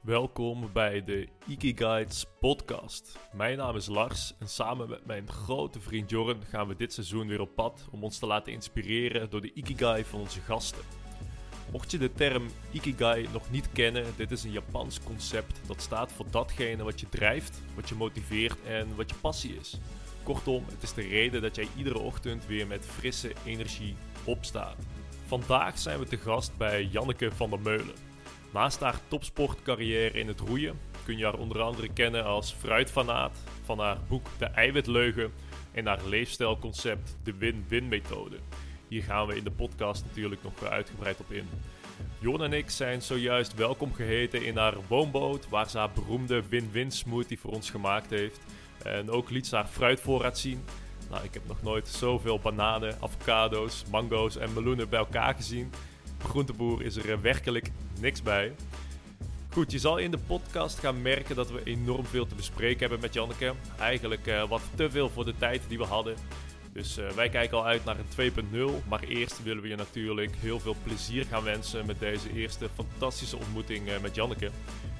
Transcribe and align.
Welkom 0.00 0.72
bij 0.72 1.04
de 1.04 1.28
Guides 1.58 2.26
podcast. 2.40 3.18
Mijn 3.32 3.56
naam 3.56 3.76
is 3.76 3.86
Lars 3.86 4.34
en 4.38 4.48
samen 4.48 4.88
met 4.88 5.06
mijn 5.06 5.28
grote 5.28 5.80
vriend 5.80 6.10
Jorn 6.10 6.42
gaan 6.44 6.68
we 6.68 6.76
dit 6.76 6.92
seizoen 6.92 7.26
weer 7.26 7.40
op 7.40 7.54
pad 7.54 7.88
om 7.90 8.04
ons 8.04 8.18
te 8.18 8.26
laten 8.26 8.52
inspireren 8.52 9.30
door 9.30 9.40
de 9.40 9.52
Ikigai 9.52 10.04
van 10.04 10.20
onze 10.20 10.40
gasten. 10.40 10.82
Mocht 11.72 11.90
je 11.90 11.98
de 11.98 12.12
term 12.12 12.46
Ikigai 12.70 13.28
nog 13.32 13.50
niet 13.50 13.72
kennen, 13.72 14.04
dit 14.16 14.30
is 14.30 14.44
een 14.44 14.52
Japans 14.52 15.00
concept 15.02 15.60
dat 15.66 15.80
staat 15.80 16.12
voor 16.12 16.26
datgene 16.30 16.82
wat 16.82 17.00
je 17.00 17.08
drijft, 17.08 17.62
wat 17.74 17.88
je 17.88 17.94
motiveert 17.94 18.64
en 18.66 18.96
wat 18.96 19.10
je 19.10 19.16
passie 19.16 19.56
is. 19.56 19.80
Kortom, 20.22 20.64
het 20.70 20.82
is 20.82 20.94
de 20.94 21.02
reden 21.02 21.42
dat 21.42 21.56
jij 21.56 21.68
iedere 21.76 21.98
ochtend 21.98 22.46
weer 22.46 22.66
met 22.66 22.86
frisse 22.86 23.32
energie 23.44 23.96
opstaat. 24.24 24.76
Vandaag 25.26 25.78
zijn 25.78 25.98
we 25.98 26.06
te 26.06 26.16
gast 26.16 26.56
bij 26.56 26.84
Janneke 26.84 27.30
van 27.30 27.50
der 27.50 27.60
Meulen. 27.60 28.07
Naast 28.52 28.80
haar 28.80 29.00
topsportcarrière 29.08 30.18
in 30.18 30.28
het 30.28 30.40
roeien 30.40 30.78
kun 31.04 31.18
je 31.18 31.24
haar 31.24 31.38
onder 31.38 31.60
andere 31.60 31.88
kennen 31.88 32.24
als 32.24 32.52
fruitfanaat, 32.52 33.38
van 33.64 33.78
haar 33.78 33.98
boek 34.08 34.26
De 34.38 34.44
Eiwitleugen 34.44 35.32
en 35.72 35.86
haar 35.86 36.04
leefstijlconcept 36.06 37.16
De 37.22 37.34
Win-Win 37.34 37.88
Methode. 37.88 38.36
Hier 38.88 39.02
gaan 39.02 39.26
we 39.26 39.36
in 39.36 39.44
de 39.44 39.50
podcast 39.50 40.04
natuurlijk 40.04 40.42
nog 40.42 40.64
uitgebreid 40.64 41.20
op 41.20 41.32
in. 41.32 41.48
Jon 42.18 42.42
en 42.42 42.52
ik 42.52 42.70
zijn 42.70 43.02
zojuist 43.02 43.54
welkom 43.54 43.94
geheten 43.94 44.44
in 44.44 44.56
haar 44.56 44.74
woonboot, 44.88 45.48
waar 45.48 45.70
ze 45.70 45.78
haar 45.78 45.90
beroemde 45.90 46.42
win-win 46.48 46.90
smoothie 46.90 47.38
voor 47.38 47.52
ons 47.52 47.70
gemaakt 47.70 48.10
heeft. 48.10 48.40
En 48.84 49.10
ook 49.10 49.30
liet 49.30 49.46
ze 49.46 49.56
haar 49.56 49.66
fruitvoorraad 49.66 50.38
zien. 50.38 50.64
Nou, 51.10 51.24
ik 51.24 51.34
heb 51.34 51.42
nog 51.46 51.62
nooit 51.62 51.88
zoveel 51.88 52.38
bananen, 52.38 52.96
avocado's, 53.00 53.84
mango's 53.90 54.36
en 54.36 54.52
meloenen 54.52 54.88
bij 54.88 54.98
elkaar 54.98 55.34
gezien. 55.34 55.72
Groenteboer 56.22 56.82
is 56.82 56.96
er 56.96 57.20
werkelijk 57.20 57.70
niks 58.00 58.22
bij. 58.22 58.54
Goed, 59.50 59.72
je 59.72 59.78
zal 59.78 59.96
in 59.96 60.10
de 60.10 60.18
podcast 60.18 60.78
gaan 60.78 61.02
merken 61.02 61.36
dat 61.36 61.50
we 61.50 61.60
enorm 61.64 62.04
veel 62.04 62.26
te 62.26 62.34
bespreken 62.34 62.80
hebben 62.80 63.00
met 63.00 63.14
Janneke. 63.14 63.54
Eigenlijk 63.78 64.26
uh, 64.26 64.48
wat 64.48 64.62
te 64.74 64.90
veel 64.90 65.08
voor 65.08 65.24
de 65.24 65.34
tijd 65.38 65.62
die 65.68 65.78
we 65.78 65.84
hadden. 65.84 66.16
Dus 66.72 66.98
uh, 66.98 67.10
wij 67.10 67.28
kijken 67.28 67.56
al 67.56 67.66
uit 67.66 67.84
naar 67.84 67.96
een 68.16 68.32
2.0. 68.82 68.88
Maar 68.88 69.02
eerst 69.02 69.42
willen 69.42 69.62
we 69.62 69.68
je 69.68 69.76
natuurlijk 69.76 70.34
heel 70.36 70.60
veel 70.60 70.76
plezier 70.82 71.24
gaan 71.24 71.42
wensen 71.42 71.86
met 71.86 71.98
deze 71.98 72.32
eerste 72.32 72.68
fantastische 72.74 73.36
ontmoeting 73.36 73.88
met 74.02 74.14
Janneke. 74.14 74.50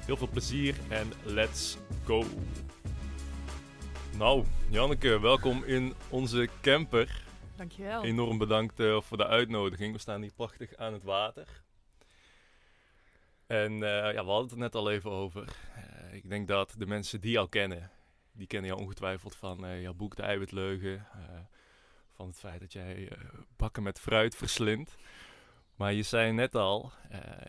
Heel 0.05 0.17
veel 0.17 0.29
plezier 0.31 0.75
en 0.87 1.11
let's 1.23 1.77
go! 2.05 2.23
Nou, 4.17 4.43
Janneke, 4.69 5.19
welkom 5.19 5.63
in 5.63 5.93
onze 6.09 6.49
camper. 6.61 7.23
Dankjewel. 7.59 8.03
Enorm 8.03 8.37
bedankt 8.37 8.79
uh, 8.79 9.01
voor 9.01 9.17
de 9.17 9.27
uitnodiging. 9.27 9.93
We 9.93 9.99
staan 9.99 10.21
hier 10.21 10.33
prachtig 10.33 10.75
aan 10.75 10.93
het 10.93 11.03
water. 11.03 11.63
En 13.47 13.71
uh, 13.71 13.79
ja, 13.89 14.25
we 14.25 14.31
hadden 14.31 14.43
het 14.43 14.51
er 14.51 14.57
net 14.57 14.75
al 14.75 14.91
even 14.91 15.11
over. 15.11 15.55
Uh, 15.77 16.13
ik 16.13 16.29
denk 16.29 16.47
dat 16.47 16.75
de 16.77 16.85
mensen 16.85 17.21
die 17.21 17.31
jou 17.31 17.49
kennen, 17.49 17.91
die 18.31 18.47
kennen 18.47 18.69
jou 18.69 18.81
ongetwijfeld 18.81 19.35
van 19.35 19.81
jouw 19.81 19.93
boek 19.93 20.15
De 20.15 20.21
Eiwitleugen. 20.21 21.07
van 22.15 22.27
het 22.27 22.39
feit 22.39 22.59
dat 22.59 22.73
jij 22.73 23.11
bakken 23.57 23.83
met 23.83 23.99
fruit 23.99 24.35
verslindt. 24.35 24.95
Maar 25.75 25.93
je 25.93 26.03
zei 26.03 26.31
net 26.31 26.55
al, 26.55 26.91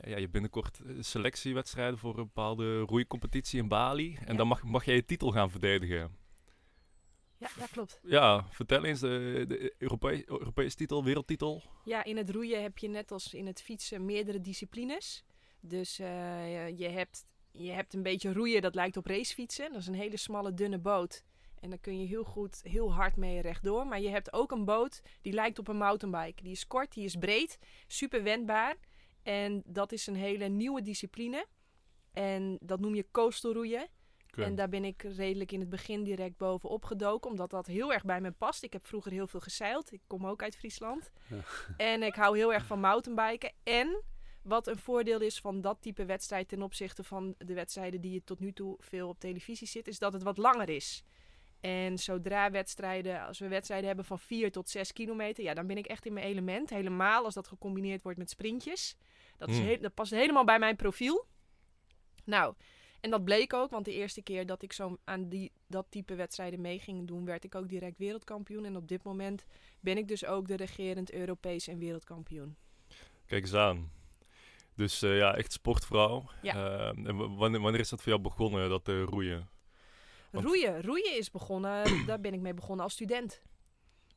ja, 0.04 0.16
je 0.16 0.28
binnenkort 0.28 0.80
selectiewedstrijden 1.00 1.98
voor 1.98 2.18
een 2.18 2.24
bepaalde 2.24 2.80
roeicompetitie 2.80 3.60
in 3.60 3.68
Bali. 3.68 4.16
En 4.16 4.32
ja. 4.32 4.38
dan 4.38 4.46
mag, 4.46 4.62
mag 4.62 4.84
jij 4.84 4.94
je 4.94 5.04
titel 5.04 5.30
gaan 5.30 5.50
verdedigen. 5.50 6.19
Ja, 7.40 7.48
dat 7.58 7.70
klopt. 7.70 8.00
Ja, 8.02 8.46
vertel 8.50 8.84
eens 8.84 9.00
de, 9.00 9.44
de 9.48 9.74
Europese, 9.78 10.24
Europese 10.26 10.76
titel, 10.76 11.04
wereldtitel. 11.04 11.62
Ja, 11.84 12.04
in 12.04 12.16
het 12.16 12.30
roeien 12.30 12.62
heb 12.62 12.78
je 12.78 12.88
net 12.88 13.12
als 13.12 13.34
in 13.34 13.46
het 13.46 13.62
fietsen 13.62 14.04
meerdere 14.04 14.40
disciplines. 14.40 15.24
Dus 15.60 16.00
uh, 16.00 16.78
je, 16.78 16.88
hebt, 16.88 17.26
je 17.52 17.70
hebt 17.70 17.94
een 17.94 18.02
beetje 18.02 18.32
roeien, 18.32 18.62
dat 18.62 18.74
lijkt 18.74 18.96
op 18.96 19.06
racefietsen. 19.06 19.72
Dat 19.72 19.80
is 19.80 19.86
een 19.86 19.94
hele 19.94 20.16
smalle, 20.16 20.54
dunne 20.54 20.78
boot. 20.78 21.24
En 21.60 21.70
daar 21.70 21.78
kun 21.78 22.00
je 22.00 22.06
heel 22.06 22.24
goed, 22.24 22.60
heel 22.62 22.92
hard 22.92 23.16
mee 23.16 23.40
rechtdoor. 23.40 23.86
Maar 23.86 24.00
je 24.00 24.08
hebt 24.08 24.32
ook 24.32 24.52
een 24.52 24.64
boot 24.64 25.02
die 25.20 25.32
lijkt 25.32 25.58
op 25.58 25.68
een 25.68 25.76
mountainbike. 25.76 26.42
Die 26.42 26.52
is 26.52 26.66
kort, 26.66 26.92
die 26.92 27.04
is 27.04 27.16
breed, 27.16 27.58
super 27.86 28.22
wendbaar. 28.22 28.76
En 29.22 29.62
dat 29.66 29.92
is 29.92 30.06
een 30.06 30.16
hele 30.16 30.48
nieuwe 30.48 30.82
discipline. 30.82 31.46
En 32.12 32.58
dat 32.62 32.80
noem 32.80 32.94
je 32.94 33.06
coastal 33.10 33.52
roeien. 33.52 33.88
Okay. 34.32 34.44
En 34.44 34.54
daar 34.54 34.68
ben 34.68 34.84
ik 34.84 35.02
redelijk 35.02 35.52
in 35.52 35.60
het 35.60 35.68
begin 35.68 36.02
direct 36.02 36.36
bovenop 36.36 36.84
gedoken, 36.84 37.30
omdat 37.30 37.50
dat 37.50 37.66
heel 37.66 37.92
erg 37.92 38.04
bij 38.04 38.20
me 38.20 38.30
past. 38.30 38.62
Ik 38.62 38.72
heb 38.72 38.86
vroeger 38.86 39.12
heel 39.12 39.26
veel 39.26 39.40
gezeild. 39.40 39.92
Ik 39.92 40.00
kom 40.06 40.26
ook 40.26 40.42
uit 40.42 40.56
Friesland. 40.56 41.10
Ja. 41.26 41.40
En 41.76 42.02
ik 42.02 42.14
hou 42.14 42.36
heel 42.36 42.52
erg 42.52 42.66
van 42.66 42.80
mountainbiken. 42.80 43.52
En 43.62 44.02
wat 44.42 44.66
een 44.66 44.78
voordeel 44.78 45.20
is 45.20 45.40
van 45.40 45.60
dat 45.60 45.82
type 45.82 46.04
wedstrijd 46.04 46.48
ten 46.48 46.62
opzichte 46.62 47.04
van 47.04 47.34
de 47.38 47.54
wedstrijden 47.54 48.00
die 48.00 48.12
je 48.12 48.24
tot 48.24 48.40
nu 48.40 48.52
toe 48.52 48.76
veel 48.78 49.08
op 49.08 49.20
televisie 49.20 49.66
zit, 49.66 49.88
is 49.88 49.98
dat 49.98 50.12
het 50.12 50.22
wat 50.22 50.36
langer 50.36 50.68
is. 50.68 51.04
En 51.60 51.98
zodra 51.98 52.50
wedstrijden, 52.50 53.26
als 53.26 53.38
we 53.38 53.48
wedstrijden 53.48 53.86
hebben 53.86 54.04
van 54.04 54.18
4 54.18 54.52
tot 54.52 54.68
6 54.68 54.92
kilometer, 54.92 55.44
ja, 55.44 55.54
dan 55.54 55.66
ben 55.66 55.76
ik 55.76 55.86
echt 55.86 56.06
in 56.06 56.12
mijn 56.12 56.26
element. 56.26 56.70
Helemaal 56.70 57.24
als 57.24 57.34
dat 57.34 57.48
gecombineerd 57.48 58.02
wordt 58.02 58.18
met 58.18 58.30
sprintjes. 58.30 58.96
Dat, 59.36 59.48
is 59.48 59.80
dat 59.80 59.94
past 59.94 60.10
helemaal 60.10 60.44
bij 60.44 60.58
mijn 60.58 60.76
profiel. 60.76 61.26
Nou, 62.24 62.54
en 63.00 63.10
dat 63.10 63.24
bleek 63.24 63.52
ook, 63.52 63.70
want 63.70 63.84
de 63.84 63.92
eerste 63.92 64.22
keer 64.22 64.46
dat 64.46 64.62
ik 64.62 64.72
zo 64.72 64.98
aan 65.04 65.28
die, 65.28 65.52
dat 65.66 65.86
type 65.88 66.14
wedstrijden 66.14 66.60
mee 66.60 66.78
ging 66.78 67.06
doen, 67.06 67.24
werd 67.24 67.44
ik 67.44 67.54
ook 67.54 67.68
direct 67.68 67.98
wereldkampioen. 67.98 68.64
En 68.64 68.76
op 68.76 68.88
dit 68.88 69.02
moment 69.02 69.44
ben 69.80 69.96
ik 69.96 70.08
dus 70.08 70.24
ook 70.24 70.48
de 70.48 70.56
regerend 70.56 71.12
Europees 71.12 71.68
en 71.68 71.78
wereldkampioen. 71.78 72.56
Kijk 73.26 73.42
eens 73.42 73.54
aan. 73.54 73.90
Dus 74.74 75.02
uh, 75.02 75.16
ja, 75.16 75.34
echt 75.34 75.52
sportvrouw. 75.52 76.30
Ja. 76.42 76.54
Uh, 76.54 77.06
en 77.08 77.36
wanneer, 77.36 77.60
wanneer 77.60 77.80
is 77.80 77.88
dat 77.88 78.02
voor 78.02 78.08
jou 78.08 78.22
begonnen, 78.22 78.68
dat 78.68 78.88
uh, 78.88 79.02
roeien? 79.02 79.48
Want... 80.30 80.44
Roeien, 80.44 80.82
roeien 80.82 81.18
is 81.18 81.30
begonnen, 81.30 81.84
daar 82.06 82.20
ben 82.20 82.34
ik 82.34 82.40
mee 82.40 82.54
begonnen 82.54 82.84
als 82.84 82.92
student. 82.92 83.42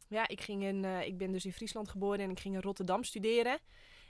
Ja, 0.08 0.28
ik, 0.28 0.42
ging 0.42 0.64
in, 0.64 0.86
ik 0.86 1.18
ben 1.18 1.32
dus 1.32 1.46
in 1.46 1.54
Friesland 1.54 1.90
geboren 1.90 2.20
en 2.20 2.30
ik 2.30 2.40
ging 2.40 2.56
in 2.56 2.62
Rotterdam 2.62 3.04
studeren. 3.04 3.60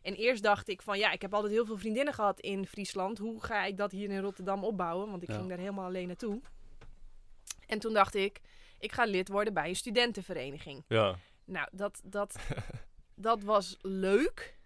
En 0.03 0.13
eerst 0.13 0.43
dacht 0.43 0.67
ik 0.69 0.81
van 0.81 0.97
ja, 0.97 1.11
ik 1.11 1.21
heb 1.21 1.33
altijd 1.33 1.53
heel 1.53 1.65
veel 1.65 1.77
vriendinnen 1.77 2.13
gehad 2.13 2.39
in 2.39 2.67
Friesland. 2.67 3.17
Hoe 3.17 3.43
ga 3.43 3.65
ik 3.65 3.77
dat 3.77 3.91
hier 3.91 4.09
in 4.09 4.19
Rotterdam 4.19 4.63
opbouwen? 4.63 5.09
Want 5.09 5.23
ik 5.23 5.29
ja. 5.29 5.35
ging 5.35 5.49
daar 5.49 5.57
helemaal 5.57 5.85
alleen 5.85 6.07
naartoe. 6.07 6.41
En 7.67 7.79
toen 7.79 7.93
dacht 7.93 8.15
ik, 8.15 8.41
ik 8.79 8.91
ga 8.91 9.03
lid 9.03 9.27
worden 9.27 9.53
bij 9.53 9.69
een 9.69 9.75
studentenvereniging. 9.75 10.83
Ja. 10.87 11.15
Nou, 11.45 11.67
dat, 11.71 12.01
dat, 12.03 12.35
dat 13.15 13.43
was 13.43 13.77
leuk. 13.81 14.57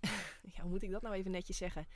ja, 0.54 0.60
hoe 0.60 0.70
moet 0.70 0.82
ik 0.82 0.90
dat 0.90 1.02
nou 1.02 1.14
even 1.14 1.30
netjes 1.30 1.56
zeggen? 1.56 1.86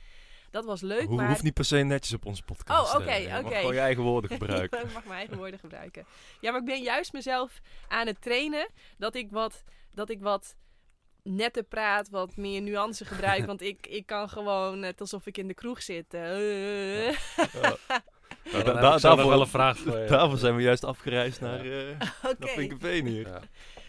Dat 0.51 0.65
was 0.65 0.81
leuk, 0.81 1.07
Hoe, 1.07 1.15
maar... 1.15 1.27
hoeft 1.27 1.43
niet 1.43 1.53
per 1.53 1.65
se 1.65 1.77
netjes 1.77 2.13
op 2.13 2.25
onze 2.25 2.43
podcast. 2.43 2.93
Oh, 2.93 2.99
oké, 2.99 3.03
okay, 3.03 3.25
oké. 3.25 3.45
Okay. 3.45 3.59
gewoon 3.59 3.73
je 3.73 3.79
eigen 3.79 4.03
woorden 4.03 4.29
gebruiken. 4.37 4.79
ik 4.79 4.93
mag 4.93 5.05
mijn 5.05 5.17
eigen 5.17 5.37
woorden 5.37 5.59
gebruiken. 5.59 6.05
Ja, 6.41 6.51
maar 6.51 6.59
ik 6.59 6.65
ben 6.65 6.81
juist 6.81 7.13
mezelf 7.13 7.61
aan 7.87 8.07
het 8.07 8.21
trainen 8.21 8.69
dat 8.97 9.15
ik 9.15 9.31
wat... 9.31 9.63
Dat 9.93 10.09
ik 10.09 10.21
wat 10.21 10.55
netter 11.23 11.63
praat, 11.63 12.09
wat 12.09 12.35
meer 12.35 12.61
nuance 12.61 13.05
gebruik. 13.05 13.45
want 13.45 13.61
ik, 13.61 13.87
ik 13.87 14.05
kan 14.05 14.29
gewoon 14.29 14.79
net 14.79 15.01
alsof 15.01 15.25
ik 15.25 15.37
in 15.37 15.47
de 15.47 15.53
kroeg 15.53 15.81
zit. 15.81 16.13
Uh. 16.13 17.11
Ja. 17.11 17.77
Ja, 18.43 18.63
da 18.63 18.73
da 18.73 18.97
daarvoor 18.97 19.29
wel 19.29 19.41
een 19.41 19.47
vraag 19.47 19.77
voor 19.77 19.97
je. 19.97 20.07
Daarvoor 20.07 20.37
zijn 20.37 20.55
we 20.55 20.61
juist 20.61 20.83
afgereisd 20.83 21.39
ja. 21.39 21.45
naar, 21.47 21.65
uh, 21.65 21.89
okay. 22.23 22.35
naar 22.39 22.49
Vinkenveen 22.49 23.05
hier. 23.05 23.27
Ja. 23.27 23.41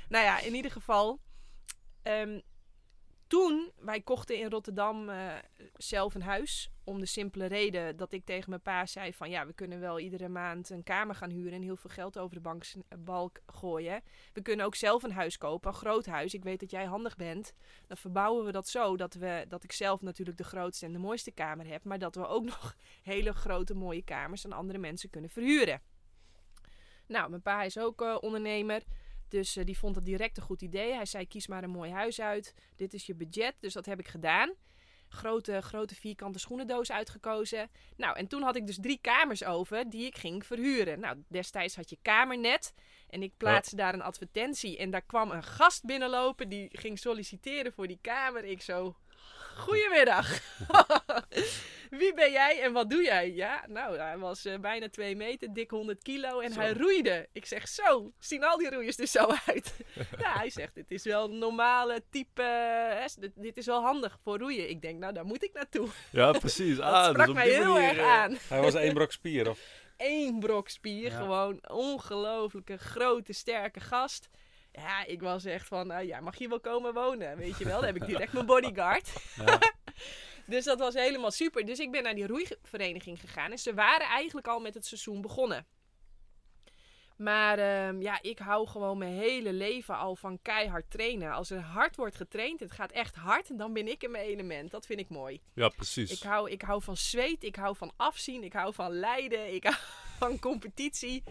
Nou 0.08 0.24
ja, 0.24 0.40
in 0.40 0.54
ieder 0.54 0.70
geval. 0.70 1.20
Um, 2.02 2.42
toen, 3.32 3.72
wij 3.78 4.00
kochten 4.00 4.38
in 4.38 4.50
Rotterdam 4.50 5.08
uh, 5.08 5.34
zelf 5.76 6.14
een 6.14 6.22
huis. 6.22 6.70
Om 6.84 7.00
de 7.00 7.06
simpele 7.06 7.46
reden 7.46 7.96
dat 7.96 8.12
ik 8.12 8.24
tegen 8.24 8.50
mijn 8.50 8.62
pa 8.62 8.86
zei 8.86 9.12
van... 9.12 9.30
ja, 9.30 9.46
we 9.46 9.52
kunnen 9.52 9.80
wel 9.80 9.98
iedere 9.98 10.28
maand 10.28 10.70
een 10.70 10.82
kamer 10.82 11.14
gaan 11.14 11.30
huren... 11.30 11.52
en 11.52 11.62
heel 11.62 11.76
veel 11.76 11.90
geld 11.90 12.18
over 12.18 12.34
de 12.34 12.40
bank, 12.40 12.64
balk 12.98 13.40
gooien. 13.46 14.02
We 14.32 14.42
kunnen 14.42 14.66
ook 14.66 14.74
zelf 14.74 15.02
een 15.02 15.12
huis 15.12 15.38
kopen, 15.38 15.70
een 15.70 15.76
groot 15.76 16.06
huis. 16.06 16.34
Ik 16.34 16.42
weet 16.42 16.60
dat 16.60 16.70
jij 16.70 16.84
handig 16.84 17.16
bent. 17.16 17.52
Dan 17.86 17.96
verbouwen 17.96 18.44
we 18.44 18.52
dat 18.52 18.68
zo 18.68 18.96
dat, 18.96 19.14
we, 19.14 19.44
dat 19.48 19.64
ik 19.64 19.72
zelf 19.72 20.00
natuurlijk 20.00 20.38
de 20.38 20.44
grootste 20.44 20.86
en 20.86 20.92
de 20.92 20.98
mooiste 20.98 21.30
kamer 21.30 21.66
heb... 21.66 21.84
maar 21.84 21.98
dat 21.98 22.14
we 22.14 22.26
ook 22.26 22.44
nog 22.54 22.76
hele 23.02 23.32
grote 23.32 23.74
mooie 23.74 24.02
kamers 24.02 24.44
aan 24.44 24.52
andere 24.52 24.78
mensen 24.78 25.10
kunnen 25.10 25.30
verhuren. 25.30 25.82
Nou, 27.06 27.30
mijn 27.30 27.42
pa 27.42 27.62
is 27.62 27.78
ook 27.78 28.02
uh, 28.02 28.16
ondernemer... 28.20 28.82
Dus 29.32 29.56
uh, 29.56 29.64
die 29.64 29.78
vond 29.78 29.94
het 29.94 30.04
direct 30.04 30.36
een 30.36 30.42
goed 30.42 30.62
idee. 30.62 30.94
Hij 30.94 31.06
zei: 31.06 31.26
kies 31.26 31.46
maar 31.46 31.62
een 31.62 31.70
mooi 31.70 31.90
huis 31.90 32.20
uit. 32.20 32.54
Dit 32.76 32.94
is 32.94 33.06
je 33.06 33.14
budget. 33.14 33.54
Dus 33.60 33.72
dat 33.72 33.86
heb 33.86 33.98
ik 33.98 34.08
gedaan. 34.08 34.54
Grote, 35.08 35.60
grote 35.60 35.94
vierkante 35.94 36.38
schoenendoos 36.38 36.92
uitgekozen. 36.92 37.70
Nou, 37.96 38.16
en 38.16 38.26
toen 38.26 38.42
had 38.42 38.56
ik 38.56 38.66
dus 38.66 38.78
drie 38.80 38.98
kamers 39.00 39.44
over 39.44 39.90
die 39.90 40.06
ik 40.06 40.16
ging 40.16 40.46
verhuren. 40.46 41.00
Nou, 41.00 41.22
destijds 41.28 41.76
had 41.76 41.90
je 41.90 41.98
Kamernet. 42.02 42.74
En 43.08 43.22
ik 43.22 43.36
plaatste 43.36 43.76
ja. 43.76 43.82
daar 43.82 43.94
een 43.94 44.02
advertentie. 44.02 44.78
En 44.78 44.90
daar 44.90 45.02
kwam 45.02 45.30
een 45.30 45.42
gast 45.42 45.84
binnenlopen 45.84 46.48
die 46.48 46.68
ging 46.72 46.98
solliciteren 46.98 47.72
voor 47.72 47.86
die 47.86 47.98
kamer. 48.00 48.44
Ik 48.44 48.62
zo, 48.62 48.96
Goedemiddag. 49.62 50.28
Wie 51.90 52.14
ben 52.14 52.32
jij 52.32 52.60
en 52.62 52.72
wat 52.72 52.90
doe 52.90 53.02
jij? 53.02 53.32
Ja, 53.32 53.64
nou, 53.68 53.98
hij 53.98 54.18
was 54.18 54.44
eh, 54.44 54.58
bijna 54.58 54.88
2 54.88 55.16
meter, 55.16 55.52
dik 55.52 55.70
100 55.70 56.02
kilo 56.02 56.40
en 56.40 56.52
Zo. 56.52 56.60
hij 56.60 56.72
roeide. 56.72 57.28
Ik 57.32 57.46
zeg, 57.46 57.68
zo, 57.68 58.12
zien 58.18 58.44
al 58.44 58.56
die 58.58 58.70
roeiers 58.70 58.98
er 58.98 59.06
zo 59.06 59.26
uit? 59.46 59.74
ja, 60.22 60.32
hij 60.32 60.50
zegt, 60.50 60.74
het 60.74 60.90
is 60.90 61.04
wel 61.04 61.24
een 61.24 61.38
normale 61.38 62.02
type, 62.10 62.42
hè, 62.42 63.04
dit, 63.18 63.32
dit 63.34 63.56
is 63.56 63.66
wel 63.66 63.82
handig 63.82 64.18
voor 64.22 64.38
roeien. 64.38 64.70
Ik 64.70 64.82
denk, 64.82 64.98
nou, 64.98 65.12
daar 65.12 65.24
moet 65.24 65.44
ik 65.44 65.52
naartoe. 65.52 65.88
Ja, 66.10 66.32
precies. 66.32 66.76
Dat 66.76 66.84
ah, 66.84 67.08
sprak 67.08 67.26
dus 67.26 67.34
mij 67.34 67.48
heel 67.48 67.72
manier, 67.72 67.88
erg 67.88 67.98
eh, 67.98 68.12
aan. 68.12 68.38
Hij 68.48 68.60
was 68.60 68.74
één 68.74 68.94
brok 68.94 69.12
spier, 69.12 69.48
of? 69.50 69.60
Eén 69.96 70.38
brok 70.40 70.68
spier, 70.68 71.10
Ja. 71.10 71.16
gewoon 71.16 71.58
ongelooflijke, 71.68 72.76
grote, 72.78 73.32
sterke 73.32 73.80
gast. 73.80 74.28
Ja, 74.72 75.04
ik 75.04 75.20
was 75.20 75.44
echt 75.44 75.66
van, 75.66 75.86
nou 75.86 76.06
ja, 76.06 76.20
mag 76.20 76.38
hier 76.38 76.48
wel 76.48 76.60
komen 76.60 76.94
wonen, 76.94 77.36
weet 77.36 77.58
je 77.58 77.64
wel. 77.64 77.76
Dan 77.76 77.84
heb 77.84 77.96
ik 77.96 78.06
direct 78.06 78.32
mijn 78.32 78.46
bodyguard. 78.46 79.12
Ja. 79.36 79.58
Dus 80.46 80.64
dat 80.64 80.78
was 80.78 80.94
helemaal 80.94 81.30
super. 81.30 81.64
Dus 81.64 81.78
ik 81.78 81.90
ben 81.90 82.02
naar 82.02 82.14
die 82.14 82.26
roeivereniging 82.26 83.20
gegaan. 83.20 83.50
En 83.50 83.58
ze 83.58 83.74
waren 83.74 84.06
eigenlijk 84.06 84.48
al 84.48 84.60
met 84.60 84.74
het 84.74 84.86
seizoen 84.86 85.20
begonnen. 85.20 85.66
Maar 87.16 87.58
ehm, 87.58 88.00
ja, 88.00 88.22
ik 88.22 88.38
hou 88.38 88.68
gewoon 88.68 88.98
mijn 88.98 89.12
hele 89.12 89.52
leven 89.52 89.96
al 89.96 90.16
van 90.16 90.38
keihard 90.42 90.90
trainen. 90.90 91.32
Als 91.32 91.50
er 91.50 91.60
hard 91.60 91.96
wordt 91.96 92.16
getraind, 92.16 92.60
het 92.60 92.70
gaat 92.70 92.92
echt 92.92 93.14
hard, 93.14 93.58
dan 93.58 93.72
ben 93.72 93.88
ik 93.88 94.02
in 94.02 94.10
mijn 94.10 94.24
element. 94.24 94.70
Dat 94.70 94.86
vind 94.86 95.00
ik 95.00 95.08
mooi. 95.08 95.40
Ja, 95.54 95.68
precies. 95.68 96.10
Ik 96.10 96.22
hou, 96.22 96.50
ik 96.50 96.62
hou 96.62 96.82
van 96.82 96.96
zweet, 96.96 97.44
ik 97.44 97.56
hou 97.56 97.76
van 97.76 97.92
afzien, 97.96 98.42
ik 98.42 98.52
hou 98.52 98.74
van 98.74 98.92
lijden, 98.92 99.54
ik 99.54 99.64
hou 99.64 99.76
van 100.18 100.38
competitie. 100.38 101.22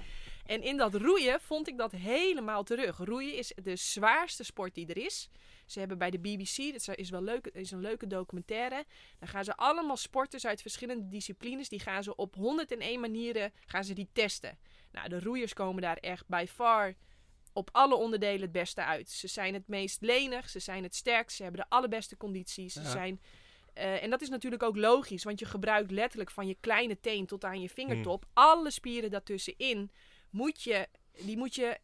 En 0.46 0.62
in 0.62 0.78
dat 0.78 0.96
roeien 0.96 1.42
vond 1.42 1.68
ik 1.68 1.78
dat 1.78 1.92
helemaal 1.92 2.64
terug. 2.64 2.98
Roeien 2.98 3.38
is 3.38 3.54
de 3.64 3.76
zwaarste 3.76 4.44
sport 4.44 4.76
die 4.76 4.88
er 4.88 4.98
is. 4.98 5.30
Ze 5.66 5.80
hebben 5.80 5.98
bij 5.98 6.10
de 6.10 6.20
BBC, 6.20 6.72
dat 6.72 6.98
is 6.98 7.10
wel 7.10 7.22
leuk, 7.22 7.48
is 7.48 7.72
een 7.72 7.82
leuke 7.82 8.08
documentaire. 8.08 8.86
Dan 9.20 9.28
gaan 9.28 9.44
ze 9.44 9.56
allemaal 9.56 9.98
sporters 9.98 10.46
uit 10.46 10.62
verschillende 10.62 11.08
disciplines, 11.08 11.70
die 11.70 11.80
gaan 11.80 12.04
ze 12.04 12.16
op 12.16 12.36
101 12.36 13.00
manieren 13.00 13.54
gaan 13.66 13.84
ze 13.84 13.94
die 13.94 14.10
testen. 14.14 14.58
Nou, 14.92 15.10
de 15.10 15.20
roeiers 15.20 15.54
komen 15.54 15.82
daar 15.82 15.98
echt 15.98 16.28
by 16.28 16.46
far 16.50 16.96
op 17.54 17.70
alle 17.72 17.96
onderdelen 17.96 18.42
het 18.42 18.52
beste 18.52 18.84
uit. 18.84 19.10
Ze 19.10 19.28
zijn 19.28 19.54
het 19.54 19.68
meest 19.68 20.02
lenig, 20.02 20.50
ze 20.50 20.60
zijn 20.60 20.84
het 20.84 20.96
sterkst, 20.96 21.36
ze 21.36 21.44
hebben 21.44 21.62
de 21.62 21.70
allerbeste 21.70 22.18
condities. 22.18 22.74
Ze 22.74 22.84
zijn, 22.84 23.22
eh, 23.74 24.04
en 24.04 24.10
dat 24.10 24.22
is 24.22 24.30
natuurlijk 24.30 24.64
ook 24.64 24.76
logisch, 24.76 25.24
want 25.24 25.40
je 25.40 25.46
gebruikt 25.46 25.92
letterlijk 25.92 26.32
van 26.32 26.48
je 26.48 26.58
kleine 26.60 27.00
teen 27.00 27.26
tot 27.26 27.44
aan 27.44 27.62
je 27.62 27.70
vingertop. 27.70 28.26
Alle 28.34 28.72
spieren 28.72 29.10
daartussenin 29.10 29.92
moet 30.32 30.62
je, 30.62 30.88
die 31.12 31.38
moet 31.38 31.56
je, 31.56 31.80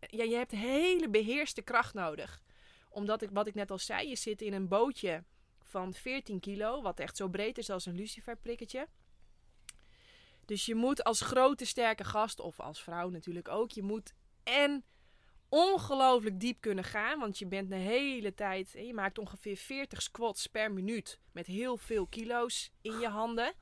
ja, 0.00 0.24
je 0.24 0.34
hebt 0.34 0.50
hele 0.50 1.08
beheerste 1.08 1.62
kracht 1.62 1.94
nodig. 1.94 2.42
Omdat 2.88 3.22
ik, 3.22 3.30
wat 3.32 3.46
ik 3.46 3.54
net 3.54 3.70
al 3.70 3.78
zei, 3.78 4.08
je 4.08 4.16
zit 4.16 4.42
in 4.42 4.52
een 4.52 4.68
bootje 4.68 5.24
van 5.62 5.94
14 5.94 6.40
kilo, 6.40 6.82
wat 6.82 7.00
echt 7.00 7.16
zo 7.16 7.28
breed 7.28 7.58
is 7.58 7.70
als 7.70 7.86
een 7.86 7.94
luciferprikketje. 7.94 8.88
Dus 10.44 10.66
je 10.66 10.74
moet 10.74 11.04
als 11.04 11.20
grote 11.20 11.64
sterke 11.64 12.04
gast, 12.04 12.40
of 12.40 12.60
als 12.60 12.82
vrouw 12.82 13.08
natuurlijk 13.08 13.48
ook, 13.48 13.70
je 13.70 13.82
moet 13.82 14.14
en 14.42 14.84
ongelooflijk 15.48 16.40
diep 16.40 16.60
kunnen 16.60 16.84
gaan. 16.84 17.18
Want 17.18 17.38
je 17.38 17.46
bent 17.46 17.70
de 17.70 17.76
hele 17.76 18.34
tijd, 18.34 18.72
je 18.72 18.94
maakt 18.94 19.18
ongeveer 19.18 19.56
40 19.56 20.02
squats 20.02 20.46
per 20.46 20.72
minuut 20.72 21.18
met 21.32 21.46
heel 21.46 21.76
veel 21.76 22.06
kilo's 22.06 22.70
in 22.80 22.98
je 22.98 23.08
handen. 23.08 23.52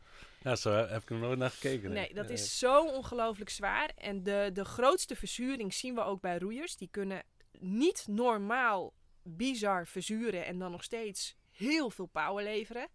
Ja, 0.44 0.56
zo 0.56 0.70
heb 0.72 1.02
ik 1.02 1.10
er 1.10 1.16
nooit 1.18 1.38
naar 1.38 1.50
gekeken. 1.50 1.92
Nee, 1.92 2.14
dat 2.14 2.30
is 2.30 2.58
zo 2.58 2.86
ongelooflijk 2.86 3.50
zwaar. 3.50 3.90
En 3.96 4.22
de, 4.22 4.50
de 4.52 4.64
grootste 4.64 5.16
verzuring 5.16 5.74
zien 5.74 5.94
we 5.94 6.00
ook 6.02 6.20
bij 6.20 6.38
roeiers. 6.38 6.76
Die 6.76 6.88
kunnen 6.90 7.22
niet 7.58 8.04
normaal 8.08 8.92
bizar 9.22 9.86
verzuren 9.86 10.44
en 10.46 10.58
dan 10.58 10.70
nog 10.70 10.84
steeds 10.84 11.36
heel 11.50 11.90
veel 11.90 12.06
power 12.06 12.44
leveren. 12.44 12.88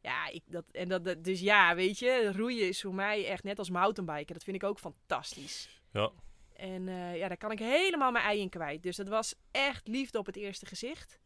Ja, 0.00 0.26
ik, 0.28 0.42
dat, 0.46 0.64
en 0.72 0.88
dat, 0.88 1.04
dat- 1.04 1.24
dus 1.24 1.40
ja, 1.40 1.74
weet 1.74 1.98
je, 1.98 2.32
roeien 2.36 2.68
is 2.68 2.80
voor 2.80 2.94
mij 2.94 3.26
echt 3.26 3.42
net 3.44 3.58
als 3.58 3.70
mountainbiken. 3.70 4.34
Dat 4.34 4.44
vind 4.44 4.56
ik 4.56 4.64
ook 4.64 4.78
fantastisch. 4.78 5.80
Ja. 5.92 6.10
En 6.56 6.88
eh, 6.88 7.16
ja, 7.16 7.28
daar 7.28 7.36
kan 7.36 7.50
ik 7.50 7.58
helemaal 7.58 8.10
mijn 8.10 8.24
ei 8.24 8.40
in 8.40 8.48
kwijt. 8.48 8.82
Dus 8.82 8.96
dat 8.96 9.08
was 9.08 9.34
echt 9.50 9.88
liefde 9.88 10.18
op 10.18 10.26
het 10.26 10.36
eerste 10.36 10.66
gezicht. 10.66 11.18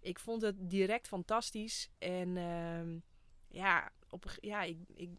Ik 0.00 0.18
vond 0.18 0.42
het 0.42 0.54
direct 0.70 1.08
fantastisch. 1.08 1.88
En 1.98 2.36
ehm, 2.36 2.98
ja, 3.48 3.92
op, 4.14 4.24
ja 4.40 4.62
ik, 4.62 4.76
ik, 4.94 5.10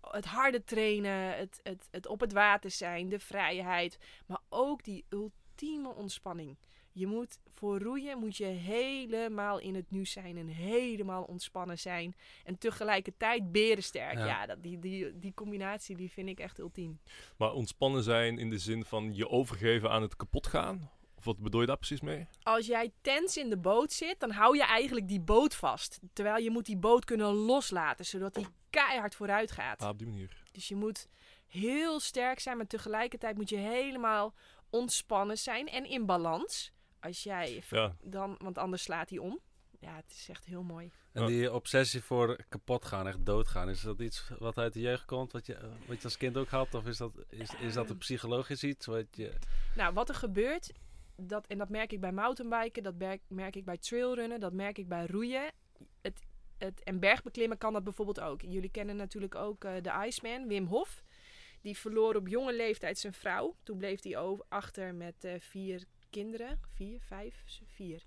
het 0.00 0.24
harde 0.24 0.64
trainen, 0.64 1.36
het, 1.36 1.60
het, 1.62 1.88
het 1.90 2.06
op 2.06 2.20
het 2.20 2.32
water 2.32 2.70
zijn, 2.70 3.08
de 3.08 3.18
vrijheid. 3.18 3.98
Maar 4.26 4.40
ook 4.48 4.84
die 4.84 5.04
ultieme 5.08 5.94
ontspanning. 5.94 6.56
Je 6.92 7.06
moet 7.06 7.38
voor 7.52 7.78
roeien 7.78 8.18
moet 8.18 8.36
je 8.36 8.44
helemaal 8.44 9.58
in 9.58 9.74
het 9.74 9.90
nu 9.90 10.06
zijn 10.06 10.36
en 10.36 10.46
helemaal 10.46 11.22
ontspannen 11.22 11.78
zijn. 11.78 12.16
En 12.44 12.58
tegelijkertijd 12.58 13.52
berensterk. 13.52 14.14
Ja. 14.14 14.26
Ja, 14.26 14.46
dat, 14.46 14.62
die, 14.62 14.78
die, 14.78 15.18
die 15.18 15.34
combinatie 15.34 15.96
die 15.96 16.10
vind 16.10 16.28
ik 16.28 16.38
echt 16.38 16.58
ultiem. 16.58 17.00
Maar 17.36 17.52
ontspannen 17.52 18.02
zijn 18.02 18.38
in 18.38 18.50
de 18.50 18.58
zin 18.58 18.84
van 18.84 19.14
je 19.14 19.28
overgeven 19.28 19.90
aan 19.90 20.02
het 20.02 20.16
kapot 20.16 20.46
gaan? 20.46 20.90
Of 21.26 21.34
wat 21.34 21.42
bedoel 21.42 21.60
je 21.60 21.66
daar 21.66 21.76
precies 21.76 22.00
mee? 22.00 22.26
als 22.42 22.66
jij 22.66 22.92
tens 23.00 23.36
in 23.36 23.50
de 23.50 23.56
boot 23.56 23.92
zit, 23.92 24.20
dan 24.20 24.30
hou 24.30 24.56
je 24.56 24.64
eigenlijk 24.64 25.08
die 25.08 25.20
boot 25.20 25.54
vast. 25.54 25.98
Terwijl 26.12 26.42
je 26.44 26.50
moet 26.50 26.66
die 26.66 26.76
boot 26.76 27.04
kunnen 27.04 27.26
loslaten, 27.32 28.04
zodat 28.04 28.34
die 28.34 28.46
keihard 28.70 29.14
vooruit 29.14 29.50
gaat. 29.50 29.82
Ah, 29.82 29.88
op 29.88 29.98
die 29.98 30.06
manier. 30.06 30.42
Dus 30.52 30.68
je 30.68 30.76
moet 30.76 31.08
heel 31.46 32.00
sterk 32.00 32.40
zijn, 32.40 32.56
maar 32.56 32.66
tegelijkertijd 32.66 33.36
moet 33.36 33.48
je 33.48 33.56
helemaal 33.56 34.34
ontspannen 34.70 35.38
zijn 35.38 35.68
en 35.68 35.84
in 35.84 36.06
balans. 36.06 36.72
Als 37.00 37.22
jij 37.22 37.62
Ja. 37.70 37.96
dan, 38.02 38.34
want 38.38 38.58
anders 38.58 38.82
slaat 38.82 39.10
hij 39.10 39.18
om. 39.18 39.40
Ja, 39.80 39.96
het 39.96 40.10
is 40.10 40.28
echt 40.28 40.44
heel 40.44 40.62
mooi. 40.62 40.90
En 41.12 41.26
die 41.26 41.52
obsessie 41.52 42.02
voor 42.02 42.44
kapot 42.48 42.84
gaan, 42.84 43.06
echt 43.06 43.26
doodgaan, 43.26 43.68
is 43.68 43.80
dat 43.80 44.00
iets 44.00 44.30
wat 44.38 44.58
uit 44.58 44.72
de 44.72 44.80
jeugd 44.80 45.04
komt, 45.04 45.32
wat 45.32 45.46
je, 45.46 45.58
wat 45.86 45.96
je 45.98 46.04
als 46.04 46.16
kind 46.16 46.36
ook 46.36 46.48
had? 46.48 46.74
Of 46.74 46.86
is 46.86 46.96
dat, 46.96 47.12
is, 47.28 47.54
is 47.60 47.74
dat 47.74 47.90
een 47.90 47.98
psychologisch 47.98 48.62
iets? 48.64 48.86
Wat 48.86 49.06
je, 49.10 49.32
Nou, 49.76 49.94
wat 49.94 50.08
er 50.08 50.14
gebeurt, 50.14 50.70
dat, 51.16 51.46
en 51.46 51.58
dat 51.58 51.68
merk 51.68 51.92
ik 51.92 52.00
bij 52.00 52.12
mountainbiken, 52.12 52.82
dat 52.82 52.94
merk, 52.94 53.20
merk 53.28 53.56
ik 53.56 53.64
bij 53.64 53.78
trailrunnen, 53.78 54.40
dat 54.40 54.52
merk 54.52 54.78
ik 54.78 54.88
bij 54.88 55.06
roeien. 55.06 55.52
Het, 56.00 56.20
het, 56.58 56.82
en 56.82 57.00
bergbeklimmen 57.00 57.58
kan 57.58 57.72
dat 57.72 57.84
bijvoorbeeld 57.84 58.20
ook. 58.20 58.42
Jullie 58.42 58.70
kennen 58.70 58.96
natuurlijk 58.96 59.34
ook 59.34 59.64
eh, 59.64 59.72
de 59.82 60.06
Iceman, 60.06 60.46
Wim 60.48 60.66
Hof. 60.66 61.02
Die 61.60 61.76
verloor 61.78 62.14
op 62.16 62.28
jonge 62.28 62.52
leeftijd 62.54 62.98
zijn 62.98 63.12
vrouw. 63.12 63.56
Toen 63.62 63.78
bleef 63.78 64.02
hij 64.02 64.16
achter 64.48 64.94
met 64.94 65.24
eh, 65.24 65.40
vier 65.40 65.84
kinderen. 66.10 66.60
Vier, 66.74 67.00
vijf, 67.00 67.44
vier. 67.66 68.02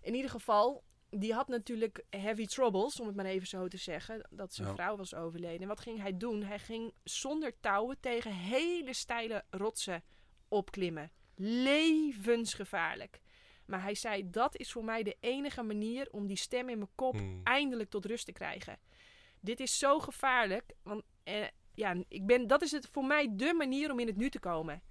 In 0.00 0.14
ieder 0.14 0.30
geval, 0.30 0.84
die 1.10 1.32
had 1.32 1.48
natuurlijk 1.48 2.04
heavy 2.10 2.46
troubles, 2.46 3.00
om 3.00 3.06
het 3.06 3.16
maar 3.16 3.24
even 3.24 3.46
zo 3.46 3.68
te 3.68 3.76
zeggen. 3.76 4.26
Dat 4.30 4.54
zijn 4.54 4.68
Ja. 4.68 4.74
vrouw 4.74 4.96
was 4.96 5.14
overleden. 5.14 5.60
En 5.60 5.68
wat 5.68 5.80
ging 5.80 6.00
hij 6.00 6.16
doen? 6.16 6.42
Hij 6.42 6.58
ging 6.58 6.92
zonder 7.04 7.60
touwen 7.60 8.00
tegen 8.00 8.32
hele 8.32 8.92
steile 8.92 9.44
rotsen 9.50 10.02
opklimmen. 10.48 11.10
Levensgevaarlijk. 11.36 13.20
Maar 13.66 13.82
hij 13.82 13.94
zei, 13.94 14.30
dat 14.30 14.56
is 14.56 14.72
voor 14.72 14.84
mij 14.84 15.02
de 15.02 15.16
enige 15.20 15.62
manier 15.62 16.08
om 16.10 16.26
die 16.26 16.36
stem 16.36 16.68
in 16.68 16.78
mijn 16.78 16.90
kop 16.94 17.14
Hmm. 17.14 17.40
eindelijk 17.44 17.90
tot 17.90 18.04
rust 18.04 18.24
te 18.24 18.32
krijgen. 18.32 18.78
Dit 19.40 19.60
is 19.60 19.78
zo 19.78 19.98
gevaarlijk, 19.98 20.74
want 20.82 21.02
eh, 21.22 21.46
ja, 21.74 21.96
ik 22.08 22.26
ben, 22.26 22.46
dat 22.46 22.62
is 22.62 22.70
het 22.70 22.88
voor 22.92 23.04
mij 23.04 23.28
de 23.32 23.54
manier 23.54 23.90
om 23.90 23.98
in 23.98 24.06
het 24.06 24.16
nu 24.16 24.30
te 24.30 24.38
komen. 24.38 24.82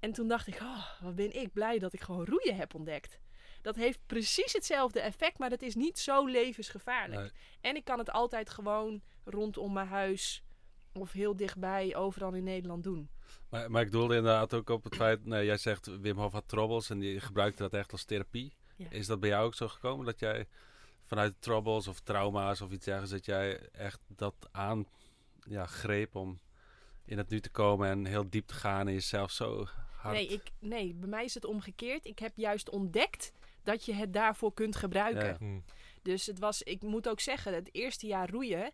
En 0.00 0.12
toen 0.12 0.28
dacht 0.28 0.46
ik, 0.46 0.60
oh, 0.60 1.00
wat 1.00 1.14
ben 1.14 1.32
ik 1.40 1.52
blij 1.52 1.78
dat 1.78 1.92
ik 1.92 2.00
gewoon 2.00 2.24
roeien 2.24 2.56
heb 2.56 2.74
ontdekt. 2.74 3.18
Dat 3.62 3.76
heeft 3.76 3.98
precies 4.06 4.52
hetzelfde 4.52 5.00
effect, 5.00 5.38
maar 5.38 5.50
dat 5.50 5.62
is 5.62 5.74
niet 5.74 5.98
zo 5.98 6.26
levensgevaarlijk. 6.26 7.20
Nee. 7.20 7.30
En 7.60 7.76
ik 7.76 7.84
kan 7.84 7.98
het 7.98 8.10
altijd 8.10 8.50
gewoon 8.50 9.02
rondom 9.24 9.72
mijn 9.72 9.86
huis 9.86 10.42
of 10.92 11.12
heel 11.12 11.36
dichtbij, 11.36 11.96
overal 11.96 12.32
in 12.32 12.44
Nederland 12.44 12.84
doen. 12.84 13.10
Maar, 13.48 13.70
maar 13.70 13.82
ik 13.82 13.90
doelde 13.90 14.16
inderdaad 14.16 14.54
ook 14.54 14.70
op 14.70 14.84
het 14.84 14.96
feit, 14.96 15.24
nee, 15.24 15.44
jij 15.44 15.56
zegt 15.56 16.00
Wim 16.00 16.18
Hof 16.18 16.32
had 16.32 16.48
troubles 16.48 16.90
en 16.90 16.98
die 16.98 17.20
gebruikte 17.20 17.62
dat 17.62 17.72
echt 17.72 17.92
als 17.92 18.04
therapie. 18.04 18.56
Ja. 18.76 18.90
Is 18.90 19.06
dat 19.06 19.20
bij 19.20 19.28
jou 19.28 19.46
ook 19.46 19.54
zo 19.54 19.68
gekomen 19.68 20.06
dat 20.06 20.18
jij 20.18 20.46
vanuit 21.04 21.34
troubles 21.38 21.88
of 21.88 22.00
trauma's 22.00 22.60
of 22.60 22.70
iets 22.70 22.84
dergelijks, 22.84 23.14
dat 23.14 23.24
jij 23.24 23.68
echt 23.70 24.00
dat 24.06 24.48
aan 24.50 24.86
ja, 25.46 25.66
greep 25.66 26.14
om 26.14 26.40
in 27.04 27.18
het 27.18 27.28
nu 27.28 27.40
te 27.40 27.50
komen 27.50 27.88
en 27.88 28.04
heel 28.04 28.30
diep 28.30 28.46
te 28.46 28.54
gaan 28.54 28.86
en 28.86 28.92
jezelf 28.92 29.30
zo 29.30 29.66
hard... 29.96 30.14
Nee, 30.14 30.26
ik, 30.26 30.50
nee, 30.58 30.94
bij 30.94 31.08
mij 31.08 31.24
is 31.24 31.34
het 31.34 31.44
omgekeerd. 31.44 32.04
Ik 32.04 32.18
heb 32.18 32.32
juist 32.36 32.70
ontdekt 32.70 33.32
dat 33.62 33.84
je 33.84 33.92
het 33.92 34.12
daarvoor 34.12 34.54
kunt 34.54 34.76
gebruiken. 34.76 35.26
Ja, 35.26 35.28
ja. 35.28 35.38
Hm. 35.38 35.60
Dus 36.02 36.26
het 36.26 36.38
was, 36.38 36.62
ik 36.62 36.82
moet 36.82 37.08
ook 37.08 37.20
zeggen, 37.20 37.54
het 37.54 37.68
eerste 37.72 38.06
jaar 38.06 38.30
roeien. 38.30 38.72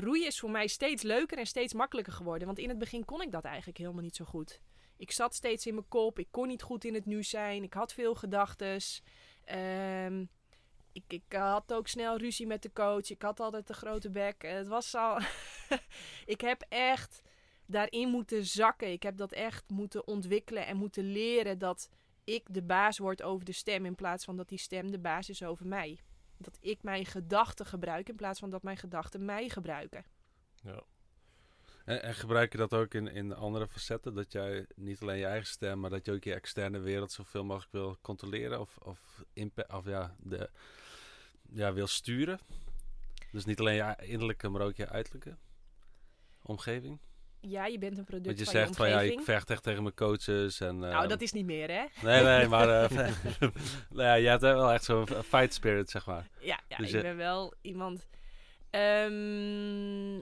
Roeien 0.00 0.26
is 0.26 0.40
voor 0.40 0.50
mij 0.50 0.66
steeds 0.66 1.02
leuker 1.02 1.38
en 1.38 1.46
steeds 1.46 1.72
makkelijker 1.72 2.12
geworden. 2.12 2.46
Want 2.46 2.58
in 2.58 2.68
het 2.68 2.78
begin 2.78 3.04
kon 3.04 3.22
ik 3.22 3.30
dat 3.30 3.44
eigenlijk 3.44 3.78
helemaal 3.78 4.02
niet 4.02 4.16
zo 4.16 4.24
goed. 4.24 4.60
Ik 4.96 5.10
zat 5.10 5.34
steeds 5.34 5.66
in 5.66 5.74
mijn 5.74 5.88
kop. 5.88 6.18
Ik 6.18 6.28
kon 6.30 6.48
niet 6.48 6.62
goed 6.62 6.84
in 6.84 6.94
het 6.94 7.06
nu 7.06 7.22
zijn. 7.22 7.62
Ik 7.62 7.74
had 7.74 7.92
veel 7.92 8.14
gedachtes. 8.14 9.02
Ehm, 9.44 10.24
ik, 10.92 11.04
ik 11.08 11.32
had 11.32 11.72
ook 11.72 11.88
snel 11.88 12.16
ruzie 12.16 12.46
met 12.46 12.62
de 12.62 12.72
coach. 12.72 13.10
Ik 13.10 13.22
had 13.22 13.40
altijd 13.40 13.66
de 13.66 13.72
grote 13.74 14.10
bek. 14.10 14.42
Eh, 14.42 14.52
Het 14.52 14.68
was 14.68 14.94
al. 14.94 15.18
ik 16.34 16.40
heb 16.40 16.64
echt 16.68 17.22
daarin 17.66 18.08
moeten 18.08 18.44
zakken. 18.44 18.92
Ik 18.92 19.02
heb 19.02 19.16
dat 19.16 19.32
echt 19.32 19.64
moeten 19.68 20.06
ontwikkelen 20.06 20.66
en 20.66 20.76
moeten 20.76 21.04
leren 21.04 21.58
dat 21.58 21.88
ik 22.24 22.42
de 22.50 22.62
baas 22.62 22.98
word 22.98 23.22
over 23.22 23.44
de 23.44 23.52
stem. 23.52 23.86
In 23.86 23.94
plaats 23.94 24.24
van 24.24 24.36
dat 24.36 24.48
die 24.48 24.58
stem 24.58 24.90
de 24.90 24.98
baas 24.98 25.28
is 25.28 25.42
over 25.42 25.66
mij. 25.66 26.00
Dat 26.36 26.58
ik 26.60 26.82
mijn 26.82 27.06
gedachten 27.06 27.66
gebruik 27.66 28.08
in 28.08 28.16
plaats 28.16 28.38
van 28.38 28.50
dat 28.50 28.62
mijn 28.62 28.76
gedachten 28.76 29.24
mij 29.24 29.48
gebruiken. 29.48 30.04
Ja. 30.62 30.82
En, 31.84 32.02
en 32.02 32.14
gebruik 32.14 32.52
je 32.52 32.58
dat 32.58 32.72
ook 32.72 32.94
in, 32.94 33.08
in 33.08 33.34
andere 33.34 33.68
facetten? 33.68 34.14
Dat 34.14 34.32
jij 34.32 34.66
niet 34.74 35.00
alleen 35.00 35.18
je 35.18 35.26
eigen 35.26 35.46
stem, 35.46 35.80
maar 35.80 35.90
dat 35.90 36.04
je 36.04 36.12
ook 36.12 36.24
je 36.24 36.34
externe 36.34 36.78
wereld 36.78 37.12
zoveel 37.12 37.44
mogelijk 37.44 37.72
wil 37.72 37.98
controleren 38.00 38.60
of, 38.60 38.76
of, 38.76 39.24
of 39.68 39.84
ja, 39.84 40.16
de, 40.18 40.50
ja, 41.52 41.72
wil 41.72 41.86
sturen? 41.86 42.40
Dus 43.32 43.44
niet 43.44 43.60
alleen 43.60 43.74
je 43.74 43.96
innerlijke, 43.98 44.48
maar 44.48 44.62
ook 44.62 44.76
je 44.76 44.88
uiterlijke 44.88 45.36
omgeving? 46.42 46.98
Ja, 47.46 47.66
je 47.66 47.78
bent 47.78 47.98
een 47.98 48.04
product 48.04 48.26
Want 48.26 48.38
je 48.38 48.44
van 48.44 48.54
zegt 48.54 48.68
je 48.68 48.74
van 48.74 48.88
ja, 48.88 49.00
ik 49.00 49.20
vecht 49.20 49.50
echt 49.50 49.62
tegen 49.62 49.82
mijn 49.82 49.94
coaches. 49.94 50.60
En, 50.60 50.78
nou, 50.78 50.94
ehm, 50.94 51.08
dat 51.08 51.20
is 51.20 51.32
niet 51.32 51.44
meer, 51.44 51.70
hè? 51.70 51.84
Nee, 52.02 52.22
nee, 52.22 52.48
maar 52.54 52.68
eh, 52.68 52.90
nou 53.90 54.08
ja, 54.08 54.14
je 54.14 54.28
hebt 54.28 54.42
wel 54.42 54.72
echt 54.72 54.84
zo'n 54.84 55.06
fight 55.06 55.54
spirit, 55.54 55.90
zeg 55.90 56.06
maar. 56.06 56.28
Ja, 56.40 56.60
ja 56.68 56.76
Dus 56.76 56.92
ik 56.92 57.02
ben 57.02 57.16
wel 57.16 57.54
iemand. 57.60 58.06
Ehm, 58.70 60.14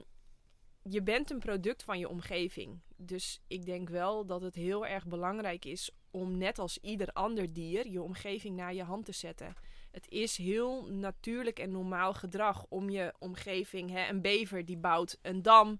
je 0.83 1.01
bent 1.03 1.31
een 1.31 1.39
product 1.39 1.83
van 1.83 1.99
je 1.99 2.09
omgeving. 2.09 2.81
Dus 2.95 3.41
ik 3.47 3.65
denk 3.65 3.89
wel 3.89 4.25
dat 4.25 4.41
het 4.41 4.55
heel 4.55 4.85
erg 4.85 5.05
belangrijk 5.05 5.65
is 5.65 5.91
om 6.11 6.37
net 6.37 6.59
als 6.59 6.77
ieder 6.81 7.09
ander 7.13 7.53
dier 7.53 7.87
je 7.87 8.01
omgeving 8.01 8.55
naar 8.55 8.73
je 8.73 8.83
hand 8.83 9.05
te 9.05 9.11
zetten. 9.11 9.53
Het 9.91 10.09
is 10.09 10.37
heel 10.37 10.85
natuurlijk 10.89 11.59
en 11.59 11.71
normaal 11.71 12.13
gedrag 12.13 12.65
om 12.69 12.89
je 12.89 13.13
omgeving. 13.19 13.89
Hè, 13.89 14.09
een 14.09 14.21
bever 14.21 14.65
die 14.65 14.77
bouwt 14.77 15.19
een 15.21 15.41
dam. 15.41 15.79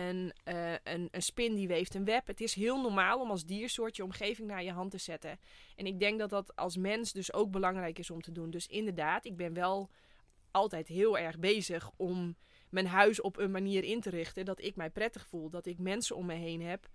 Een, 0.00 0.32
eh, 0.44 0.72
een, 0.84 1.08
een 1.10 1.22
spin 1.22 1.54
die 1.54 1.68
weeft 1.68 1.94
een 1.94 2.04
web. 2.04 2.26
Het 2.26 2.40
is 2.40 2.54
heel 2.54 2.80
normaal 2.80 3.20
om 3.20 3.30
als 3.30 3.44
diersoort 3.44 3.96
je 3.96 4.04
omgeving 4.04 4.48
naar 4.48 4.62
je 4.64 4.72
hand 4.72 4.90
te 4.90 4.98
zetten. 4.98 5.38
En 5.76 5.86
ik 5.86 5.98
denk 5.98 6.18
dat 6.18 6.30
dat 6.30 6.56
als 6.56 6.76
mens 6.76 7.12
dus 7.12 7.32
ook 7.32 7.50
belangrijk 7.50 7.98
is 7.98 8.10
om 8.10 8.20
te 8.20 8.32
doen. 8.32 8.50
Dus 8.50 8.66
inderdaad, 8.66 9.24
ik 9.24 9.36
ben 9.36 9.54
wel 9.54 9.90
altijd 10.50 10.86
heel 10.88 11.18
erg 11.18 11.38
bezig 11.38 11.90
om 11.96 12.36
mijn 12.70 12.86
huis 12.86 13.20
op 13.20 13.38
een 13.38 13.50
manier 13.50 13.84
in 13.84 14.00
te 14.00 14.10
richten 14.10 14.44
dat 14.44 14.60
ik 14.62 14.76
mij 14.76 14.90
prettig 14.90 15.26
voel. 15.26 15.50
Dat 15.50 15.66
ik 15.66 15.78
mensen 15.78 16.16
om 16.16 16.26
me 16.26 16.34
heen 16.34 16.62
heb 16.62 16.88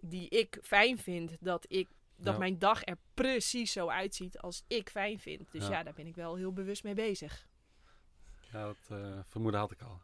die 0.00 0.28
ik 0.28 0.58
fijn 0.62 0.98
vind. 0.98 1.36
Dat, 1.40 1.64
ik, 1.68 1.88
dat 2.16 2.32
Ja. 2.32 2.38
mijn 2.38 2.58
dag 2.58 2.86
er 2.86 2.96
precies 3.14 3.72
zo 3.72 3.88
uitziet 3.88 4.38
als 4.38 4.64
ik 4.66 4.90
fijn 4.90 5.18
vind. 5.18 5.50
Dus 5.52 5.64
Ja. 5.66 5.70
ja, 5.70 5.82
daar 5.82 5.92
ben 5.94 6.06
ik 6.06 6.14
wel 6.14 6.36
heel 6.36 6.52
bewust 6.52 6.84
mee 6.84 6.94
bezig. 6.94 7.46
Ja, 8.52 8.64
dat 8.64 8.76
eh, 8.98 9.18
vermoeden 9.26 9.60
had 9.60 9.70
ik 9.72 9.82
al. 9.82 10.00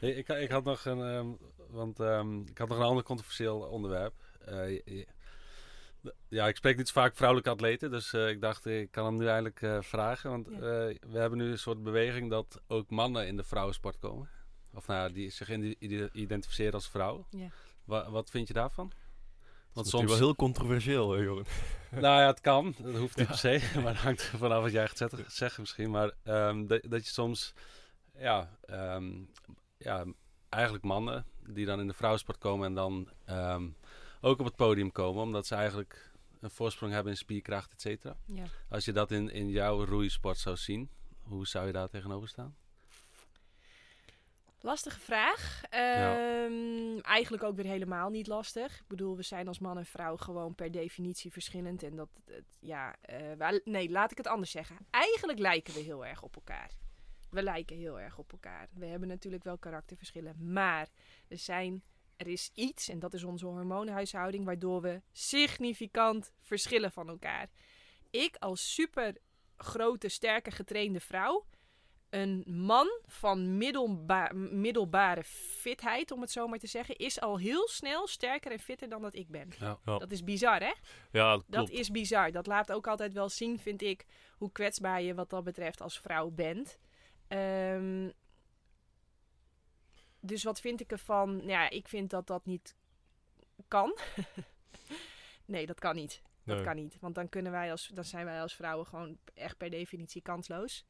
Hey, 0.00 0.10
ik, 0.10 0.28
ik 0.28 0.50
had 0.50 0.64
nog 0.64 0.84
een, 0.84 1.00
ehm, 1.00 1.28
want 1.70 2.00
ik 2.48 2.58
had 2.58 2.68
nog 2.68 2.78
een 2.78 2.84
ander 2.84 3.04
controversieel 3.04 3.58
onderwerp. 3.60 4.14
Eh, 4.44 5.04
ja, 6.28 6.48
ik 6.48 6.56
spreek 6.56 6.76
niet 6.76 6.86
zo 6.88 6.92
vaak 7.00 7.14
vrouwelijke 7.16 7.50
atleten, 7.50 7.90
dus 7.90 8.12
eh, 8.12 8.28
ik 8.28 8.40
dacht 8.40 8.66
ik 8.66 8.90
kan 8.90 9.04
hem 9.04 9.16
nu 9.16 9.24
eigenlijk 9.26 9.62
eh, 9.62 9.78
vragen. 9.80 10.30
Want 10.30 10.46
Ja. 10.50 10.54
eh, 10.56 10.60
we 11.10 11.18
hebben 11.18 11.38
nu 11.38 11.50
een 11.50 11.58
soort 11.58 11.82
beweging 11.82 12.30
dat 12.30 12.60
ook 12.66 12.90
mannen 12.90 13.26
in 13.26 13.36
de 13.36 13.44
vrouwensport 13.44 13.98
komen. 13.98 14.28
Of 14.74 14.86
nou, 14.86 15.00
ja, 15.08 15.14
die 15.14 15.30
zich 15.30 15.50
ide- 15.50 15.74
ide- 15.78 16.10
identificeren 16.12 16.72
als 16.72 16.88
vrouw. 16.88 17.26
Ja. 17.30 17.48
Wa- 17.84 18.10
wat 18.10 18.30
vind 18.30 18.48
je 18.48 18.54
daarvan? 18.54 18.92
Want 19.72 19.86
soms 19.88 20.04
wel 20.08 20.16
heel 20.16 20.34
controversieel, 20.36 21.12
hè, 21.12 21.22
Joren. 21.22 21.44
Nou 21.90 22.20
ja, 22.20 22.26
het 22.26 22.40
kan. 22.40 22.74
Dat 22.78 22.94
hoeft 22.96 23.16
niet 23.16 23.26
Ja. 23.28 23.32
per 23.32 23.60
se. 23.60 23.70
Maar 23.82 23.92
het 23.92 24.02
hangt 24.02 24.20
er 24.32 24.38
vanaf 24.38 24.62
wat 24.62 24.72
jij 24.72 24.88
gaat 24.88 25.12
zeggen 25.26 25.60
misschien. 25.60 25.90
Maar 25.90 26.12
ehm, 26.22 26.66
dat, 26.66 26.80
dat 26.88 27.04
je 27.04 27.10
soms... 27.12 27.52
Ja, 28.18 28.56
ehm, 28.64 29.10
ja, 29.76 30.04
eigenlijk 30.50 30.84
mannen 30.84 31.26
die 31.46 31.66
dan 31.66 31.80
in 31.80 31.86
de 31.86 31.92
vrouwensport 31.94 32.38
komen... 32.38 32.66
en 32.66 32.74
dan 32.74 33.08
ehm, 33.24 33.68
ook 34.20 34.38
op 34.38 34.44
het 34.44 34.56
podium 34.56 34.92
komen. 34.92 35.22
Omdat 35.22 35.46
ze 35.46 35.54
eigenlijk 35.54 36.10
een 36.40 36.50
voorsprong 36.50 36.92
hebben 36.92 37.12
in 37.12 37.18
spierkracht, 37.18 37.72
et 37.72 37.80
cetera. 37.80 38.16
Ja. 38.26 38.44
Als 38.68 38.84
je 38.84 38.92
dat 38.92 39.10
in, 39.10 39.30
in 39.30 39.48
jouw 39.48 39.84
roeisport 39.84 40.38
zou 40.38 40.56
zien... 40.56 40.90
hoe 41.22 41.46
zou 41.46 41.66
je 41.66 41.72
daar 41.72 41.88
tegenover 41.88 42.28
staan? 42.28 42.56
Lastige 44.62 45.00
vraag. 45.00 45.62
Ehm, 45.70 46.98
Eigenlijk 47.00 47.42
ook 47.42 47.56
weer 47.56 47.64
helemaal 47.64 48.10
niet 48.10 48.26
lastig. 48.26 48.78
Ik 48.78 48.86
bedoel, 48.86 49.16
we 49.16 49.22
zijn 49.22 49.48
als 49.48 49.58
man 49.58 49.78
en 49.78 49.86
vrouw 49.86 50.16
gewoon 50.16 50.54
per 50.54 50.70
definitie 50.70 51.32
verschillend. 51.32 51.82
En 51.82 51.96
dat, 51.96 52.08
het- 52.24 52.44
ja, 52.60 52.94
eh, 53.00 53.48
nee, 53.64 53.90
laat 53.90 54.10
ik 54.10 54.16
het 54.16 54.26
anders 54.26 54.50
zeggen. 54.50 54.76
Eigenlijk 54.90 55.38
lijken 55.38 55.74
we 55.74 55.80
heel 55.80 56.06
erg 56.06 56.22
op 56.22 56.34
elkaar. 56.34 56.70
We 57.30 57.42
lijken 57.42 57.76
heel 57.76 58.00
erg 58.00 58.18
op 58.18 58.32
elkaar. 58.32 58.68
We 58.74 58.86
hebben 58.86 59.08
natuurlijk 59.08 59.44
wel 59.44 59.58
karakterverschillen. 59.58 60.52
Maar 60.52 60.88
er, 61.28 61.38
zijn, 61.38 61.82
er 62.16 62.26
is 62.26 62.50
iets, 62.54 62.88
en 62.88 62.98
dat 62.98 63.14
is 63.14 63.24
onze 63.24 63.46
hormoonhuishouding, 63.46 64.44
waardoor 64.44 64.80
we 64.80 65.02
significant 65.12 66.32
verschillen 66.40 66.92
van 66.92 67.08
elkaar. 67.08 67.48
Ik 68.10 68.36
als 68.38 68.74
super 68.74 69.16
grote, 69.56 70.08
sterke, 70.08 70.50
getrainde 70.50 71.00
vrouw 71.00 71.46
een 72.10 72.44
man 72.46 73.00
van 73.06 73.56
middelba- 73.56 74.32
middelbare 74.32 75.24
fitheid, 75.24 76.10
om 76.10 76.20
het 76.20 76.30
zo 76.30 76.46
maar 76.46 76.58
te 76.58 76.66
zeggen, 76.66 76.96
is 76.96 77.20
al 77.20 77.38
heel 77.38 77.68
snel 77.68 78.06
sterker 78.06 78.52
en 78.52 78.58
fitter 78.58 78.88
dan 78.88 79.02
dat 79.02 79.14
ik 79.14 79.28
ben. 79.28 79.48
Ja. 79.58 79.78
Ja. 79.84 79.98
Dat 79.98 80.10
is 80.10 80.24
bizar, 80.24 80.60
hè? 80.60 80.72
Ja, 81.12 81.32
dat 81.32 81.44
Dat 81.46 81.70
is 81.70 81.90
bizar. 81.90 82.32
Dat 82.32 82.46
laat 82.46 82.72
ook 82.72 82.86
altijd 82.86 83.12
wel 83.12 83.28
zien, 83.28 83.58
vind 83.58 83.82
ik, 83.82 84.04
hoe 84.36 84.52
kwetsbaar 84.52 85.02
je 85.02 85.14
wat 85.14 85.30
dat 85.30 85.44
betreft 85.44 85.80
als 85.80 86.00
vrouw 86.00 86.30
bent. 86.30 86.78
Ehm, 87.30 88.10
dus 90.20 90.44
wat 90.44 90.60
vind 90.60 90.80
ik 90.80 90.92
ervan? 90.92 91.36
Nou 91.36 91.48
Ja, 91.48 91.70
ik 91.70 91.88
vind 91.88 92.10
dat 92.10 92.26
dat 92.26 92.46
niet 92.46 92.76
kan. 93.68 93.98
nee, 95.44 95.66
dat 95.66 95.78
kan 95.78 95.94
niet. 95.94 96.22
Dat 96.44 96.62
kan 96.62 96.76
niet. 96.76 96.96
Want 97.00 97.14
dan, 97.14 97.28
kunnen 97.28 97.52
wij 97.52 97.70
als, 97.70 97.90
dan 97.94 98.04
zijn 98.04 98.24
wij 98.24 98.40
als 98.40 98.54
vrouwen 98.54 98.86
gewoon 98.86 99.18
echt 99.34 99.56
per 99.56 99.70
definitie 99.70 100.22
kansloos. 100.22 100.84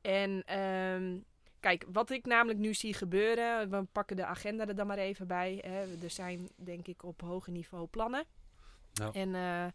En 0.00 0.42
ehm, 0.44 1.18
kijk, 1.60 1.84
wat 1.92 2.10
ik 2.10 2.26
namelijk 2.26 2.58
nu 2.58 2.74
zie 2.74 2.94
gebeuren, 2.94 3.70
we 3.70 3.82
pakken 3.82 4.16
de 4.16 4.24
agenda 4.24 4.66
er 4.66 4.74
dan 4.74 4.86
maar 4.86 4.98
even 4.98 5.26
bij. 5.26 5.58
Hè. 5.66 6.02
Er 6.02 6.10
zijn 6.10 6.48
denk 6.54 6.86
ik 6.86 7.02
op 7.02 7.20
hoger 7.20 7.52
niveau 7.52 7.86
plannen. 7.86 8.24
Ja. 8.92 9.12
En 9.12 9.34
eh, 9.34 9.66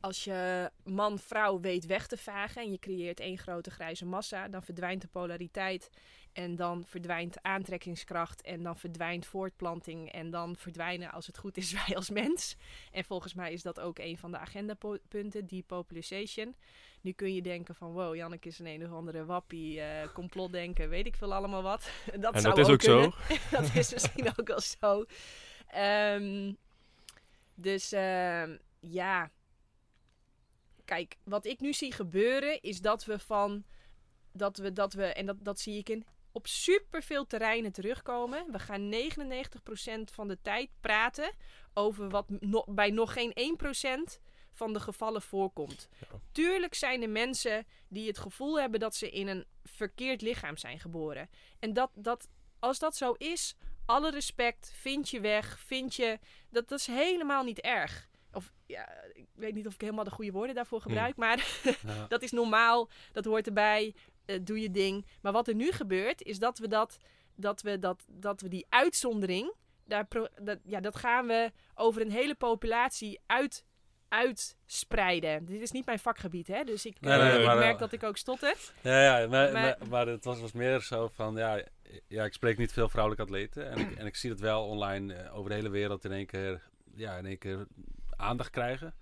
als 0.00 0.24
je 0.24 0.70
man-vrouw 0.84 1.60
weet 1.60 1.86
weg 1.86 2.06
te 2.06 2.16
vagen 2.16 2.62
en 2.62 2.70
je 2.70 2.78
creëert 2.78 3.20
één 3.20 3.38
grote 3.38 3.70
grijze 3.70 4.06
massa, 4.06 4.48
dan 4.48 4.62
verdwijnt 4.62 5.00
de 5.00 5.08
polariteit 5.08 5.90
en 6.32 6.56
dan 6.56 6.84
verdwijnt 6.84 7.42
aantrekkingskracht 7.42 8.42
en 8.42 8.62
dan 8.62 8.76
verdwijnt 8.76 9.26
voortplanting 9.26 10.12
en 10.12 10.30
dan 10.30 10.56
verdwijnen, 10.56 11.12
als 11.12 11.26
het 11.26 11.38
goed 11.38 11.56
is, 11.56 11.72
wij 11.86 11.96
als 11.96 12.10
mens. 12.10 12.56
En 12.92 13.04
volgens 13.04 13.34
mij 13.34 13.52
is 13.52 13.62
dat 13.62 13.80
ook 13.80 13.98
een 13.98 14.18
van 14.18 14.30
de 14.30 14.38
agendapunten, 14.38 15.46
depopulation. 15.46 16.54
Nu 17.00 17.12
kun 17.12 17.34
je 17.34 17.42
denken 17.42 17.74
van, 17.74 17.92
wow, 17.92 18.14
Janneke 18.14 18.48
is 18.48 18.58
een 18.58 18.66
een 18.66 18.84
of 18.84 18.92
andere 18.92 19.24
wappie, 19.24 19.80
eh 19.80 20.12
complotdenken, 20.12 20.88
weet 20.88 21.06
ik 21.06 21.16
veel 21.16 21.34
allemaal 21.34 21.62
wat. 21.62 21.90
dat 22.20 22.34
en 22.34 22.40
zou 22.40 22.54
dat 22.54 22.66
is 22.66 22.72
ook 22.72 22.78
kunnen. 22.78 23.12
zo. 23.28 23.34
dat 23.56 23.74
is 23.74 23.92
misschien 23.92 24.32
ook 24.36 24.48
wel 24.48 24.60
zo. 24.60 25.04
Ehm, 25.66 26.52
dus 27.54 27.92
ehm, 27.92 28.56
ja. 28.80 29.30
Kijk, 30.90 31.16
wat 31.24 31.44
ik 31.44 31.60
nu 31.60 31.72
zie 31.72 31.92
gebeuren 31.92 32.62
is 32.62 32.80
dat 32.80 33.04
we 33.04 33.18
van. 33.18 33.64
Dat 34.32 34.56
we, 34.56 34.72
dat 34.72 34.92
we 34.92 35.04
en 35.04 35.26
dat, 35.26 35.36
dat 35.44 35.60
zie 35.60 35.78
ik 35.78 35.88
in. 35.88 36.06
Op 36.32 36.46
superveel 36.46 37.26
terreinen 37.26 37.72
terugkomen. 37.72 38.52
We 38.52 38.58
gaan 38.58 38.92
99% 38.92 40.12
van 40.12 40.28
de 40.28 40.38
tijd 40.42 40.70
praten 40.80 41.32
over 41.74 42.08
wat 42.08 42.26
no- 42.28 42.64
bij 42.66 42.90
nog 42.90 43.12
geen 43.12 43.58
1% 44.12 44.20
van 44.52 44.72
de 44.72 44.80
gevallen 44.80 45.22
voorkomt. 45.22 45.88
Ja. 45.98 46.20
Tuurlijk 46.32 46.74
zijn 46.74 47.02
er 47.02 47.10
mensen 47.10 47.66
die 47.88 48.06
het 48.06 48.18
gevoel 48.18 48.60
hebben 48.60 48.80
dat 48.80 48.94
ze 48.94 49.10
in 49.10 49.28
een 49.28 49.44
verkeerd 49.64 50.22
lichaam 50.22 50.56
zijn 50.56 50.80
geboren. 50.80 51.30
En 51.58 51.72
dat, 51.72 51.90
dat, 51.94 52.28
als 52.58 52.78
dat 52.78 52.96
zo 52.96 53.12
is, 53.12 53.54
alle 53.84 54.10
respect, 54.10 54.72
vind 54.74 55.08
je 55.08 55.20
weg, 55.20 55.58
vind 55.58 55.94
je... 55.94 56.18
Dat, 56.48 56.68
dat 56.68 56.78
is 56.78 56.86
helemaal 56.86 57.44
niet 57.44 57.60
erg. 57.60 58.08
Of, 58.32 58.52
ja, 58.66 58.88
ik 59.12 59.26
weet 59.34 59.54
niet 59.54 59.66
of 59.66 59.74
ik 59.74 59.80
helemaal 59.80 60.04
de 60.04 60.10
goede 60.10 60.30
woorden 60.32 60.54
daarvoor 60.54 60.80
gebruik, 60.80 61.16
maar 61.16 61.46
Ja. 61.86 62.06
dat 62.08 62.22
is 62.22 62.30
normaal, 62.30 62.88
dat 63.12 63.24
hoort 63.24 63.46
erbij, 63.46 63.94
eh, 64.24 64.38
doe 64.42 64.60
je 64.60 64.70
ding. 64.70 65.06
Maar 65.20 65.32
wat 65.32 65.48
er 65.48 65.54
nu 65.54 65.72
gebeurt, 65.72 66.22
is 66.22 66.38
dat 66.38 66.58
we, 66.58 66.68
dat, 66.68 66.96
dat 67.34 67.62
we, 67.62 67.78
dat, 67.78 68.04
dat 68.08 68.40
we 68.40 68.48
die 68.48 68.66
uitzondering, 68.68 69.54
daar 69.84 70.06
pro- 70.06 70.28
dat, 70.42 70.58
ja, 70.64 70.80
dat 70.80 70.96
gaan 70.96 71.26
we 71.26 71.52
over 71.74 72.00
een 72.00 72.10
hele 72.10 72.34
populatie 72.34 73.20
uit, 73.26 73.64
uitspreiden. 74.08 75.44
Dit 75.44 75.60
is 75.60 75.70
niet 75.70 75.86
mijn 75.86 75.98
vakgebied, 75.98 76.46
hè? 76.46 76.64
dus 76.64 76.86
ik, 76.86 77.00
Nee, 77.00 77.18
eh, 77.18 77.24
nee, 77.24 77.38
ik 77.40 77.46
maar, 77.46 77.56
merk 77.56 77.74
eh, 77.74 77.78
dat 77.80 77.92
ik 77.92 78.02
ook 78.02 78.16
stotter. 78.16 78.54
Ja, 78.80 79.02
ja 79.20 79.28
maar, 79.28 79.76
Maar- 79.88 80.06
het 80.06 80.24
was, 80.24 80.40
was 80.40 80.52
meer 80.52 80.80
zo 80.80 81.08
van, 81.12 81.36
ja, 81.36 81.62
ja, 82.08 82.24
ik 82.24 82.32
spreek 82.32 82.58
niet 82.58 82.72
veel 82.72 82.88
vrouwelijke 82.88 83.24
atleten. 83.26 83.70
En 83.70 83.78
ik, 83.78 83.96
en 83.96 84.06
ik 84.06 84.16
zie 84.16 84.30
het 84.30 84.40
wel 84.40 84.66
online 84.66 85.30
over 85.30 85.50
de 85.50 85.56
hele 85.56 85.68
wereld 85.68 86.04
in 86.04 86.12
één 86.12 86.26
keer, 86.26 86.62
ja, 86.94 87.16
in 87.16 87.26
één 87.26 87.38
keer 87.38 87.66
aandacht 88.20 88.50
krijgen. 88.50 88.94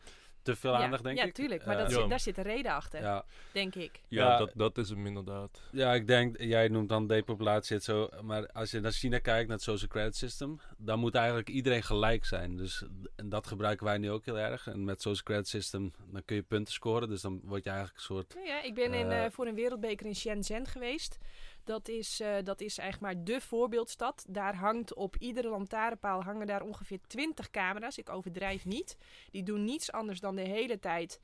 te 0.43 0.57
veel 0.57 0.73
ja, 0.73 0.79
aandacht, 0.79 1.03
denk 1.03 1.19
ja, 1.19 1.25
ik. 1.25 1.35
tuurlijk. 1.35 1.65
Maar 1.67 1.75
Eh, 1.77 1.83
dat 1.83 1.91
Ja. 1.91 2.01
zit, 2.01 2.09
daar 2.09 2.21
zit 2.21 2.37
een 2.39 2.45
reden 2.45 2.73
achter, 2.73 3.01
ja, 3.01 3.25
denk 3.53 3.75
ik. 3.75 4.01
Ja, 4.09 4.27
Ja. 4.29 4.39
Dat, 4.39 4.51
dat 4.55 4.79
is 4.79 4.89
hem 4.89 5.07
inderdaad. 5.07 5.61
ja, 5.73 5.95
ik 5.95 6.07
denk, 6.07 6.41
jij 6.41 6.69
noemt 6.69 6.89
dan 6.89 7.07
depopulatie 7.07 7.77
het 7.77 7.85
zo. 7.85 8.09
Maar 8.23 8.47
als 8.53 8.71
je 8.71 8.81
naar 8.81 8.93
China 8.93 9.19
kijkt, 9.19 9.47
naar 9.49 9.57
het 9.57 9.65
social 9.65 9.89
credit 9.91 10.17
system, 10.17 10.61
dan 10.77 10.99
moet 10.99 11.15
eigenlijk 11.15 11.49
iedereen 11.49 11.83
gelijk 11.83 12.25
zijn. 12.25 12.57
Dus 12.57 12.85
en 13.17 13.29
dat 13.29 13.47
gebruiken 13.47 13.87
wij 13.87 13.99
nu 13.99 14.11
ook 14.11 14.25
heel 14.25 14.39
erg. 14.39 14.67
En 14.67 14.85
met 14.85 15.03
social 15.03 15.23
credit 15.25 15.49
system, 15.49 15.93
dan 16.11 16.25
kun 16.25 16.37
je 16.37 16.43
punten 16.43 16.73
scoren. 16.73 17.09
Dus 17.09 17.21
dan 17.21 17.41
word 17.45 17.65
je 17.65 17.71
eigenlijk 17.71 17.99
een 17.99 18.05
soort. 18.05 18.35
Nou 18.35 18.47
ja, 18.47 18.63
ik 18.63 18.75
ben 18.75 18.95
in, 18.95 19.11
Eh, 19.11 19.25
eh, 19.25 19.31
voor 19.33 19.47
een 19.47 19.55
wereldbeker 19.55 20.07
in 20.07 20.15
Shenzhen 20.17 20.67
geweest. 20.67 21.19
Dat 21.65 21.89
is, 21.89 22.21
eh, 22.21 22.37
dat 22.45 22.61
is 22.61 22.79
eigenlijk 22.79 23.15
maar 23.15 23.25
de 23.25 23.41
voorbeeldstad. 23.41 24.25
Daar 24.29 24.55
hangt 24.57 24.95
op 24.95 25.17
iedere 25.17 25.49
lantaarnpaal 25.49 26.23
hangen 26.23 26.47
daar 26.47 26.63
ongeveer 26.63 26.99
20 27.07 27.51
camera's. 27.51 27.99
Ik 27.99 28.09
overdrijf 28.09 28.65
niet. 28.65 28.97
Die 29.31 29.43
doen 29.43 29.65
niets 29.65 29.93
anders 29.93 30.21
dan 30.21 30.37
de 30.37 30.43
hele 30.43 30.79
tijd 30.79 31.21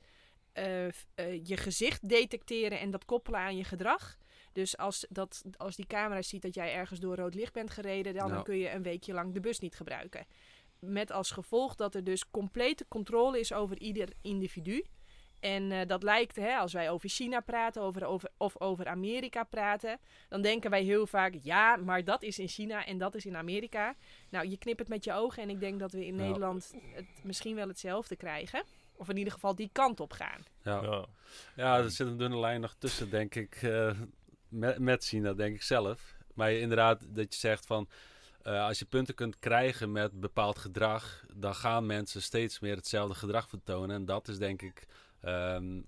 eh, 0.55 0.85
eh, 0.87 0.93
je 1.43 1.57
gezicht 1.57 2.09
detecteren 2.09 2.79
en 2.79 2.91
dat 2.91 3.05
koppelen 3.05 3.39
aan 3.39 3.57
je 3.57 3.63
gedrag. 3.63 4.17
Dus 4.51 4.77
als, 4.77 5.05
dat, 5.09 5.43
als 5.57 5.75
die 5.75 5.87
camera 5.87 6.21
ziet 6.21 6.41
dat 6.41 6.55
jij 6.55 6.73
ergens 6.73 6.99
door 6.99 7.15
rood 7.15 7.33
licht 7.35 7.53
bent 7.53 7.69
gereden, 7.69 8.13
dan 8.13 8.43
kun 8.43 8.57
je 8.57 8.71
een 8.71 8.83
weekje 8.83 9.13
lang 9.13 9.33
de 9.33 9.39
bus 9.39 9.59
niet 9.59 9.75
gebruiken. 9.75 10.25
Met 10.79 11.11
als 11.11 11.31
gevolg 11.31 11.75
dat 11.75 11.95
er 11.95 12.03
dus 12.03 12.29
complete 12.29 12.85
controle 12.87 13.39
is 13.39 13.53
over 13.53 13.79
ieder 13.79 14.09
individu. 14.21 14.83
En 15.39 15.71
eh, 15.71 15.87
dat 15.87 16.03
lijkt, 16.03 16.35
hè, 16.35 16.55
als 16.55 16.73
wij 16.73 16.89
over 16.89 17.09
China 17.09 17.39
praten 17.39 17.81
over, 17.81 18.05
over, 18.05 18.29
of 18.37 18.59
over 18.61 18.87
Amerika 18.87 19.43
praten, 19.43 19.99
dan 20.29 20.41
denken 20.41 20.69
wij 20.69 20.83
heel 20.83 21.07
vaak, 21.07 21.33
ja, 21.41 21.75
maar 21.75 22.03
dat 22.03 22.23
is 22.23 22.39
in 22.39 22.47
China 22.47 22.85
en 22.85 22.97
dat 22.97 23.15
is 23.15 23.25
in 23.25 23.35
Amerika. 23.35 23.95
Nou, 24.29 24.47
je 24.49 24.57
knipt 24.57 24.79
het 24.79 24.87
met 24.87 25.03
je 25.03 25.13
ogen 25.13 25.43
en 25.43 25.49
ik 25.49 25.59
denk 25.59 25.79
dat 25.79 25.91
we 25.91 26.05
in. 26.05 26.15
Nederland 26.15 26.73
het 26.93 27.05
misschien 27.23 27.55
wel 27.55 27.67
hetzelfde 27.67 28.15
krijgen. 28.15 28.63
Of 28.97 29.09
in 29.09 29.17
ieder 29.17 29.33
geval 29.33 29.55
die 29.55 29.69
kant 29.71 29.99
op 29.99 30.11
gaan. 30.11 30.43
Ja, 30.63 30.81
Ja. 30.81 31.05
ja 31.55 31.77
er 31.77 31.89
zit 31.91 32.07
een 32.07 32.17
dunne 32.17 32.37
lijn 32.39 32.61
nog 32.61 32.75
tussen, 32.79 33.09
denk 33.09 33.35
ik. 33.35 33.55
eh, 33.61 33.91
met, 34.49 34.79
met 34.79 35.03
China, 35.05 35.33
denk 35.33 35.55
ik 35.55 35.61
zelf. 35.61 36.15
Maar 36.33 36.51
je- 36.51 36.59
inderdaad, 36.59 37.01
dat 37.15 37.33
je 37.33 37.39
zegt 37.39 37.65
van. 37.65 37.87
eh, 38.43 38.65
als 38.65 38.79
je 38.79 38.85
punten 38.85 39.15
kunt 39.15 39.39
krijgen 39.39 39.91
met 39.91 40.19
bepaald 40.19 40.57
gedrag, 40.57 41.25
dan 41.33 41.55
gaan 41.55 41.85
mensen 41.85 42.21
steeds 42.21 42.59
meer 42.59 42.75
hetzelfde 42.75 43.15
gedrag 43.15 43.49
vertonen. 43.49 43.95
En 43.95 44.05
dat 44.05 44.27
is 44.27 44.37
denk 44.37 44.61
ik, 44.61 44.85
ehm, 45.25 45.81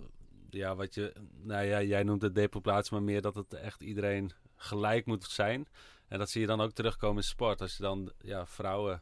ja, 0.49 0.75
wat 0.75 0.93
je, 0.93 1.13
nou 1.43 1.65
ja, 1.65 1.81
jij 1.81 2.03
noemt 2.03 2.21
het 2.21 2.35
depopulatie, 2.35 2.93
maar 2.93 3.03
meer 3.03 3.21
dat 3.21 3.35
het 3.35 3.53
echt 3.53 3.81
iedereen 3.81 4.31
gelijk 4.55 5.05
moet 5.05 5.23
zijn. 5.23 5.67
En 6.07 6.19
dat 6.19 6.29
zie 6.29 6.41
je 6.41 6.47
dan 6.47 6.61
ook 6.61 6.71
terugkomen 6.71 7.17
in 7.17 7.23
sport. 7.23 7.61
Als 7.61 7.77
je 7.77 7.83
dan, 7.83 8.11
ja, 8.21 8.45
vrouwen, 8.45 9.01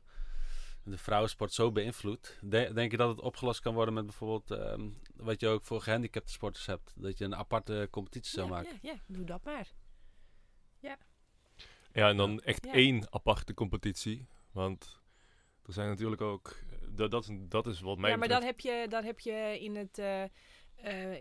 de 0.83 0.97
vrouwensport 0.97 1.53
zo 1.53 1.71
beïnvloedt, 1.71 2.37
de- 2.41 2.71
denk 2.73 2.91
je 2.91 2.97
dat 2.97 3.09
het 3.09 3.19
opgelost 3.19 3.59
kan 3.61 3.73
worden 3.73 3.93
met 3.93 4.05
bijvoorbeeld, 4.05 4.51
ehm, 4.51 4.89
wat 5.15 5.39
je 5.41 5.47
ook 5.47 5.63
voor 5.63 5.81
gehandicapte 5.81 6.31
sporters 6.31 6.65
hebt, 6.65 6.93
dat 6.95 7.17
je 7.17 7.25
een 7.25 7.35
aparte 7.35 7.87
competitie 7.91 8.31
zou 8.33 8.47
ja, 8.47 8.53
maken. 8.53 8.79
ja, 8.81 8.91
ja, 8.91 8.97
doe 9.07 9.25
dat 9.25 9.43
maar. 9.43 9.67
Ja, 11.93 12.09
en 12.09 12.17
dan 12.17 12.39
echt 12.41 12.65
Ja. 12.65 12.73
één 12.73 13.13
aparte 13.13 13.53
competitie. 13.53 14.27
Want 14.51 15.01
er 15.65 15.73
zijn 15.73 15.89
natuurlijk 15.89 16.21
ook... 16.21 16.55
Dat, 16.95 17.11
dat, 17.11 17.23
is, 17.29 17.37
dat 17.39 17.67
is 17.67 17.79
wat 17.81 17.97
mij 17.97 18.09
ja, 18.09 18.17
maar 18.17 18.27
dan 18.27 18.43
heb 18.43 18.59
je, 18.59 18.85
dan 18.89 19.03
heb 19.03 19.19
je 19.19 19.57
in 19.59 19.75
het, 19.75 19.97
eh 19.97 20.23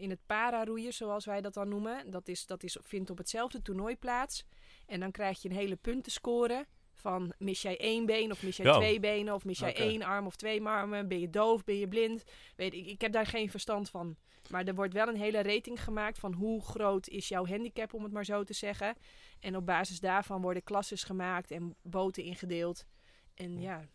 in 0.00 0.11
het 0.11 0.26
para-roeien, 0.26 0.93
zoals 0.93 1.25
wij 1.25 1.40
dat 1.40 1.54
dan 1.54 1.69
noemen. 1.69 2.11
Dat, 2.11 2.28
is, 2.28 2.47
dat 2.47 2.62
is, 2.62 2.78
vindt 2.83 3.11
op 3.11 3.19
hetzelfde 3.19 3.62
toernooi 3.62 3.97
plaats. 3.97 4.45
En 4.87 5.00
dan 5.00 5.11
krijg 5.11 5.43
je 5.43 5.49
een 5.49 5.54
hele 5.54 5.76
puntenscore. 5.76 6.66
Van 6.93 7.33
mis 7.38 7.62
jij 7.62 7.78
één 7.78 8.07
been 8.07 8.31
of 8.31 8.43
mis 8.43 8.57
jij 8.57 8.66
Ja. 8.66 8.73
twee 8.76 9.00
benen 9.00 9.35
of 9.35 9.45
mis 9.45 9.59
jij 9.59 9.75
één 9.76 10.02
arm 10.02 10.26
of 10.26 10.37
twee 10.37 10.62
armen? 10.64 11.09
Ben 11.09 11.21
je 11.21 11.31
doof, 11.31 11.64
ben 11.64 11.78
je 11.78 11.88
blind? 11.88 12.25
Weet 12.57 12.75
ik, 12.75 12.87
ik 12.87 13.00
heb 13.00 13.12
daar 13.12 13.26
geen 13.26 13.50
verstand 13.50 13.90
van. 13.90 14.16
Maar 14.50 14.64
er 14.64 14.75
wordt 14.75 14.93
wel 14.93 15.09
een 15.09 15.16
hele 15.16 15.43
rating 15.43 15.83
gemaakt 15.85 16.19
van 16.19 16.33
hoe 16.33 16.62
groot 16.62 17.09
is 17.09 17.28
jouw 17.28 17.47
handicap, 17.47 17.95
om 17.95 18.02
het 18.02 18.12
maar 18.12 18.25
zo 18.25 18.43
te 18.45 18.52
zeggen. 18.52 18.97
En 19.40 19.57
op 19.57 19.66
basis 19.66 20.00
daarvan 20.00 20.43
worden 20.43 20.62
klasses 20.62 21.02
gemaakt 21.04 21.50
en 21.50 21.76
boten 21.83 22.23
ingedeeld. 22.23 22.87
En 23.35 23.61
ja, 23.61 23.88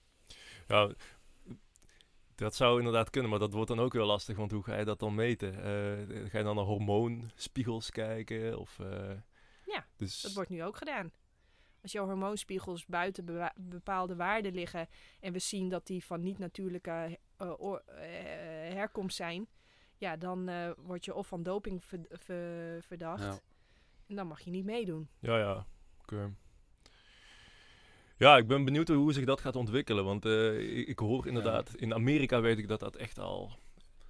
Ja, 0.67 0.91
dat 2.39 2.55
zou 2.55 2.77
inderdaad 2.77 3.10
kunnen, 3.10 3.29
maar 3.29 3.39
dat 3.39 3.53
wordt 3.53 3.67
dan 3.69 3.79
ook 3.79 3.93
weer 3.93 4.03
lastig, 4.03 4.38
want 4.38 4.51
hoe 4.51 4.63
ga 4.63 4.77
je 4.77 4.86
dat 4.86 5.00
dan 5.00 5.15
meten? 5.15 5.53
Eh, 5.53 6.29
ga 6.29 6.38
je 6.38 6.43
dan 6.43 6.55
naar 6.55 6.65
hormoonspiegels 6.65 7.91
kijken? 7.91 8.60
Of, 8.60 8.79
eh, 8.79 9.12
Ja, 9.65 9.86
dus, 9.98 10.22
Dat 10.22 10.34
wordt 10.34 10.50
nu 10.50 10.63
ook 10.63 10.77
gedaan. 10.77 11.12
Als 11.81 11.91
jouw 11.91 12.05
hormoonspiegels 12.05 12.86
buiten 12.86 13.51
bepaalde 13.60 14.15
waarden 14.15 14.53
liggen 14.53 14.88
en 15.19 15.34
we 15.34 15.39
zien 15.39 15.69
dat 15.69 15.88
die 15.88 16.05
van 16.05 16.22
niet-natuurlijke 16.24 17.19
eh, 17.38 17.48
eh, 17.60 18.74
herkomst 18.74 19.15
zijn, 19.15 19.48
ja, 19.98 20.17
dan 20.17 20.48
eh, 20.50 20.72
word 20.77 21.05
je 21.05 21.13
of 21.13 21.27
van 21.27 21.43
doping 21.43 21.84
ver- 21.84 22.05
ver- 22.10 22.84
verdacht 22.84 23.24
Ja. 23.24 23.39
en 24.08 24.15
dan 24.15 24.27
mag 24.27 24.39
je 24.41 24.51
niet 24.51 24.65
meedoen. 24.65 25.10
Ja, 25.19 25.38
ja. 25.38 25.65
Oké. 26.01 26.34
Ja, 28.19 28.38
ik 28.38 28.47
ben 28.47 28.65
benieuwd 28.65 28.88
hoe 28.88 29.13
zich 29.13 29.25
dat 29.25 29.41
gaat 29.41 29.55
ontwikkelen. 29.55 30.05
Want 30.05 30.25
eh, 30.25 30.88
ik, 30.88 30.99
hoor 30.99 31.27
inderdaad, 31.27 31.75
in 31.75 31.93
Amerika 31.93 32.41
weet 32.41 32.57
ik 32.57 32.67
dat 32.67 32.79
dat 32.79 32.96
echt 32.96 33.20
al 33.20 33.51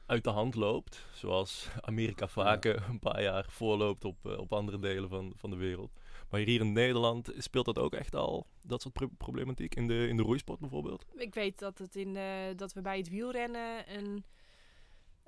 uit 0.05 0.23
de 0.23 0.29
hand 0.29 0.55
loopt. 0.55 1.05
Zoals 1.13 1.69
Amerika 1.81 2.27
vaak 2.27 2.65
eh, 2.65 2.88
een 2.89 2.99
paar 2.99 3.21
jaar 3.21 3.45
voorloopt 3.49 4.05
op, 4.05 4.17
eh, 4.25 4.38
op 4.38 4.53
andere 4.53 4.79
delen 4.79 5.10
van, 5.10 5.34
van 5.36 5.49
de 5.49 5.55
wereld. 5.55 5.91
Maar 6.29 6.39
hier 6.39 6.60
in 6.62 6.73
Nederland 6.73 7.31
speelt 7.38 7.65
dat 7.65 7.77
ook 7.79 7.93
echt 7.93 8.15
al, 8.15 8.45
dat 8.62 8.81
soort 8.81 8.93
pro- 8.93 9.10
problematiek, 9.17 9.75
in 9.75 9.88
de, 9.88 10.07
in 10.07 10.17
de 10.17 10.23
roeisport 10.23 10.60
bijvoorbeeld. 10.60 11.05
Ik 11.15 11.34
weet 11.34 11.60
dat, 11.60 11.77
het 11.77 11.95
in, 11.95 12.15
eh, 12.15 12.23
dat 12.55 12.73
we 12.73 12.81
bij 12.81 12.97
het 12.97 13.10
wielrennen 13.10 13.84
een. 13.97 14.23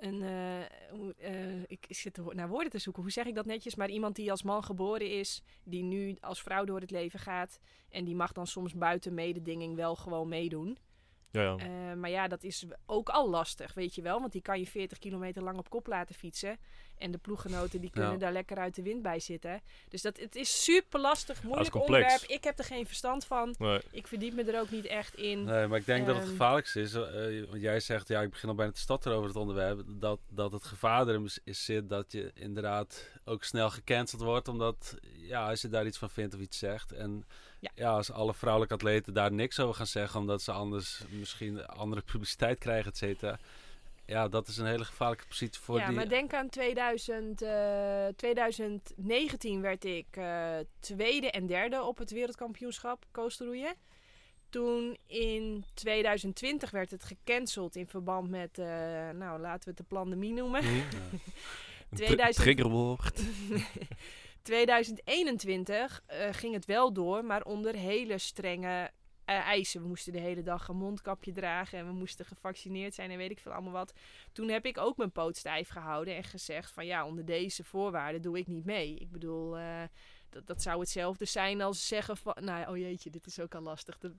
Een 0.01 0.21
hoe- 0.91 1.15
eh, 1.17 1.61
ik 1.67 1.85
zit 1.89 2.19
naar 2.33 2.49
woorden 2.49 2.71
te 2.71 2.79
zoeken. 2.79 3.01
Hoe 3.01 3.11
zeg 3.11 3.25
ik 3.25 3.35
dat 3.35 3.45
netjes? 3.45 3.75
Maar 3.75 3.89
iemand 3.89 4.15
die 4.15 4.31
als 4.31 4.43
man 4.43 4.63
geboren 4.63 5.09
is, 5.09 5.41
die 5.63 5.83
nu 5.83 6.17
als 6.21 6.41
vrouw 6.41 6.65
door 6.65 6.79
het 6.79 6.91
leven 6.91 7.19
gaat. 7.19 7.59
En 7.89 8.03
die 8.05 8.15
mag 8.15 8.31
dan 8.31 8.47
soms 8.47 8.73
buiten 8.73 9.13
mededinging 9.13 9.75
wel 9.75 9.95
gewoon 9.95 10.27
meedoen. 10.27 10.77
Ja, 11.31 11.41
ja. 11.41 11.55
Eh, 11.57 11.93
maar 11.97 12.09
ja, 12.09 12.27
dat 12.27 12.43
is 12.43 12.65
ook 12.85 13.09
al 13.09 13.29
lastig, 13.29 13.73
weet 13.73 13.95
je 13.95 14.01
wel. 14.01 14.19
Want 14.19 14.31
die 14.31 14.41
kan 14.41 14.59
je 14.59 14.67
40 14.67 14.97
kilometer 14.97 15.43
lang 15.43 15.57
op 15.57 15.69
kop 15.69 15.87
laten 15.87 16.15
fietsen. 16.15 16.57
En 16.97 17.11
de 17.11 17.17
ploeggenoten 17.17 17.81
die 17.81 17.89
kunnen 17.89 18.11
Ja. 18.11 18.17
daar 18.17 18.31
lekker 18.31 18.57
uit 18.57 18.75
de 18.75 18.81
wind 18.81 19.01
bij 19.01 19.19
zitten. 19.19 19.61
Dus 19.89 20.01
dat, 20.01 20.17
het 20.17 20.35
is 20.35 20.63
super 20.63 20.99
lastig, 20.99 21.43
moeilijk 21.43 21.75
onderwerp. 21.75 22.21
Ik 22.21 22.43
heb 22.43 22.59
er 22.59 22.65
geen 22.65 22.85
verstand 22.87 23.25
van. 23.25 23.55
Nee. 23.57 23.79
Ik 23.91 24.07
verdiep 24.07 24.33
me 24.33 24.43
er 24.43 24.59
ook 24.59 24.69
niet 24.69 24.85
echt 24.85 25.15
in. 25.15 25.43
Nee, 25.43 25.67
maar 25.67 25.79
ik 25.79 25.85
denk 25.85 26.05
dat 26.05 26.15
het 26.15 26.23
Ehm. 26.23 26.31
gevaarlijkste 26.31 26.81
is, 26.81 26.93
eh, 26.93 27.49
want 27.49 27.61
jij 27.61 27.79
zegt, 27.79 28.07
ja, 28.07 28.21
ik 28.21 28.29
begin 28.29 28.49
al 28.49 28.55
bijna 28.55 28.71
te 28.71 28.79
stotteren 28.79 29.17
over 29.17 29.29
het 29.29 29.37
onderwerp, 29.39 29.81
dat, 29.87 30.19
dat 30.29 30.51
het 30.51 30.63
gevaar 30.63 31.07
erin 31.07 31.23
is, 31.23 31.39
is 31.43 31.65
zit 31.65 31.89
dat 31.89 32.11
je 32.11 32.31
inderdaad 32.33 33.09
ook 33.25 33.43
snel 33.43 33.69
gecanceld 33.69 34.21
wordt, 34.21 34.47
omdat, 34.47 34.95
ja, 35.17 35.49
als 35.49 35.61
je 35.61 35.69
daar 35.69 35.85
iets 35.85 35.97
van 35.97 36.09
vindt 36.09 36.33
of 36.35 36.39
iets 36.39 36.57
zegt. 36.57 36.91
En 36.91 37.25
Ja. 37.61 37.71
ja, 37.75 37.91
als 37.91 38.11
alle 38.11 38.33
vrouwelijke 38.33 38.73
atleten 38.73 39.13
daar 39.13 39.31
niks 39.31 39.59
over 39.59 39.75
gaan 39.75 39.87
zeggen, 39.87 40.19
omdat 40.19 40.41
ze 40.41 40.51
anders 40.51 41.03
misschien 41.09 41.65
andere 41.65 42.01
publiciteit 42.01 42.57
krijgen, 42.57 42.91
et 42.91 42.97
cetera. 42.97 43.39
Ja, 44.05 44.27
dat 44.27 44.47
is 44.47 44.57
een 44.57 44.65
hele 44.65 44.85
gevaarlijke 44.85 45.27
positie 45.27 45.61
voor 45.61 45.77
ja, 45.77 45.87
die... 45.87 45.95
maar 45.95 46.09
denk 46.09 46.33
aan 46.33 46.49
2000, 46.49 47.41
eh, 47.41 48.07
2019 48.15 49.61
werd 49.61 49.85
ik 49.85 50.05
eh, 50.11 50.55
tweede 50.79 51.31
en 51.31 51.45
derde 51.45 51.83
op 51.83 51.97
het 51.97 52.11
wereldkampioenschap 52.11 53.05
coasterroeien. 53.11 53.75
Toen 54.49 54.97
in 55.07 55.65
2020 55.73 56.71
werd 56.71 56.91
het 56.91 57.03
gecanceld 57.03 57.75
in 57.75 57.87
verband 57.87 58.29
met, 58.29 58.57
eh, 58.57 58.65
nou 59.09 59.39
laten 59.39 59.63
we 59.63 59.69
het 59.69 59.77
de 59.77 59.95
pandemie 59.95 60.33
noemen. 60.33 60.63
Ja. 60.63 60.69
Een 61.89 61.97
2000 61.97 62.35
tr- 62.35 62.41
triggerwoord. 62.41 63.21
2021 64.41 66.03
eh, 66.05 66.27
ging 66.31 66.53
het 66.53 66.65
wel 66.65 66.93
door, 66.93 67.25
maar 67.25 67.43
onder 67.43 67.75
hele 67.75 68.17
strenge 68.17 68.91
eh, 69.25 69.47
eisen. 69.47 69.81
We 69.81 69.87
moesten 69.87 70.13
de 70.13 70.19
hele 70.19 70.43
dag 70.43 70.67
een 70.67 70.77
mondkapje 70.77 71.31
dragen 71.31 71.79
en 71.79 71.85
we 71.85 71.93
moesten 71.93 72.25
gevaccineerd 72.25 72.93
zijn 72.93 73.11
en 73.11 73.17
weet 73.17 73.31
ik 73.31 73.39
veel 73.39 73.51
allemaal 73.51 73.71
wat. 73.71 73.93
Toen 74.31 74.49
heb 74.49 74.65
ik 74.65 74.77
ook 74.77 74.97
mijn 74.97 75.11
poot 75.11 75.37
stijf 75.37 75.69
gehouden 75.69 76.15
en 76.15 76.23
gezegd 76.23 76.71
van 76.71 76.85
ja, 76.85 77.05
onder 77.05 77.25
deze 77.25 77.63
voorwaarden 77.63 78.21
doe 78.21 78.37
ik 78.37 78.47
niet 78.47 78.65
mee. 78.65 78.95
Ik 78.95 79.11
bedoel, 79.11 79.57
eh, 79.57 79.81
dat, 80.29 80.47
dat 80.47 80.61
zou 80.61 80.79
hetzelfde 80.79 81.25
zijn 81.25 81.61
als 81.61 81.87
zeggen 81.87 82.17
van, 82.17 82.35
nou 82.39 82.69
oh 82.69 82.77
jeetje, 82.77 83.09
dit 83.09 83.25
is 83.25 83.39
ook 83.39 83.55
al 83.55 83.61
lastig. 83.61 83.97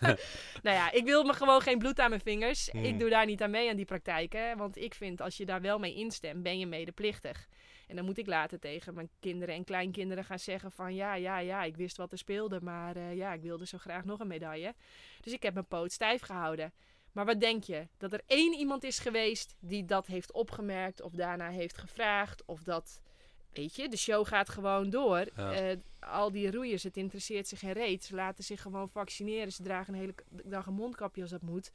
Nou 0.62 0.76
ja, 0.76 0.90
ik 0.90 1.04
wil 1.04 1.24
me 1.24 1.32
gewoon 1.32 1.60
geen 1.60 1.78
bloed 1.78 2.00
aan 2.00 2.08
mijn 2.08 2.20
vingers. 2.20 2.68
Hmm. 2.70 2.84
Ik 2.84 2.98
doe 2.98 3.10
daar 3.10 3.26
niet 3.26 3.42
aan 3.42 3.50
mee 3.50 3.70
aan 3.70 3.76
die 3.76 3.84
praktijken, 3.84 4.56
want 4.56 4.76
ik 4.76 4.94
vind 4.94 5.20
als 5.20 5.36
je 5.36 5.46
daar 5.46 5.60
wel 5.60 5.78
mee 5.78 5.94
instemt, 5.94 6.42
ben 6.42 6.58
je 6.58 6.66
medeplichtig. 6.66 7.48
En 7.90 7.96
dan 7.96 8.04
moet 8.04 8.18
ik 8.18 8.26
later 8.26 8.58
tegen 8.58 8.94
mijn 8.94 9.10
kinderen 9.20 9.54
en 9.54 9.64
kleinkinderen 9.64 10.24
gaan 10.24 10.38
zeggen 10.38 10.72
van 10.72 10.94
ja, 10.94 11.14
ja, 11.14 11.38
ja, 11.38 11.62
ik 11.62 11.76
wist 11.76 11.96
wat 11.96 12.12
er 12.12 12.18
speelde, 12.18 12.60
maar 12.60 12.96
eh, 12.96 13.16
ja, 13.16 13.32
ik 13.32 13.42
wilde 13.42 13.66
zo 13.66 13.78
graag 13.78 14.04
nog 14.04 14.20
een 14.20 14.26
medaille. 14.26 14.74
Dus 15.20 15.32
ik 15.32 15.42
heb 15.42 15.54
mijn 15.54 15.66
poot 15.66 15.92
stijf 15.92 16.22
gehouden. 16.22 16.72
Maar 17.12 17.24
wat 17.24 17.40
denk 17.40 17.64
je? 17.64 17.86
Dat 17.98 18.12
er 18.12 18.20
één 18.26 18.54
iemand 18.54 18.84
is 18.84 18.98
geweest 18.98 19.54
die 19.58 19.84
dat 19.84 20.06
heeft 20.06 20.32
opgemerkt 20.32 21.02
of 21.02 21.12
daarna 21.12 21.48
heeft 21.48 21.78
gevraagd 21.78 22.44
of 22.44 22.62
dat... 22.62 23.00
Weet 23.52 23.76
je, 23.76 23.88
de 23.88 23.96
show 23.96 24.26
gaat 24.26 24.48
gewoon 24.48 24.90
door. 24.90 25.26
Ja. 25.36 25.52
Eh, 25.52 25.76
al 26.00 26.30
die 26.30 26.50
roeiers, 26.50 26.82
het 26.82 26.96
interesseert 26.96 27.48
zich 27.48 27.58
geen 27.58 27.72
reet. 27.72 28.04
Ze 28.04 28.14
laten 28.14 28.44
zich 28.44 28.62
gewoon 28.62 28.88
vaccineren. 28.88 29.52
Ze 29.52 29.62
dragen 29.62 29.94
een 29.94 30.00
hele 30.00 30.14
dag 30.44 30.66
een 30.66 30.74
mondkapje 30.74 31.22
als 31.22 31.30
dat 31.30 31.42
moet. 31.42 31.72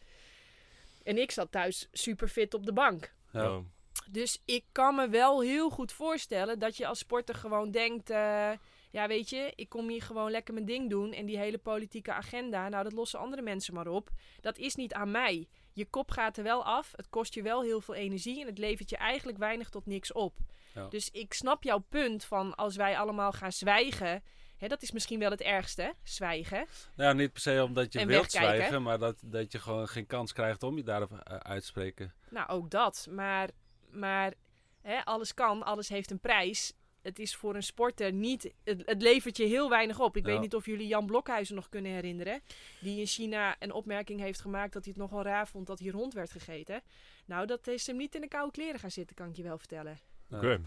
En 1.04 1.18
ik 1.18 1.32
zat 1.32 1.52
thuis 1.52 1.88
super 1.92 2.28
fit 2.28 2.54
op 2.54 2.66
de 2.66 2.74
bank. 2.74 3.14
Ja. 3.32 3.62
Dus 4.10 4.42
ik 4.46 4.66
kan 4.72 4.96
me 4.96 5.10
wel 5.10 5.42
heel 5.42 5.70
goed 5.70 5.92
voorstellen 5.92 6.60
dat 6.60 6.78
je 6.78 6.88
als 6.88 7.00
sporter 7.00 7.36
gewoon 7.36 7.72
denkt... 7.72 8.10
eh, 8.10 8.52
ja, 8.92 9.08
weet 9.08 9.30
je, 9.30 9.52
ik 9.56 9.70
kom 9.70 9.90
hier 9.90 10.02
gewoon 10.02 10.32
lekker 10.32 10.54
mijn 10.54 10.66
ding 10.66 10.90
doen. 10.90 11.14
En 11.14 11.26
die 11.26 11.38
hele 11.38 11.58
politieke 11.58 12.14
agenda, 12.14 12.70
nou, 12.70 12.84
dat 12.84 12.94
lossen 12.94 13.20
andere 13.20 13.42
mensen 13.42 13.74
maar 13.74 13.88
op. 13.88 14.10
Dat 14.42 14.58
is 14.58 14.76
niet 14.76 14.94
aan 14.94 15.12
mij. 15.12 15.48
Je 15.74 15.86
kop 15.86 16.12
gaat 16.12 16.38
er 16.38 16.44
wel 16.44 16.64
af. 16.66 16.92
Het 16.96 17.10
kost 17.10 17.34
je 17.34 17.42
wel 17.42 17.62
heel 17.62 17.82
veel 17.82 17.94
energie. 17.96 18.42
En 18.42 18.48
het 18.48 18.58
levert 18.58 18.90
je 18.90 18.98
eigenlijk 18.98 19.38
weinig 19.38 19.70
tot 19.70 19.86
niks 19.86 20.12
op. 20.12 20.38
Ja. 20.74 20.88
Dus 20.88 21.10
ik 21.12 21.34
snap 21.34 21.64
jouw 21.64 21.80
punt 21.90 22.26
van 22.26 22.56
als 22.56 22.76
wij 22.76 22.98
allemaal 22.98 23.32
gaan 23.32 23.52
zwijgen... 23.52 24.24
Hè, 24.58 24.68
dat 24.68 24.82
is 24.82 24.92
misschien 24.92 25.20
wel 25.20 25.32
het 25.32 25.42
ergste, 25.42 25.94
zwijgen. 26.04 26.58
Nou, 26.96 27.10
ja, 27.10 27.14
niet 27.14 27.32
per 27.32 27.42
se 27.42 27.64
omdat 27.64 27.94
je 27.94 28.00
En 28.00 28.08
wilt 28.08 28.22
wegkijken. 28.32 28.56
zwijgen, 28.56 28.82
maar 28.82 29.00
dat, 29.00 29.18
dat 29.22 29.52
je 29.52 29.60
gewoon 29.60 29.88
geen 29.88 30.06
kans 30.06 30.34
krijgt 30.34 30.64
om 30.64 30.78
je 30.78 30.84
daarop 30.84 31.12
eh, 31.12 31.38
uit 31.38 31.62
te 31.62 31.68
spreken. 31.68 32.14
Nou, 32.30 32.50
ook 32.50 32.70
dat. 32.70 33.08
Maar, 33.10 33.50
maar 33.96 34.34
hè, 34.82 35.06
alles 35.06 35.34
kan, 35.34 35.64
alles 35.64 35.90
heeft 35.90 36.12
een 36.12 36.20
prijs. 36.20 36.74
Het 37.02 37.20
is 37.20 37.36
voor 37.36 37.56
een 37.56 37.64
sporter 37.64 38.14
niet. 38.14 38.54
Het, 38.64 38.82
het 38.86 39.02
levert 39.02 39.38
je 39.38 39.44
heel 39.46 39.70
weinig 39.70 40.00
op. 40.00 40.18
Ik 40.18 40.26
Ja. 40.26 40.32
weet 40.32 40.42
niet 40.42 40.56
of 40.56 40.66
jullie 40.66 40.88
Jan 40.88 41.06
Blokhuizen 41.06 41.56
nog 41.56 41.70
kunnen 41.70 41.92
herinneren. 41.92 42.42
Die 42.80 43.00
in 43.00 43.06
China 43.06 43.56
een 43.60 43.72
opmerking 43.72 44.20
heeft 44.20 44.42
gemaakt 44.42 44.74
dat 44.74 44.84
hij 44.86 44.94
het 44.98 45.02
nogal 45.02 45.24
raar 45.24 45.48
vond 45.48 45.68
dat 45.68 45.80
hier 45.80 45.92
rond 45.92 46.14
werd 46.14 46.32
gegeten. 46.32 46.82
Nou, 47.26 47.46
dat 47.48 47.68
is 47.68 47.88
hem 47.88 47.98
niet 47.98 48.16
in 48.16 48.22
de 48.22 48.28
koude 48.28 48.52
kleren 48.52 48.80
gaan 48.80 48.92
zitten, 48.92 49.16
kan 49.16 49.30
ik 49.30 49.36
je 49.36 49.44
wel 49.44 49.58
vertellen. 49.58 50.00
Ja. 50.30 50.38
Oké. 50.38 50.62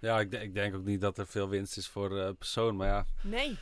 Ja, 0.00 0.20
ik, 0.20 0.32
ik 0.32 0.54
denk 0.54 0.74
ook 0.74 0.84
niet 0.84 1.00
dat 1.00 1.18
er 1.18 1.26
veel 1.26 1.48
winst 1.48 1.76
is 1.76 1.88
voor 1.88 2.08
de 2.08 2.34
persoon, 2.38 2.76
maar 2.76 2.88
ja. 2.88 3.06
Nee. 3.22 3.56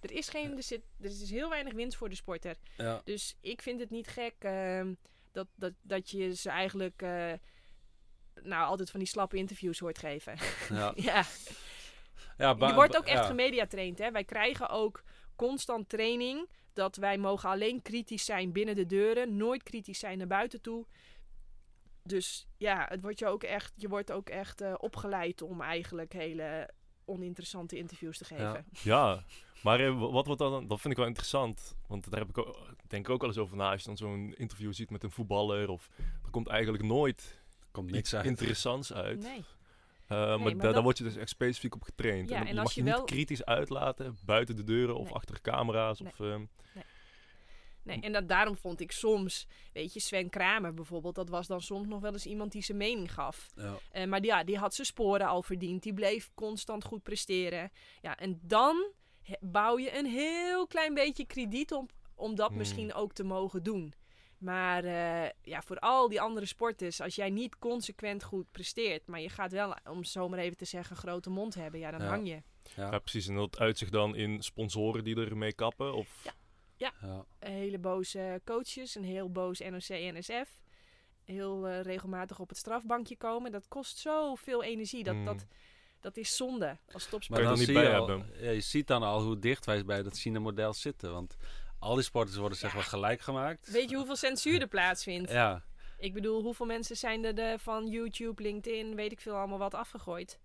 Er 0.00 0.10
is, 0.12 0.28
geen, 0.28 0.56
er, 0.56 0.62
zit, 0.62 0.80
er 1.00 1.06
is 1.10 1.30
heel 1.30 1.48
weinig 1.48 1.72
winst 1.72 1.96
voor 1.96 2.08
de 2.08 2.14
sporter. 2.14 2.56
ja. 2.76 3.00
Dus 3.04 3.36
ik 3.40 3.62
vind 3.62 3.80
het 3.80 3.90
niet 3.90 4.06
gek 4.08 4.34
ehm, 4.38 4.92
dat, 5.36 5.46
dat, 5.54 5.72
dat 5.82 6.10
je 6.10 6.34
ze 6.34 6.50
eigenlijk 6.50 7.02
eh, 7.02 7.32
nou, 8.42 8.66
altijd 8.66 8.90
van 8.90 9.00
die 9.00 9.08
slappe 9.08 9.36
interviews 9.36 9.78
hoort 9.78 9.98
geven. 9.98 10.36
ja. 10.68 10.92
ja. 11.10 11.24
ja 12.36 12.56
Je 12.58 12.74
wordt 12.74 12.96
ook 12.96 13.04
echt 13.06 13.22
ja. 13.22 13.26
gemediatraind. 13.26 13.98
Hè? 13.98 14.10
Wij 14.10 14.24
krijgen 14.24 14.68
ook 14.68 15.02
constant 15.36 15.88
training 15.88 16.48
dat 16.72 16.96
wij 16.96 17.18
mogen 17.18 17.48
alleen 17.48 17.82
kritisch 17.82 18.24
zijn 18.24 18.52
binnen 18.52 18.74
de 18.74 18.86
deuren, 18.86 19.36
nooit 19.36 19.62
kritisch 19.62 19.98
zijn 19.98 20.18
naar 20.18 20.26
buiten 20.26 20.60
toe. 20.60 20.86
Dus 22.02 22.46
ja, 22.56 22.86
het 22.88 23.00
wordt 23.00 23.18
je, 23.18 23.26
ook 23.26 23.42
echt, 23.42 23.72
je 23.76 23.88
wordt 23.88 24.12
ook 24.12 24.28
echt 24.28 24.60
eh, 24.60 24.74
opgeleid 24.76 25.42
om 25.42 25.60
eigenlijk 25.60 26.12
hele 26.12 26.70
oninteressante 27.04 27.76
interviews 27.76 28.18
te 28.18 28.24
geven. 28.24 28.66
Ja. 28.70 28.82
Ja, 28.82 29.24
maar 29.66 29.80
eh, 29.80 29.98
wa- 30.00 30.10
wat 30.10 30.26
wordt 30.26 30.40
dan, 30.40 30.66
dat 30.66 30.80
vind 30.80 30.92
ik 30.92 30.98
wel 30.98 31.08
interessant. 31.08 31.76
Want 31.88 32.10
daar 32.10 32.20
heb 32.20 32.28
ik 32.28 32.38
ook, 32.38 32.66
denk 32.88 33.06
ik 33.06 33.12
ook 33.12 33.20
wel 33.20 33.30
eens 33.30 33.38
over 33.38 33.56
na. 33.56 33.70
Als 33.70 33.80
je 33.80 33.86
dan 33.86 33.96
zo'n 33.96 34.34
interview 34.36 34.72
ziet 34.72 34.90
met 34.90 35.02
een 35.02 35.10
voetballer. 35.10 35.68
Of 35.68 35.90
er 36.24 36.30
komt 36.30 36.48
eigenlijk 36.48 36.82
nooit 36.84 37.40
Komt 37.70 37.90
iets 37.96 38.14
uit. 38.14 38.24
interessants 38.26 38.92
uit. 39.06 39.22
Nee. 39.22 39.44
Eh, 40.06 40.18
maar 40.18 40.40
maar 40.40 40.52
da- 40.52 40.58
dat- 40.62 40.74
daar 40.74 40.82
word 40.82 40.98
je 40.98 41.04
dus 41.04 41.16
echt 41.16 41.28
specifiek 41.28 41.74
op 41.74 41.82
getraind. 41.82 42.28
Ja, 42.28 42.36
en, 42.36 42.46
en 42.46 42.54
je 42.54 42.60
als 42.60 42.64
mag 42.64 42.72
je 42.74 42.80
je 42.82 42.86
wel- 42.90 42.98
niet 42.98 43.06
kritisch 43.10 43.44
uitlaten 43.44 44.16
buiten 44.24 44.56
de 44.56 44.64
deuren 44.64 44.96
of 44.96 45.04
Nee. 45.04 45.14
achter 45.14 45.40
camera's. 45.40 46.00
Nee. 46.00 46.12
Of, 46.12 46.20
ehm, 46.20 46.44
Nee, 47.82 48.00
en 48.00 48.12
dat, 48.12 48.28
daarom 48.28 48.56
vond 48.56 48.80
ik 48.80 48.92
soms, 48.92 49.46
weet 49.72 49.92
je, 49.92 50.00
Sven 50.00 50.30
Kramer 50.30 50.74
bijvoorbeeld, 50.74 51.14
dat 51.14 51.28
was 51.28 51.46
dan 51.46 51.60
soms 51.60 51.88
nog 51.88 52.00
wel 52.00 52.12
eens 52.12 52.26
iemand 52.26 52.52
die 52.52 52.62
zijn 52.62 52.78
mening 52.78 53.12
gaf. 53.12 53.46
Ja. 53.56 53.74
Eh, 53.90 54.06
maar 54.06 54.20
die, 54.20 54.30
ja, 54.30 54.44
die 54.44 54.58
had 54.58 54.74
zijn 54.74 54.86
sporen 54.86 55.26
al 55.26 55.42
verdiend. 55.42 55.82
Die 55.82 55.94
bleef 55.94 56.30
constant 56.34 56.84
goed 56.84 57.02
presteren. 57.02 57.70
Ja, 58.02 58.16
en 58.18 58.40
dan 58.42 58.86
bouw 59.40 59.78
je 59.78 59.98
een 59.98 60.06
heel 60.06 60.66
klein 60.66 60.94
beetje 60.94 61.26
krediet 61.26 61.72
op 61.72 61.92
om 62.14 62.34
dat 62.34 62.48
Hmm. 62.48 62.56
misschien 62.58 62.94
ook 62.94 63.12
te 63.12 63.24
mogen 63.24 63.62
doen. 63.62 63.92
Maar 64.38 64.84
eh, 64.84 65.30
ja, 65.42 65.62
voor 65.62 65.78
al 65.78 66.08
die 66.08 66.20
andere 66.20 66.46
sporters, 66.46 67.00
als 67.00 67.14
jij 67.14 67.30
niet 67.30 67.58
consequent 67.58 68.22
goed 68.24 68.50
presteert, 68.50 69.06
maar 69.06 69.20
je 69.20 69.28
gaat 69.28 69.52
wel, 69.52 69.76
om 69.90 69.98
het 69.98 70.08
zo 70.08 70.28
maar 70.28 70.38
even 70.38 70.56
te 70.56 70.64
zeggen, 70.64 70.96
grote 70.96 71.30
mond 71.30 71.54
hebben, 71.54 71.80
ja, 71.80 71.90
dan 71.90 72.00
Ja. 72.00 72.06
hang 72.08 72.28
je. 72.28 72.42
Ja. 72.76 72.90
ja, 72.90 72.98
precies. 72.98 73.28
En 73.28 73.34
dat 73.34 73.58
uitzicht 73.58 73.92
dan 73.92 74.16
in 74.16 74.42
sponsoren 74.42 75.04
die 75.04 75.16
ermee 75.16 75.52
kappen. 75.54 75.94
Of, 75.94 76.22
Ja. 76.76 76.92
Ja. 77.00 77.24
Een 77.38 77.52
hele 77.52 77.78
boze 77.78 78.40
coaches, 78.44 78.94
een 78.94 79.04
heel 79.04 79.30
boos 79.32 79.58
NOC-NSF. 79.60 80.60
Heel 81.24 81.66
eh, 81.66 81.80
regelmatig 81.80 82.38
op 82.38 82.48
het 82.48 82.58
strafbankje 82.58 83.16
komen. 83.16 83.52
Dat 83.52 83.68
kost 83.68 83.98
zoveel 83.98 84.62
energie. 84.62 85.02
Dat, 85.04 85.14
Hmm. 85.14 85.24
dat, 85.24 85.46
dat 86.00 86.16
is 86.16 86.36
zonde 86.36 86.78
als 86.92 87.02
Kan 87.02 87.10
topsporter. 87.10 87.44
je 87.44 87.50
er 87.50 87.56
niet 87.56 87.64
zie 87.66 87.74
bij 87.74 87.84
je 87.84 87.96
al- 87.96 88.52
je 88.52 88.60
ziet 88.60 88.86
dan 88.86 89.02
al 89.02 89.22
hoe 89.22 89.38
dicht 89.38 89.66
wij 89.66 89.84
bij 89.84 90.02
dat 90.02 90.18
China-model 90.18 90.72
zitten. 90.74 91.12
Want 91.12 91.36
al 91.78 91.94
die 91.94 92.04
sporters 92.04 92.36
worden 92.36 92.58
zeg 92.58 92.70
Ja. 92.70 92.76
maar 92.76 92.86
gelijk 92.86 93.20
gemaakt. 93.20 93.70
Weet 93.70 93.90
je 93.90 93.96
hoeveel 93.96 94.16
censuur 94.16 94.60
er 94.60 94.66
plaatsvindt? 94.68 95.30
Ja, 95.30 95.64
Ik 95.98 96.14
bedoel, 96.14 96.42
hoeveel 96.42 96.66
mensen 96.66 96.96
zijn 96.96 97.24
er 97.24 97.34
de, 97.34 97.56
van 97.58 97.86
YouTube, 97.86 98.42
LinkedIn, 98.42 98.94
weet 98.94 99.12
ik 99.12 99.20
veel, 99.20 99.34
allemaal 99.36 99.58
wat 99.58 99.74
afgegooid? 99.74 100.40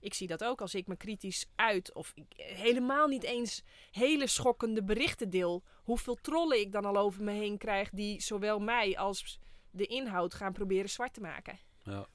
Ik 0.00 0.14
zie 0.14 0.26
dat 0.26 0.44
ook 0.44 0.60
als 0.60 0.74
ik 0.74 0.86
me 0.86 0.96
kritisch 0.96 1.46
uit 1.54 1.94
of 1.94 2.12
ik 2.14 2.24
helemaal 2.36 3.06
niet 3.06 3.22
eens 3.22 3.62
hele 3.90 4.26
schokkende 4.26 4.82
berichten 4.84 5.30
deel. 5.30 5.62
Hoeveel 5.84 6.14
trollen 6.14 6.60
ik 6.60 6.72
dan 6.72 6.84
al 6.84 6.96
over 6.96 7.22
me 7.22 7.32
heen 7.32 7.58
krijg 7.58 7.90
die 7.90 8.20
zowel 8.20 8.58
mij 8.58 8.98
als 8.98 9.38
de 9.70 9.86
inhoud 9.86 10.34
gaan 10.34 10.52
proberen 10.52 10.90
zwart 10.90 11.14
te 11.14 11.20
maken. 11.20 11.58
ja. 11.82 12.06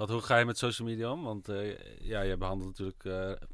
Want 0.00 0.12
hoe 0.12 0.20
ga 0.22 0.36
je 0.36 0.44
met 0.44 0.58
social 0.58 0.88
media 0.88 1.12
om? 1.12 1.22
Want 1.22 1.48
eh, 1.48 1.78
ja, 2.00 2.20
je 2.20 2.36
behandelt 2.36 2.68
natuurlijk 2.78 3.04
eh, 3.04 3.48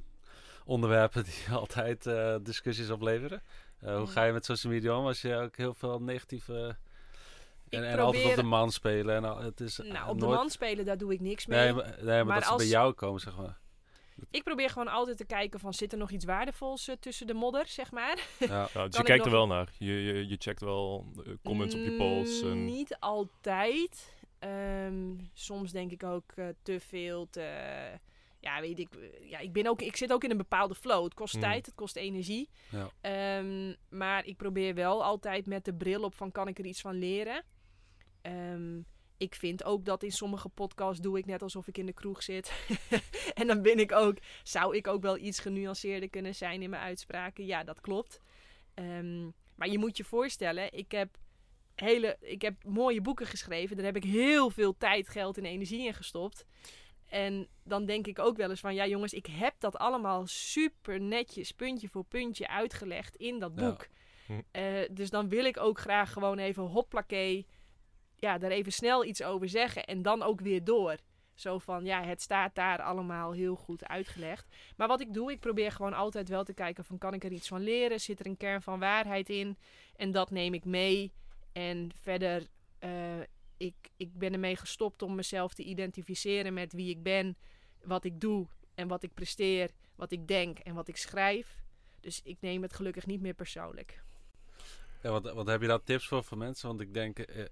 onderwerpen 0.64 1.24
die 1.24 1.34
altijd 1.60 2.06
eh, 2.06 2.36
discussies 2.42 2.90
opleveren. 2.90 3.42
Eh, 3.80 3.96
hoe 3.96 4.06
ga 4.06 4.24
je 4.24 4.32
met 4.32 4.44
social 4.44 4.72
media 4.72 4.98
om 4.98 5.06
als 5.06 5.22
je 5.22 5.34
ook 5.36 5.56
heel 5.56 5.74
veel 5.74 6.00
negatieve... 6.02 6.76
En, 7.68 7.84
en 7.84 7.98
altijd 7.98 8.24
op 8.24 8.34
de 8.34 8.42
man 8.42 8.70
spelen. 8.72 9.14
En 9.16 9.24
al- 9.24 9.38
het 9.42 9.60
is 9.60 9.76
Nou, 9.78 10.08
op 10.08 10.20
de 10.20 10.26
man 10.26 10.50
spelen, 10.50 10.84
daar 10.84 10.98
doe 10.98 11.12
ik 11.12 11.20
niks 11.20 11.46
mee. 11.46 11.58
Nee, 11.58 11.72
maar, 11.72 11.84
nee, 11.98 12.04
maar, 12.04 12.26
Maar 12.26 12.34
dat 12.34 12.44
ze 12.44 12.50
als- 12.50 12.62
bij 12.62 12.70
jou 12.70 12.92
komen, 12.92 13.20
zeg 13.20 13.36
maar. 13.36 13.58
Ik 14.30 14.42
probeer 14.42 14.70
gewoon 14.70 14.88
altijd 14.88 15.16
te 15.16 15.24
kijken 15.24 15.60
van, 15.60 15.74
zit 15.74 15.92
er 15.92 15.98
nog 15.98 16.10
iets 16.10 16.24
waardevols 16.24 16.90
tussen 17.00 17.26
de 17.26 17.34
modder, 17.34 17.66
zeg 17.66 17.90
maar? 17.90 18.18
Ja. 18.38 18.68
Ja, 18.74 18.86
dus 18.86 18.96
je 18.96 19.02
kijkt 19.02 19.24
er 19.24 19.30
wel 19.30 19.46
naar. 19.46 19.68
Je, 19.78 20.02
je, 20.02 20.28
je 20.28 20.36
checkt 20.38 20.60
wel 20.60 21.06
comments 21.44 21.74
op 21.74 21.80
je 21.80 21.96
posts. 21.96 22.42
Mm, 22.42 22.50
En, 22.50 22.64
Niet 22.64 22.96
altijd. 23.00 24.14
Ehm, 24.38 25.14
soms 25.32 25.72
denk 25.72 25.90
ik 25.92 26.02
ook 26.02 26.32
eh, 26.34 26.48
te 26.62 26.80
veel, 26.80 27.28
te... 27.30 27.50
Ja, 28.40 28.60
weet 28.60 28.78
ik. 28.78 28.88
Ja, 29.20 29.38
ik, 29.38 29.52
ben 29.52 29.66
ook, 29.66 29.82
ik 29.82 29.96
zit 29.96 30.12
ook 30.12 30.24
in 30.24 30.30
een 30.30 30.36
bepaalde 30.36 30.74
flow. 30.74 31.04
Het 31.04 31.14
kost 31.14 31.34
Mm. 31.34 31.40
tijd, 31.40 31.66
het 31.66 31.74
kost 31.74 31.96
energie. 31.96 32.50
Ja. 32.70 32.90
Ehm, 33.00 33.74
maar 33.88 34.24
ik 34.26 34.36
probeer 34.36 34.74
wel 34.74 35.04
altijd 35.04 35.46
met 35.46 35.64
de 35.64 35.74
bril 35.74 36.02
op 36.02 36.14
van, 36.14 36.32
kan 36.32 36.48
ik 36.48 36.58
er 36.58 36.66
iets 36.66 36.80
van 36.80 36.94
leren? 36.98 37.44
Ehm, 38.22 38.80
ik 39.16 39.34
vind 39.34 39.64
ook 39.64 39.84
dat 39.84 40.02
in 40.02 40.12
sommige 40.12 40.48
podcasts 40.48 41.00
doe 41.00 41.18
ik 41.18 41.26
net 41.26 41.42
alsof 41.42 41.66
ik 41.66 41.78
in 41.78 41.86
de 41.86 41.92
kroeg 41.92 42.22
zit. 42.22 42.52
en 43.34 43.46
dan 43.46 43.62
ben 43.62 43.78
ik 43.78 43.92
ook, 43.92 44.16
zou 44.42 44.76
ik 44.76 44.86
ook 44.86 45.02
wel 45.02 45.16
iets 45.18 45.38
genuanceerder 45.38 46.10
kunnen 46.10 46.34
zijn 46.34 46.62
in 46.62 46.70
mijn 46.70 46.82
uitspraken. 46.82 47.46
Ja, 47.46 47.64
dat 47.64 47.80
klopt. 47.80 48.20
Maar 49.54 49.68
je 49.68 49.78
moet 49.78 49.96
je 49.96 50.04
voorstellen, 50.04 50.72
ik 50.72 50.92
heb, 50.92 51.16
hele, 51.80 52.16
ik 52.20 52.42
heb 52.42 52.64
mooie 52.64 53.00
boeken 53.00 53.26
geschreven. 53.26 53.76
Daar 53.76 53.84
heb 53.84 53.96
ik 53.96 54.04
heel 54.04 54.50
veel 54.50 54.76
tijd, 54.76 55.08
geld 55.08 55.38
en 55.38 55.44
energie 55.44 55.86
in 55.86 55.94
gestopt. 55.94 56.46
En 57.06 57.48
dan 57.64 57.84
denk 57.84 58.06
ik 58.06 58.18
ook 58.18 58.36
wel 58.36 58.50
eens 58.50 58.60
van, 58.60 58.74
ja 58.74 58.86
jongens, 58.86 59.12
ik 59.12 59.26
heb 59.26 59.54
dat 59.58 59.76
allemaal 59.76 60.26
super 60.26 61.00
netjes, 61.00 61.52
puntje 61.52 61.88
voor 61.88 62.04
puntje 62.04 62.48
uitgelegd 62.48 63.16
in 63.16 63.38
dat 63.38 63.54
boek. 63.54 63.88
Hm. 64.26 64.40
Eh, 64.50 64.64
dus 64.90 65.10
dan 65.10 65.28
wil 65.28 65.44
ik 65.44 65.60
ook 65.60 65.78
graag 65.78 66.12
gewoon 66.12 66.38
even 66.38 66.62
hopplakee, 66.62 67.46
ja, 68.16 68.38
daar 68.38 68.50
even 68.50 68.72
snel 68.72 69.04
iets 69.04 69.22
over 69.22 69.48
zeggen 69.48 69.84
en 69.84 70.02
dan 70.02 70.22
ook 70.22 70.40
weer 70.40 70.64
door. 70.64 70.96
Zo 71.34 71.58
van, 71.58 71.84
ja, 71.84 72.04
het 72.04 72.22
staat 72.22 72.54
daar 72.54 72.82
allemaal 72.82 73.32
heel 73.32 73.54
goed 73.54 73.84
uitgelegd. 73.84 74.46
Maar 74.76 74.88
wat 74.88 75.00
ik 75.00 75.14
doe, 75.14 75.30
ik 75.30 75.40
probeer 75.40 75.72
gewoon 75.72 75.94
altijd 75.94 76.28
wel 76.28 76.44
te 76.44 76.54
kijken 76.54 76.84
van, 76.84 76.98
kan 76.98 77.14
ik 77.14 77.24
er 77.24 77.32
iets 77.32 77.48
van 77.48 77.60
leren? 77.60 78.00
Zit 78.00 78.20
er 78.20 78.26
een 78.26 78.36
kern 78.36 78.62
van 78.62 78.78
waarheid 78.78 79.28
in? 79.28 79.58
En 79.96 80.10
dat 80.10 80.30
neem 80.30 80.54
ik 80.54 80.64
mee. 80.64 81.12
En 81.56 81.90
verder, 82.02 82.46
eh, 82.78 83.20
ik, 83.56 83.74
ik 83.96 84.18
ben 84.18 84.32
ermee 84.32 84.56
gestopt 84.56 85.02
om 85.02 85.14
mezelf 85.14 85.54
te 85.54 85.62
identificeren 85.62 86.54
met 86.54 86.72
wie 86.72 86.90
ik 86.90 87.02
ben, 87.02 87.36
wat 87.82 88.04
ik 88.04 88.20
doe 88.20 88.46
en 88.74 88.88
wat 88.88 89.02
ik 89.02 89.14
presteer, 89.14 89.70
wat 89.94 90.10
ik 90.10 90.28
denk 90.28 90.58
en 90.58 90.74
wat 90.74 90.88
ik 90.88 90.96
schrijf. 90.96 91.62
Dus 92.00 92.20
ik 92.22 92.36
neem 92.40 92.62
het 92.62 92.72
gelukkig 92.72 93.06
niet 93.06 93.20
meer 93.20 93.34
persoonlijk. 93.34 94.02
Ja, 95.02 95.10
wat, 95.10 95.32
wat 95.32 95.46
heb 95.46 95.60
je 95.60 95.66
daar 95.66 95.82
tips 95.82 96.06
voor 96.06 96.24
voor 96.24 96.38
mensen? 96.38 96.68
Want 96.68 96.80
ik 96.80 96.94
denk, 96.94 97.18
eh, 97.18 97.44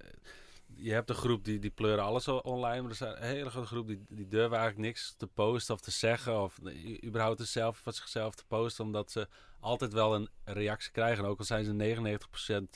je 0.76 0.92
hebt 0.92 1.08
een 1.08 1.14
groep 1.14 1.44
die, 1.44 1.58
die 1.58 1.70
pleuren 1.70 2.04
alles 2.04 2.28
online, 2.28 2.80
maar 2.80 2.90
er 2.90 2.96
zijn 2.96 3.16
een 3.16 3.28
hele 3.28 3.50
grote 3.50 3.66
groep 3.66 3.86
die, 3.86 4.04
die 4.08 4.28
durven 4.28 4.56
eigenlijk 4.56 4.86
niks 4.86 5.14
te 5.16 5.26
posten 5.26 5.74
of 5.74 5.80
te 5.80 5.90
zeggen 5.90 6.42
of 6.42 6.58
überhaupt 7.04 7.40
een 7.40 7.46
selfie 7.46 7.82
van 7.82 7.92
zichzelf 7.92 8.34
te 8.34 8.44
posten, 8.46 8.84
omdat 8.84 9.10
ze 9.10 9.28
altijd 9.60 9.92
wel 9.92 10.14
een 10.14 10.28
reactie 10.44 10.90
krijgen. 10.92 11.24
Ook 11.24 11.38
al 11.38 11.44
zijn 11.44 11.64
ze 11.64 11.96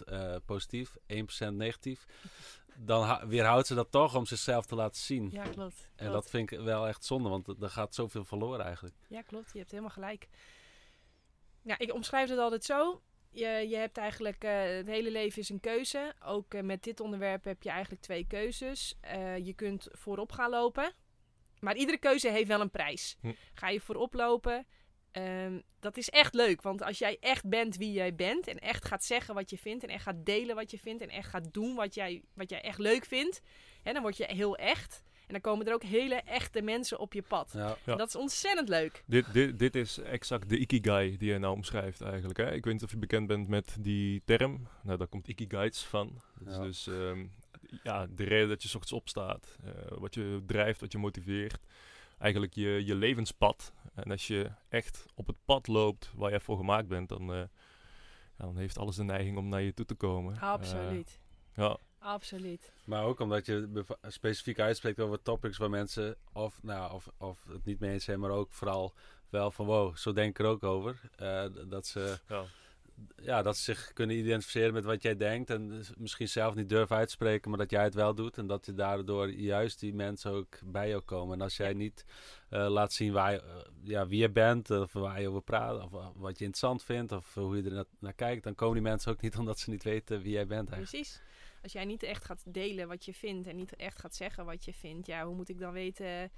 99% 0.03 0.05
eh, 0.05 0.37
positief, 0.45 0.97
1% 1.47 1.53
negatief, 1.53 2.07
dan 2.77 3.29
weerhoudt 3.29 3.67
ze 3.67 3.75
dat 3.75 3.91
toch 3.91 4.15
om 4.15 4.27
zichzelf 4.27 4.67
te 4.67 4.75
laten 4.75 5.01
zien. 5.01 5.31
Ja, 5.33 5.45
klopt. 5.45 5.91
En 5.97 6.13
dat 6.13 6.31
vind 6.31 6.53
ik 6.53 6.59
wel 6.59 6.87
echt 6.87 7.05
zonde, 7.05 7.29
want 7.29 7.63
er 7.63 7.71
gaat 7.71 7.95
zoveel 7.95 8.25
verloren 8.25 8.65
eigenlijk. 8.65 8.97
Ja, 9.09 9.23
klopt. 9.23 9.53
Je 9.53 9.59
hebt 9.59 9.71
helemaal 9.71 9.93
gelijk. 9.93 10.29
Ja, 11.63 11.79
ik 11.79 11.95
omschrijf 11.95 12.29
het 12.29 12.39
altijd 12.39 12.65
zo. 12.65 13.03
Je, 13.31 13.67
je 13.69 13.77
hebt 13.77 13.97
eigenlijk, 13.97 14.45
eh, 14.45 14.63
het 14.63 14.87
hele 14.87 15.11
leven 15.11 15.41
is 15.41 15.49
een 15.49 15.61
keuze. 15.61 16.15
Ook 16.25 16.55
eh, 16.55 16.63
met 16.63 16.83
dit 16.83 17.01
onderwerp 17.01 17.45
heb 17.45 17.63
je 17.63 17.71
eigenlijk 17.71 18.03
twee 18.03 18.27
keuzes. 18.27 18.97
Eh, 19.01 19.37
je 19.37 19.53
kunt 19.53 19.89
voorop 19.91 20.33
gaan 20.33 20.51
lopen, 20.51 20.93
maar 21.61 21.77
iedere 21.77 21.99
keuze 21.99 22.29
heeft 22.29 22.49
wel 22.49 22.61
een 22.61 22.71
prijs. 22.71 23.17
Hm. 23.21 23.33
Ga 23.55 23.69
je 23.69 23.81
voorop 23.81 24.15
lopen, 24.15 24.67
ehm, 25.11 25.61
dat 25.81 25.97
is 25.97 26.09
echt 26.09 26.35
leuk. 26.35 26.63
Want 26.63 26.83
als 26.83 26.99
jij 26.99 27.17
echt 27.21 27.49
bent 27.49 27.77
wie 27.77 27.93
jij 27.93 28.15
bent 28.15 28.47
en 28.47 28.59
echt 28.59 28.85
gaat 28.85 29.05
zeggen 29.05 29.35
wat 29.35 29.51
je 29.51 29.59
vindt 29.59 29.83
en 29.83 29.91
echt 29.91 30.03
gaat 30.03 30.25
delen 30.25 30.55
wat 30.55 30.71
je 30.71 30.79
vindt 30.79 31.03
en 31.03 31.09
echt 31.09 31.29
gaat 31.29 31.53
doen 31.53 31.75
wat 31.75 31.95
jij, 31.95 32.23
wat 32.35 32.51
jij 32.51 32.61
echt 32.61 32.79
leuk 32.79 33.05
vindt, 33.05 33.41
hè, 33.83 33.93
dan 33.93 34.03
word 34.03 34.17
je 34.17 34.25
heel 34.25 34.57
echt. 34.57 35.03
En 35.29 35.35
dan 35.35 35.41
komen 35.41 35.67
er 35.67 35.73
ook 35.75 35.83
hele 35.83 36.15
echte 36.15 36.63
mensen 36.63 36.99
op 36.99 37.13
je 37.13 37.23
pad. 37.23 37.51
Ja. 37.55 37.67
Ja. 37.67 37.77
En 37.93 37.97
dat 37.99 38.09
is 38.09 38.17
ontzettend 38.17 38.69
leuk. 38.69 39.03
Dit, 39.07 39.33
dit, 39.33 39.59
dit 39.59 39.75
is 39.75 39.99
exact 39.99 40.49
de 40.49 40.59
ikigai 40.59 41.17
die 41.17 41.33
je 41.33 41.39
nou 41.39 41.55
omschrijft 41.55 42.01
eigenlijk. 42.01 42.39
Hè? 42.39 42.53
Ik 42.55 42.65
weet 42.65 42.75
niet 42.75 42.83
of 42.83 42.91
je 42.91 42.97
bekend 42.97 43.27
bent 43.27 43.49
met 43.49 43.77
die 43.81 44.23
term. 44.25 44.69
Nou, 44.83 44.99
daar 44.99 45.07
komt 45.07 45.29
ikigaits 45.29 45.85
van. 45.85 46.21
Dat 46.39 46.49
is 46.49 46.55
Ja. 46.57 46.63
dus 46.63 46.87
ehm, 46.87 47.27
ja, 47.83 48.07
de 48.07 48.25
reden 48.25 48.49
dat 48.49 48.63
je 48.63 48.69
's 48.69 48.75
ochtends 48.75 48.93
opstaat. 49.01 49.57
eh, 49.65 49.99
wat 49.99 50.15
je 50.15 50.43
drijft, 50.47 50.81
wat 50.81 50.93
je 50.93 50.99
motiveert. 50.99 51.59
Eigenlijk 52.19 52.55
je, 52.55 52.85
je 52.85 52.95
levenspad. 52.95 53.73
En 53.95 54.11
als 54.11 54.27
je 54.27 54.51
echt 54.69 55.05
op 55.15 55.27
het 55.27 55.37
pad 55.45 55.67
loopt 55.67 56.11
waar 56.15 56.33
je 56.33 56.41
voor 56.41 56.57
gemaakt 56.57 56.89
bent, 56.89 57.09
dan, 57.09 57.33
eh, 57.33 57.39
ja, 57.39 58.45
dan 58.45 58.57
heeft 58.57 58.79
alles 58.79 58.97
de 58.97 59.03
neiging 59.05 59.37
om 59.37 59.49
naar 59.49 59.63
je 59.63 59.75
toe 59.75 59.87
te 59.87 59.95
komen. 59.95 60.39
Absoluut. 60.41 61.21
Eh, 61.55 61.65
ja, 61.65 61.77
Absoluut. 61.99 62.73
Maar 62.85 63.05
ook 63.05 63.21
omdat 63.21 63.47
je 63.47 63.85
specifiek 64.09 64.59
uitspreekt 64.59 65.01
over 65.01 65.23
topics 65.23 65.59
waar 65.59 65.71
mensen 65.71 66.17
of, 66.33 66.59
nou, 66.63 66.93
of, 66.93 67.09
of 67.17 67.45
het 67.49 67.65
niet 67.65 67.81
mee 67.81 67.93
eens 67.93 68.05
zijn, 68.05 68.21
maar 68.21 68.31
ook 68.31 68.53
vooral 68.53 68.95
wel 69.29 69.51
van 69.51 69.67
wow, 69.67 69.97
zo 69.97 70.13
denk 70.13 70.31
ik 70.31 70.39
er 70.39 70.51
ook 70.51 70.63
over. 70.63 71.01
Eh, 71.17 71.45
dat, 71.67 71.87
ze, 71.87 72.19
ja. 72.29 72.45
ja, 73.23 73.43
dat 73.43 73.57
ze 73.57 73.63
zich 73.63 73.93
kunnen 73.93 74.17
identificeren 74.17 74.73
met 74.73 74.85
wat 74.85 75.03
jij 75.03 75.17
denkt 75.17 75.51
en 75.51 75.69
dus 75.69 75.91
misschien 75.97 76.29
zelf 76.29 76.55
niet 76.55 76.69
durven 76.69 76.97
uitspreken, 76.97 77.51
maar 77.51 77.59
dat 77.59 77.71
jij 77.71 77.83
het 77.83 77.95
wel 77.95 78.15
doet 78.15 78.39
en 78.39 78.47
dat 78.47 78.67
je 78.67 78.75
daardoor 78.75 79.31
juist 79.31 79.81
die 79.81 79.95
mensen 79.95 80.31
ook 80.31 80.59
bij 80.65 80.89
jou 80.89 81.01
komen. 81.03 81.35
En 81.35 81.41
als 81.43 81.57
jij 81.57 81.73
niet 81.73 82.05
eh, 82.49 82.69
laat 82.69 82.93
zien 82.93 83.13
waar 83.13 83.33
je, 83.33 83.41
eh, 83.43 83.57
ja, 83.83 84.07
wie 84.07 84.21
je 84.21 84.31
bent, 84.31 84.71
of 84.71 84.93
waar 84.93 85.21
je 85.21 85.29
over 85.29 85.43
praat, 85.43 85.83
of 85.83 85.91
wat 86.15 86.39
je 86.39 86.45
interessant 86.45 86.83
vindt, 86.85 87.13
of 87.13 87.35
hoe 87.35 87.57
je 87.57 87.63
er 87.63 87.73
na- 87.73 87.85
naar 87.99 88.15
kijkt, 88.15 88.45
dan 88.45 88.55
komen 88.55 88.75
die 88.75 88.83
mensen 88.83 89.13
ook 89.13 89.21
niet 89.21 89.37
omdat 89.43 89.59
ze 89.59 89.71
niet 89.71 89.83
weten 89.85 90.23
wie 90.23 90.33
jij 90.33 90.47
bent 90.47 90.71
eigenlijk. 90.71 90.91
Precies. 90.91 91.23
Als 91.63 91.73
jij 91.73 91.85
niet 91.85 92.03
echt 92.03 92.25
gaat 92.25 92.43
delen 92.47 92.89
wat 92.89 93.05
je 93.05 93.15
vindt 93.15 93.49
en 93.49 93.57
niet 93.57 93.77
echt 93.77 93.99
gaat 93.99 94.15
zeggen 94.15 94.45
wat 94.45 94.65
je 94.65 94.73
vindt, 94.73 95.07
ja, 95.07 95.25
hoe 95.25 95.35
moet 95.35 95.49
ik 95.49 95.59
dan 95.59 95.73
weten 95.73 96.31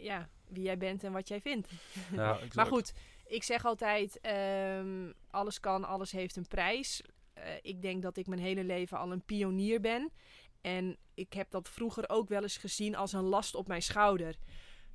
ja, 0.00 0.28
wie 0.48 0.62
jij 0.62 0.78
bent 0.78 1.04
en 1.04 1.12
wat 1.12 1.28
jij 1.28 1.40
vindt? 1.40 1.68
Ja. 2.12 2.38
Maar 2.54 2.66
goed, 2.66 2.92
ik 3.26 3.42
zeg 3.42 3.64
altijd, 3.64 4.20
ehm, 4.20 5.12
alles 5.30 5.60
kan, 5.60 5.84
alles 5.84 6.12
heeft 6.12 6.36
een 6.36 6.48
prijs. 6.48 7.02
Eh, 7.32 7.52
ik 7.62 7.82
denk 7.82 8.02
dat 8.02 8.16
ik 8.16 8.26
mijn 8.26 8.40
hele 8.40 8.64
leven 8.64 8.98
al 8.98 9.12
een 9.12 9.24
pionier 9.24 9.80
ben. 9.80 10.12
En 10.60 10.96
ik 11.14 11.32
heb 11.32 11.50
dat 11.50 11.68
vroeger 11.68 12.08
ook 12.08 12.28
wel 12.28 12.42
eens 12.42 12.56
gezien 12.56 12.96
als 12.96 13.12
een 13.12 13.24
last 13.24 13.54
op 13.54 13.66
mijn 13.66 13.82
schouder. 13.82 14.36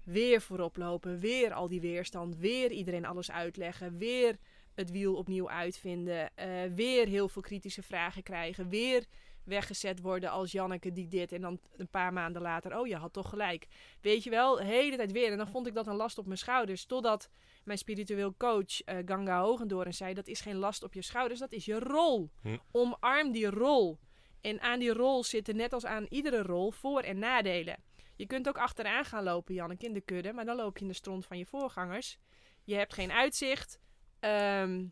Weer 0.03 0.41
voorop 0.41 0.77
lopen, 0.77 1.19
weer 1.19 1.53
al 1.53 1.67
die 1.67 1.81
weerstand, 1.81 2.37
weer 2.37 2.71
iedereen 2.71 3.05
alles 3.05 3.31
uitleggen, 3.31 3.97
weer 3.97 4.37
het 4.75 4.91
wiel 4.91 5.15
opnieuw 5.15 5.49
uitvinden, 5.49 6.35
eh, 6.35 6.63
weer 6.63 7.07
heel 7.07 7.27
veel 7.27 7.41
kritische 7.41 7.83
vragen 7.83 8.23
krijgen, 8.23 8.69
weer 8.69 9.05
weggezet 9.43 10.01
worden 10.01 10.29
als 10.29 10.51
Janneke 10.51 10.91
die 10.91 11.07
dit 11.07 11.31
en 11.31 11.41
dan 11.41 11.59
een 11.75 11.89
paar 11.89 12.13
maanden 12.13 12.41
later, 12.41 12.79
oh 12.79 12.87
je 12.87 12.95
had 12.95 13.13
toch 13.13 13.29
gelijk. 13.29 13.67
Weet 14.01 14.23
je 14.23 14.29
wel, 14.29 14.55
de 14.55 14.63
hele 14.63 14.95
tijd 14.95 15.11
weer. 15.11 15.31
En 15.31 15.37
dan 15.37 15.47
vond 15.47 15.67
ik 15.67 15.73
dat 15.73 15.87
een 15.87 15.95
last 15.95 16.17
op 16.17 16.25
mijn 16.25 16.37
schouders, 16.37 16.85
totdat 16.85 17.29
mijn 17.63 17.77
spiritueel 17.77 18.33
coach 18.37 18.81
eh, 18.81 18.97
Ganga 19.05 19.41
Hogendoren 19.41 19.93
zei: 19.93 20.13
dat 20.13 20.27
is 20.27 20.41
geen 20.41 20.55
last 20.55 20.83
op 20.83 20.93
je 20.93 21.01
schouders, 21.01 21.39
dat 21.39 21.51
is 21.51 21.65
je 21.65 21.79
rol. 21.79 22.29
Hm. 22.41 22.57
Omarm 22.71 23.31
die 23.31 23.49
rol. 23.49 23.99
En 24.41 24.61
aan 24.61 24.79
die 24.79 24.93
rol 24.93 25.23
zitten 25.23 25.55
net 25.55 25.73
als 25.73 25.85
aan 25.85 26.05
iedere 26.09 26.41
rol 26.41 26.71
voor- 26.71 27.01
en 27.01 27.19
nadelen. 27.19 27.83
Je 28.15 28.25
kunt 28.25 28.47
ook 28.47 28.57
achteraan 28.57 29.05
gaan 29.05 29.23
lopen, 29.23 29.53
Janneke, 29.53 29.85
in 29.85 29.93
de 29.93 30.01
kudde, 30.01 30.33
maar 30.33 30.45
dan 30.45 30.55
loop 30.55 30.77
je 30.77 30.83
in 30.83 30.89
de 30.89 30.95
stront 30.95 31.25
van 31.25 31.37
je 31.37 31.45
voorgangers. 31.45 32.17
Je 32.63 32.75
hebt 32.75 32.93
geen 32.93 33.11
uitzicht. 33.11 33.79
Ehm, 34.21 34.83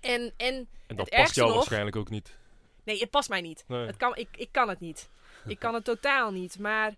en, 0.00 0.32
en 0.36 0.68
En 0.86 0.96
dat 0.96 1.10
past 1.10 1.34
jou 1.34 1.46
nog- 1.46 1.56
waarschijnlijk 1.56 1.96
ook 1.96 2.10
niet. 2.10 2.38
nee, 2.84 2.98
het 3.00 3.10
past 3.10 3.28
mij 3.28 3.40
niet. 3.40 3.64
Nee. 3.68 3.86
Het 3.86 3.96
kan, 3.96 4.16
ik, 4.16 4.28
ik 4.36 4.48
kan 4.52 4.68
het 4.68 4.80
niet. 4.80 5.08
Ik 5.46 5.58
kan 5.58 5.74
het 5.74 5.84
totaal 5.94 6.30
niet. 6.32 6.58
Maar 6.58 6.94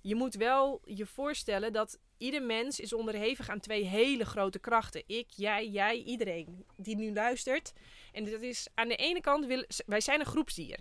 je 0.00 0.14
moet 0.14 0.34
wel 0.34 0.80
je 0.84 1.06
voorstellen 1.06 1.72
dat 1.72 1.98
ieder 2.18 2.42
mens 2.42 2.80
is 2.80 2.92
onderhevig 2.92 3.48
aan 3.48 3.60
twee 3.60 3.84
hele 3.84 4.24
grote 4.24 4.58
krachten. 4.58 5.02
Ik, 5.06 5.26
jij, 5.30 5.68
jij, 5.68 5.96
iedereen 5.96 6.64
die 6.76 6.96
nu 6.96 7.12
luistert. 7.12 7.72
En 8.12 8.24
dat 8.30 8.40
is 8.42 8.68
aan 8.74 8.88
de 8.88 8.96
ene 8.96 9.20
kant, 9.20 9.46
wil, 9.46 9.64
wij 9.86 10.00
zijn 10.00 10.20
een 10.20 10.26
groepsdier. 10.26 10.78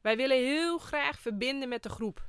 Wij 0.00 0.16
willen 0.16 0.36
heel 0.36 0.78
graag 0.78 1.20
verbinden 1.20 1.68
met 1.68 1.82
de 1.82 1.88
groep. 1.88 2.27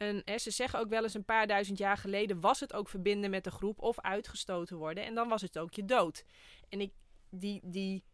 En 0.00 0.22
hè, 0.24 0.38
ze 0.38 0.50
zeggen 0.50 0.78
ook 0.78 0.88
wel 0.88 1.02
eens 1.02 1.14
een 1.14 1.24
paar 1.24 1.46
duizend 1.46 1.78
jaar 1.78 1.96
geleden 1.96 2.40
was 2.40 2.60
het 2.60 2.72
ook 2.72 2.88
verbinden 2.88 3.30
met 3.30 3.44
de 3.44 3.50
groep 3.50 3.78
of 3.78 4.00
uitgestoten 4.00 4.76
worden. 4.76 5.04
En 5.04 5.14
dan 5.14 5.28
was 5.28 5.42
het 5.42 5.58
ook 5.58 5.74
je 5.74 5.84
dood. 5.84 6.24
En 6.68 6.80
ik, 6.80 6.92
die, 7.30 7.60
die 7.64 8.04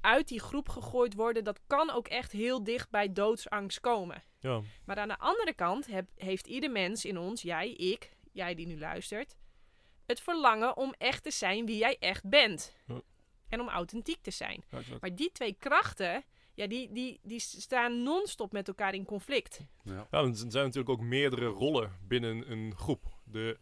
uit 0.00 0.28
die 0.28 0.40
groep 0.40 0.68
gegooid 0.68 1.14
worden, 1.14 1.44
dat 1.44 1.60
kan 1.66 1.90
ook 1.90 2.08
echt 2.08 2.32
heel 2.32 2.64
dicht 2.64 2.90
bij 2.90 3.12
doodsangst 3.12 3.80
komen. 3.80 4.22
Ja. 4.40 4.60
Maar 4.84 4.96
aan 4.96 5.08
de 5.08 5.18
andere 5.18 5.54
kant 5.54 5.86
heb, 5.86 6.08
heeft 6.16 6.46
ieder 6.46 6.70
mens 6.70 7.04
in 7.04 7.18
ons, 7.18 7.42
jij, 7.42 7.70
ik, 7.70 8.16
jij 8.32 8.54
die 8.54 8.66
nu 8.66 8.78
luistert, 8.78 9.36
het 10.06 10.20
verlangen 10.20 10.76
om 10.76 10.94
echt 10.98 11.22
te 11.22 11.30
zijn 11.30 11.66
wie 11.66 11.78
jij 11.78 11.96
echt 11.98 12.28
bent. 12.28 12.74
Ja. 12.86 13.00
En 13.48 13.60
om 13.60 13.68
authentiek 13.68 14.22
te 14.22 14.30
zijn. 14.30 14.64
Ja. 14.70 14.80
Maar 15.00 15.14
die 15.14 15.32
twee 15.32 15.56
krachten, 15.58 16.24
ja, 16.60 16.66
die, 16.66 16.92
die, 16.92 17.20
die 17.22 17.40
staan 17.40 18.02
non-stop 18.02 18.52
met 18.52 18.68
elkaar 18.68 18.94
in 18.94 19.04
conflict. 19.04 19.60
Ja. 19.82 20.06
Ja, 20.10 20.22
want 20.22 20.42
er 20.42 20.50
zijn 20.50 20.64
natuurlijk 20.64 20.88
ook 20.88 21.00
meerdere 21.00 21.46
rollen 21.46 21.92
binnen 22.06 22.50
een 22.50 22.76
groep. 22.76 23.04
De 23.24 23.58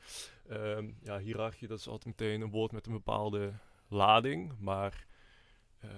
ehm, 0.48 0.90
ja, 1.02 1.18
hiërarchie, 1.18 1.68
dat 1.68 1.78
is 1.78 1.88
altijd 1.88 2.18
meteen 2.18 2.40
een 2.40 2.50
woord 2.50 2.72
met 2.72 2.86
een 2.86 2.92
bepaalde 2.92 3.52
lading. 3.88 4.58
Maar 4.58 5.06
eh, 5.78 5.90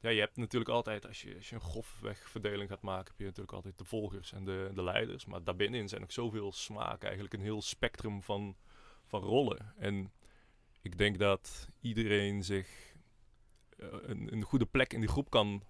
ja, 0.00 0.10
je 0.10 0.20
hebt 0.20 0.36
natuurlijk 0.36 0.70
altijd, 0.70 1.06
als 1.06 1.22
je, 1.22 1.34
als 1.34 1.48
je 1.48 1.54
een 1.54 1.60
grofweg 1.60 2.30
verdeling 2.30 2.70
gaat 2.70 2.82
maken, 2.82 3.06
heb 3.06 3.18
je 3.18 3.24
natuurlijk 3.24 3.52
altijd 3.52 3.78
de 3.78 3.84
volgers 3.84 4.32
en 4.32 4.44
de, 4.44 4.70
de 4.74 4.82
leiders. 4.82 5.24
Maar 5.24 5.44
daarbinnenin 5.44 5.88
zijn 5.88 6.02
ook 6.02 6.12
zoveel 6.12 6.52
smaken, 6.52 7.02
eigenlijk 7.02 7.34
een 7.34 7.40
heel 7.40 7.62
spectrum 7.62 8.22
van, 8.22 8.56
van 9.04 9.20
rollen. 9.22 9.74
En 9.76 10.12
ik 10.82 10.98
denk 10.98 11.18
dat 11.18 11.68
iedereen 11.80 12.44
zich 12.44 12.94
eh, 13.78 13.88
een, 14.02 14.32
een 14.32 14.42
goede 14.42 14.66
plek 14.66 14.92
in 14.92 15.00
die 15.00 15.08
groep 15.08 15.30
kan 15.30 15.62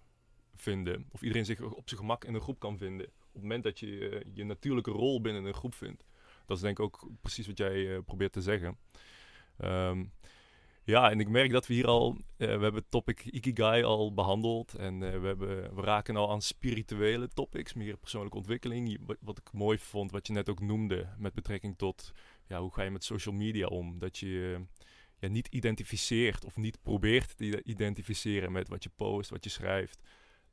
vinden. 0.55 1.07
Of 1.11 1.23
iedereen 1.23 1.45
zich 1.45 1.61
op 1.61 1.89
zijn 1.89 2.01
gemak 2.01 2.25
in 2.25 2.35
een 2.35 2.41
groep 2.41 2.59
kan 2.59 2.79
vinden. 2.79 3.07
Op 3.07 3.33
het 3.33 3.43
moment 3.43 3.65
dat 3.65 3.81
je 3.81 4.09
eh, 4.09 4.31
je 4.35 4.45
natuurlijke 4.45 4.91
rol 4.91 5.21
binnen 5.21 5.45
een 5.45 5.55
groep 5.55 5.75
vindt. 5.75 6.05
Dat 6.47 6.57
is 6.57 6.63
denk 6.63 6.79
ik 6.79 6.85
ook 6.85 7.09
precies 7.21 7.47
wat 7.47 7.59
jij 7.59 7.95
eh, 7.95 8.03
probeert 8.05 8.33
te 8.33 8.43
zeggen. 8.43 8.79
Ehm, 9.59 10.05
ja, 10.85 11.11
en 11.11 11.21
ik 11.21 11.29
merk 11.29 11.51
dat 11.51 11.67
we 11.67 11.75
hier 11.75 11.87
al, 11.87 12.17
eh, 12.37 12.47
we 12.47 12.47
hebben 12.47 12.75
het 12.75 12.91
topic 12.91 13.25
Ikigai 13.25 13.83
al 13.83 14.15
behandeld. 14.15 14.75
En 14.75 14.99
we, 14.99 15.27
hebben, 15.27 15.75
we 15.75 15.81
raken 15.81 16.17
al 16.17 16.31
aan 16.31 16.43
spirituele 16.43 17.29
topics, 17.29 17.75
meer 17.75 17.97
persoonlijke 17.97 18.37
ontwikkeling. 18.37 19.01
Wat, 19.21 19.39
ik 19.39 19.53
mooi 19.53 19.79
vond, 19.79 20.11
wat 20.11 20.27
je 20.27 20.33
net 20.33 20.49
ook 20.49 20.61
noemde, 20.61 21.09
met 21.19 21.35
betrekking 21.35 21.79
tot 21.79 22.13
ja, 22.47 22.61
hoe 22.61 22.73
ga 22.73 22.83
je 22.83 22.91
met 22.91 23.05
social 23.05 23.35
media 23.35 23.67
om. 23.67 23.99
Dat 23.99 24.19
je 24.19 24.65
ja, 25.19 25.29
niet 25.29 25.49
identificeert 25.49 26.45
of 26.45 26.57
niet 26.57 26.83
probeert 26.83 27.37
te 27.37 27.63
identificeren 27.63 28.53
met 28.53 28.69
wat 28.69 28.83
je 28.83 28.91
post, 28.97 29.31
wat 29.31 29.45
je 29.45 29.51
schrijft 29.51 30.01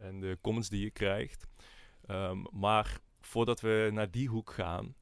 en 0.02 0.20
de 0.20 0.38
comments 0.42 0.70
die 0.70 0.84
je 0.84 0.92
krijgt. 0.92 1.48
Ehm, 2.06 2.44
maar 2.52 3.00
voordat 3.20 3.62
we 3.62 3.90
naar 3.94 4.12
die 4.12 4.28
hoek 4.28 4.52
gaan, 4.52 4.96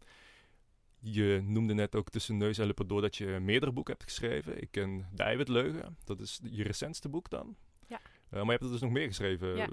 je 1.00 1.42
noemde 1.44 1.74
net 1.74 1.96
ook 1.96 2.10
tussen 2.10 2.38
neus 2.38 2.58
en 2.58 2.66
lippen 2.66 2.88
door 2.88 3.02
dat 3.02 3.16
je 3.16 3.26
meerdere 3.26 3.72
boeken 3.72 3.94
hebt 3.94 4.06
geschreven. 4.06 4.62
Ik 4.62 4.72
ken 4.72 5.08
De 5.12 5.24
Eiwitleugen, 5.24 5.98
dat 6.04 6.20
is 6.20 6.40
je 6.44 6.64
recentste 6.64 7.10
boek 7.10 7.30
dan. 7.30 7.56
Ja. 7.88 8.00
Eh, 8.30 8.32
maar 8.32 8.46
je 8.46 8.52
hebt 8.52 8.64
er 8.64 8.72
dus 8.72 8.82
nog 8.82 8.92
meer 8.92 9.08
geschreven. 9.08 9.56
Ja. 9.56 9.70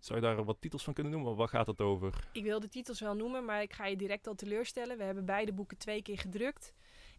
Zou 0.00 0.20
je 0.20 0.26
daar 0.26 0.44
wat 0.44 0.60
titels 0.60 0.84
van 0.84 0.94
kunnen 0.94 1.12
noemen? 1.12 1.36
Waar 1.36 1.48
gaat 1.48 1.66
het 1.66 1.80
over? 1.80 2.28
Ik 2.32 2.42
wil 2.42 2.60
de 2.60 2.68
titels 2.68 3.00
wel 3.00 3.14
noemen, 3.14 3.44
maar 3.44 3.62
ik 3.62 3.72
ga 3.72 3.86
je 3.86 3.96
direct 3.96 4.26
al 4.26 4.34
teleurstellen. 4.34 4.98
We 4.98 5.04
hebben 5.04 5.24
beide 5.24 5.52
boeken 5.52 5.78
twee 5.78 6.02
keer 6.02 6.18
gedrukt. 6.18 6.72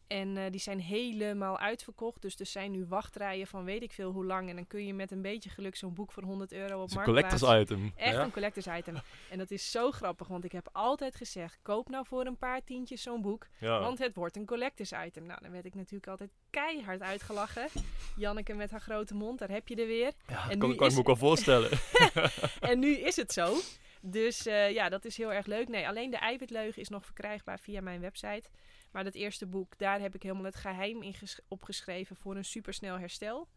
En 0.10 0.38
eh, 0.38 0.52
die 0.52 0.60
zijn 0.60 0.80
helemaal 0.80 1.60
uitverkocht. 1.60 2.22
Dus 2.22 2.40
er 2.40 2.46
zijn 2.46 2.72
nu 2.72 2.86
wachtrijen 2.86 3.48
van 3.48 3.64
weet 3.64 3.84
ik 3.84 3.92
veel 3.92 4.12
hoe 4.12 4.26
lang. 4.26 4.50
En 4.50 4.56
dan 4.56 4.68
kun 4.68 4.86
je 4.86 4.94
met 4.94 5.12
een 5.12 5.22
beetje 5.22 5.50
geluk 5.50 5.76
zo'n 5.76 5.94
boek 5.94 6.12
voor 6.12 6.24
100 6.24 6.52
euro 6.54 6.82
op 6.82 6.88
is 6.88 6.96
een 6.96 7.04
collectors 7.04 7.62
item. 7.62 7.92
Echt 7.96 8.14
Ja? 8.14 8.24
een 8.24 8.32
collectors 8.32 8.68
item. 8.68 8.96
En 9.30 9.38
dat 9.38 9.52
is 9.52 9.72
zo 9.72 9.92
grappig, 9.92 10.28
want 10.28 10.44
ik 10.44 10.52
heb 10.52 10.70
altijd 10.72 11.16
gezegd... 11.16 11.60
koop 11.62 11.90
nou 11.90 12.06
voor 12.08 12.26
een 12.26 12.38
paar 12.38 12.64
tientjes 12.64 13.02
zo'n 13.02 13.22
boek. 13.22 13.48
Ja. 13.60 13.80
Want 13.80 14.00
het 14.00 14.16
wordt 14.16 14.36
een 14.36 14.46
collectors 14.46 14.92
item. 15.06 15.26
Nou, 15.26 15.42
dan 15.42 15.52
werd 15.52 15.66
ik 15.66 15.76
natuurlijk 15.76 16.08
altijd 16.08 16.30
keihard 16.50 17.02
uitgelachen. 17.02 17.68
Janneke 18.16 18.54
met 18.54 18.72
haar 18.72 18.82
grote 18.82 19.16
mond, 19.16 19.40
daar 19.40 19.50
heb 19.50 19.68
je 19.68 19.76
er 19.76 19.88
weer. 19.88 20.12
ja, 20.28 20.50
en 20.50 20.60
kan, 20.60 20.70
nu 20.70 20.76
kan 20.76 20.88
ik 20.88 20.94
me 20.94 21.00
ook 21.00 21.06
wel 21.06 21.16
voorstellen. 21.16 21.70
En 22.60 22.80
nu 22.80 22.96
is 22.96 23.16
het 23.16 23.34
zo. 23.34 23.58
Dus 24.02 24.46
eh, 24.46 24.72
ja, 24.72 24.90
dat 24.90 25.06
is 25.06 25.18
heel 25.18 25.34
erg 25.34 25.46
leuk. 25.46 25.68
Nee, 25.68 25.88
alleen 25.88 26.10
de 26.12 26.18
eiwitleugen 26.18 26.82
is 26.82 26.90
nog 26.90 27.06
verkrijgbaar 27.06 27.60
via 27.60 27.82
mijn 27.82 28.02
website. 28.02 28.50
Maar 28.92 29.04
dat 29.04 29.14
eerste 29.14 29.46
boek, 29.48 29.78
daar 29.78 30.00
heb 30.00 30.16
ik 30.16 30.24
helemaal 30.24 30.44
het 30.44 30.56
geheim 30.56 31.02
in 31.04 31.14
ges- 31.14 31.40
opgeschreven 31.48 32.16
voor 32.16 32.36
een 32.36 32.46
supersnel 32.46 33.00
herstel. 33.00 33.48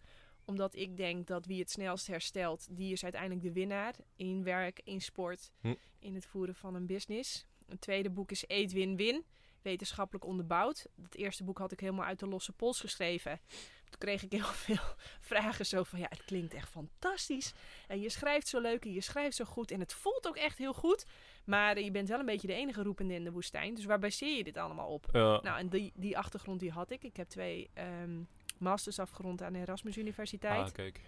Omdat 0.44 0.74
ik 0.74 0.96
denk 0.96 1.26
dat 1.26 1.46
wie 1.46 1.58
het 1.60 1.70
snelst 1.70 2.06
herstelt, 2.06 2.66
die 2.70 2.92
is 2.92 3.02
uiteindelijk 3.02 3.42
de 3.42 3.52
winnaar. 3.52 3.94
In 4.16 4.44
werk, 4.44 4.80
in 4.84 5.00
sport, 5.00 5.50
Hm. 5.60 5.74
in 5.98 6.14
het 6.14 6.26
voeren 6.26 6.54
van 6.54 6.74
een 6.74 6.86
business. 6.86 7.46
Een 7.66 7.78
tweede 7.78 8.10
boek 8.10 8.30
is 8.30 8.44
Eet 8.46 8.72
Win 8.72 8.96
Win. 8.96 9.24
Wetenschappelijk 9.62 10.24
onderbouwd. 10.24 10.86
Het 11.02 11.14
eerste 11.16 11.44
boek 11.44 11.58
had 11.58 11.72
ik 11.72 11.80
helemaal 11.80 12.04
uit 12.04 12.18
de 12.18 12.26
losse 12.26 12.52
pols 12.52 12.80
geschreven. 12.80 13.40
Toen 13.84 13.98
kreeg 13.98 14.22
ik 14.22 14.32
heel 14.32 14.44
veel 14.66 14.94
vragen 15.20 15.66
zo 15.66 15.82
van, 15.82 15.98
ja, 15.98 16.06
het 16.08 16.24
klinkt 16.24 16.54
echt 16.54 16.68
fantastisch. 16.68 17.52
En 17.86 18.00
je 18.00 18.08
schrijft 18.08 18.48
zo 18.48 18.60
leuk 18.60 18.84
en 18.84 18.92
je 18.92 19.00
schrijft 19.00 19.36
zo 19.36 19.44
goed. 19.44 19.70
En 19.70 19.80
het 19.80 19.92
voelt 19.92 20.26
ook 20.28 20.36
echt 20.36 20.58
heel 20.58 20.72
goed. 20.74 21.04
Maar 21.44 21.80
je 21.80 21.90
bent 21.90 22.08
wel 22.08 22.18
een 22.18 22.26
beetje 22.26 22.46
de 22.46 22.54
enige 22.54 22.82
roepende 22.82 23.14
in 23.14 23.24
de 23.24 23.32
woestijn. 23.32 23.74
Dus 23.74 23.84
waar 23.84 23.98
baseer 23.98 24.36
je 24.36 24.44
dit 24.44 24.56
allemaal 24.56 24.88
op? 24.88 25.08
Ja. 25.12 25.40
Nou, 25.42 25.58
en 25.58 25.68
die, 25.68 25.92
die 25.94 26.18
achtergrond 26.18 26.60
die 26.60 26.70
had 26.70 26.90
ik. 26.90 27.02
Ik 27.02 27.16
heb 27.16 27.28
twee 27.28 27.70
ehm, 27.74 28.20
masters 28.58 28.98
afgerond 28.98 29.42
aan 29.42 29.52
de 29.52 29.58
Erasmus 29.58 29.96
Universiteit. 29.96 30.66
ah, 30.66 30.72
kijk. 30.72 31.00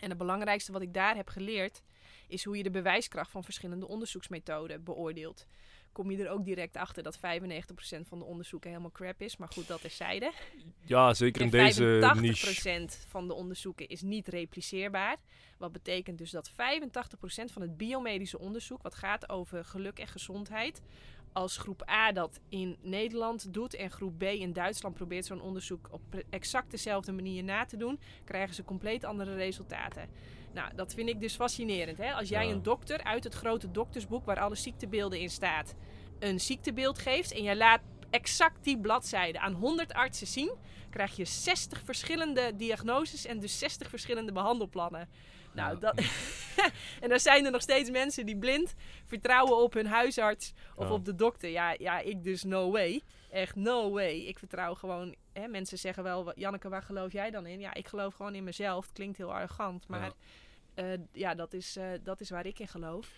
En 0.00 0.08
het 0.08 0.18
belangrijkste 0.18 0.72
wat 0.72 0.82
ik 0.82 0.94
daar 0.94 1.16
heb 1.16 1.28
geleerd, 1.28 1.82
is 2.28 2.44
hoe 2.44 2.56
je 2.56 2.62
de 2.62 2.70
bewijskracht 2.70 3.30
van 3.30 3.44
verschillende 3.44 3.88
onderzoeksmethoden 3.88 4.84
beoordeelt. 4.84 5.46
Kom 5.96 6.10
je 6.10 6.24
er 6.24 6.30
ook 6.30 6.44
direct 6.44 6.76
achter 6.76 7.02
dat 7.02 7.18
95% 7.18 7.20
van 8.08 8.18
de 8.18 8.24
onderzoeken 8.24 8.70
helemaal 8.70 8.92
crap 8.92 9.20
is. 9.20 9.36
Maar 9.36 9.48
goed, 9.52 9.66
dat 9.66 9.84
is 9.84 9.96
zijde. 9.96 10.32
Ja, 10.80 11.14
zeker 11.14 11.42
in 11.42 11.50
deze 11.50 12.12
niche. 12.20 12.80
85% 13.04 13.08
van 13.08 13.28
de 13.28 13.34
onderzoeken 13.34 13.88
is 13.88 14.02
niet 14.02 14.28
repliceerbaar. 14.28 15.16
Wat 15.58 15.72
betekent 15.72 16.18
dus 16.18 16.30
dat 16.30 16.50
85% 16.50 16.54
van 17.52 17.62
het 17.62 17.76
biomedische 17.76 18.38
onderzoek, 18.38 18.82
wat 18.82 18.94
gaat 18.94 19.28
over 19.28 19.64
geluk 19.64 19.98
en 19.98 20.06
gezondheid, 20.06 20.82
als 21.32 21.56
groep 21.56 21.88
A 21.90 22.12
dat 22.12 22.40
in 22.48 22.76
Nederland 22.80 23.52
doet 23.52 23.74
en 23.74 23.90
groep 23.90 24.18
B 24.18 24.22
in 24.22 24.52
Duitsland 24.52 24.94
probeert 24.94 25.24
zo'n 25.24 25.40
onderzoek 25.40 25.88
op 25.90 26.02
exact 26.30 26.70
dezelfde 26.70 27.12
manier 27.12 27.44
na 27.44 27.64
te 27.64 27.76
doen, 27.76 27.98
krijgen 28.24 28.54
ze 28.54 28.64
compleet 28.64 29.04
andere 29.04 29.34
resultaten. 29.34 30.08
Nou, 30.56 30.74
dat 30.74 30.94
vind 30.94 31.08
ik 31.08 31.20
dus 31.20 31.34
fascinerend. 31.34 31.98
Hè? 31.98 32.12
Als 32.12 32.28
jij 32.28 32.46
Ja. 32.46 32.52
een 32.52 32.62
dokter 32.62 33.02
uit 33.04 33.24
het 33.24 33.34
grote 33.34 33.70
doktersboek 33.70 34.24
waar 34.24 34.40
alle 34.40 34.54
ziektebeelden 34.54 35.20
in 35.20 35.30
staat, 35.30 35.74
een 36.18 36.40
ziektebeeld 36.40 36.98
geeft 36.98 37.32
en 37.32 37.42
jij 37.42 37.56
laat 37.56 37.80
exact 38.10 38.64
die 38.64 38.78
bladzijde 38.78 39.40
aan 39.40 39.52
100 39.52 39.92
artsen 39.92 40.26
zien, 40.26 40.52
krijg 40.90 41.16
je 41.16 41.24
60 41.24 41.80
verschillende 41.84 42.52
diagnoses 42.56 43.26
en 43.26 43.40
dus 43.40 43.58
60 43.58 43.88
verschillende 43.88 44.32
behandelplannen. 44.32 45.08
Nou, 45.54 45.72
Ja. 45.74 45.80
dat... 45.80 45.98
en 47.02 47.08
dan 47.08 47.20
zijn 47.20 47.44
er 47.44 47.50
nog 47.50 47.62
steeds 47.62 47.90
mensen 47.90 48.26
die 48.26 48.36
blind 48.38 48.74
vertrouwen 49.04 49.56
op 49.56 49.72
hun 49.72 49.86
huisarts 49.86 50.52
of 50.74 50.86
Ja. 50.88 50.92
op 50.92 51.04
de 51.04 51.14
dokter. 51.14 51.50
Ja, 51.50 51.74
ja, 51.78 51.98
ik 51.98 52.24
dus 52.24 52.42
no 52.44 52.70
way. 52.70 53.02
Echt 53.30 53.54
no 53.56 53.90
way. 53.90 54.14
Ik 54.18 54.38
vertrouw 54.38 54.74
gewoon... 54.74 55.14
Hè, 55.32 55.48
mensen 55.48 55.78
zeggen 55.78 56.02
wel, 56.02 56.24
"Wa- 56.24 56.32
Janneke, 56.36 56.68
waar 56.68 56.82
geloof 56.82 57.12
jij 57.12 57.30
dan 57.30 57.46
in? 57.46 57.60
Ja, 57.60 57.74
ik 57.74 57.88
geloof 57.88 58.14
gewoon 58.14 58.34
in 58.34 58.44
mezelf. 58.44 58.84
Het 58.84 58.94
klinkt 58.94 59.16
heel 59.16 59.32
arrogant, 59.34 59.88
maar 59.88 60.00
ja, 60.00 60.12
ja 61.12 61.34
dat, 61.34 61.52
is, 61.52 61.76
eh, 61.76 61.88
dat 62.02 62.20
is 62.20 62.30
waar 62.30 62.46
ik 62.46 62.58
in 62.58 62.68
geloof. 62.68 63.12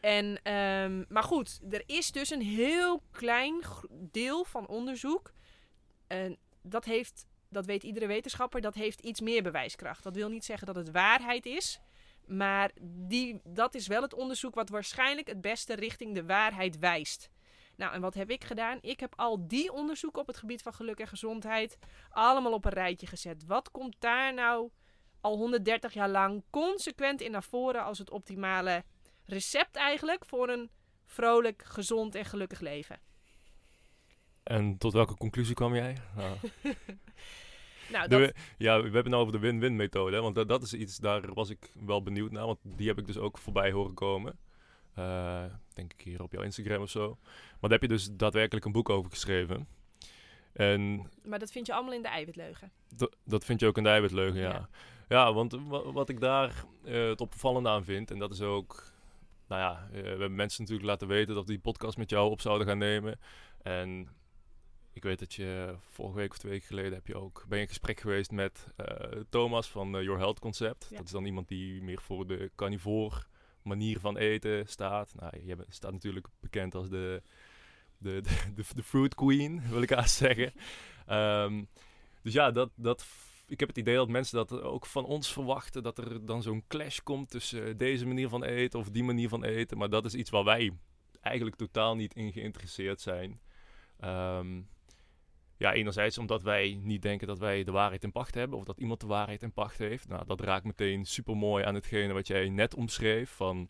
En, 0.00 0.42
ehm, 0.42 1.04
maar 1.08 1.22
goed, 1.22 1.60
er 1.70 1.82
is 1.86 2.12
dus 2.12 2.30
een 2.30 2.42
heel 2.42 3.02
klein 3.10 3.60
deel 3.90 4.44
van 4.44 4.66
onderzoek. 4.66 5.32
En 6.06 6.38
dat 6.62 6.84
heeft, 6.84 7.26
dat 7.48 7.66
weet 7.66 7.82
iedere 7.82 8.06
wetenschapper, 8.06 8.60
dat 8.60 8.74
heeft 8.74 9.00
iets 9.00 9.20
meer 9.20 9.42
bewijskracht. 9.42 10.02
Dat 10.02 10.14
wil 10.14 10.28
niet 10.28 10.44
zeggen 10.44 10.66
dat 10.66 10.76
het 10.76 10.90
waarheid 10.90 11.46
is. 11.46 11.80
Maar 12.26 12.70
die, 12.82 13.40
dat 13.44 13.74
is 13.74 13.86
wel 13.86 14.02
het 14.02 14.14
onderzoek 14.14 14.54
wat 14.54 14.68
waarschijnlijk 14.68 15.26
het 15.26 15.40
beste 15.40 15.74
richting 15.74 16.14
de 16.14 16.24
waarheid 16.24 16.78
wijst. 16.78 17.30
Nou, 17.76 17.92
en 17.92 18.00
wat 18.00 18.14
heb 18.14 18.30
ik 18.30 18.44
gedaan? 18.44 18.78
Ik 18.80 19.00
heb 19.00 19.12
al 19.16 19.48
die 19.48 19.72
onderzoeken 19.72 20.20
op 20.20 20.26
het 20.26 20.36
gebied 20.36 20.62
van 20.62 20.74
geluk 20.74 20.98
en 20.98 21.08
gezondheid 21.08 21.78
allemaal 22.10 22.52
op 22.52 22.64
een 22.64 22.72
rijtje 22.72 23.06
gezet. 23.06 23.46
Wat 23.46 23.70
komt 23.70 23.96
daar 23.98 24.34
nou 24.34 24.70
al 25.20 25.36
130 25.36 25.92
jaar 25.92 26.08
lang 26.08 26.42
consequent 26.50 27.20
in 27.20 27.30
naar 27.30 27.42
voren 27.42 27.84
als 27.84 27.98
het 27.98 28.10
optimale 28.10 28.84
recept 29.24 29.76
eigenlijk 29.76 30.24
voor 30.24 30.48
een 30.48 30.70
vrolijk, 31.06 31.62
gezond 31.64 32.14
en 32.14 32.24
gelukkig 32.24 32.60
leven? 32.60 33.00
En 34.42 34.78
tot 34.78 34.92
welke 34.92 35.16
conclusie 35.16 35.54
kwam 35.54 35.74
jij? 35.74 35.96
Nou, 36.16 36.36
Nou, 37.90 38.08
dat, 38.08 38.34
ja, 38.58 38.76
we 38.76 38.82
hebben 38.82 39.02
het 39.02 39.08
nou 39.08 39.22
over 39.22 39.32
de 39.32 39.38
win-win 39.38 39.76
methode. 39.76 40.20
Want 40.20 40.34
dat, 40.34 40.48
dat 40.48 40.62
is 40.62 40.74
iets, 40.74 40.96
daar 40.96 41.34
was 41.34 41.50
ik 41.50 41.72
wel 41.74 42.02
benieuwd 42.02 42.30
naar. 42.30 42.46
Want 42.46 42.58
die 42.62 42.88
heb 42.88 42.98
ik 42.98 43.06
dus 43.06 43.18
ook 43.18 43.38
voorbij 43.38 43.70
horen 43.70 43.94
komen. 43.94 44.38
Eh, 44.94 45.44
denk 45.72 45.92
ik 45.92 46.00
hier 46.00 46.22
op 46.22 46.32
jouw 46.32 46.42
Instagram 46.42 46.82
of 46.82 46.90
zo. 46.90 47.18
Maar 47.32 47.70
daar 47.70 47.70
heb 47.70 47.82
je 47.82 47.88
dus 47.88 48.08
daadwerkelijk 48.12 48.66
een 48.66 48.72
boek 48.72 48.88
over 48.88 49.10
geschreven. 49.10 49.68
En 50.52 51.10
maar 51.22 51.38
dat 51.38 51.50
vind 51.50 51.66
je 51.66 51.74
allemaal 51.74 51.94
in 51.94 52.02
de 52.02 52.08
eiwitleugen. 52.08 52.72
Dat 53.24 53.44
vind 53.44 53.60
je 53.60 53.66
ook 53.66 53.76
in 53.76 53.82
de 53.82 53.88
eiwitleugen, 53.88 54.40
ja. 54.40 54.50
Ja. 54.50 54.68
Ja, 55.10 55.32
want 55.32 55.52
wa- 55.66 55.92
wat 55.92 56.08
ik 56.08 56.20
daar 56.20 56.64
eh, 56.84 57.08
het 57.08 57.20
opvallende 57.20 57.68
aan 57.68 57.84
vind, 57.84 58.10
en 58.10 58.18
dat 58.18 58.32
is 58.32 58.40
ook... 58.40 58.92
Nou 59.48 59.60
ja, 59.60 59.88
eh, 59.92 60.02
we 60.02 60.08
hebben 60.08 60.34
mensen 60.34 60.60
natuurlijk 60.62 60.88
laten 60.88 61.08
weten 61.08 61.34
dat 61.34 61.44
we 61.46 61.50
die 61.52 61.60
podcast 61.60 61.96
met 61.96 62.10
jou 62.10 62.30
op 62.30 62.40
zouden 62.40 62.66
gaan 62.66 62.78
nemen. 62.78 63.18
En 63.62 64.08
ik 64.92 65.02
weet 65.02 65.18
dat 65.18 65.34
je 65.34 65.74
vorige 65.90 66.16
week 66.16 66.30
of 66.30 66.38
twee 66.38 66.52
weken 66.52 66.66
geleden 66.66 66.92
heb 66.92 67.06
je 67.06 67.16
ook, 67.16 67.44
ben 67.48 67.56
je 67.58 67.62
in 67.64 67.68
gesprek 67.70 68.00
geweest 68.00 68.30
met 68.30 68.66
eh, 68.76 69.20
Thomas 69.28 69.68
van 69.70 69.90
Your 69.90 70.18
Health 70.18 70.38
Concept. 70.38 70.86
Ja. 70.90 70.96
Dat 70.96 71.06
is 71.06 71.12
dan 71.12 71.24
iemand 71.24 71.48
die 71.48 71.82
meer 71.82 72.00
voor 72.00 72.26
de 72.26 72.50
carnivore 72.56 73.22
manier 73.62 74.00
van 74.00 74.16
eten 74.16 74.68
staat. 74.68 75.14
Nou, 75.14 75.46
je 75.46 75.56
bent- 75.56 75.74
staat 75.74 75.92
natuurlijk 75.92 76.26
bekend 76.40 76.74
als 76.74 76.88
de, 76.88 77.22
de, 77.98 78.20
de, 78.22 78.52
de, 78.54 78.64
de 78.74 78.82
fruit 78.82 79.14
queen, 79.14 79.62
wil 79.70 79.82
ik 79.82 79.90
haast 79.90 80.14
zeggen. 80.16 80.52
Ehm, 81.06 81.64
dus 82.22 82.32
ja, 82.32 82.50
dat, 82.50 82.70
dat, 82.74 83.06
ik 83.50 83.60
heb 83.60 83.68
het 83.68 83.78
idee 83.78 83.94
dat 83.94 84.08
mensen 84.08 84.36
dat 84.36 84.62
ook 84.62 84.86
van 84.86 85.04
ons 85.04 85.32
verwachten. 85.32 85.82
Dat 85.82 85.98
er 85.98 86.26
dan 86.26 86.42
zo'n 86.42 86.64
clash 86.68 86.98
komt 86.98 87.30
tussen 87.30 87.76
deze 87.76 88.06
manier 88.06 88.28
van 88.28 88.44
eten 88.44 88.78
of 88.78 88.90
die 88.90 89.04
manier 89.04 89.28
van 89.28 89.44
eten. 89.44 89.78
Maar 89.78 89.90
dat 89.90 90.04
is 90.04 90.14
iets 90.14 90.30
waar 90.30 90.44
wij 90.44 90.72
eigenlijk 91.20 91.56
totaal 91.56 91.96
niet 91.96 92.14
in 92.14 92.32
geïnteresseerd 92.32 93.00
zijn. 93.00 93.40
Ehm, 93.98 94.60
ja, 95.56 95.72
enerzijds 95.72 96.18
omdat 96.18 96.42
wij 96.42 96.78
niet 96.82 97.02
denken 97.02 97.26
dat 97.26 97.38
wij 97.38 97.64
de 97.64 97.72
waarheid 97.72 98.04
in 98.04 98.12
pacht 98.12 98.34
hebben. 98.34 98.58
Of 98.58 98.64
dat 98.64 98.78
iemand 98.78 99.00
de 99.00 99.06
waarheid 99.06 99.42
in 99.42 99.52
pacht 99.52 99.78
heeft. 99.78 100.08
Nou, 100.08 100.26
dat 100.26 100.40
raakt 100.40 100.64
meteen 100.64 101.04
super 101.04 101.36
mooi 101.36 101.64
aan 101.64 101.74
hetgene 101.74 102.12
wat 102.12 102.26
jij 102.26 102.48
net 102.48 102.74
omschreef. 102.74 103.30
Van, 103.30 103.68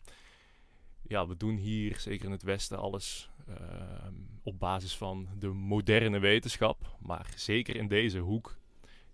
ja, 1.01 1.27
we 1.27 1.37
doen 1.37 1.55
hier, 1.55 1.99
zeker 1.99 2.25
in 2.25 2.31
het 2.31 2.43
Westen, 2.43 2.77
alles 2.77 3.29
ehm, 3.47 4.13
op 4.43 4.59
basis 4.59 4.97
van 4.97 5.27
de 5.39 5.47
moderne 5.47 6.19
wetenschap. 6.19 6.97
Maar 6.99 7.33
zeker 7.35 7.75
in 7.75 7.87
deze 7.87 8.19
hoek, 8.19 8.59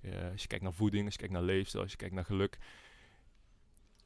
eh, 0.01 0.31
als 0.31 0.41
je 0.41 0.47
kijkt 0.47 0.63
naar 0.63 0.73
voeding, 0.73 1.05
als 1.05 1.13
je 1.13 1.19
kijkt 1.19 1.33
naar 1.33 1.43
leefstijl, 1.43 1.83
als 1.83 1.91
je 1.91 1.97
kijkt 1.97 2.15
naar 2.15 2.25
geluk. 2.25 2.57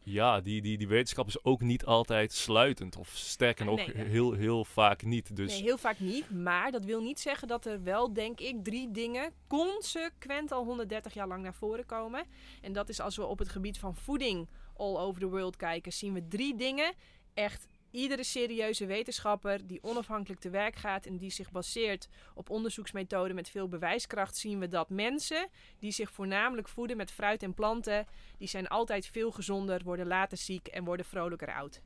Ja, 0.04 0.42
die, 0.42 0.62
die, 0.62 0.78
die 0.78 0.88
wetenschap 0.88 1.28
is 1.28 1.44
ook 1.44 1.62
niet 1.62 1.86
altijd 1.86 2.34
sluitend. 2.34 2.98
Of 2.98 3.10
sterker 3.10 3.66
nog, 3.66 3.76
Nee, 3.76 4.06
heel, 4.06 4.34
heel 4.34 4.66
vaak 4.66 5.04
niet. 5.04 5.36
Dus 5.36 5.52
Nee, 5.52 5.62
heel 5.62 5.78
vaak 5.78 6.00
niet. 6.00 6.30
Maar 6.30 6.72
dat 6.72 6.86
wil 6.86 7.02
niet 7.02 7.20
zeggen 7.20 7.48
dat 7.48 7.66
er 7.66 7.84
wel, 7.84 8.14
denk 8.14 8.40
ik, 8.40 8.64
drie 8.64 8.92
dingen 8.92 9.34
consequent 9.48 10.52
al 10.52 10.64
130 10.64 11.14
jaar 11.14 11.28
lang 11.28 11.44
naar 11.44 11.54
voren 11.54 11.86
komen. 11.86 12.24
En 12.62 12.74
dat 12.74 12.90
is 12.90 13.00
als 13.00 13.16
we 13.16 13.26
op 13.26 13.40
het 13.40 13.50
gebied 13.50 13.80
van 13.80 13.96
voeding 13.96 14.50
all 14.76 14.98
over 14.98 15.22
the 15.22 15.30
world 15.30 15.56
kijken, 15.56 15.94
zien 15.94 16.14
we 16.14 16.28
drie 16.28 16.56
dingen. 16.56 16.94
Echt 17.34 17.68
iedere 17.92 18.24
serieuze 18.24 18.86
wetenschapper 18.86 19.68
die 19.68 19.84
onafhankelijk 19.84 20.42
te 20.42 20.50
werk 20.50 20.76
gaat 20.76 21.06
en 21.06 21.18
die 21.18 21.32
zich 21.32 21.52
baseert 21.52 22.08
op 22.36 22.50
onderzoeksmethoden 22.50 23.36
met 23.36 23.50
veel 23.50 23.68
bewijskracht, 23.68 24.38
zien 24.38 24.60
we 24.60 24.68
dat 24.68 24.90
mensen 24.90 25.50
die 25.80 25.92
zich 25.92 26.12
voornamelijk 26.12 26.68
voeden 26.68 26.98
met 26.98 27.12
fruit 27.12 27.44
en 27.44 27.54
planten, 27.54 28.08
die 28.38 28.48
zijn 28.48 28.68
altijd 28.68 29.08
veel 29.08 29.32
gezonder, 29.32 29.84
worden 29.84 30.08
later 30.08 30.38
ziek 30.38 30.68
en 30.68 30.84
worden 30.84 31.06
vrolijker 31.06 31.54
oud 31.54 31.82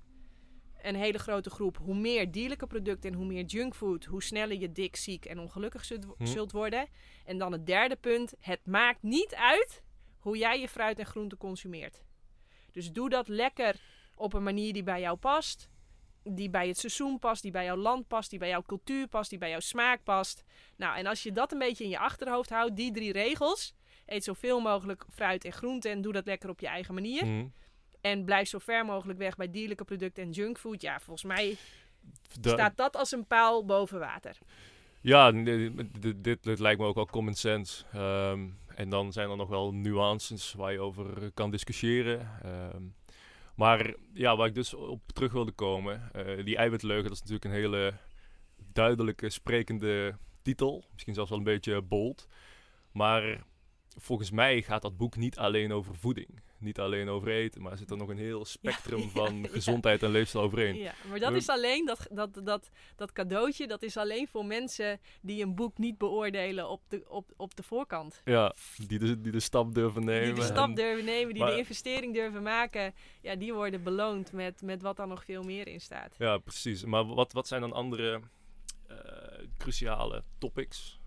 een 0.85 0.95
hele 0.95 1.17
grote 1.17 1.49
groep. 1.49 1.77
Hoe 1.77 1.95
meer 1.95 2.31
dierlijke 2.31 2.67
producten 2.67 3.11
en 3.11 3.17
hoe 3.17 3.25
meer 3.25 3.43
junkfood, 3.43 4.05
hoe 4.05 4.23
sneller 4.23 4.57
je 4.59 4.71
dik, 4.71 4.95
ziek 4.95 5.25
en 5.25 5.39
ongelukkig 5.39 5.85
zult, 5.85 6.05
Hm. 6.17 6.25
zult 6.25 6.51
worden. 6.51 6.87
En 7.25 7.37
dan 7.37 7.51
het 7.51 7.65
derde 7.65 7.95
punt: 7.95 8.33
het 8.39 8.65
maakt 8.65 9.01
niet 9.01 9.35
uit 9.35 9.83
hoe 10.19 10.37
jij 10.37 10.59
je 10.59 10.67
fruit 10.67 10.99
en 10.99 11.05
groente 11.05 11.37
consumeert. 11.37 12.03
Dus 12.71 12.91
doe 12.91 13.09
dat 13.09 13.27
lekker 13.27 13.79
op 14.15 14.33
een 14.33 14.43
manier 14.43 14.73
die 14.73 14.83
bij 14.83 14.99
jou 15.01 15.17
past. 15.17 15.69
Die 16.29 16.49
bij 16.49 16.67
het 16.67 16.77
seizoen 16.77 17.19
past, 17.19 17.41
die 17.41 17.51
bij 17.51 17.63
jouw 17.65 17.75
land 17.75 18.07
past, 18.07 18.29
die 18.29 18.39
bij 18.39 18.49
jouw 18.49 18.61
cultuur 18.61 19.07
past, 19.07 19.29
die 19.29 19.39
bij 19.39 19.49
jouw 19.49 19.59
smaak 19.59 20.03
past. 20.03 20.43
Nou, 20.77 20.97
en 20.97 21.05
als 21.05 21.23
je 21.23 21.31
dat 21.31 21.51
een 21.51 21.57
beetje 21.59 21.83
in 21.83 21.89
je 21.89 21.99
achterhoofd 21.99 22.49
houdt, 22.49 22.75
die 22.75 22.91
drie 22.91 23.11
regels. 23.11 23.73
Eet 24.05 24.23
zoveel 24.23 24.59
mogelijk 24.59 25.05
fruit 25.13 25.45
en 25.45 25.51
groente 25.51 25.89
en 25.89 26.01
doe 26.01 26.13
dat 26.13 26.25
lekker 26.25 26.49
op 26.49 26.59
je 26.59 26.67
eigen 26.67 26.93
manier. 26.93 27.25
Mhm. 27.25 27.45
En 28.01 28.25
blijf 28.25 28.47
zo 28.47 28.57
ver 28.59 28.85
mogelijk 28.85 29.19
weg 29.19 29.35
bij 29.35 29.51
dierlijke 29.51 29.83
producten 29.83 30.23
en 30.23 30.31
junkfood. 30.31 30.81
Ja, 30.81 30.99
volgens 30.99 31.23
mij 31.33 31.57
staat 32.53 32.77
dat 32.77 32.95
als 32.95 33.11
een 33.11 33.25
paal 33.27 33.65
boven 33.65 33.99
water. 33.99 34.37
Ja, 35.01 35.31
n- 35.31 35.43
dit, 35.43 36.01
dit, 36.01 36.23
dit, 36.23 36.43
dit 36.43 36.59
lijkt 36.59 36.79
me 36.79 36.85
ook 36.87 36.95
wel 36.95 37.05
common 37.05 37.33
sense. 37.33 37.83
Ehm, 37.93 38.47
en 38.75 38.89
dan 38.89 39.11
zijn 39.13 39.29
er 39.29 39.35
nog 39.37 39.49
wel 39.49 39.73
nuances 39.73 40.53
waar 40.53 40.71
je 40.71 40.79
over 40.79 41.31
kan 41.33 41.51
discussiëren. 41.51 42.29
Ehm, 42.43 42.81
maar 43.55 43.93
ja, 44.13 44.35
waar 44.35 44.47
ik 44.47 44.55
dus 44.55 44.73
op 44.73 45.01
terug 45.13 45.31
wilde 45.31 45.51
komen, 45.51 46.09
eh, 46.13 46.45
die 46.45 46.57
eiwitleugen, 46.57 47.03
dat 47.03 47.13
is 47.13 47.19
natuurlijk 47.19 47.45
een 47.45 47.61
hele 47.61 47.93
duidelijke, 48.73 49.29
sprekende 49.29 50.17
titel. 50.41 50.85
Misschien 50.91 51.13
zelfs 51.13 51.29
wel 51.29 51.39
een 51.39 51.45
beetje 51.45 51.81
bold. 51.81 52.27
Maar 52.91 53.43
volgens 53.95 54.31
mij 54.31 54.61
gaat 54.61 54.81
dat 54.81 54.97
boek 54.97 55.15
niet 55.15 55.37
alleen 55.37 55.71
over 55.73 55.95
voeding. 55.95 56.43
Niet 56.59 56.79
alleen 56.79 57.09
over 57.09 57.29
eten, 57.29 57.61
maar 57.61 57.71
er 57.71 57.77
zit 57.77 57.91
er 57.91 57.97
nog 57.97 58.09
een 58.09 58.17
heel 58.17 58.45
spectrum 58.55 58.99
ja, 58.99 59.07
van 59.07 59.41
ja. 59.41 59.47
gezondheid 59.47 60.03
en 60.03 60.09
leefstijl 60.09 60.43
overheen. 60.43 60.75
Ja, 60.75 60.93
maar 61.09 61.19
dat 61.19 61.31
We- 61.31 61.37
is 61.37 61.49
alleen, 61.49 61.85
dat, 61.85 62.07
dat, 62.11 62.39
dat, 62.43 62.69
dat 62.95 63.11
cadeautje, 63.11 63.67
dat 63.67 63.83
is 63.83 63.97
alleen 63.97 64.27
voor 64.27 64.45
mensen 64.45 64.99
die 65.21 65.43
een 65.43 65.55
boek 65.55 65.77
niet 65.77 65.97
beoordelen 65.97 66.69
op 66.69 66.81
de, 66.87 67.03
op, 67.07 67.31
op 67.37 67.55
de 67.55 67.63
voorkant. 67.63 68.21
Ja, 68.25 68.53
die 68.87 68.99
de, 68.99 69.21
die 69.21 69.31
de 69.31 69.39
stap 69.39 69.73
durven 69.73 70.05
nemen. 70.05 70.25
Die 70.25 70.33
de 70.33 70.41
en- 70.41 70.47
stap 70.47 70.75
durven 70.75 71.05
nemen, 71.05 71.33
die 71.33 71.43
maar- 71.43 71.51
de 71.51 71.57
investering 71.57 72.13
durven 72.13 72.43
maken, 72.43 72.93
ja, 73.21 73.35
die 73.35 73.53
worden 73.53 73.83
beloond 73.83 74.31
met, 74.31 74.61
met 74.61 74.81
wat 74.81 74.99
er 74.99 75.07
nog 75.07 75.23
veel 75.25 75.43
meer 75.43 75.67
in 75.67 75.81
staat. 75.81 76.15
Ja, 76.17 76.37
precies. 76.37 76.83
Maar 76.85 77.05
wat, 77.05 77.33
wat 77.33 77.47
zijn 77.47 77.61
dan 77.61 77.73
andere 77.73 78.19
eh, 78.87 78.95
cruciale 79.57 80.23
topics 80.37 80.99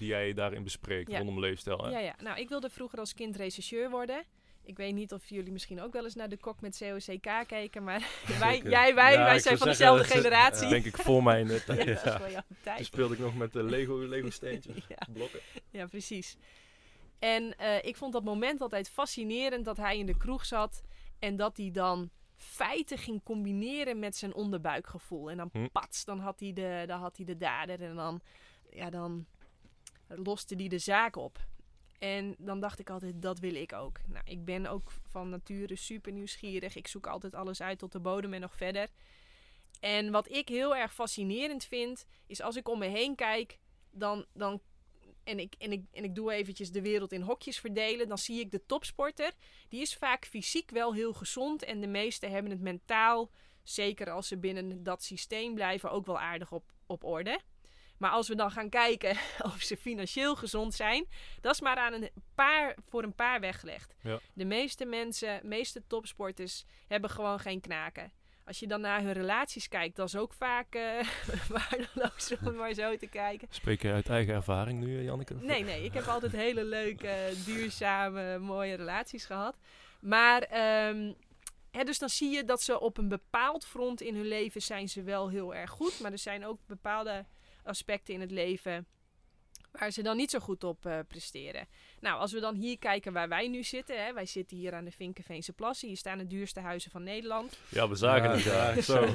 die 0.00 0.08
jij 0.08 0.32
daarin 0.32 0.62
bespreekt 0.62 1.10
Ja. 1.10 1.16
rondom 1.16 1.40
leefstijl? 1.40 1.84
Hè? 1.84 1.90
Ja, 1.90 1.98
ja. 1.98 2.14
Nou, 2.22 2.38
ik 2.40 2.48
wilde 2.48 2.70
vroeger 2.70 2.98
als 2.98 3.14
kind 3.14 3.36
rechercheur 3.36 3.90
worden. 3.90 4.24
Ik 4.64 4.76
weet 4.76 4.94
niet 4.94 5.12
of 5.12 5.28
jullie 5.28 5.52
misschien 5.52 5.80
ook 5.80 5.92
wel 5.92 6.04
eens 6.04 6.14
naar 6.14 6.28
de 6.28 6.36
kok 6.36 6.60
met 6.60 6.78
COCK 6.78 7.46
keken, 7.46 7.84
maar 7.84 8.00
wij, 8.40 8.60
jij, 8.62 8.94
wij, 8.94 9.12
Ja, 9.12 9.24
wij 9.24 9.38
zijn 9.38 9.58
van 9.58 9.66
zeggen, 9.66 9.66
dezelfde 9.66 10.02
is- 10.04 10.10
generatie. 10.10 10.62
ja. 10.64 10.68
Denk 10.70 10.84
ik 10.84 10.96
voor 10.96 11.22
mijn 11.22 11.50
eh, 11.50 11.56
tijd. 11.66 11.78
Ja, 11.78 11.84
dat 11.94 11.96
is 11.96 12.02
Ja. 12.12 12.18
wel 12.18 12.30
jouw 12.30 12.42
Toen 12.48 12.56
tijd. 12.62 12.84
speelde 12.86 13.14
ik 13.14 13.20
nog 13.20 13.36
met 13.36 13.52
de 13.52 13.62
Lego, 13.62 13.96
Lego 13.98 14.30
steentjes, 14.30 14.76
Ja. 14.88 15.06
blokken. 15.12 15.40
Ja, 15.70 15.86
precies. 15.86 16.36
En 17.18 17.56
eh, 17.58 17.84
ik 17.84 17.96
vond 17.96 18.12
dat 18.12 18.24
moment 18.24 18.60
altijd 18.60 18.88
fascinerend 18.90 19.64
dat 19.64 19.76
hij 19.76 19.98
in 19.98 20.06
de 20.06 20.16
kroeg 20.16 20.46
zat 20.46 20.82
en 21.18 21.36
dat 21.36 21.56
hij 21.56 21.70
dan 21.70 22.10
feiten 22.36 22.98
ging 22.98 23.22
combineren 23.22 23.98
met 23.98 24.16
zijn 24.16 24.34
onderbuikgevoel. 24.34 25.30
En 25.30 25.36
dan 25.36 25.48
Hm. 25.52 25.66
pats, 25.72 26.04
dan 26.04 26.18
had 26.18 26.40
hij 26.40 26.52
de, 26.52 26.84
dan 26.86 27.00
had 27.00 27.16
hij 27.16 27.26
de 27.26 27.36
dader 27.36 27.82
en 27.82 27.94
dan, 27.94 28.20
ja, 28.70 28.90
dan 28.90 29.26
loste 30.16 30.54
hij 30.54 30.68
de 30.68 30.78
zaak 30.78 31.16
op. 31.16 31.38
En 31.98 32.34
dan 32.38 32.60
dacht 32.60 32.78
ik 32.78 32.90
altijd, 32.90 33.22
dat 33.22 33.38
wil 33.38 33.54
ik 33.54 33.72
ook. 33.72 33.98
Nou, 34.06 34.24
ik 34.24 34.44
ben 34.44 34.66
ook 34.66 34.92
van 35.10 35.28
nature 35.28 35.76
super 35.76 36.12
nieuwsgierig. 36.12 36.76
Ik 36.76 36.86
zoek 36.86 37.06
altijd 37.06 37.34
alles 37.34 37.62
uit 37.62 37.78
tot 37.78 37.92
de 37.92 38.00
bodem 38.00 38.32
en 38.32 38.40
nog 38.40 38.56
verder. 38.56 38.88
En 39.80 40.10
wat 40.10 40.30
ik 40.30 40.48
heel 40.48 40.76
erg 40.76 40.94
fascinerend 40.94 41.64
vind, 41.64 42.06
is 42.26 42.40
als 42.40 42.56
ik 42.56 42.68
om 42.68 42.78
me 42.78 42.86
heen 42.86 43.14
kijk, 43.14 43.58
dan, 43.90 44.26
dan 44.32 44.60
en 45.24 45.38
ik, 45.38 45.54
en, 45.58 45.72
ik, 45.72 45.84
en 45.92 46.04
ik 46.04 46.14
doe 46.14 46.32
eventjes 46.32 46.72
de 46.72 46.82
wereld 46.82 47.12
in 47.12 47.22
hokjes 47.22 47.58
verdelen, 47.58 48.08
dan 48.08 48.18
zie 48.18 48.40
ik 48.40 48.50
de 48.50 48.66
topsporter. 48.66 49.32
Die 49.68 49.80
is 49.80 49.94
vaak 49.94 50.26
fysiek 50.26 50.70
wel 50.70 50.94
heel 50.94 51.12
gezond 51.12 51.62
en 51.62 51.80
de 51.80 51.86
meesten 51.86 52.30
hebben 52.30 52.50
het 52.50 52.60
mentaal, 52.60 53.30
zeker 53.62 54.10
als 54.10 54.28
ze 54.28 54.38
binnen 54.38 54.82
dat 54.82 55.02
systeem 55.02 55.54
blijven, 55.54 55.90
ook 55.90 56.06
wel 56.06 56.18
aardig 56.18 56.52
op, 56.52 56.72
op 56.86 57.04
orde. 57.04 57.40
Maar 58.00 58.10
als 58.10 58.28
we 58.28 58.34
dan 58.34 58.50
gaan 58.50 58.68
kijken 58.68 59.16
of 59.54 59.62
ze 59.62 59.76
financieel 59.76 60.36
gezond 60.36 60.74
zijn, 60.74 61.06
dat 61.40 61.54
is 61.54 61.60
maar 61.60 61.76
aan 61.76 61.92
een 61.92 62.10
paar, 62.34 62.74
voor 62.88 63.02
een 63.02 63.14
paar 63.14 63.40
weggelegd. 63.40 63.94
Ja. 64.02 64.18
De 64.32 64.44
meeste 64.44 64.84
mensen, 64.84 65.40
meeste 65.42 65.82
topsporters 65.86 66.64
hebben 66.86 67.10
gewoon 67.10 67.40
geen 67.40 67.60
knaken. 67.60 68.12
Als 68.44 68.58
je 68.58 68.66
dan 68.66 68.80
naar 68.80 69.02
hun 69.02 69.12
relaties 69.12 69.68
kijkt, 69.68 69.96
dat 69.96 70.06
is 70.06 70.16
ook 70.16 70.32
vaak 70.32 70.74
eh 70.74 71.06
waardeloos 71.56 72.32
om 72.44 72.54
maar 72.54 72.72
zo 72.72 72.96
te 72.96 73.06
kijken. 73.06 73.48
Spreek 73.50 73.82
je 73.82 73.92
uit 73.92 74.08
eigen 74.08 74.34
ervaring 74.34 74.80
nu, 74.80 74.98
eh, 74.98 75.04
Janneke? 75.04 75.34
Nee, 75.34 75.64
nee, 75.64 75.84
ik 75.84 75.92
heb 75.92 76.06
altijd 76.06 76.32
hele 76.32 76.64
leuke, 76.64 77.32
duurzame, 77.46 78.38
mooie 78.38 78.74
relaties 78.74 79.24
gehad. 79.24 79.56
Maar, 80.00 80.42
ehm, 80.42 81.12
hè, 81.70 81.84
dus 81.84 81.98
dan 81.98 82.08
zie 82.08 82.30
je 82.30 82.44
dat 82.44 82.62
ze 82.62 82.80
op 82.80 82.98
een 82.98 83.08
bepaald 83.08 83.66
front 83.66 84.00
in 84.00 84.14
hun 84.14 84.28
leven 84.28 84.62
zijn 84.62 84.88
ze 84.88 85.02
wel 85.02 85.28
heel 85.28 85.54
erg 85.54 85.70
goed. 85.70 86.00
Maar 86.00 86.12
er 86.12 86.18
zijn 86.18 86.46
ook 86.46 86.58
bepaalde 86.66 87.24
aspecten 87.70 88.14
in 88.14 88.20
het 88.20 88.30
leven 88.30 88.86
waar 89.70 89.90
ze 89.90 90.02
dan 90.02 90.16
niet 90.16 90.30
zo 90.30 90.38
goed 90.38 90.64
op 90.64 90.86
eh, 90.86 90.98
presteren. 91.08 91.66
Nou, 92.00 92.20
als 92.20 92.32
we 92.32 92.40
dan 92.40 92.54
hier 92.54 92.78
kijken 92.78 93.12
waar 93.12 93.28
wij 93.28 93.48
nu 93.48 93.62
zitten. 93.62 94.04
Hè, 94.04 94.12
wij 94.12 94.26
zitten 94.26 94.56
hier 94.56 94.74
aan 94.74 94.84
de 94.84 94.90
Vinkenveense 94.90 95.52
Plassen. 95.52 95.88
Hier 95.88 95.96
staan 95.96 96.18
de 96.18 96.26
duurste 96.26 96.60
huizen 96.60 96.90
van 96.90 97.02
Nederland. 97.02 97.58
Ja, 97.68 97.88
we 97.88 97.94
zagen 97.94 98.28
Ja, 98.28 98.34
het. 98.34 98.44
Ja. 98.44 98.70
ja. 98.74 98.80
Zo. 98.80 99.06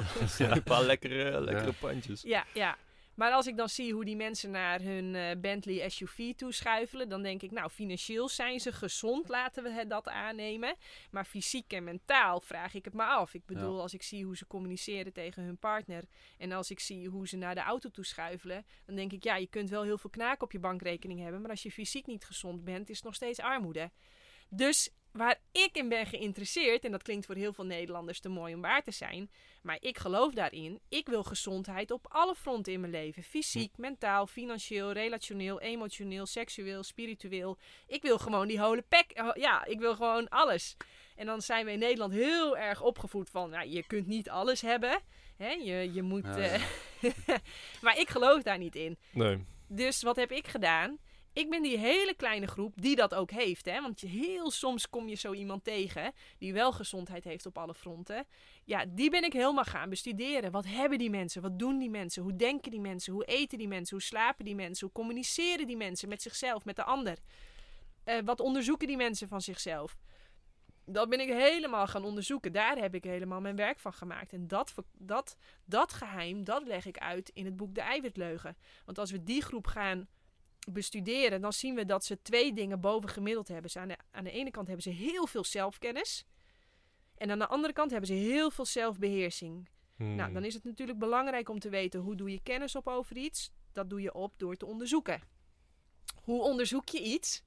Ja. 0.44 0.50
Een 0.50 0.62
paar 0.62 0.82
lekkere, 0.82 1.40
lekkere 1.40 1.66
Ja. 1.66 1.72
pandjes. 1.80 2.22
Ja, 2.22 2.44
ja. 2.54 2.76
Maar 3.16 3.32
als 3.32 3.46
ik 3.46 3.56
dan 3.56 3.68
zie 3.68 3.92
hoe 3.92 4.04
die 4.04 4.16
mensen 4.16 4.50
naar 4.50 4.80
hun 4.80 5.14
eh, 5.14 5.36
Bentley 5.40 5.88
SUV 5.88 6.34
toeschuifelen, 6.34 7.08
dan 7.08 7.22
denk 7.22 7.42
ik, 7.42 7.50
nou, 7.50 7.70
financieel 7.70 8.28
zijn 8.28 8.60
ze 8.60 8.72
gezond, 8.72 9.28
laten 9.28 9.62
we 9.62 9.70
het 9.70 9.90
dat 9.90 10.08
aannemen. 10.08 10.74
Maar 11.10 11.24
fysiek 11.24 11.72
en 11.72 11.84
mentaal 11.84 12.40
vraag 12.40 12.74
ik 12.74 12.84
het 12.84 12.94
maar 12.94 13.08
af. 13.08 13.34
Ik 13.34 13.46
bedoel, 13.46 13.74
Ja. 13.74 13.80
als 13.80 13.94
ik 13.94 14.02
zie 14.02 14.24
hoe 14.24 14.36
ze 14.36 14.46
communiceren 14.46 15.12
tegen 15.12 15.42
hun 15.42 15.58
partner 15.58 16.04
en 16.38 16.52
als 16.52 16.70
ik 16.70 16.80
zie 16.80 17.08
hoe 17.08 17.28
ze 17.28 17.36
naar 17.36 17.54
de 17.54 17.60
auto 17.60 17.90
toeschuifelen, 17.90 18.66
dan 18.86 18.96
denk 18.96 19.12
ik, 19.12 19.24
ja, 19.24 19.36
je 19.36 19.46
kunt 19.46 19.70
wel 19.70 19.82
heel 19.82 19.98
veel 19.98 20.10
knaak 20.10 20.42
op 20.42 20.52
je 20.52 20.58
bankrekening 20.58 21.20
hebben, 21.20 21.40
maar 21.40 21.50
als 21.50 21.62
je 21.62 21.70
fysiek 21.72 22.06
niet 22.06 22.24
gezond 22.24 22.64
bent, 22.64 22.88
is 22.88 22.96
het 22.96 23.04
nog 23.04 23.14
steeds 23.14 23.40
armoede. 23.40 23.90
Dus 24.48 24.90
waar 25.16 25.40
ik 25.52 25.68
in 25.72 25.88
ben 25.88 26.06
geïnteresseerd, 26.06 26.84
en 26.84 26.90
dat 26.90 27.02
klinkt 27.02 27.26
voor 27.26 27.34
heel 27.34 27.52
veel 27.52 27.64
Nederlanders 27.64 28.20
te 28.20 28.28
mooi 28.28 28.54
om 28.54 28.60
waar 28.60 28.82
te 28.82 28.90
zijn, 28.90 29.30
maar 29.62 29.76
ik 29.80 29.98
geloof 29.98 30.32
daarin. 30.34 30.80
Ik 30.88 31.06
wil 31.08 31.22
gezondheid 31.22 31.90
op 31.90 32.06
alle 32.08 32.34
fronten 32.34 32.72
in 32.72 32.80
mijn 32.80 32.92
leven. 32.92 33.22
Fysiek, 33.22 33.76
mentaal, 33.76 34.26
financieel, 34.26 34.92
relationeel, 34.92 35.60
emotioneel, 35.60 36.26
seksueel, 36.26 36.82
spiritueel. 36.82 37.58
Ik 37.86 38.02
wil 38.02 38.18
gewoon 38.18 38.48
die 38.48 38.62
hele 38.64 38.82
pack. 38.88 39.10
eh, 39.10 39.28
Ja, 39.34 39.64
ik 39.64 39.78
wil 39.78 39.94
gewoon 39.94 40.28
alles. 40.28 40.76
En 41.16 41.26
dan 41.26 41.42
zijn 41.42 41.64
we 41.64 41.72
in 41.72 41.78
Nederland 41.78 42.12
heel 42.12 42.56
erg 42.56 42.82
opgevoed 42.82 43.30
van, 43.30 43.50
nou, 43.50 43.68
je 43.68 43.86
kunt 43.86 44.06
niet 44.06 44.30
alles 44.30 44.60
hebben. 44.60 45.00
Hè? 45.36 45.50
Je, 45.50 45.90
je 45.92 46.02
moet... 46.02 46.24
Ja, 46.24 46.36
eh, 46.36 46.62
maar 47.82 47.98
ik 47.98 48.08
geloof 48.10 48.42
daar 48.42 48.58
niet 48.58 48.76
in. 48.76 48.98
Nee. 49.12 49.44
Dus 49.68 50.02
wat 50.02 50.16
heb 50.16 50.30
ik 50.32 50.46
gedaan? 50.46 50.98
Ik 51.36 51.50
ben 51.50 51.62
die 51.62 51.78
hele 51.78 52.14
kleine 52.14 52.46
groep 52.46 52.82
die 52.82 52.96
dat 52.96 53.14
ook 53.14 53.30
heeft. 53.30 53.64
Hè? 53.64 53.80
Want 53.80 54.00
heel 54.00 54.50
soms 54.50 54.88
kom 54.88 55.08
je 55.08 55.14
zo 55.14 55.32
iemand 55.32 55.64
tegen 55.64 56.12
die 56.38 56.52
wel 56.52 56.72
gezondheid 56.72 57.24
heeft 57.24 57.46
op 57.46 57.58
alle 57.58 57.74
fronten. 57.74 58.26
Ja, 58.64 58.84
die 58.88 59.10
ben 59.10 59.24
ik 59.24 59.32
helemaal 59.32 59.64
gaan 59.64 59.90
bestuderen. 59.90 60.50
Wat 60.50 60.66
hebben 60.66 60.98
die 60.98 61.10
mensen? 61.10 61.42
Wat 61.42 61.58
doen 61.58 61.78
die 61.78 61.90
mensen? 61.90 62.22
Hoe 62.22 62.36
denken 62.36 62.70
die 62.70 62.80
mensen? 62.80 63.12
Hoe 63.12 63.24
eten 63.24 63.58
die 63.58 63.68
mensen? 63.68 63.96
Hoe 63.96 64.06
slapen 64.06 64.44
die 64.44 64.54
mensen? 64.54 64.86
Hoe 64.86 64.94
communiceren 64.94 65.66
die 65.66 65.76
mensen 65.76 66.08
met 66.08 66.22
zichzelf, 66.22 66.64
met 66.64 66.76
de 66.76 66.84
ander? 66.84 67.18
Eh, 68.04 68.18
wat 68.24 68.40
onderzoeken 68.40 68.86
die 68.86 68.96
mensen 68.96 69.28
van 69.28 69.40
zichzelf? 69.40 69.96
Dat 70.84 71.08
ben 71.08 71.20
ik 71.20 71.28
helemaal 71.28 71.86
gaan 71.86 72.04
onderzoeken. 72.04 72.52
Daar 72.52 72.76
heb 72.76 72.94
ik 72.94 73.04
helemaal 73.04 73.40
mijn 73.40 73.56
werk 73.56 73.78
van 73.78 73.92
gemaakt. 73.92 74.32
En 74.32 74.46
dat, 74.46 74.74
dat, 74.92 75.36
dat 75.64 75.92
geheim, 75.92 76.44
dat 76.44 76.66
leg 76.66 76.86
ik 76.86 76.98
uit 76.98 77.30
in 77.34 77.44
het 77.44 77.56
boek 77.56 77.74
De 77.74 77.80
Eiwitleugen. 77.80 78.56
Want 78.84 78.98
als 78.98 79.10
we 79.10 79.22
die 79.22 79.42
groep 79.42 79.66
gaan 79.66 80.08
bestuderen, 80.72 81.40
dan 81.40 81.52
zien 81.52 81.74
we 81.74 81.84
dat 81.84 82.04
ze 82.04 82.22
twee 82.22 82.52
dingen 82.52 82.80
boven 82.80 83.08
gemiddeld 83.08 83.48
hebben. 83.48 83.70
Ze 83.70 83.78
aan, 83.78 83.88
de, 83.88 83.96
aan 84.10 84.24
de 84.24 84.30
ene 84.30 84.50
kant 84.50 84.66
hebben 84.66 84.84
ze 84.84 84.90
heel 84.90 85.26
veel 85.26 85.44
zelfkennis. 85.44 86.26
En 87.16 87.30
aan 87.30 87.38
de 87.38 87.46
andere 87.46 87.72
kant 87.72 87.90
hebben 87.90 88.08
ze 88.08 88.14
heel 88.14 88.50
veel 88.50 88.64
zelfbeheersing. 88.64 89.68
Hmm. 89.96 90.14
Nou, 90.14 90.32
dan 90.32 90.44
is 90.44 90.54
het 90.54 90.64
natuurlijk 90.64 90.98
belangrijk 90.98 91.48
om 91.48 91.58
te 91.58 91.68
weten 91.68 92.00
hoe 92.00 92.16
doe 92.16 92.30
je 92.30 92.40
kennis 92.42 92.76
op 92.76 92.86
over 92.86 93.16
iets. 93.16 93.50
Dat 93.72 93.90
doe 93.90 94.00
je 94.00 94.14
op 94.14 94.32
door 94.36 94.56
te 94.56 94.66
onderzoeken. 94.66 95.20
Hoe 96.22 96.42
onderzoek 96.42 96.88
je 96.88 97.02
iets? 97.02 97.42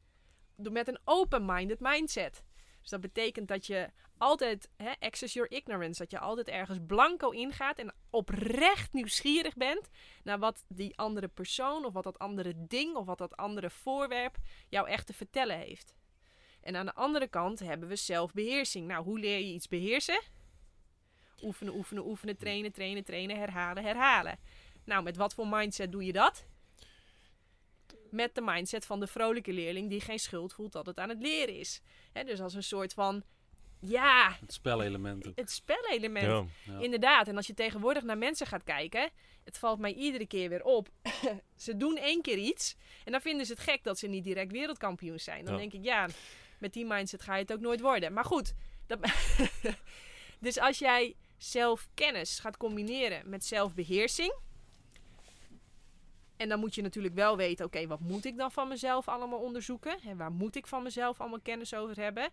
Door 0.55 0.74
met 0.74 0.88
een 0.88 0.99
open-minded 1.03 1.80
mindset. 1.80 2.43
Dus 2.89 3.01
dat 3.01 3.13
betekent 3.13 3.47
dat 3.47 3.65
je 3.65 3.89
altijd, 4.17 4.69
hè, 4.77 4.91
access 4.99 5.33
your 5.33 5.51
ignorance, 5.51 6.01
dat 6.01 6.11
je 6.11 6.19
altijd 6.19 6.47
ergens 6.47 6.79
blanco 6.87 7.29
ingaat 7.29 7.77
en 7.77 7.93
oprecht 8.09 8.93
nieuwsgierig 8.93 9.55
bent 9.55 9.89
naar 10.23 10.39
wat 10.39 10.65
die 10.67 10.97
andere 10.97 11.27
persoon 11.27 11.85
of 11.85 11.93
wat 11.93 12.03
dat 12.03 12.19
andere 12.19 12.53
ding 12.57 12.95
of 12.95 13.05
wat 13.05 13.17
dat 13.17 13.37
andere 13.37 13.69
voorwerp 13.69 14.37
jou 14.69 14.87
echt 14.87 15.05
te 15.05 15.13
vertellen 15.13 15.57
heeft. 15.57 15.95
En 16.61 16.75
aan 16.75 16.85
de 16.85 16.93
andere 16.93 17.27
kant 17.27 17.59
hebben 17.59 17.89
we 17.89 17.95
zelfbeheersing. 17.95 18.87
Nou, 18.87 19.03
hoe 19.03 19.19
leer 19.19 19.37
je 19.37 19.53
iets 19.53 19.67
beheersen? 19.67 20.21
Oefenen, 21.41 21.75
oefenen, 21.75 22.05
oefenen, 22.05 22.37
trainen, 22.37 22.71
trainen, 22.71 23.03
trainen, 23.03 23.37
herhalen, 23.37 23.83
herhalen. 23.83 24.39
Nou, 24.83 25.03
met 25.03 25.17
wat 25.17 25.33
voor 25.33 25.47
mindset 25.47 25.91
doe 25.91 26.05
je 26.05 26.13
dat? 26.13 26.45
Met 28.12 28.36
de 28.36 28.41
mindset 28.41 28.86
van 28.86 28.99
de 28.99 29.07
vrolijke 29.07 29.53
leerling 29.53 29.89
die 29.89 30.01
geen 30.01 30.20
schuld 30.20 30.53
voelt 30.53 30.72
dat 30.72 30.86
het 30.86 30.99
aan 30.99 31.10
het 31.10 31.22
leren 31.22 31.55
is. 31.55 31.82
Hè, 32.14 32.24
dus 32.24 32.41
als 32.41 32.53
een 32.53 32.64
soort 32.64 32.93
van, 32.93 33.24
ja, 33.80 34.38
Het 34.39 34.53
spelelement 34.53 35.28
ook. 35.28 35.36
het 35.36 35.51
spelelement. 35.51 36.26
Ja. 36.66 36.74
Ja. 36.74 36.80
Inderdaad, 36.80 37.28
en 37.28 37.36
als 37.36 37.47
je 37.47 37.53
tegenwoordig 37.53 38.03
naar 38.03 38.18
mensen 38.18 38.47
gaat 38.47 38.64
kijken, 38.64 39.10
het 39.43 39.57
valt 39.57 39.80
mij 39.80 39.93
iedere 39.93 40.26
keer 40.28 40.49
weer 40.49 40.64
op. 40.64 40.89
ze 41.55 41.78
doen 41.78 41.97
één 41.97 42.22
keer 42.22 42.38
iets 42.38 42.76
en 43.05 43.12
dan 43.12 43.22
vinden 43.22 43.45
ze 43.45 43.51
het 43.53 43.62
gek 43.62 43.84
dat 43.84 43.99
ze 43.99 44.07
niet 44.07 44.24
direct 44.24 44.51
wereldkampioen 44.51 45.20
zijn. 45.20 45.45
Dan 45.45 45.53
Ja. 45.53 45.60
denk 45.60 45.74
ik, 45.74 45.84
ja, 45.84 46.07
met 46.60 46.74
die 46.74 46.86
mindset 46.86 47.22
ga 47.22 47.36
je 47.36 47.41
het 47.41 47.53
ook 47.53 47.60
nooit 47.60 47.82
worden. 47.82 48.14
Maar 48.14 48.26
goed, 48.26 48.53
dat 48.88 48.99
dus 50.39 50.57
als 50.60 50.80
jij 50.80 51.16
zelfkennis 51.38 52.39
gaat 52.39 52.57
combineren 52.57 53.30
met 53.30 53.45
zelfbeheersing. 53.45 54.34
En 56.39 56.49
dan 56.49 56.59
moet 56.59 56.75
je 56.75 56.81
natuurlijk 56.81 57.15
wel 57.15 57.37
weten, 57.37 57.65
oké, 57.65 57.87
wat 57.87 57.99
moet 57.99 58.25
ik 58.25 58.37
dan 58.37 58.51
van 58.51 58.67
mezelf 58.67 59.07
allemaal 59.07 59.39
onderzoeken? 59.39 59.97
En 60.07 60.17
waar 60.17 60.31
moet 60.31 60.55
ik 60.55 60.67
van 60.67 60.83
mezelf 60.83 61.19
allemaal 61.19 61.39
kennis 61.39 61.73
over 61.73 62.01
hebben? 62.01 62.29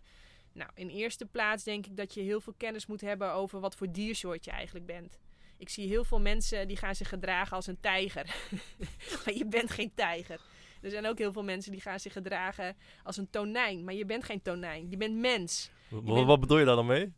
Nou, 0.53 0.69
in 0.75 0.89
eerste 0.89 1.25
plaats 1.25 1.63
denk 1.63 1.85
ik 1.85 1.97
dat 1.97 2.13
je 2.13 2.21
heel 2.21 2.41
veel 2.41 2.53
kennis 2.57 2.85
moet 2.85 3.01
hebben 3.01 3.31
over 3.31 3.59
wat 3.59 3.75
voor 3.75 3.91
diersoort 3.91 4.45
je 4.45 4.51
eigenlijk 4.51 4.85
bent. 4.85 5.19
Ik 5.57 5.69
zie 5.69 5.87
heel 5.87 6.03
veel 6.03 6.19
mensen 6.19 6.67
die 6.67 6.77
gaan 6.77 6.95
zich 6.95 7.09
gedragen 7.09 7.55
als 7.55 7.67
een 7.67 7.79
tijger. 7.79 8.35
maar 9.25 9.33
je 9.33 9.45
bent 9.45 9.69
geen 9.71 9.91
tijger. 9.95 10.39
Er 10.81 10.89
zijn 10.89 11.05
ook 11.05 11.17
heel 11.17 11.31
veel 11.31 11.43
mensen 11.43 11.71
die 11.71 11.81
gaan 11.81 11.99
zich 11.99 12.13
gedragen 12.13 12.75
als 13.03 13.17
een 13.17 13.29
tonijn. 13.29 13.83
Maar 13.83 13.93
je 13.93 14.05
bent 14.05 14.23
geen 14.23 14.41
tonijn, 14.41 14.89
je 14.89 14.97
bent 14.97 15.15
mens. 15.15 15.69
Wat, 15.89 16.03
bent- 16.03 16.25
wat 16.27 16.39
bedoel 16.39 16.59
je 16.59 16.65
daar 16.65 16.75
dan 16.75 16.85
mee? 16.85 17.13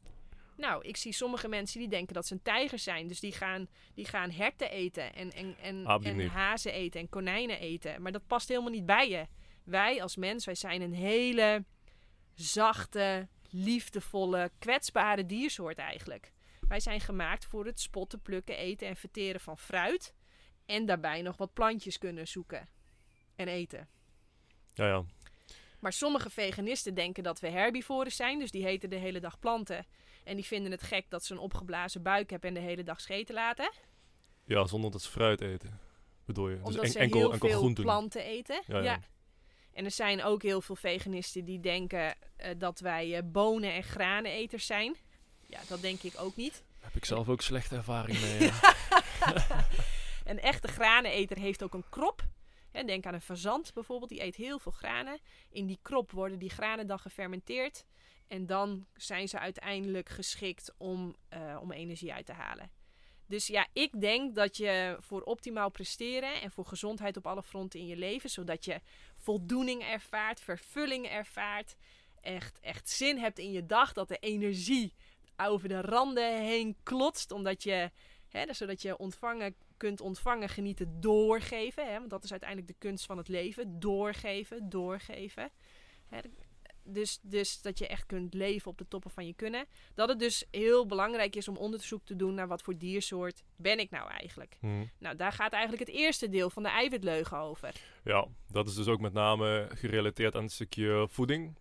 Nou, 0.59 0.83
ik 0.87 0.97
zie 0.97 1.13
sommige 1.13 1.47
mensen 1.47 1.79
die 1.79 1.89
denken 1.89 2.13
dat 2.13 2.27
ze 2.27 2.33
een 2.33 2.41
tijger 2.41 2.79
zijn. 2.79 3.07
Dus 3.07 3.19
die 3.19 3.31
gaan, 3.31 3.67
die 3.93 4.05
gaan 4.05 4.31
herten 4.31 4.71
eten 4.71 5.15
en, 5.15 5.31
en, 5.31 5.55
en, 5.61 5.85
Ah, 5.85 6.05
en 6.05 6.27
hazen 6.27 6.73
eten 6.73 6.99
en 6.99 7.09
konijnen 7.09 7.59
eten. 7.59 8.01
Maar 8.01 8.11
dat 8.11 8.27
past 8.27 8.47
helemaal 8.47 8.71
niet 8.71 8.85
bij 8.85 9.09
je. 9.09 9.27
Wij 9.63 10.01
als 10.01 10.15
mens, 10.15 10.45
wij 10.45 10.55
zijn 10.55 10.81
een 10.81 10.93
hele 10.93 11.65
zachte, 12.33 13.27
liefdevolle, 13.49 14.51
kwetsbare 14.59 15.25
diersoort 15.25 15.77
eigenlijk. 15.77 16.31
Wij 16.67 16.79
zijn 16.79 16.99
gemaakt 16.99 17.45
voor 17.45 17.65
het 17.65 17.79
spotten, 17.79 18.21
plukken, 18.21 18.57
eten 18.57 18.87
en 18.87 18.95
verteren 18.95 19.41
van 19.41 19.57
fruit. 19.57 20.13
En 20.65 20.85
daarbij 20.85 21.21
nog 21.21 21.37
wat 21.37 21.53
plantjes 21.53 21.97
kunnen 21.97 22.27
zoeken 22.27 22.69
en 23.35 23.47
eten. 23.47 23.89
Ja, 24.73 24.87
ja. 24.87 25.03
Maar 25.79 25.93
sommige 25.93 26.29
veganisten 26.29 26.93
denken 26.93 27.23
dat 27.23 27.39
we 27.39 27.49
herbivoren 27.49 28.11
zijn, 28.11 28.39
dus 28.39 28.51
die 28.51 28.67
eten 28.67 28.89
de 28.89 28.95
hele 28.95 29.19
dag 29.19 29.39
planten. 29.39 29.85
En 30.23 30.35
die 30.35 30.45
vinden 30.45 30.71
het 30.71 30.83
gek 30.83 31.09
dat 31.09 31.25
ze 31.25 31.33
een 31.33 31.39
opgeblazen 31.39 32.01
buik 32.01 32.29
hebben 32.29 32.49
en 32.49 32.55
de 32.55 32.61
hele 32.61 32.83
dag 32.83 33.01
scheten 33.01 33.35
laten. 33.35 33.71
Ja, 34.43 34.67
zonder 34.67 34.91
dat 34.91 35.01
ze 35.01 35.09
fruit 35.09 35.41
eten, 35.41 35.79
bedoel 36.25 36.49
je? 36.49 36.55
Omdat 36.55 36.73
dus 36.73 36.81
en- 36.81 36.91
ze 36.91 36.99
enkel, 36.99 37.19
heel 37.19 37.31
enkel 37.33 37.49
veel 37.49 37.57
groenten. 37.57 37.83
planten 37.83 38.23
eten. 38.23 38.63
Ja, 38.67 38.79
ja. 38.79 38.99
En 39.73 39.85
er 39.85 39.91
zijn 39.91 40.23
ook 40.23 40.41
heel 40.43 40.61
veel 40.61 40.75
veganisten 40.75 41.45
die 41.45 41.59
denken 41.59 42.15
eh, 42.35 42.51
dat 42.57 42.79
wij 42.79 43.15
eh, 43.15 43.23
bonen- 43.25 43.73
en 43.73 43.83
graneneters 43.83 44.65
zijn. 44.65 44.95
Ja, 45.45 45.59
dat 45.67 45.81
denk 45.81 46.01
ik 46.01 46.13
ook 46.17 46.35
niet. 46.35 46.53
Daar 46.53 46.87
heb 46.91 46.95
ik 46.95 47.05
zelf 47.05 47.29
ook 47.29 47.41
slechte 47.41 47.75
ervaring 47.75 48.21
mee. 48.21 48.39
ja. 48.39 48.59
Een 50.25 50.39
echte 50.39 50.67
graneneter 50.67 51.37
heeft 51.37 51.63
ook 51.63 51.73
een 51.73 51.89
krop. 51.89 52.27
Hè, 52.71 52.83
denk 52.83 53.05
aan 53.05 53.13
een 53.13 53.21
fazant 53.21 53.73
bijvoorbeeld, 53.73 54.09
die 54.09 54.23
eet 54.23 54.35
heel 54.35 54.59
veel 54.59 54.71
granen. 54.71 55.19
In 55.49 55.65
die 55.65 55.79
krop 55.81 56.11
worden 56.11 56.39
die 56.39 56.49
granen 56.49 56.87
dan 56.87 56.99
gefermenteerd. 56.99 57.85
En 58.29 58.45
dan 58.45 58.85
zijn 58.93 59.27
ze 59.27 59.39
uiteindelijk 59.39 60.09
geschikt 60.09 60.73
om, 60.77 61.15
eh, 61.29 61.57
om 61.61 61.71
energie 61.71 62.13
uit 62.13 62.25
te 62.25 62.33
halen. 62.33 62.71
Dus 63.25 63.47
ja, 63.47 63.67
ik 63.73 64.01
denk 64.01 64.35
dat 64.35 64.57
je 64.57 64.97
voor 64.99 65.21
optimaal 65.21 65.69
presteren 65.69 66.41
en 66.41 66.51
voor 66.51 66.65
gezondheid 66.65 67.17
op 67.17 67.27
alle 67.27 67.43
fronten 67.43 67.79
in 67.79 67.85
je 67.85 67.97
leven, 67.97 68.29
zodat 68.29 68.65
je 68.65 68.81
voldoening 69.15 69.83
ervaart, 69.83 70.41
vervulling 70.41 71.07
ervaart, 71.07 71.75
echt, 72.21 72.59
echt 72.59 72.89
zin 72.89 73.17
hebt 73.17 73.39
in 73.39 73.51
je 73.51 73.65
dag, 73.65 73.93
dat 73.93 74.07
de 74.07 74.17
energie 74.17 74.93
over 75.37 75.69
de 75.69 75.81
randen 75.81 76.41
heen 76.41 76.75
klotst, 76.83 77.31
omdat 77.31 77.63
je, 77.63 77.91
hè, 78.27 78.45
dus 78.45 78.57
zodat 78.57 78.81
je 78.81 78.97
ontvangen 78.97 79.55
kunt 79.77 80.01
ontvangen, 80.01 80.49
genieten, 80.49 81.01
doorgeven. 81.01 81.87
Hè, 81.91 81.97
want 81.97 82.09
dat 82.09 82.23
is 82.23 82.31
uiteindelijk 82.31 82.69
de 82.69 82.87
kunst 82.87 83.05
van 83.05 83.17
het 83.17 83.27
leven. 83.27 83.79
Doorgeven, 83.79 84.69
doorgeven. 84.69 85.49
Hè, 86.07 86.19
dus, 86.91 87.19
dus 87.21 87.61
dat 87.61 87.79
je 87.79 87.87
echt 87.87 88.05
kunt 88.05 88.33
leven 88.33 88.71
op 88.71 88.77
de 88.77 88.87
toppen 88.87 89.11
van 89.11 89.25
je 89.25 89.33
kunnen. 89.33 89.65
Dat 89.93 90.09
het 90.09 90.19
dus 90.19 90.45
heel 90.51 90.85
belangrijk 90.85 91.35
is 91.35 91.47
om 91.47 91.57
onderzoek 91.57 92.05
te 92.05 92.15
doen 92.15 92.33
naar 92.33 92.47
wat 92.47 92.61
voor 92.61 92.77
diersoort 92.77 93.43
ben 93.55 93.79
ik 93.79 93.89
nou 93.89 94.09
eigenlijk. 94.09 94.57
Hm. 94.59 94.85
Nou, 94.97 95.15
daar 95.15 95.31
gaat 95.31 95.53
eigenlijk 95.53 95.87
het 95.87 95.95
eerste 95.95 96.29
deel 96.29 96.49
van 96.49 96.63
de 96.63 96.69
eiwitleugen 96.69 97.37
over. 97.37 97.75
Ja, 98.03 98.27
dat 98.51 98.67
is 98.67 98.75
dus 98.75 98.87
ook 98.87 98.99
met 98.99 99.13
name 99.13 99.67
gerelateerd 99.73 100.35
aan 100.35 100.43
het 100.43 100.51
stukje 100.51 101.07
voeding. 101.09 101.57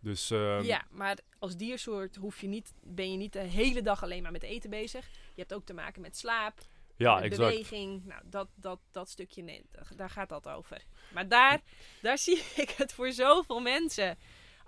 Dus 0.00 0.30
ehm, 0.30 0.62
ja, 0.62 0.86
maar 0.90 1.18
als 1.38 1.56
diersoort 1.56 2.16
hoef 2.16 2.40
je 2.40 2.46
niet, 2.46 2.72
ben 2.82 3.10
je 3.10 3.16
niet 3.16 3.32
de 3.32 3.38
hele 3.38 3.82
dag 3.82 4.02
alleen 4.02 4.22
maar 4.22 4.32
met 4.32 4.42
eten 4.42 4.70
bezig. 4.70 5.06
Je 5.08 5.40
hebt 5.40 5.54
ook 5.54 5.64
te 5.64 5.74
maken 5.74 6.02
met 6.02 6.16
slaap, 6.16 6.60
ja, 6.98 7.22
exact. 7.22 7.50
beweging. 7.50 8.04
Nou, 8.04 8.22
dat, 8.24 8.48
dat, 8.54 8.78
dat 8.90 9.08
stukje, 9.08 9.42
nee, 9.42 9.62
da- 9.70 9.96
daar 9.96 10.10
gaat 10.10 10.28
dat 10.28 10.48
over. 10.48 10.82
Maar 11.12 11.28
daar, 11.28 11.60
daar 12.02 12.18
zie 12.28 12.42
ik 12.56 12.70
het 12.70 12.92
voor 12.92 13.12
zoveel 13.12 13.60
mensen 13.60 14.18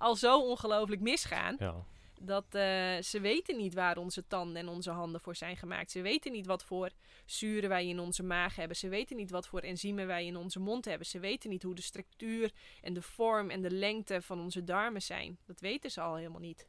al 0.00 0.16
zo 0.16 0.40
ongelooflijk 0.40 1.00
misgaan. 1.00 1.56
Ja. 1.58 1.74
Dat 2.20 2.44
eh, 2.50 3.02
ze 3.02 3.20
weten 3.20 3.56
niet 3.56 3.74
waar 3.74 3.96
onze 3.96 4.26
tanden 4.26 4.56
en 4.56 4.68
onze 4.68 4.90
handen 4.90 5.20
voor 5.20 5.36
zijn 5.36 5.56
gemaakt. 5.56 5.90
Ze 5.90 6.00
weten 6.00 6.32
niet 6.32 6.46
wat 6.46 6.64
voor 6.64 6.90
zuren 7.24 7.68
wij 7.68 7.86
in 7.86 7.98
onze 7.98 8.22
maag 8.22 8.56
hebben. 8.56 8.76
Ze 8.76 8.88
weten 8.88 9.16
niet 9.16 9.30
wat 9.30 9.46
voor 9.46 9.60
enzymen 9.60 10.06
wij 10.06 10.26
in 10.26 10.36
onze 10.36 10.60
mond 10.60 10.84
hebben. 10.84 11.06
Ze 11.06 11.18
weten 11.18 11.50
niet 11.50 11.62
hoe 11.62 11.74
de 11.74 11.82
structuur 11.82 12.50
en 12.82 12.94
de 12.94 13.02
vorm 13.02 13.50
en 13.50 13.62
de 13.62 13.70
lengte 13.70 14.22
van 14.22 14.40
onze 14.40 14.64
darmen 14.64 15.02
zijn. 15.02 15.38
Dat 15.46 15.60
weten 15.60 15.90
ze 15.90 16.00
al 16.00 16.16
helemaal 16.16 16.40
niet. 16.40 16.66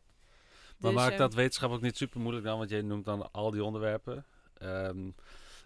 Maar 0.78 0.92
Dus, 0.92 1.00
maakt 1.00 1.12
eh, 1.12 1.18
dat 1.18 1.34
wetenschap 1.34 1.72
ook 1.72 1.82
niet 1.82 1.98
super 1.98 2.20
moeilijk 2.20 2.46
dan? 2.46 2.58
Want 2.58 2.70
jij 2.70 2.82
noemt 2.82 3.06
dan 3.06 3.32
al 3.32 3.52
die 3.52 3.64
onderwerpen 3.64 4.26
ehm, 4.54 5.10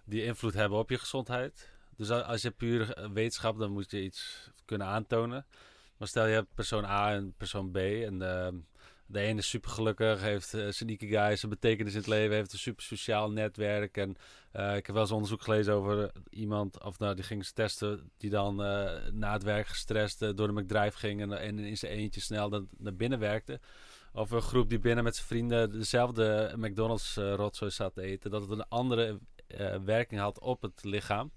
die 0.05 0.23
invloed 0.23 0.53
hebben 0.53 0.79
op 0.79 0.89
je 0.89 0.97
gezondheid. 0.97 1.69
Dus 1.97 2.09
als 2.09 2.41
je 2.41 2.51
puur 2.51 2.93
eh, 2.93 3.09
wetenschap, 3.09 3.57
dan 3.57 3.71
moet 3.71 3.91
je 3.91 4.01
iets 4.01 4.49
kunnen 4.65 4.87
aantonen. 4.87 5.45
Maar 5.97 6.07
stel 6.07 6.25
je 6.25 6.33
hebt 6.33 6.53
persoon 6.55 6.85
A 6.85 7.13
en 7.13 7.33
persoon 7.37 7.71
B. 7.71 7.75
En 7.77 8.19
de, 8.19 8.61
de 9.05 9.19
ene 9.19 9.39
is 9.39 9.49
super 9.49 9.69
gelukkig, 9.69 10.21
heeft 10.21 10.53
uh, 10.53 10.67
zijn 10.71 10.89
ikigai, 10.89 11.37
zijn 11.37 11.51
betekenis 11.51 11.91
in 11.93 11.99
het 11.99 12.07
leven, 12.07 12.35
heeft 12.35 12.53
een 12.53 12.59
super 12.59 12.83
sociaal 12.83 13.31
netwerk. 13.31 13.97
En 13.97 14.17
eh, 14.55 14.75
ik 14.75 14.85
heb 14.85 14.95
wel 14.95 15.03
eens 15.03 15.11
onderzoek 15.11 15.41
gelezen 15.41 15.73
over 15.73 16.11
iemand, 16.29 16.83
of 16.83 16.99
nou, 16.99 17.15
die 17.15 17.23
ging 17.23 17.39
eens 17.39 17.51
testen, 17.51 18.11
die 18.17 18.29
dan 18.29 18.63
eh, 18.63 18.91
na 19.11 19.33
het 19.33 19.43
werk 19.43 19.67
gestrest 19.67 20.21
eh, 20.21 20.29
door 20.35 20.47
de 20.47 20.61
McDrive 20.61 20.97
ging 20.97 21.33
en, 21.33 21.59
in 21.59 21.77
zijn 21.77 21.91
eentje 21.91 22.21
snel 22.21 22.49
naar, 22.77 22.95
binnen 22.95 23.19
werkte. 23.19 23.59
Of 24.13 24.31
een 24.31 24.41
groep 24.41 24.69
die 24.69 24.79
binnen 24.79 25.03
met 25.03 25.15
zijn 25.15 25.27
vrienden 25.27 25.71
dezelfde 25.71 26.53
McDonald's 26.55 27.15
rotzooi 27.15 27.71
zat 27.71 27.93
te 27.93 28.01
eten. 28.01 28.31
Dat 28.31 28.41
het 28.41 28.51
een 28.51 28.67
andere 28.67 29.19
werking 29.85 30.21
had 30.21 30.39
op 30.39 30.61
het 30.61 30.83
lichaam. 30.83 31.31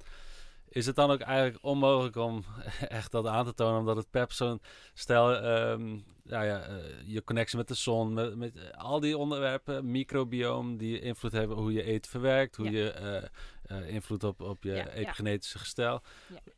Is 0.69 0.87
het 0.87 0.97
dan 0.97 1.11
ook 1.11 1.21
eigenlijk 1.21 1.65
onmogelijk 1.65 2.17
om 2.17 2.45
echt 2.89 3.13
dat 3.13 3.27
aan 3.27 3.45
te 3.45 3.55
tonen? 3.55 3.79
Omdat 3.79 3.97
het 3.97 4.11
per 4.11 4.27
persoon... 4.27 4.61
Stel, 4.95 5.45
um, 5.45 6.05
nou 6.29 6.45
ja, 6.45 6.69
uh, 6.69 6.77
je 7.07 7.25
connectie 7.25 7.57
met 7.57 7.69
de 7.69 7.75
zon, 7.75 8.13
met, 8.15 8.37
met, 8.37 8.73
al 8.77 9.01
die 9.01 9.19
onderwerpen, 9.19 9.91
microbioom, 9.91 10.77
die 10.77 11.01
invloed 11.01 11.33
hebben 11.33 11.57
hoe 11.57 11.73
je 11.73 11.83
eten 11.83 12.11
verwerkt, 12.11 12.57
hoe 12.57 12.71
ja. 12.71 12.73
je 12.73 13.31
uh, 13.71 13.89
invloed 13.95 14.25
op, 14.25 14.41
op 14.41 14.63
je 14.63 14.73
Ja, 14.75 14.89
epigenetische 14.89 15.59
gestel. 15.59 16.03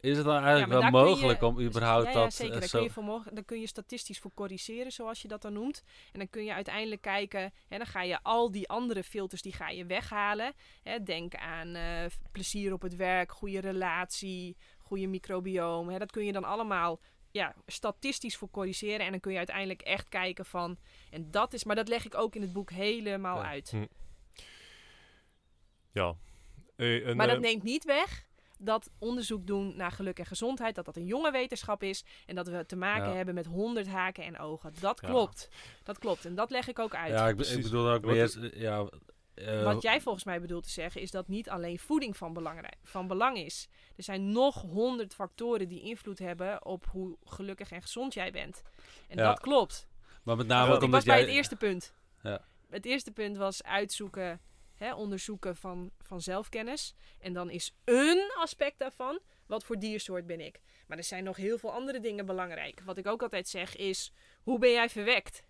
Is 0.01 0.17
het 0.17 0.27
dan 0.27 0.43
eigenlijk 0.43 0.73
wel 0.73 0.83
je- 0.83 0.91
mogelijk 0.91 1.43
om 1.43 1.61
überhaupt 1.61 2.07
ja, 2.07 2.13
dat 2.13 2.35
zeker. 2.35 2.55
eh, 2.55 2.61
Daar, 2.61 2.69
zo... 2.69 2.77
kun 2.79 2.87
je 2.87 2.93
voor 2.93 3.05
mogen, 3.05 3.35
daar 3.35 3.45
kun 3.45 3.61
je 3.61 3.67
statistisch 3.67 4.19
voor 4.19 4.31
corrigeren, 4.35 4.93
zoals 4.93 5.23
je 5.23 5.29
dat 5.29 5.43
dan 5.43 5.53
noemt. 5.53 5.83
En 6.13 6.19
dan 6.19 6.31
kun 6.31 6.45
je 6.45 6.55
uiteindelijk 6.55 7.01
kijken, 7.03 7.53
hè, 7.69 7.77
dan 7.77 7.87
ga 7.87 8.03
je 8.03 8.23
al 8.23 8.51
die 8.51 8.69
andere 8.69 9.03
filters, 9.03 9.43
die 9.43 9.53
ga 9.53 9.69
je 9.69 9.87
weghalen. 9.87 10.53
Hè, 10.83 11.03
denk 11.03 11.35
aan 11.35 11.75
eh, 11.75 12.05
plezier 12.33 12.73
op 12.73 12.83
het 12.83 12.97
werk, 12.97 13.33
goede 13.33 13.61
relatie, 13.61 14.57
goede 14.79 15.07
microbioom. 15.07 15.89
Hè, 15.89 15.99
dat 15.99 16.11
kun 16.11 16.25
je 16.25 16.33
dan 16.33 16.45
allemaal 16.45 17.01
ja, 17.31 17.55
statistisch 17.67 18.37
voor 18.37 18.51
corrigeren. 18.51 19.07
En 19.07 19.11
dan 19.11 19.21
kun 19.21 19.33
je 19.33 19.39
uiteindelijk 19.39 19.83
echt 19.83 20.09
kijken 20.09 20.45
van... 20.45 20.79
En 21.11 21.31
dat 21.31 21.53
is, 21.53 21.65
maar 21.65 21.77
dat 21.77 21.89
leg 21.89 22.05
ik 22.05 22.15
ook 22.15 22.35
in 22.35 22.43
het 22.43 22.53
boek 22.53 22.71
helemaal 22.71 23.37
Ja. 23.37 23.49
uit. 23.49 23.71
Hm. 23.71 23.87
Ja. 25.93 26.15
Hey, 26.77 27.05
en, 27.05 27.17
Maar 27.17 27.27
dat 27.27 27.37
eh, 27.37 27.43
neemt 27.43 27.63
niet 27.63 27.85
weg 27.85 28.29
dat 28.59 28.91
onderzoek 28.99 29.47
doen 29.47 29.77
naar 29.77 29.93
geluk 29.93 30.19
en 30.19 30.27
gezondheid, 30.27 30.75
dat 30.75 30.85
dat 30.85 30.97
een 30.97 31.07
jonge 31.07 31.31
wetenschap 31.31 31.83
is 31.83 32.05
en 32.27 32.35
dat 32.35 32.49
we 32.49 32.67
te 32.67 32.77
maken 32.77 33.09
Ja. 33.11 33.15
hebben 33.17 33.35
met 33.35 33.47
honderd 33.47 33.87
haken 33.87 34.25
en 34.25 34.39
ogen. 34.39 34.73
Dat 34.81 35.01
Ja. 35.01 35.09
klopt. 35.09 35.49
Dat 35.83 35.99
klopt. 35.99 36.25
En 36.25 36.35
dat 36.35 36.51
leg 36.51 36.69
ik 36.69 36.79
ook 36.79 36.95
uit. 36.95 37.13
Ja, 37.13 37.29
ik, 37.29 37.41
ik 37.41 37.63
bedoel 37.63 37.91
ook 37.91 38.05
meer... 38.05 38.23
is- 38.23 38.39
Ja, 38.55 38.89
eh, 39.47 39.63
Wat 39.63 39.83
jij 39.83 40.01
volgens 40.01 40.25
mij 40.25 40.41
bedoelt 40.41 40.63
te 40.65 40.71
zeggen 40.71 41.01
is 41.01 41.11
dat 41.11 41.29
niet 41.29 41.49
alleen 41.51 41.79
voeding 41.79 42.17
van, 42.17 42.33
belangrijk, 42.33 42.77
van 42.83 43.07
belang 43.07 43.39
is. 43.39 43.69
Er 43.97 44.03
zijn 44.03 44.33
nog 44.33 44.63
honderd 44.63 45.15
factoren 45.15 45.69
die 45.69 45.81
invloed 45.83 46.19
hebben 46.19 46.65
op 46.65 46.87
hoe 46.87 47.17
gelukkig 47.25 47.71
en 47.71 47.83
gezond 47.83 48.15
jij 48.15 48.31
bent. 48.31 48.63
En 49.09 49.17
Ja. 49.17 49.25
dat 49.25 49.41
klopt. 49.41 49.89
maar 50.23 50.37
met 50.37 50.47
name 50.47 50.69
ook 50.75 50.83
omdat 50.83 50.91
was 50.91 51.05
bij 51.05 51.21
het 51.21 51.29
eerste 51.29 51.57
punt. 51.57 51.95
Ja. 52.23 52.45
Het 52.71 52.85
eerste 52.87 53.11
punt 53.13 53.37
was 53.37 53.63
uitzoeken, 53.63 54.41
hè, 54.75 54.95
onderzoeken 54.95 55.57
van, 55.57 55.91
van 56.01 56.21
zelfkennis. 56.21 56.95
En 57.19 57.33
dan 57.33 57.51
is 57.51 57.75
een 57.85 58.31
aspect 58.39 58.79
daarvan, 58.79 59.21
wat 59.47 59.65
voor 59.65 59.79
diersoort 59.79 60.27
ben 60.27 60.41
ik? 60.41 60.61
Maar 60.87 60.99
er 60.99 61.05
zijn 61.05 61.25
nog 61.25 61.37
heel 61.37 61.59
veel 61.59 61.73
andere 61.73 62.01
dingen 62.01 62.27
belangrijk. 62.27 62.81
Wat 62.85 62.97
ik 62.99 63.07
ook 63.07 63.23
altijd 63.23 63.49
zeg 63.49 63.77
is, 63.77 64.13
hoe 64.43 64.59
ben 64.59 64.71
jij 64.71 64.89
verwekt? 64.89 65.43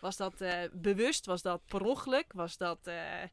Was 0.00 0.16
dat 0.16 0.40
eh, 0.40 0.62
bewust? 0.72 1.26
Was 1.26 1.42
dat 1.42 1.60
per 1.66 1.82
ongeluk? 1.84 2.32
Was 2.32 2.56
dat... 2.56 2.78
eh, 2.86 3.22
eh, 3.22 3.28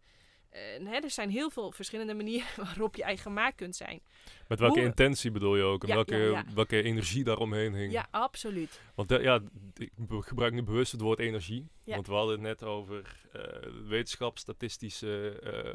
hè, 0.83 0.95
er 0.95 1.09
zijn 1.09 1.29
heel 1.29 1.49
veel 1.49 1.71
verschillende 1.71 2.13
manieren 2.13 2.47
waarop 2.65 2.95
jij 2.95 3.17
gemaakt 3.17 3.55
kunt 3.55 3.75
zijn. 3.75 4.01
met 4.47 4.59
welke 4.59 4.79
hoe- 4.79 4.87
intentie 4.87 5.31
bedoel 5.31 5.55
je 5.55 5.63
ook? 5.63 5.81
En 5.81 5.87
Ja, 5.87 5.93
welke, 5.95 6.15
ja, 6.15 6.29
ja. 6.29 6.45
welke 6.53 6.81
energie 6.81 7.23
daaromheen 7.23 7.73
hing? 7.73 7.91
Ja, 7.91 8.07
absoluut. 8.11 8.81
Want 8.95 9.11
eh, 9.11 9.21
ja, 9.23 9.39
ik 9.75 9.91
gebruik 10.09 10.53
nu 10.53 10.63
bewust 10.63 10.91
het 10.91 11.01
woord 11.01 11.19
energie. 11.19 11.67
Want 11.83 12.07
we 12.07 12.13
hadden 12.13 12.31
het 12.33 12.41
net 12.41 12.63
over 12.63 13.15
eh, 13.31 13.71
wetenschap, 13.87 14.37
statistische 14.37 15.39
eh, 15.39 15.73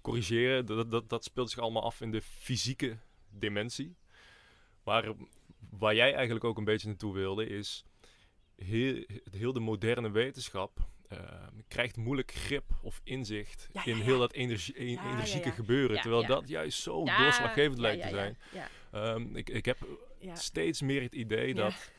corrigeren. 0.00 0.66
Dat, 0.66 0.90
dat, 0.90 1.08
dat 1.08 1.24
speelt 1.24 1.50
zich 1.50 1.58
allemaal 1.58 1.84
af 1.84 2.00
in 2.00 2.10
de 2.10 2.22
fysieke 2.22 2.96
dimensie. 3.30 3.96
Maar 4.84 5.12
waar 5.70 5.94
jij 5.94 6.14
eigenlijk 6.14 6.44
ook 6.44 6.58
een 6.58 6.64
beetje 6.64 6.88
naartoe 6.88 7.14
wilde 7.14 7.46
is... 7.46 7.84
Heel, 8.56 9.04
heel 9.30 9.52
de 9.52 9.60
moderne 9.60 10.10
wetenschap 10.10 10.78
eh, 11.08 11.18
krijgt 11.68 11.96
moeilijk 11.96 12.32
grip 12.32 12.64
of 12.82 13.00
inzicht 13.04 13.68
Ja, 13.72 13.82
ja, 13.84 13.92
in 13.92 14.00
heel 14.00 14.18
dat 14.18 14.32
energie, 14.32 14.90
ja, 14.90 15.12
energieke 15.12 15.50
gebeuren. 15.50 16.00
Terwijl 16.00 16.26
dat 16.26 16.48
juist 16.48 16.82
zo 16.82 17.04
doorslaggevend 17.04 17.78
lijkt 17.78 18.02
te 18.02 18.08
zijn. 18.08 18.38
Ehm, 18.90 19.36
ik, 19.36 19.50
ik 19.50 19.64
heb 19.64 19.78
steeds 20.32 20.82
meer 20.82 21.02
het 21.02 21.14
idee 21.14 21.54
dat 21.54 21.92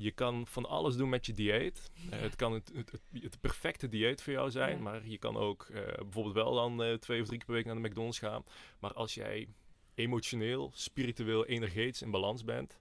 je 0.00 0.10
kan 0.10 0.46
van 0.46 0.66
alles 0.66 0.96
doen 0.96 1.08
met 1.08 1.26
je 1.26 1.32
dieet. 1.32 1.90
Eh, 2.10 2.20
het 2.20 2.36
kan 2.36 2.52
het, 2.52 2.72
het, 2.74 3.00
het, 3.12 3.40
perfecte 3.40 3.88
dieet 3.88 4.22
voor 4.22 4.32
jou 4.32 4.50
zijn, 4.50 4.82
maar 4.82 5.06
je 5.06 5.18
kan 5.18 5.36
ook 5.36 5.62
eh, 5.62 5.82
bijvoorbeeld 5.82 6.34
wel 6.34 6.54
dan 6.54 6.82
eh, 6.82 6.94
twee 6.94 7.20
of 7.20 7.26
drie 7.26 7.38
keer 7.38 7.46
per 7.46 7.54
week 7.54 7.64
naar 7.64 7.74
de 7.74 7.88
McDonald's 7.88 8.18
gaan. 8.18 8.44
Maar 8.78 8.92
als 8.92 9.14
jij 9.14 9.48
emotioneel, 9.94 10.70
spiritueel, 10.74 11.46
energetisch 11.46 12.02
in 12.02 12.10
balans 12.10 12.44
bent, 12.44 12.78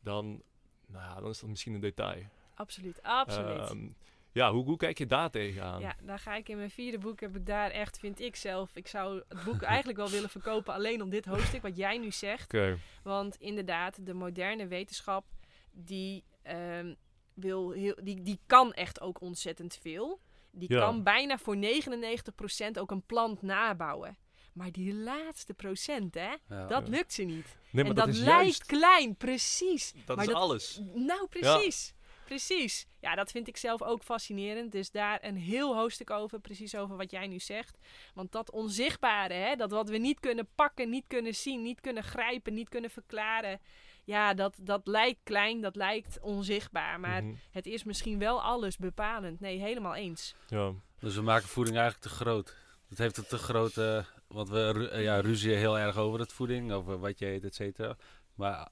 dan, 0.00 0.42
nou, 0.86 1.04
ja, 1.04 1.20
dan 1.20 1.30
is 1.30 1.40
dat 1.40 1.48
misschien 1.48 1.74
een 1.74 1.80
detail. 1.80 2.22
Absoluut, 2.54 3.02
absoluut. 3.02 3.70
Ehm, 3.70 3.88
ja, 4.32 4.52
hoe, 4.52 4.64
hoe 4.64 4.76
kijk 4.76 4.98
je 4.98 5.06
daar 5.06 5.30
tegenaan? 5.30 5.80
Ja, 5.80 5.96
dan 6.02 6.18
ga 6.18 6.34
ik 6.34 6.48
in 6.48 6.56
mijn 6.56 6.70
vierde 6.70 6.98
boek, 6.98 7.20
heb 7.20 7.36
ik 7.36 7.46
daar 7.46 7.70
echt, 7.70 7.98
vind 7.98 8.20
ik 8.20 8.36
zelf, 8.36 8.76
ik 8.76 8.86
zou 8.86 9.22
het 9.28 9.44
boek 9.44 9.62
eigenlijk 9.74 9.98
wel 9.98 10.10
willen 10.10 10.28
verkopen 10.30 10.74
alleen 10.74 11.02
om 11.02 11.10
dit 11.10 11.24
hoofdstuk, 11.24 11.62
wat 11.62 11.76
jij 11.76 11.98
nu 11.98 12.10
zegt. 12.10 12.44
Oké, 12.54 12.78
Want 13.02 13.36
inderdaad, 13.36 14.06
de 14.06 14.14
moderne 14.14 14.66
wetenschap, 14.66 15.24
die, 15.70 16.24
ehm, 16.42 16.94
wil 17.34 17.70
heel, 17.70 17.94
die, 18.02 18.22
die 18.22 18.38
kan 18.46 18.72
echt 18.72 19.00
ook 19.00 19.20
ontzettend 19.20 19.78
veel. 19.80 20.20
Die 20.50 20.72
Ja. 20.72 20.78
kan 20.80 21.02
bijna 21.02 21.38
voor 21.38 21.56
99% 21.56 22.78
ook 22.78 22.90
een 22.90 23.02
plant 23.06 23.42
nabouwen. 23.42 24.16
Maar 24.56 24.72
die 24.72 24.94
laatste 24.94 25.54
procent, 25.54 26.14
hè, 26.14 26.34
Ja. 26.48 26.66
dat 26.66 26.88
lukt 26.88 27.12
ze 27.12 27.22
niet. 27.22 27.56
nee, 27.70 27.84
maar 27.84 27.84
en 27.84 27.94
dat, 27.94 28.06
dat, 28.06 28.14
is 28.14 28.20
lijkt 28.20 28.42
juist, 28.42 28.66
klein, 28.66 29.16
precies. 29.16 29.92
dat 30.04 30.16
maar 30.16 30.24
is 30.26 30.32
dat- 30.32 30.40
alles. 30.42 30.80
Nou, 30.94 31.26
precies. 31.28 31.94
Precies. 32.24 32.86
Ja, 33.00 33.14
dat 33.14 33.30
vind 33.30 33.48
ik 33.48 33.56
zelf 33.56 33.82
ook 33.82 34.02
fascinerend. 34.02 34.72
Dus 34.72 34.90
daar 34.90 35.24
een 35.24 35.36
heel 35.36 35.76
hoofdstuk 35.76 36.10
over, 36.10 36.40
precies 36.40 36.74
over 36.76 36.96
wat 36.96 37.10
jij 37.10 37.26
nu 37.26 37.38
zegt. 37.38 37.78
Want 38.14 38.32
dat 38.32 38.50
onzichtbare, 38.50 39.34
hè, 39.34 39.56
dat 39.56 39.70
wat 39.70 39.88
we 39.88 39.96
niet 39.98 40.20
kunnen 40.20 40.48
pakken, 40.54 40.88
niet 40.90 41.04
kunnen 41.06 41.34
zien, 41.34 41.62
niet 41.62 41.80
kunnen 41.80 42.02
grijpen, 42.04 42.54
niet 42.54 42.68
kunnen 42.68 42.90
verklaren. 42.90 43.60
Ja, 44.04 44.34
dat, 44.34 44.54
dat 44.60 44.86
lijkt 44.86 45.20
klein, 45.22 45.60
dat 45.60 45.76
lijkt 45.76 46.18
onzichtbaar. 46.20 47.00
Maar 47.00 47.24
Mhm, 47.24 47.34
het 47.50 47.66
is 47.66 47.84
misschien 47.84 48.18
wel 48.18 48.42
alles 48.42 48.76
bepalend. 48.76 49.40
Nee, 49.40 49.58
helemaal 49.58 49.94
eens. 49.94 50.34
ja. 50.48 50.72
Dus 50.98 51.14
we 51.14 51.22
maken 51.22 51.48
voeding 51.48 51.76
eigenlijk 51.76 52.08
te 52.08 52.14
groot. 52.24 52.56
Het 52.88 52.98
heeft 52.98 53.16
een 53.16 53.26
te 53.26 53.38
grote... 53.38 54.04
Want 54.28 54.48
we 54.48 54.70
ru- 54.70 54.98
ja, 54.98 55.20
ruzien 55.20 55.56
heel 55.56 55.78
erg 55.78 55.96
over 55.96 56.20
het 56.20 56.32
voeding, 56.32 56.72
over 56.72 56.98
wat 56.98 57.18
je 57.18 57.26
eet, 57.26 57.44
et 57.44 57.54
cetera. 57.54 57.96
Maar 58.34 58.68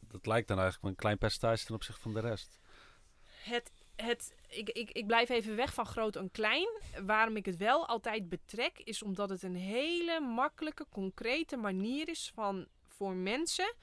dat 0.00 0.26
lijkt 0.26 0.48
dan 0.48 0.58
eigenlijk 0.58 0.88
een 0.88 1.00
klein 1.00 1.18
percentage 1.18 1.64
ten 1.64 1.74
opzichte 1.74 2.00
van 2.00 2.12
de 2.14 2.20
rest. 2.20 2.58
Het, 3.42 3.72
het, 3.96 4.34
ik, 4.48 4.68
ik, 4.68 4.90
ik 4.90 5.06
blijf 5.06 5.28
even 5.28 5.56
weg 5.56 5.74
van 5.74 5.86
groot 5.86 6.16
en 6.16 6.30
klein. 6.30 6.68
Waarom 7.06 7.36
ik 7.36 7.46
het 7.46 7.56
wel 7.56 7.86
altijd 7.86 8.28
betrek, 8.28 8.78
is 8.78 9.02
omdat 9.02 9.30
het 9.30 9.42
een 9.42 9.56
hele 9.56 10.20
makkelijke, 10.20 10.86
concrete 10.90 11.56
manier 11.56 12.08
is 12.08 12.30
van, 12.34 12.66
voor 12.86 13.14
mensen 13.14 13.74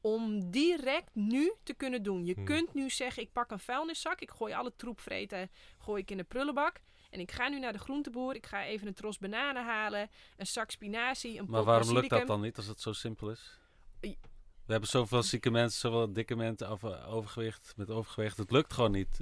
om 0.00 0.50
direct 0.50 1.14
nu 1.14 1.52
te 1.62 1.74
kunnen 1.74 2.02
doen. 2.02 2.24
Je 2.24 2.34
Hmm. 2.34 2.44
kunt 2.44 2.74
nu 2.74 2.90
zeggen, 2.90 3.22
ik 3.22 3.32
pak 3.32 3.50
een 3.50 3.58
vuilniszak, 3.58 4.20
ik 4.20 4.30
gooi 4.30 4.52
alle 4.54 4.72
troepvreten 4.76 5.50
gooi 5.78 6.02
ik 6.02 6.10
in 6.10 6.16
de 6.16 6.24
prullenbak. 6.24 6.80
En 7.14 7.20
ik 7.20 7.32
ga 7.32 7.48
nu 7.48 7.58
naar 7.58 7.72
de 7.72 7.78
groenteboer, 7.78 8.34
ik 8.34 8.46
ga 8.46 8.64
even 8.64 8.86
een 8.86 8.94
tros 8.94 9.18
bananen 9.18 9.64
halen, 9.64 10.10
een 10.36 10.46
zak 10.46 10.70
spinazie, 10.70 11.38
een 11.38 11.46
Maar 11.48 11.64
waarom 11.64 11.92
lukt 11.92 12.10
dat 12.10 12.26
dan 12.26 12.40
niet 12.40 12.56
als 12.56 12.66
het 12.66 12.80
zo 12.80 12.92
simpel 12.92 13.30
is? 13.30 13.58
We 14.00 14.72
hebben 14.72 14.88
zoveel 14.88 15.22
zieke 15.22 15.50
mensen, 15.50 15.80
zoveel 15.80 16.12
dikke 16.12 16.36
mensen, 16.36 16.70
of, 16.70 16.84
overgewicht, 16.84 17.72
met 17.76 17.90
overgewicht. 17.90 18.36
Het 18.36 18.50
lukt 18.50 18.72
gewoon 18.72 18.90
niet. 18.90 19.20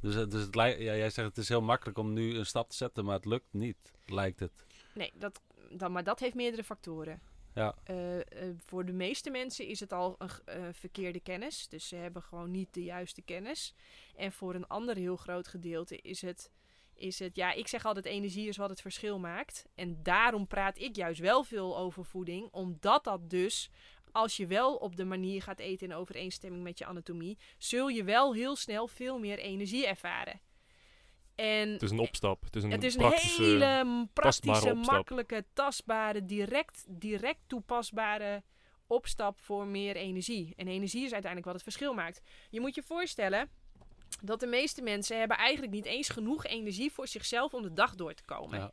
Dus, 0.00 0.16
eh, 0.16 0.28
dus 0.28 0.42
het 0.42 0.54
lij- 0.54 0.80
ja, 0.82 0.96
jij 0.96 1.10
zegt 1.10 1.28
het 1.28 1.38
is 1.38 1.48
heel 1.48 1.60
makkelijk 1.62 1.98
om 1.98 2.12
nu 2.12 2.36
een 2.36 2.46
stap 2.46 2.70
te 2.70 2.76
zetten, 2.76 3.04
maar 3.04 3.14
het 3.14 3.24
lukt 3.24 3.52
niet, 3.52 3.92
lijkt 4.06 4.40
het. 4.40 4.66
Nee, 4.94 5.12
dat, 5.14 5.40
dan, 5.70 5.92
maar 5.92 6.04
dat 6.04 6.20
heeft 6.20 6.34
meerdere 6.34 6.64
factoren. 6.64 7.20
Ja. 7.54 7.74
Eh, 7.84 8.16
eh, 8.20 8.24
voor 8.64 8.84
de 8.84 8.92
meeste 8.92 9.30
mensen 9.30 9.66
is 9.66 9.80
het 9.80 9.92
al 9.92 10.16
een 10.44 10.74
verkeerde 10.74 11.20
kennis. 11.20 11.68
Dus 11.68 11.88
ze 11.88 11.96
hebben 11.96 12.22
gewoon 12.22 12.50
niet 12.50 12.74
de 12.74 12.84
juiste 12.84 13.22
kennis. 13.22 13.74
En 14.16 14.32
voor 14.32 14.54
een 14.54 14.66
ander 14.66 14.96
heel 14.96 15.16
groot 15.16 15.48
gedeelte 15.48 15.96
is 15.96 16.22
het, 16.22 16.50
is 16.98 17.18
het... 17.18 17.36
Ja, 17.36 17.52
ik 17.52 17.68
zeg 17.68 17.84
altijd 17.84 18.04
energie 18.04 18.48
is 18.48 18.56
wat 18.56 18.70
het 18.70 18.80
verschil 18.80 19.18
maakt. 19.18 19.66
En 19.74 20.02
daarom 20.02 20.46
praat 20.46 20.78
ik 20.78 20.96
juist 20.96 21.20
wel 21.20 21.44
veel 21.44 21.78
over 21.78 22.04
voeding. 22.04 22.48
Omdat 22.50 23.04
dat 23.04 23.30
dus... 23.30 23.70
Als 24.12 24.36
je 24.36 24.46
wel 24.46 24.74
op 24.74 24.96
de 24.96 25.04
manier 25.04 25.42
gaat 25.42 25.58
eten 25.58 25.86
in 25.86 25.94
overeenstemming 25.94 26.62
met 26.62 26.78
je 26.78 26.86
anatomie... 26.86 27.38
zul 27.58 27.88
je 27.88 28.04
wel 28.04 28.34
heel 28.34 28.56
snel 28.56 28.86
veel 28.86 29.18
meer 29.18 29.38
energie 29.38 29.86
ervaren. 29.86 30.40
En 31.34 31.68
Het 31.68 31.82
is 31.82 31.90
een 31.90 31.98
opstap. 31.98 32.44
Het 32.44 32.56
is 32.56 32.62
een 32.62 32.70
het 32.70 32.84
is 32.84 32.94
een 32.94 33.12
hele 33.12 34.08
praktische, 34.12 34.74
makkelijke, 34.74 35.44
tastbare, 35.52 36.24
direct, 36.24 36.84
direct 36.88 37.40
toepasbare 37.46 38.42
opstap 38.86 39.40
voor 39.40 39.66
meer 39.66 39.96
energie. 39.96 40.52
En 40.56 40.68
energie 40.68 41.04
is 41.04 41.12
uiteindelijk 41.12 41.44
wat 41.44 41.54
het 41.54 41.62
verschil 41.62 41.94
maakt. 41.94 42.20
Je 42.50 42.60
moet 42.60 42.74
je 42.74 42.82
voorstellen 42.82 43.50
dat 44.22 44.40
de 44.40 44.46
meeste 44.46 44.82
mensen 44.82 45.18
hebben 45.18 45.36
eigenlijk 45.36 45.72
niet 45.72 45.84
eens 45.84 46.08
genoeg 46.08 46.44
energie 46.44 46.92
voor 46.92 47.06
zichzelf 47.08 47.54
om 47.54 47.62
de 47.62 47.72
dag 47.72 47.94
door 47.94 48.14
te 48.14 48.24
komen. 48.24 48.58
Ja. 48.58 48.72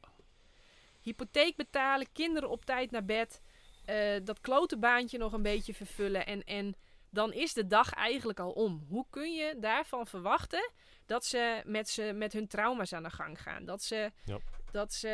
Hypotheek 1.02 1.56
betalen, 1.56 2.08
kinderen 2.12 2.50
op 2.50 2.66
tijd 2.66 2.91
naar 2.91 3.06
bed, 3.06 3.41
eh, 3.86 4.16
dat 4.24 4.41
klote 4.41 4.78
baantje 4.78 5.18
nog 5.18 5.34
een 5.34 5.41
beetje 5.41 5.74
vervullen 5.74 6.26
en, 6.26 6.43
en 6.43 6.76
dan 7.10 7.34
is 7.34 7.54
de 7.54 7.68
dag 7.68 7.93
eigenlijk 7.93 8.39
al 8.39 8.52
om. 8.52 8.86
Hoe 8.89 9.06
kun 9.10 9.34
je 9.34 9.56
daarvan 9.60 10.08
verwachten 10.08 10.72
dat 11.06 11.26
ze 11.26 11.62
met, 11.66 11.89
ze 11.89 12.12
met 12.16 12.34
hun 12.34 12.48
trauma's 12.48 12.93
aan 12.93 13.04
de 13.04 13.10
gang 13.10 13.41
gaan? 13.41 13.66
Dat 13.66 13.84
ze, 13.84 14.12
Ja. 14.26 14.38
dat 14.72 14.93
ze 14.93 15.10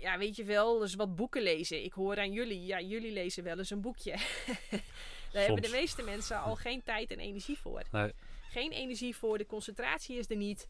ja, 0.00 0.18
weet 0.18 0.36
je 0.36 0.44
wel, 0.44 0.82
eens 0.82 0.94
wat 0.94 1.16
boeken 1.16 1.42
lezen. 1.42 1.84
Ik 1.84 1.92
hoor 1.92 2.18
aan 2.18 2.32
jullie, 2.32 2.66
ja, 2.66 2.80
jullie 2.80 3.12
lezen 3.12 3.44
wel 3.44 3.58
eens 3.58 3.70
een 3.70 3.80
boekje. 3.80 4.10
Daar 5.32 5.44
hebben 5.44 5.62
de 5.62 5.68
meeste 5.70 6.02
mensen 6.02 6.40
al 6.40 6.56
geen 6.56 6.82
tijd 6.82 7.10
en 7.10 7.18
energie 7.18 7.58
voor. 7.58 7.82
Nee. 7.90 8.12
Geen 8.54 8.72
energie 8.72 9.16
voor, 9.16 9.38
de 9.38 9.46
concentratie 9.46 10.18
is 10.18 10.30
er 10.30 10.36
niet. 10.36 10.68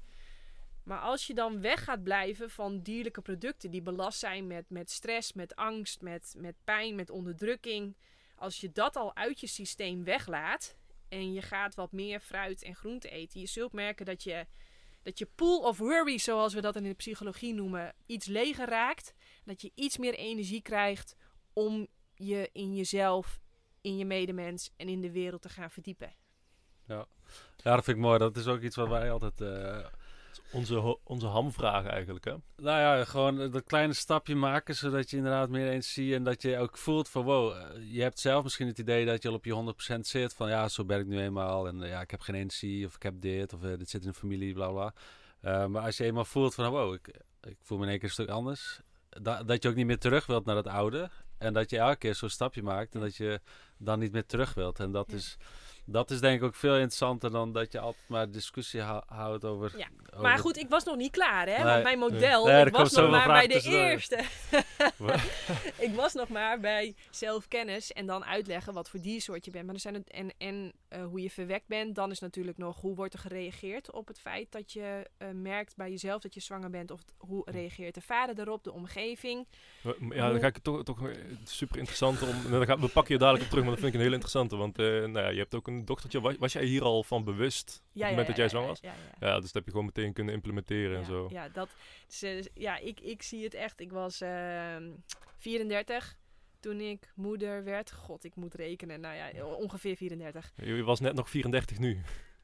Maar 0.83 0.99
als 0.99 1.27
je 1.27 1.35
dan 1.35 1.61
weg 1.61 1.85
gaat 1.85 2.03
blijven 2.03 2.51
van 2.51 2.81
dierlijke 2.81 3.21
producten 3.21 3.71
die 3.71 3.83
belast 3.83 4.19
zijn 4.19 4.47
met, 4.47 4.71
met 4.71 4.91
stress, 4.91 5.33
met 5.33 5.57
angst, 5.57 6.01
met, 6.01 6.35
met 6.39 6.55
pijn, 6.65 6.95
met 6.95 7.11
onderdrukking. 7.11 7.97
Als 8.37 8.61
je 8.61 8.73
dat 8.73 8.97
al 8.97 9.17
uit 9.17 9.41
je 9.41 9.47
systeem 9.47 10.05
weglaat 10.05 10.77
en 11.09 11.33
je 11.33 11.43
gaat 11.43 11.75
wat 11.75 11.93
meer 11.93 12.21
fruit 12.21 12.63
en 12.63 12.75
groente 12.75 13.09
eten. 13.09 13.41
Je 13.41 13.47
zult 13.47 13.73
merken 13.73 14.07
dat 14.07 14.23
je, 14.23 14.47
dat 15.03 15.19
je 15.19 15.29
pool 15.35 15.61
of 15.61 15.79
worry, 15.79 16.19
zoals 16.19 16.55
we 16.55 16.61
dat 16.61 16.77
in 16.77 16.83
de 16.83 16.95
psychologie 16.95 17.55
noemen, 17.55 17.95
iets 18.07 18.27
leger 18.27 18.69
raakt. 18.69 19.15
Dat 19.45 19.63
je 19.63 19.71
iets 19.75 19.99
meer 19.99 20.15
energie 20.15 20.63
krijgt 20.63 21.17
om 21.53 21.87
je 22.15 22.51
in 22.53 22.75
jezelf, 22.75 23.41
in 23.81 23.97
je 23.97 24.05
medemens 24.05 24.71
en 24.77 24.89
in 24.89 25.01
de 25.01 25.11
wereld 25.11 25.43
te 25.43 25.49
gaan 25.49 25.71
verdiepen. 25.71 26.15
Ja, 26.87 27.07
dat 27.75 27.85
vind 27.85 27.97
ik 27.97 28.03
mooi. 28.03 28.19
Dat 28.19 28.37
is 28.37 28.47
ook 28.47 28.61
iets 28.61 28.77
wat 28.77 28.89
wij 28.89 29.11
altijd... 29.11 29.41
eh, 29.41 29.79
Onze, 30.53 30.99
onze 31.05 31.27
hamvraag 31.27 31.87
eigenlijk, 31.87 32.25
hè? 32.25 32.35
nou 32.57 32.81
ja, 32.81 33.05
gewoon 33.05 33.51
dat 33.51 33.65
kleine 33.65 33.93
stapje 33.93 34.35
maken, 34.35 34.75
zodat 34.75 35.11
je 35.11 35.17
inderdaad 35.17 35.49
meer 35.49 35.69
energie... 35.69 36.15
en 36.15 36.25
dat 36.25 36.43
je 36.43 36.59
ook 36.59 36.79
voelt 36.79 37.09
van, 37.09 37.25
wow, 37.25 37.53
eh, 37.53 37.93
je 37.95 38.03
hebt 38.03 38.19
zelf 38.21 38.43
misschien 38.43 38.67
het 38.67 38.79
idee 38.79 39.07
dat 39.07 39.23
je 39.23 39.29
al 39.29 39.35
op 39.35 39.45
je 39.45 39.75
100% 39.97 40.01
zit. 40.01 40.35
Van, 40.35 40.49
ja, 40.49 40.69
zo 40.69 40.85
ben 40.85 41.01
ik 41.01 41.07
nu 41.07 41.19
eenmaal 41.21 41.67
en 41.67 41.83
eh, 41.83 41.89
ja, 41.89 42.01
ik 42.01 42.11
heb 42.11 42.21
geen 42.21 42.35
energie 42.35 42.87
of 42.87 42.95
ik 42.95 43.03
heb 43.03 43.15
dit 43.21 43.53
of 43.53 43.61
dit 43.61 43.91
zit 43.91 44.03
in 44.05 44.09
de 44.09 44.15
familie, 44.15 44.55
bla 44.55 44.69
bla. 44.71 44.95
Eh, 45.41 45.67
maar 45.67 45.83
als 45.83 45.97
je 45.97 46.05
eenmaal 46.05 46.25
voelt 46.25 46.55
van, 46.55 46.71
wow, 46.71 46.95
ik, 46.95 47.09
ik 47.41 47.57
voel 47.63 47.79
me 47.79 47.85
in 47.85 47.91
één 47.91 47.99
keer 47.99 48.09
een 48.09 48.15
stuk 48.15 48.29
anders... 48.29 48.81
Da 49.23 49.43
dat 49.43 49.63
je 49.63 49.69
ook 49.69 49.75
niet 49.75 49.87
meer 49.87 49.99
terug 49.99 50.27
wilt 50.27 50.45
naar 50.45 50.57
het 50.57 50.67
oude. 50.67 51.11
En 51.39 51.53
dat 51.53 51.71
je 51.71 51.79
elke 51.79 51.97
keer 51.97 52.15
zo'n 52.15 52.29
stapje 52.29 52.63
maakt 52.63 52.95
en 52.95 53.01
dat 53.01 53.17
je 53.17 53.41
dan 53.79 53.99
niet 53.99 54.13
meer 54.13 54.27
terug 54.27 54.55
wilt. 54.55 54.81
En 54.81 54.93
dat, 54.93 55.11
Ja. 55.11 55.17
is, 55.17 55.37
dat 55.87 56.11
is 56.11 56.21
denk 56.21 56.39
ik 56.41 56.45
ook 56.47 56.55
veel 56.55 56.75
interessanter 56.75 57.31
dan 57.31 57.53
dat 57.53 57.73
je 57.73 57.79
altijd 57.81 58.05
maar 58.09 58.31
discussie 58.31 58.81
hou- 58.81 59.03
houdt 59.07 59.45
over... 59.45 59.73
Ja, 59.79 59.89
over- 60.11 60.23
Maar 60.23 60.39
goed, 60.39 60.57
ik 60.57 60.69
was 60.69 60.85
nog 60.85 60.97
niet 60.97 61.11
klaar, 61.11 61.47
hè? 61.49 61.55
Nee. 61.57 61.65
Want 61.65 61.83
mijn 61.83 61.99
model, 61.99 62.47
Nee, 62.47 62.67
ik 62.67 62.73
was 62.77 62.93
nog 62.93 63.11
maar 63.11 63.27
bij 63.27 63.47
de 63.47 63.63
eerste. 63.63 64.25
ik 65.79 65.95
was 65.95 66.13
nog 66.15 66.29
maar 66.29 66.61
bij 66.61 66.95
zelfkennis 67.11 67.93
en 67.93 68.07
dan 68.07 68.25
uitleggen 68.25 68.73
wat 68.73 68.89
voor 68.91 69.01
diersoort 69.01 69.45
je 69.45 69.51
bent. 69.51 69.65
Maar 69.65 69.75
er 69.75 69.81
zijn 69.81 69.95
het, 69.95 70.11
en 70.11 70.33
en 70.39 70.73
eh, 70.89 71.05
hoe 71.05 71.23
je 71.23 71.31
verwekt 71.31 71.67
bent. 71.67 71.95
Dan 71.95 72.11
is 72.11 72.19
natuurlijk 72.21 72.59
nog 72.59 72.81
hoe 72.81 72.95
wordt 72.95 73.15
er 73.15 73.21
gereageerd 73.21 73.93
op 73.93 74.09
het 74.09 74.19
feit 74.21 74.53
dat 74.53 74.73
je 74.73 75.11
eh, 75.17 75.29
merkt 75.31 75.77
bij 75.77 75.91
jezelf 75.91 76.21
dat 76.23 76.35
je 76.35 76.41
zwanger 76.41 76.71
bent. 76.71 76.91
Of 76.91 77.03
t- 77.03 77.13
hoe 77.19 77.43
reageert 77.51 77.95
de 77.95 78.01
vader 78.01 78.39
erop, 78.39 78.65
de 78.65 78.73
omgeving. 78.73 79.47
Ja, 80.11 80.31
dan 80.31 80.41
ga 80.41 80.47
ik 80.47 80.55
het 80.55 80.65
toch, 80.65 80.83
toch 80.83 81.09
eh, 81.09 81.17
super 81.45 81.77
interessant 81.79 82.23
om. 82.23 82.29
Dan 82.51 82.67
gaan, 82.67 82.81
we 82.81 82.89
pakken 82.89 83.13
je 83.15 83.19
dadelijk 83.21 83.45
op 83.45 83.51
terug, 83.51 83.65
maar 83.65 83.73
dat 83.73 83.83
vind 83.83 83.93
ik 83.95 83.99
een 83.99 84.05
hele 84.05 84.15
interessante. 84.21 84.57
Want 84.57 84.79
eh, 84.79 84.85
nou 84.87 85.19
ja, 85.19 85.29
je 85.29 85.39
hebt 85.39 85.55
ook 85.55 85.67
een 85.67 85.74
dochtertje. 85.85 86.21
Was, 86.21 86.35
was 86.39 86.53
jij 86.53 86.65
hier 86.65 86.83
al 86.83 87.03
van 87.03 87.25
bewust 87.25 87.83
op 87.95 88.01
het 88.01 88.09
moment 88.11 88.27
dat 88.27 88.37
jij 88.37 88.49
zwanger 88.49 88.69
was? 88.69 88.81
Ja, 88.81 88.93
ja. 89.21 89.27
Ja, 89.29 89.35
dus 89.35 89.45
dat 89.45 89.53
heb 89.55 89.65
je 89.65 89.71
gewoon 89.71 89.87
meteen 89.87 90.13
kunnen 90.13 90.35
implementeren 90.35 90.99
en 90.99 91.05
zo. 91.05 91.29
Ja, 91.31 91.49
dat, 91.49 91.69
dus, 92.07 92.23
eh, 92.23 92.43
ja 92.55 92.77
ik, 92.79 93.01
ik 93.01 93.23
zie 93.23 93.45
het 93.45 93.55
echt. 93.55 93.81
Ik 93.81 93.93
was 93.93 94.21
ehm 94.21 94.91
34 95.37 96.17
toen 96.61 96.81
ik 96.81 97.13
moeder 97.15 97.65
werd. 97.65 97.93
God, 97.93 98.25
ik 98.25 98.35
moet 98.37 98.55
rekenen. 98.55 99.01
Nou 99.01 99.15
ja, 99.17 99.45
ongeveer 99.45 99.97
34. 99.97 100.53
Je 100.57 100.83
was 100.83 101.01
net 101.01 101.15
nog 101.15 101.31
34 101.31 101.79
nu. 101.79 102.01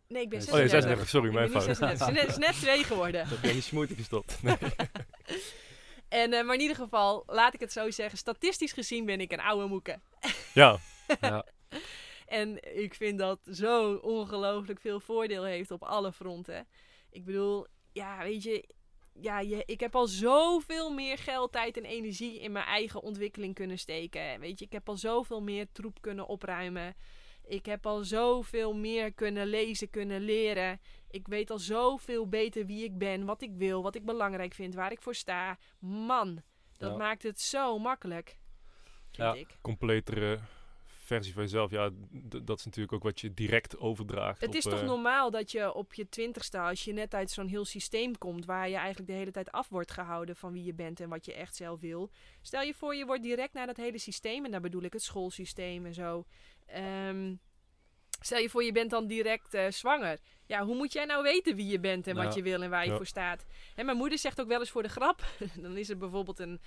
Nee, 0.09 0.23
ik 0.23 0.29
ben 0.29 0.39
Oh, 0.39 0.45
36. 0.45 0.53
Oh 0.55 0.59
nee, 0.61 0.69
36, 0.69 1.09
sorry, 1.09 1.27
Ik 1.29 1.35
mijn 1.35 1.53
ben 1.53 1.63
fout. 1.63 1.77
36. 1.77 2.21
Het 2.23 2.29
is 2.31 2.47
net- 2.47 2.55
twee 2.55 2.85
geworden. 2.85 3.29
Dat 3.29 3.39
jij 3.43 3.53
niet 3.53 3.65
smoeite 3.65 3.95
gestopt. 3.95 4.43
Nee. 4.43 4.57
En, 6.09 6.33
eh, 6.33 6.45
maar 6.45 6.55
in 6.55 6.61
ieder 6.61 6.77
geval, 6.77 7.23
laat 7.27 7.55
ik 7.55 7.61
het 7.61 7.73
zo 7.73 7.91
zeggen. 7.91 8.19
Statistisch 8.19 8.73
gezien 8.73 9.05
ben 9.05 9.21
ik 9.21 9.33
een 9.33 9.41
oude 9.41 9.67
moeke. 9.67 10.01
Ja, 10.55 10.79
Ja. 11.21 11.45
En 12.31 12.77
ik 12.77 12.95
vind 12.95 13.19
dat 13.19 13.39
zo 13.51 13.95
ongelooflijk 13.95 14.81
veel 14.81 15.01
voordeel 15.01 15.45
heeft 15.45 15.71
op 15.71 15.83
alle 15.83 16.13
fronten. 16.13 16.67
Ik 17.11 17.25
bedoel, 17.25 17.67
ja, 17.93 18.19
weet 18.23 18.43
je, 18.43 18.69
ja, 19.13 19.41
je, 19.41 19.63
ik 19.67 19.81
heb 19.81 19.95
al 19.95 20.07
zoveel 20.07 20.93
meer 20.93 21.19
geld, 21.19 21.53
tijd 21.53 21.77
en 21.77 21.85
energie 21.85 22.41
in 22.41 22.53
mijn 22.53 22.65
eigen 22.65 23.03
ontwikkeling 23.03 23.55
kunnen 23.55 23.79
steken. 23.79 24.41
Weet 24.41 24.59
je, 24.59 24.65
ik 24.65 24.73
heb 24.73 24.89
al 24.89 24.97
zoveel 24.97 25.43
meer 25.43 25.67
troep 25.73 26.01
kunnen 26.01 26.27
opruimen. 26.27 26.95
Ik 27.45 27.67
heb 27.67 27.87
al 27.87 28.05
zoveel 28.05 28.75
meer 28.75 29.13
kunnen 29.13 29.47
lezen, 29.47 29.91
kunnen 29.91 30.21
leren. 30.21 30.81
Ik 31.11 31.27
weet 31.29 31.51
al 31.51 31.59
zoveel 31.59 32.29
beter 32.29 32.67
wie 32.67 32.85
ik 32.85 32.99
ben, 32.99 33.25
wat 33.25 33.43
ik 33.43 33.53
wil, 33.55 33.83
wat 33.83 33.95
ik 33.95 34.05
belangrijk 34.05 34.55
vind, 34.55 34.75
waar 34.75 34.93
ik 34.93 35.03
voor 35.03 35.15
sta. 35.15 35.59
Man, 35.79 36.43
dat 36.79 36.91
Ja. 36.91 36.97
maakt 36.97 37.23
het 37.23 37.41
zo 37.41 37.79
makkelijk. 37.79 38.39
Vind 39.11 39.17
Ja. 39.17 39.35
ik. 39.35 39.59
completere 39.61 40.39
versie 41.15 41.33
van 41.33 41.43
jezelf. 41.43 41.71
Ja, 41.71 41.91
dat 42.43 42.59
is 42.59 42.65
natuurlijk 42.65 42.93
ook 42.95 43.03
wat 43.03 43.21
je 43.21 43.35
direct 43.35 43.79
overdraagt. 43.79 44.41
Het 44.41 44.49
op, 44.49 44.55
is 44.55 44.63
toch 44.63 44.81
eh, 44.81 44.87
normaal 44.87 45.31
dat 45.31 45.51
je 45.53 45.75
op 45.75 45.95
je 45.95 46.09
twintigste, 46.09 46.59
als 46.59 46.85
je 46.85 46.93
net 46.93 47.15
uit 47.15 47.31
zo'n 47.31 47.47
heel 47.47 47.65
systeem 47.65 48.19
komt, 48.19 48.45
waar 48.45 48.69
je 48.69 48.77
eigenlijk 48.77 49.09
de 49.11 49.17
hele 49.17 49.31
tijd 49.31 49.53
af 49.53 49.69
wordt 49.69 49.91
gehouden 49.91 50.37
van 50.37 50.53
wie 50.53 50.65
je 50.65 50.75
bent 50.75 51.01
en 51.01 51.09
wat 51.09 51.25
je 51.25 51.35
echt 51.35 51.57
zelf 51.57 51.81
wil. 51.81 52.11
Stel 52.43 52.63
je 52.63 52.75
voor, 52.75 52.95
je 52.95 53.07
wordt 53.07 53.23
direct 53.23 53.53
naar 53.53 53.67
dat 53.67 53.77
hele 53.77 53.99
systeem, 53.99 54.45
en 54.45 54.51
daar 54.51 54.61
bedoel 54.61 54.83
ik 54.83 54.93
het 54.93 55.03
schoolsysteem 55.03 55.87
en 55.87 55.95
zo. 55.95 56.25
Ehm, 56.67 57.35
stel 58.21 58.39
je 58.39 58.51
voor, 58.51 58.65
je 58.65 58.73
bent 58.73 58.91
dan 58.91 59.07
direct 59.07 59.55
eh, 59.55 59.71
zwanger. 59.71 60.19
Ja, 60.47 60.65
hoe 60.65 60.77
moet 60.77 60.93
jij 60.93 61.05
nou 61.05 61.23
weten 61.23 61.57
wie 61.57 61.67
je 61.67 61.81
bent 61.81 62.07
en 62.07 62.17
wat 62.17 62.25
Ja. 62.25 62.35
je 62.35 62.43
wil 62.43 62.63
en 62.63 62.71
waar 62.71 62.85
je 62.85 62.91
Ja. 62.91 62.97
voor 62.97 63.07
staat? 63.07 63.47
En 63.75 63.85
mijn 63.85 63.97
moeder 63.97 64.19
zegt 64.19 64.41
ook 64.41 64.49
wel 64.49 64.61
eens 64.61 64.71
voor 64.71 64.83
de 64.83 64.89
grap, 64.89 65.25
dan 65.63 65.77
is 65.77 65.89
er 65.89 65.97
bijvoorbeeld 65.99 66.39
een 66.39 66.61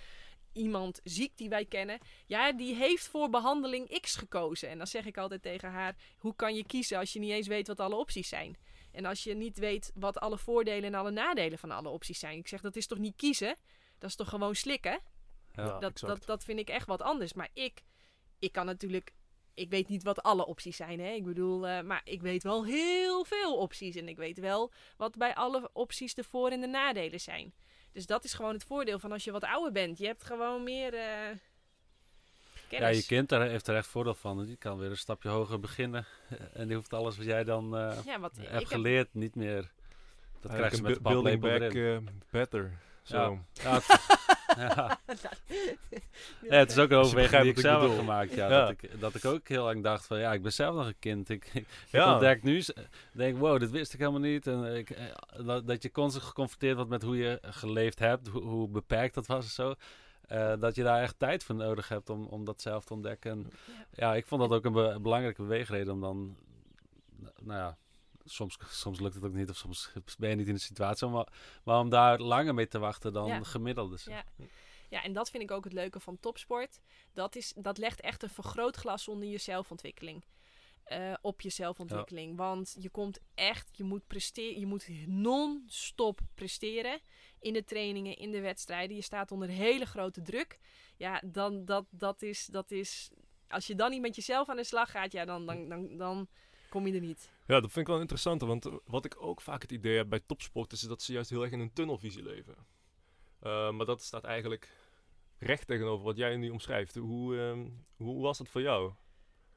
iemand 0.53 0.99
ziek 1.03 1.37
die 1.37 1.49
wij 1.49 1.65
kennen. 1.65 1.99
Ja, 2.25 2.51
die 2.51 2.75
heeft 2.75 3.07
voor 3.07 3.29
behandeling 3.29 3.99
X 3.99 4.15
gekozen. 4.15 4.69
En 4.69 4.77
dan 4.77 4.87
zeg 4.87 5.05
ik 5.05 5.17
altijd 5.17 5.41
tegen 5.41 5.69
haar: 5.69 5.95
hoe 6.17 6.35
kan 6.35 6.55
je 6.55 6.65
kiezen 6.65 6.97
als 6.97 7.13
je 7.13 7.19
niet 7.19 7.31
eens 7.31 7.47
weet 7.47 7.67
wat 7.67 7.79
alle 7.79 7.95
opties 7.95 8.29
zijn? 8.29 8.57
En 8.91 9.05
als 9.05 9.23
je 9.23 9.33
niet 9.35 9.57
weet 9.57 9.91
wat 9.95 10.19
alle 10.19 10.37
voordelen 10.37 10.83
en 10.83 10.93
alle 10.93 11.11
nadelen 11.11 11.57
van 11.57 11.71
alle 11.71 11.89
opties 11.89 12.19
zijn. 12.19 12.37
Ik 12.37 12.47
zeg, 12.47 12.61
dat 12.61 12.75
is 12.75 12.87
toch 12.87 12.97
niet 12.97 13.15
kiezen? 13.15 13.55
Dat 13.97 14.09
is 14.09 14.15
toch 14.15 14.29
gewoon 14.29 14.55
slikken? 14.55 14.99
Ja. 15.51 15.79
Dat, 15.79 15.91
exact. 15.91 15.99
dat, 16.01 16.25
dat 16.25 16.43
vind 16.43 16.59
ik 16.59 16.69
echt 16.69 16.87
wat 16.87 17.01
anders. 17.01 17.33
Maar 17.33 17.49
ik, 17.53 17.81
ik 18.39 18.51
kan 18.51 18.65
natuurlijk... 18.65 19.13
Ik 19.55 19.69
weet 19.69 19.87
niet 19.87 20.03
wat 20.03 20.23
alle 20.23 20.45
opties 20.45 20.75
zijn, 20.75 20.99
hè. 20.99 21.11
Ik 21.11 21.23
bedoel, 21.23 21.67
eh, 21.67 21.81
maar 21.81 22.01
ik 22.03 22.21
weet 22.21 22.43
wel 22.43 22.65
heel 22.65 23.25
veel 23.25 23.57
opties. 23.57 23.95
En 23.95 24.07
ik 24.07 24.17
weet 24.17 24.39
wel 24.39 24.71
wat 24.97 25.17
bij 25.17 25.35
alle 25.35 25.69
opties 25.73 26.13
de 26.13 26.23
voor- 26.23 26.49
en 26.49 26.61
de 26.61 26.67
nadelen 26.67 27.19
zijn. 27.19 27.53
Dus 27.93 28.05
dat 28.05 28.23
is 28.23 28.33
gewoon 28.33 28.53
het 28.53 28.63
voordeel 28.63 28.99
van 28.99 29.11
als 29.11 29.23
je 29.23 29.31
wat 29.31 29.43
ouder 29.43 29.71
bent. 29.71 29.97
Je 29.97 30.05
hebt 30.05 30.23
gewoon 30.23 30.63
meer 30.63 30.93
eh, 30.93 30.99
Ja, 30.99 31.37
kennis. 32.67 32.97
je 32.99 33.05
kind 33.05 33.29
daar 33.29 33.47
heeft 33.47 33.67
er 33.67 33.75
echt 33.75 33.87
voordeel 33.87 34.13
van. 34.15 34.45
Die 34.45 34.55
kan 34.57 34.77
weer 34.77 34.89
een 34.89 34.97
stapje 34.97 35.29
hoger 35.29 35.59
beginnen. 35.59 36.05
En 36.53 36.67
die 36.67 36.75
hoeft 36.75 36.93
alles 36.93 37.17
wat 37.17 37.25
jij 37.25 37.43
dan 37.43 37.77
eh, 37.77 37.97
Ja, 38.05 38.19
wat 38.19 38.35
hebt 38.37 38.49
heb- 38.51 38.65
geleerd 38.65 39.13
niet 39.13 39.35
meer. 39.35 39.71
Dat 40.41 40.51
krijg 40.53 40.75
je 40.75 40.81
met 40.81 40.93
de 40.93 41.01
bu- 41.01 41.09
building 41.09 41.41
back 41.41 41.73
eh, 41.73 41.97
better. 42.31 42.71
Zo. 43.03 43.39
Ja. 43.53 43.79
ja. 44.57 44.99
Ja, 46.49 46.57
het 46.57 46.71
is 46.71 46.77
ook 46.77 46.89
een 46.89 46.97
je 46.97 47.03
overweging 47.03 47.41
die 47.41 47.51
ik 47.51 47.59
zelf 47.59 47.81
heb 47.89 47.99
gemaakt. 47.99 48.33
Ja, 48.33 48.49
Ja. 48.49 48.59
Dat, 48.61 48.69
ik, 48.69 48.99
dat 48.99 49.15
ik 49.15 49.25
ook 49.25 49.47
heel 49.47 49.63
lang 49.63 49.83
dacht 49.83 50.05
van 50.05 50.19
ja, 50.19 50.33
ik 50.33 50.41
ben 50.41 50.53
zelf 50.53 50.75
nog 50.75 50.85
een 50.87 50.99
kind. 50.99 51.29
Ik, 51.29 51.49
ik 51.53 51.65
Ja. 51.89 52.11
ontdek 52.11 52.43
nu, 52.43 52.63
denk 53.11 53.37
wow, 53.37 53.59
dit 53.59 53.71
wist 53.71 53.93
ik 53.93 53.99
helemaal 53.99 54.19
niet. 54.21 54.47
En 54.47 54.63
ik, 54.75 54.89
eh, 54.89 55.03
dat, 55.45 55.67
dat 55.67 55.83
je 55.83 55.91
constant 55.91 56.25
geconfronteerd 56.25 56.75
wordt 56.75 56.89
met 56.89 57.01
hoe 57.01 57.17
je 57.17 57.39
geleefd 57.41 57.99
hebt, 57.99 58.27
hoe, 58.27 58.41
hoe 58.43 58.69
beperkt 58.69 59.13
dat 59.15 59.25
was 59.25 59.45
en 59.45 59.51
zo. 59.51 59.73
Eh, 60.27 60.53
dat 60.59 60.75
je 60.75 60.83
daar 60.83 61.01
echt 61.01 61.19
tijd 61.19 61.43
voor 61.43 61.55
nodig 61.55 61.87
hebt 61.87 62.09
om, 62.09 62.25
om 62.25 62.45
dat 62.45 62.61
zelf 62.61 62.85
te 62.85 62.93
ontdekken. 62.93 63.31
En, 63.31 63.47
Ja. 63.67 63.73
ja, 63.93 64.15
ik 64.15 64.25
vond 64.27 64.41
dat 64.41 64.51
ook 64.51 64.65
een 64.65 64.73
be- 64.73 64.97
belangrijke 65.01 65.41
beweegreden 65.41 65.93
om 65.93 66.01
dan, 66.01 66.35
nou 67.41 67.59
ja, 67.59 67.77
soms, 68.25 68.57
soms 68.69 68.99
lukt 68.99 69.15
het 69.15 69.23
ook 69.23 69.33
niet 69.33 69.49
of 69.49 69.55
soms 69.55 69.91
ben 70.17 70.29
je 70.29 70.35
niet 70.35 70.47
in 70.47 70.53
de 70.53 70.59
situatie, 70.59 71.07
maar, 71.07 71.27
maar 71.63 71.79
om 71.79 71.89
daar 71.89 72.19
langer 72.19 72.53
mee 72.53 72.67
te 72.67 72.79
wachten 72.79 73.13
dan 73.13 73.27
Ja. 73.27 73.43
gemiddeld. 73.43 74.03
Ja. 74.03 74.23
Ja, 74.89 75.03
en 75.03 75.13
dat 75.13 75.29
vind 75.29 75.43
ik 75.43 75.51
ook 75.51 75.63
het 75.63 75.73
leuke 75.73 75.99
van 75.99 76.19
topsport. 76.19 76.79
Dat, 77.13 77.35
is, 77.35 77.53
dat 77.55 77.77
legt 77.77 78.01
echt 78.01 78.23
een 78.23 78.29
vergrootglas 78.29 79.07
onder 79.07 79.27
je 79.29 79.37
zelfontwikkeling. 79.37 80.23
Eh, 80.83 81.13
op 81.21 81.41
je 81.41 81.49
zelfontwikkeling. 81.49 82.37
Want 82.37 82.75
je 82.79 82.89
komt 82.89 83.19
echt, 83.35 83.69
je 83.71 83.83
moet 83.83 84.07
presteren, 84.07 84.59
je 84.59 84.65
moet 84.65 84.89
non-stop 85.07 86.19
presteren 86.35 86.99
in 87.39 87.53
de 87.53 87.63
trainingen, 87.63 88.17
in 88.17 88.31
de 88.31 88.39
wedstrijden. 88.41 88.95
Je 88.95 89.01
staat 89.01 89.31
onder 89.31 89.49
hele 89.49 89.85
grote 89.85 90.21
druk. 90.21 90.59
Ja, 90.97 91.21
dan 91.25 91.65
dat, 91.65 91.85
dat 91.89 92.21
is, 92.21 92.45
dat 92.45 92.71
is. 92.71 93.09
Als 93.47 93.67
je 93.67 93.75
dan 93.75 93.91
niet 93.91 94.01
met 94.01 94.15
jezelf 94.15 94.49
aan 94.49 94.55
de 94.55 94.63
slag 94.63 94.91
gaat, 94.91 95.11
ja, 95.11 95.25
dan, 95.25 95.45
dan, 95.45 95.69
dan, 95.69 95.97
dan 95.97 96.27
kom 96.73 96.87
je 96.87 96.93
er 96.93 96.99
niet. 96.99 97.29
Ja, 97.47 97.59
dat 97.59 97.71
vind 97.71 97.87
ik 97.87 97.93
wel 97.93 97.99
interessant. 97.99 98.41
Want 98.41 98.69
wat 98.85 99.05
ik 99.05 99.15
ook 99.21 99.41
vaak 99.41 99.61
het 99.61 99.71
idee 99.71 99.97
heb 99.97 100.09
bij 100.09 100.19
topsporters... 100.25 100.81
is 100.81 100.87
dat 100.87 101.01
ze 101.01 101.13
juist 101.13 101.29
heel 101.29 101.41
erg 101.41 101.51
in 101.51 101.59
een 101.59 101.73
tunnelvisie 101.73 102.23
leven. 102.23 102.55
Eh, 103.39 103.71
maar 103.71 103.85
dat 103.85 104.03
staat 104.03 104.23
eigenlijk 104.23 104.69
recht 105.37 105.67
tegenover 105.67 106.05
wat 106.05 106.17
jij 106.17 106.35
nu 106.37 106.49
omschrijft. 106.49 106.95
Hoe, 106.95 107.37
ehm, 107.39 107.69
hoe 107.97 108.21
was 108.21 108.37
dat 108.37 108.49
voor 108.49 108.61
jou? 108.61 108.93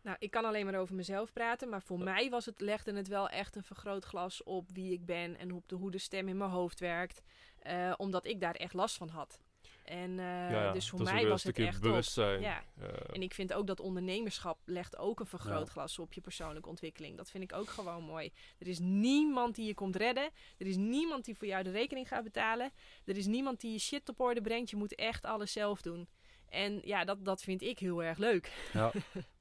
Nou, 0.03 0.17
ik 0.21 0.31
kan 0.31 0.45
alleen 0.45 0.65
maar 0.65 0.81
over 0.81 0.95
mezelf 0.95 1.33
praten, 1.33 1.69
maar 1.69 1.83
voor 1.83 1.99
mij 1.99 2.31
was 2.31 2.47
het, 2.47 2.61
legde 2.61 2.93
het 2.95 3.09
wel 3.09 3.29
echt 3.29 3.57
een 3.57 3.63
vergrootglas 3.63 4.43
op 4.43 4.71
wie 4.73 4.93
ik 4.93 5.05
ben 5.05 5.37
en 5.39 5.53
op 5.53 5.69
de, 5.69 5.75
hoe 5.77 5.91
de 5.91 5.99
stem 5.99 6.29
in 6.29 6.37
mijn 6.37 6.51
hoofd 6.51 6.81
werkt. 6.81 7.23
eh, 7.59 7.93
omdat 7.97 8.27
ik 8.27 8.41
daar 8.41 8.55
echt 8.55 8.73
last 8.73 8.97
van 8.97 9.09
had. 9.09 9.41
En 9.87 10.19
eh, 10.19 10.51
ja, 10.51 10.73
dus 10.73 10.89
voor 10.89 11.03
mij 11.03 11.27
was 11.27 11.43
het 11.43 11.59
echt 11.59 11.77
op. 11.77 11.83
bewustzijn. 11.83 12.41
Ja. 12.41 12.63
En 13.13 13.23
ik 13.23 13.35
vind 13.35 13.53
ook 13.53 13.67
dat 13.67 13.81
ondernemerschap 13.81 14.59
legt 14.65 14.97
ook 14.97 15.21
een 15.21 15.27
vergrootglas 15.27 15.99
op 15.99 16.13
je 16.13 16.21
persoonlijke 16.21 16.69
ontwikkeling. 16.69 17.17
Dat 17.17 17.31
vind 17.31 17.45
ik 17.45 17.53
ook 17.53 17.69
gewoon 17.69 18.05
mooi. 18.05 18.33
Er 18.59 18.67
is 18.67 18.79
niemand 18.79 19.55
die 19.55 19.67
je 19.67 19.75
komt 19.75 19.97
redden. 19.97 20.31
Er 20.59 20.67
is 20.67 20.77
niemand 20.77 21.25
die 21.25 21.37
voor 21.37 21.47
jou 21.47 21.63
de 21.63 21.71
rekening 21.71 22.09
gaat 22.09 22.25
betalen. 22.25 22.71
Er 23.05 23.17
is 23.17 23.27
niemand 23.27 23.61
die 23.61 23.73
je 23.73 23.79
shit 23.79 24.09
op 24.09 24.21
orde 24.21 24.41
brengt. 24.41 24.71
Je 24.71 24.77
moet 24.77 24.95
echt 24.95 25.25
alles 25.25 25.53
zelf 25.53 25.83
doen. 25.83 26.09
En 26.49 26.81
ja, 26.85 27.05
dat, 27.05 27.25
dat 27.25 27.43
vind 27.43 27.63
ik 27.63 27.79
heel 27.79 28.03
erg 28.03 28.19
leuk. 28.19 28.53
Ja. 28.73 28.93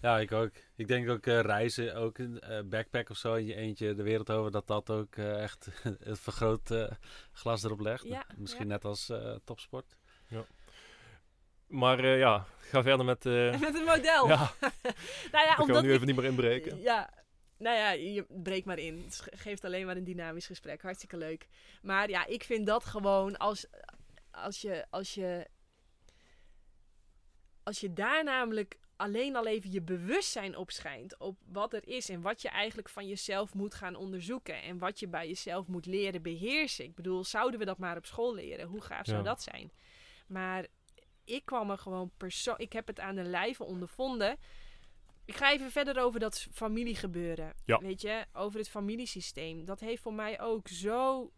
ja, 0.00 0.18
ik 0.18 0.32
ook. 0.32 0.50
Ik 0.76 0.88
denk 0.88 1.08
ook 1.08 1.26
eh, 1.26 1.40
reizen, 1.40 1.94
ook 1.94 2.18
een 2.18 2.40
eh, 2.40 2.62
backpack 2.64 3.10
of 3.10 3.16
zo, 3.16 3.34
in 3.34 3.46
je 3.46 3.54
eentje 3.54 3.94
de 3.94 4.02
wereld 4.02 4.30
over, 4.30 4.50
dat 4.50 4.66
dat 4.66 4.90
ook 4.90 5.16
eh, 5.16 5.42
echt 5.42 5.68
het 6.04 6.20
vergroot 6.20 6.88
glas 7.32 7.62
erop 7.64 7.80
legt. 7.80 8.04
Ja, 8.04 8.24
Misschien 8.36 8.66
ja. 8.66 8.72
net 8.72 8.84
als 8.84 9.08
eh, 9.08 9.34
topsport. 9.44 9.96
maar 11.66 11.98
eh, 11.98 12.18
ja, 12.18 12.46
ga 12.60 12.82
verder 12.82 13.04
met... 13.06 13.26
eh 13.26 13.60
Met 13.60 13.74
een 13.74 13.84
model. 13.84 14.28
ja, 14.28 14.52
nou 15.32 15.44
ja, 15.46 15.54
gaan 15.54 15.56
we 15.56 15.62
omdat 15.62 15.82
nu 15.82 15.88
ik- 15.88 15.94
even 15.94 16.06
niet 16.06 16.16
meer 16.16 16.24
inbreken. 16.24 16.80
Ja, 16.80 17.10
nou 17.58 17.76
ja, 17.76 17.90
je 17.90 18.24
breekt 18.28 18.66
maar 18.66 18.78
in. 18.78 19.02
Het 19.04 19.20
ge- 19.20 19.36
geeft 19.36 19.64
alleen 19.64 19.86
maar 19.86 19.96
een 19.96 20.04
dynamisch 20.04 20.46
gesprek. 20.46 20.82
Hartstikke 20.82 21.16
leuk. 21.16 21.48
Maar 21.82 22.08
ja, 22.08 22.26
ik 22.26 22.44
vind 22.44 22.66
dat 22.66 22.84
gewoon 22.84 23.36
als, 23.36 23.66
als 24.30 24.60
je, 24.60 24.86
als 24.90 25.14
je, 25.14 25.46
als 27.62 27.80
je 27.80 27.92
daar 27.92 28.24
namelijk 28.24 28.78
alleen 29.00 29.36
al 29.36 29.46
even 29.46 29.72
je 29.72 29.80
bewustzijn 29.82 30.56
op 30.56 30.70
schijnt 30.70 31.18
op 31.18 31.36
wat 31.52 31.72
er 31.72 31.88
is 31.88 32.08
en 32.08 32.20
wat 32.20 32.42
je 32.42 32.48
eigenlijk 32.48 32.88
van 32.88 33.08
jezelf 33.08 33.54
moet 33.54 33.74
gaan 33.74 33.94
onderzoeken 33.96 34.62
en 34.62 34.78
wat 34.78 35.00
je 35.00 35.08
bij 35.08 35.28
jezelf 35.28 35.66
moet 35.66 35.86
leren 35.86 36.22
beheersen. 36.22 36.84
Ik 36.84 36.94
bedoel, 36.94 37.24
zouden 37.24 37.58
we 37.58 37.64
dat 37.66 37.78
maar 37.78 37.96
op 37.96 38.06
school 38.06 38.34
leren? 38.34 38.66
Hoe 38.66 38.80
gaaf 38.80 39.04
zou 39.06 39.16
Ja. 39.18 39.22
dat 39.24 39.42
zijn? 39.42 39.70
Maar 40.26 40.66
ik 41.24 41.44
kwam 41.44 41.70
er 41.70 41.78
gewoon 41.78 42.10
persoon, 42.16 42.54
ik 42.58 42.72
heb 42.72 42.86
het 42.86 43.00
aan 43.00 43.14
de 43.14 43.22
lijve 43.24 43.64
ondervonden. 43.64 44.36
Ik 45.24 45.36
ga 45.36 45.52
even 45.52 45.70
verder 45.70 46.02
over 46.02 46.20
dat 46.20 46.46
familiegebeuren. 46.52 47.52
Ja. 47.64 47.78
Weet 47.78 48.00
je, 48.00 48.24
over 48.32 48.58
het 48.58 48.68
familiesysteem. 48.68 49.64
Dat 49.64 49.80
heeft 49.80 50.02
voor 50.02 50.14
mij 50.14 50.40
ook 50.40 50.68
zo 50.68 51.30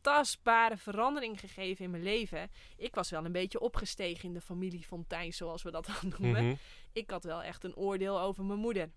tastbare 0.00 0.76
verandering 0.76 1.40
gegeven 1.40 1.84
in 1.84 1.90
mijn 1.90 2.02
leven. 2.02 2.50
Ik 2.76 2.94
was 2.94 3.10
wel 3.10 3.24
een 3.24 3.32
beetje 3.32 3.60
opgestegen 3.60 4.24
in 4.24 4.34
de 4.34 4.40
familiefontein, 4.40 5.32
zoals 5.32 5.62
we 5.62 5.70
dat 5.70 5.86
dan 5.86 6.12
noemen. 6.18 6.44
Mhm. 6.44 6.54
Ik 6.92 7.10
had 7.10 7.24
wel 7.24 7.42
echt 7.42 7.64
een 7.64 7.76
oordeel 7.76 8.20
over 8.20 8.44
mijn 8.44 8.58
moeder. 8.58 8.90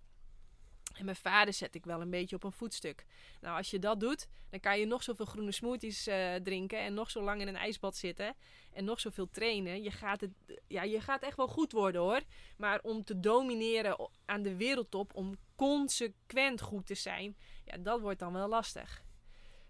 En 0.93 1.05
mijn 1.05 1.17
vader 1.17 1.53
zet 1.53 1.75
ik 1.75 1.85
wel 1.85 2.01
een 2.01 2.09
beetje 2.09 2.35
op 2.35 2.43
een 2.43 2.51
voetstuk. 2.51 3.05
Nou, 3.41 3.57
als 3.57 3.71
je 3.71 3.79
dat 3.79 3.99
doet, 3.99 4.27
dan 4.49 4.59
kan 4.59 4.79
je 4.79 4.85
nog 4.85 5.03
zoveel 5.03 5.25
groene 5.25 5.51
smoothies 5.51 6.07
eh, 6.07 6.35
drinken 6.35 6.79
en 6.79 6.93
nog 6.93 7.11
zo 7.11 7.21
lang 7.21 7.41
in 7.41 7.47
een 7.47 7.55
ijsbad 7.55 7.95
zitten 7.95 8.35
en 8.73 8.85
nog 8.85 8.99
zoveel 8.99 9.29
trainen. 9.29 9.83
Je 9.83 9.91
gaat, 9.91 10.21
het, 10.21 10.31
ja, 10.67 10.83
je 10.83 11.01
gaat 11.01 11.23
echt 11.23 11.37
wel 11.37 11.47
goed 11.47 11.71
worden 11.71 12.01
hoor. 12.01 12.21
Maar 12.57 12.79
om 12.81 13.03
te 13.03 13.19
domineren 13.19 14.09
aan 14.25 14.41
de 14.41 14.55
wereldtop, 14.55 15.15
om 15.15 15.35
consequent 15.55 16.61
goed 16.61 16.85
te 16.85 16.95
zijn, 16.95 17.37
ja, 17.65 17.77
dat 17.77 17.99
wordt 17.99 18.19
dan 18.19 18.33
wel 18.33 18.47
lastig. 18.47 19.03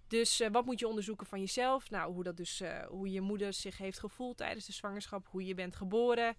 Dus 0.08 0.40
eh, 0.40 0.50
wat 0.52 0.66
moet 0.66 0.80
je 0.80 0.88
onderzoeken 0.88 1.28
van 1.28 1.40
jezelf? 1.40 1.90
Nou, 1.90 2.14
hoe, 2.14 2.24
dat 2.24 2.38
dus, 2.38 2.62
eh, 2.62 2.86
hoe 2.86 3.12
je 3.12 3.22
moeder 3.22 3.54
zich 3.54 3.78
heeft 3.78 4.00
gevoeld 4.00 4.38
tijdens 4.38 4.66
de 4.66 4.74
zwangerschap, 4.74 5.28
hoe 5.28 5.46
je 5.46 5.54
bent 5.54 5.76
geboren. 5.76 6.36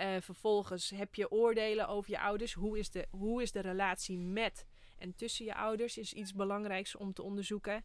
Eh, 0.00 0.20
vervolgens 0.20 0.90
heb 0.90 1.14
je 1.14 1.30
oordelen 1.30 1.88
over 1.88 2.10
je 2.10 2.20
ouders. 2.20 2.52
Hoe 2.52 2.78
is, 2.78 2.90
de, 2.90 3.06
hoe 3.10 3.42
is 3.42 3.52
de 3.52 3.60
relatie 3.60 4.18
met 4.18 4.66
en 4.98 5.14
tussen 5.16 5.44
je 5.44 5.54
ouders? 5.54 5.98
Is 5.98 6.12
iets 6.12 6.34
belangrijks 6.34 6.96
om 6.96 7.12
te 7.12 7.22
onderzoeken. 7.22 7.84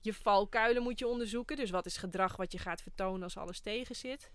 Je 0.00 0.14
valkuilen 0.14 0.82
moet 0.82 0.98
je 0.98 1.06
onderzoeken. 1.06 1.56
Dus 1.56 1.70
wat 1.70 1.86
is 1.86 1.96
gedrag 1.96 2.36
wat 2.36 2.52
je 2.52 2.58
gaat 2.58 2.82
vertonen 2.82 3.22
als 3.22 3.36
alles 3.36 3.60
tegen 3.60 3.94
zit? 3.96 4.30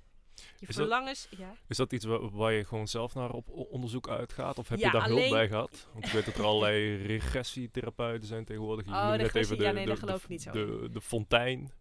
Je 0.59 0.65
dat- 0.65 0.75
verlangens, 0.75 1.27
ja. 1.37 1.53
Is 1.67 1.77
dat 1.77 1.91
iets 1.93 2.05
wa- 2.05 2.29
waar, 2.29 2.51
je 2.53 2.65
gewoon 2.65 2.87
zelf 2.87 3.13
naar 3.13 3.31
op 3.31 3.49
onderzoek 3.49 4.09
uitgaat? 4.09 4.57
Of 4.57 4.69
heb 4.69 4.79
Ja, 4.79 4.85
je 4.85 4.91
daar 4.91 5.01
alleen- 5.01 5.17
hulp 5.17 5.29
bij 5.31 5.47
gehad? 5.47 5.87
Want 5.93 6.05
ik 6.05 6.11
weet 6.11 6.25
dat 6.25 6.35
er 6.35 6.43
allerlei 6.43 6.95
regressietherapeuten 6.95 8.27
zijn 8.27 8.45
tegenwoordig. 8.45 8.85
Je 8.85 8.91
Oh, 8.91 9.09
net 9.09 9.21
regressie, 9.21 9.41
even 9.41 9.57
de, 9.57 9.63
ja, 9.63 9.71
nee, 9.71 9.83
de, 9.83 9.87
daar 9.89 9.97
geloof 9.99 10.17
de, 10.17 10.23
ik 10.23 10.29
niet 10.29 10.41
zo 10.41 10.51
de, 10.51 10.89
de 10.91 11.01
fontein. 11.01 11.71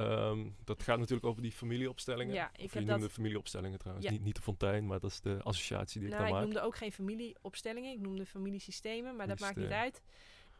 Ehm, 0.00 0.46
dat 0.64 0.82
gaat 0.82 0.98
natuurlijk 0.98 1.26
over 1.26 1.42
die 1.42 1.52
familieopstellingen. 1.52 2.34
Ja, 2.34 2.50
ik 2.56 2.64
of 2.64 2.72
heb 2.72 2.82
je 2.82 2.88
dat- 2.88 2.98
noemde 2.98 3.12
familieopstellingen 3.12 3.78
trouwens. 3.78 4.06
Ja. 4.06 4.12
Niet, 4.12 4.24
niet 4.24 4.36
de 4.36 4.42
fontein, 4.42 4.86
maar 4.86 5.00
dat 5.00 5.10
is 5.10 5.20
de 5.20 5.38
associatie 5.42 6.00
die 6.00 6.08
ik 6.08 6.14
Nou, 6.14 6.26
ik 6.26 6.32
maak. 6.32 6.42
noemde 6.42 6.60
ook 6.60 6.76
geen 6.76 6.92
familieopstellingen. 6.92 7.92
Ik 7.92 8.00
noemde 8.00 8.26
familiesystemen, 8.26 9.16
maar 9.16 9.26
dat 9.26 9.40
maakt 9.40 9.56
niet 9.56 9.64
Systeem. 9.70 9.82
uit. 9.82 10.02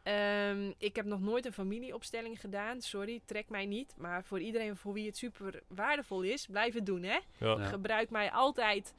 Ehm, 0.03 0.73
ik 0.79 0.97
heb 0.97 1.05
nog 1.05 1.21
nooit 1.21 1.47
een 1.47 1.53
familieopstelling 1.53 2.41
gedaan. 2.41 2.81
Sorry, 2.81 3.21
trek 3.25 3.49
mij 3.49 3.67
niet. 3.67 3.95
Maar 3.99 4.25
voor 4.25 4.41
iedereen 4.41 4.77
voor 4.77 4.93
wie 4.93 5.07
het 5.07 5.17
super 5.17 5.63
waardevol 5.69 6.23
is, 6.23 6.47
blijf 6.47 6.75
het 6.75 6.87
doen, 6.87 7.03
hè? 7.03 7.19
Ja. 7.39 7.59
Ja. 7.59 7.65
Gebruik 7.65 8.11
mij 8.11 8.31
altijd. 8.31 8.95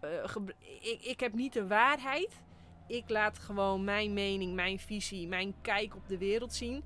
eh, 0.00 0.10
gebru- 0.28 0.54
ik, 0.80 0.98
ik 1.02 1.20
heb 1.20 1.32
niet 1.34 1.52
de 1.52 1.66
waarheid. 1.66 2.42
Ik 2.88 3.08
laat 3.08 3.38
gewoon 3.38 3.84
mijn 3.84 4.12
mening, 4.12 4.54
mijn 4.54 4.78
visie, 4.78 5.28
mijn 5.28 5.54
kijk 5.62 5.94
op 5.96 6.08
de 6.08 6.18
wereld 6.18 6.52
zien. 6.54 6.84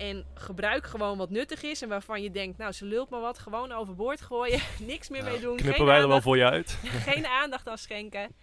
En 0.00 0.26
gebruik 0.34 0.86
gewoon 0.86 1.18
wat 1.18 1.30
nuttig 1.30 1.62
is 1.62 1.82
en 1.82 1.88
waarvan 1.88 2.22
je 2.22 2.30
denkt, 2.30 2.58
nou, 2.58 2.72
ze 2.72 2.84
lult 2.84 3.10
maar 3.10 3.20
wat, 3.20 3.38
gewoon 3.38 3.72
overboord 3.72 4.20
gooien. 4.20 4.60
Niks 4.86 5.08
meer 5.08 5.24
Ja. 5.24 5.30
mee 5.30 5.40
doen. 5.40 5.56
Knippen 5.56 5.74
geen 5.76 5.84
wij 5.84 5.94
er 5.94 6.00
wel 6.00 6.08
aandacht 6.08 6.22
voor 6.22 6.36
je 6.36 6.44
uit? 6.44 6.70
geen 7.12 7.26
aandacht 7.26 7.68
aan 7.68 7.78
schenken. 7.78 8.34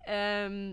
Ehm, 0.00 0.72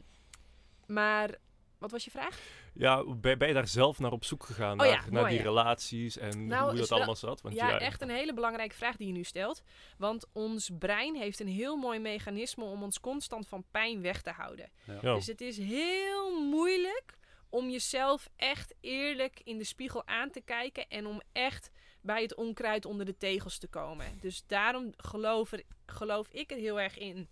maar, 0.87 1.29
wat 1.77 1.91
was 1.91 2.05
je 2.05 2.11
vraag? 2.11 2.39
Ja, 2.73 3.03
ben, 3.03 3.37
ben 3.37 3.47
je 3.47 3.53
daar 3.53 3.67
zelf 3.67 3.99
naar 3.99 4.11
op 4.11 4.25
zoek 4.25 4.43
gegaan? 4.43 4.81
Oh 4.81 4.85
ja, 4.85 4.91
naar, 4.91 5.11
mooi, 5.11 5.27
die 5.27 5.37
ja. 5.37 5.43
relaties 5.43 6.17
en 6.17 6.47
Nou, 6.47 6.63
hoe 6.63 6.73
is 6.73 6.79
dat 6.79 6.89
wel- 6.89 6.97
allemaal 6.97 7.15
zat? 7.15 7.41
Want 7.41 7.55
ja, 7.55 7.79
echt 7.79 8.01
een 8.01 8.09
hele 8.09 8.33
belangrijke 8.33 8.75
vraag 8.75 8.95
die 8.95 9.07
je 9.07 9.13
nu 9.13 9.23
stelt. 9.23 9.63
Want 9.97 10.25
ons 10.33 10.69
brein 10.79 11.15
heeft 11.15 11.39
een 11.39 11.47
heel 11.47 11.75
mooi 11.75 11.99
mechanisme 11.99 12.63
om 12.63 12.83
ons 12.83 12.99
constant 12.99 13.47
van 13.47 13.63
pijn 13.71 14.01
weg 14.01 14.21
te 14.21 14.31
houden. 14.31 14.69
Ja. 15.01 15.13
Dus 15.13 15.27
het 15.27 15.41
is 15.41 15.57
heel 15.57 16.41
moeilijk 16.41 17.17
om 17.49 17.69
jezelf 17.69 18.29
echt 18.35 18.73
eerlijk 18.79 19.41
in 19.43 19.57
de 19.57 19.63
spiegel 19.63 20.07
aan 20.07 20.31
te 20.31 20.41
kijken 20.41 20.87
en 20.87 21.05
om 21.05 21.21
echt 21.31 21.71
bij 22.01 22.21
het 22.21 22.35
onkruid 22.35 22.85
onder 22.85 23.05
de 23.05 23.17
tegels 23.17 23.57
te 23.57 23.67
komen. 23.67 24.17
Dus 24.19 24.43
daarom 24.47 24.93
geloof, 24.97 25.51
geloof 25.85 26.27
ik 26.31 26.51
er 26.51 26.57
heel 26.57 26.79
erg 26.79 26.97
in 26.97 27.29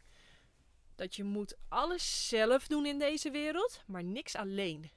dat 0.95 1.15
je 1.15 1.23
moet 1.23 1.57
alles 1.67 2.27
zelf 2.27 2.67
doen 2.67 2.85
in 2.85 2.99
deze 2.99 3.31
wereld, 3.31 3.83
maar 3.85 4.03
niks 4.03 4.35
alleen. 4.35 4.91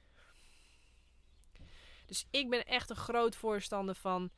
Dus 2.05 2.25
ik 2.31 2.49
ben 2.49 2.65
echt 2.65 2.89
een 2.89 2.95
groot 2.95 3.35
voorstander 3.35 3.95
van. 3.95 4.31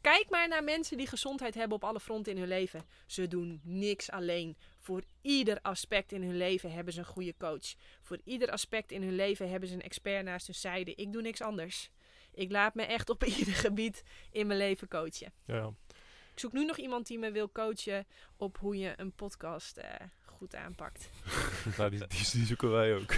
Kijk 0.00 0.30
maar 0.30 0.48
naar 0.48 0.64
mensen 0.64 0.96
die 0.96 1.06
gezondheid 1.06 1.54
hebben 1.54 1.76
op 1.76 1.84
alle 1.84 2.00
fronten 2.00 2.32
in 2.32 2.38
hun 2.38 2.48
leven. 2.48 2.86
Ze 3.06 3.28
doen 3.28 3.60
niks 3.62 4.10
alleen. 4.10 4.56
Voor 4.84 5.02
ieder 5.22 5.58
aspect 5.62 6.12
in 6.12 6.22
hun 6.22 6.36
leven 6.36 6.72
hebben 6.72 6.92
ze 6.92 6.98
een 6.98 7.04
goede 7.04 7.34
coach. 7.38 7.74
Voor 8.02 8.18
ieder 8.24 8.50
aspect 8.50 8.92
in 8.92 9.02
hun 9.02 9.14
leven 9.14 9.50
hebben 9.50 9.68
ze 9.68 9.74
een 9.74 9.82
expert 9.82 10.24
naast 10.24 10.46
hun 10.46 10.54
zijde. 10.54 10.94
Ik 10.94 11.12
doe 11.12 11.22
niks 11.22 11.42
anders. 11.42 11.90
Ik 12.34 12.50
laat 12.50 12.74
me 12.74 12.82
echt 12.82 13.10
op 13.10 13.24
ieder 13.38 13.54
gebied 13.54 14.02
in 14.30 14.46
mijn 14.46 14.58
leven 14.58 14.88
coachen. 14.88 15.32
Ja. 15.46 15.72
Ik 16.32 16.40
zoek 16.40 16.52
nu 16.52 16.64
nog 16.64 16.76
iemand 16.76 17.06
die 17.06 17.18
me 17.18 17.30
wil 17.30 17.52
coachen 17.52 18.06
op 18.36 18.58
hoe 18.58 18.78
je 18.78 18.92
een 18.96 19.12
podcast 19.12 19.76
eh, 19.76 19.90
goed 20.24 20.54
aanpakt. 20.54 21.08
Nou, 21.76 21.90
die, 21.90 21.98
die, 21.98 22.30
die 22.32 22.46
zoeken 22.46 22.70
wij 22.70 22.94
ook. 22.94 23.14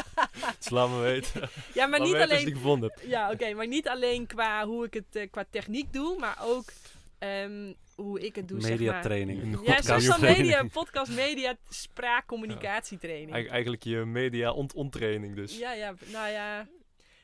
Dus 0.58 0.70
laat 0.70 0.88
me 0.88 1.00
weten. 1.00 1.48
Ja, 1.74 1.86
maar 1.86 1.98
Laat 1.98 2.08
niet 2.08 2.16
alleen. 2.16 2.90
Ja, 3.06 3.30
oké, 3.30 3.54
maar 3.54 3.66
niet 3.66 3.88
alleen 3.88 4.26
qua 4.26 4.66
hoe 4.66 4.84
ik 4.84 4.94
het 4.94 5.16
eh, 5.16 5.30
qua 5.30 5.44
techniek 5.50 5.92
doe, 5.92 6.18
maar 6.18 6.38
ook 6.40 6.64
ehm, 7.22 7.72
hoe 7.94 8.20
ik 8.20 8.34
het 8.36 8.48
doe, 8.48 8.60
zeg 8.60 8.70
maar. 8.70 8.78
Mediatraining. 8.78 9.42
Een 9.42 9.50
Ja, 9.50 9.56
podcast 9.56 9.84
social 9.86 10.18
training. 10.18 10.46
media, 10.46 10.64
podcast 10.72 11.12
media, 11.12 11.56
spraak, 11.68 12.26
communicatietraining. 12.26 13.32
Eig- 13.36 13.48
eigenlijk 13.48 13.82
je 13.84 13.96
media 13.96 14.50
ont 14.52 14.74
onttraining 14.74 15.34
dus. 15.36 15.58
Ja, 15.58 15.72
ja, 15.72 15.94
nou 16.12 16.28
ja. 16.30 16.66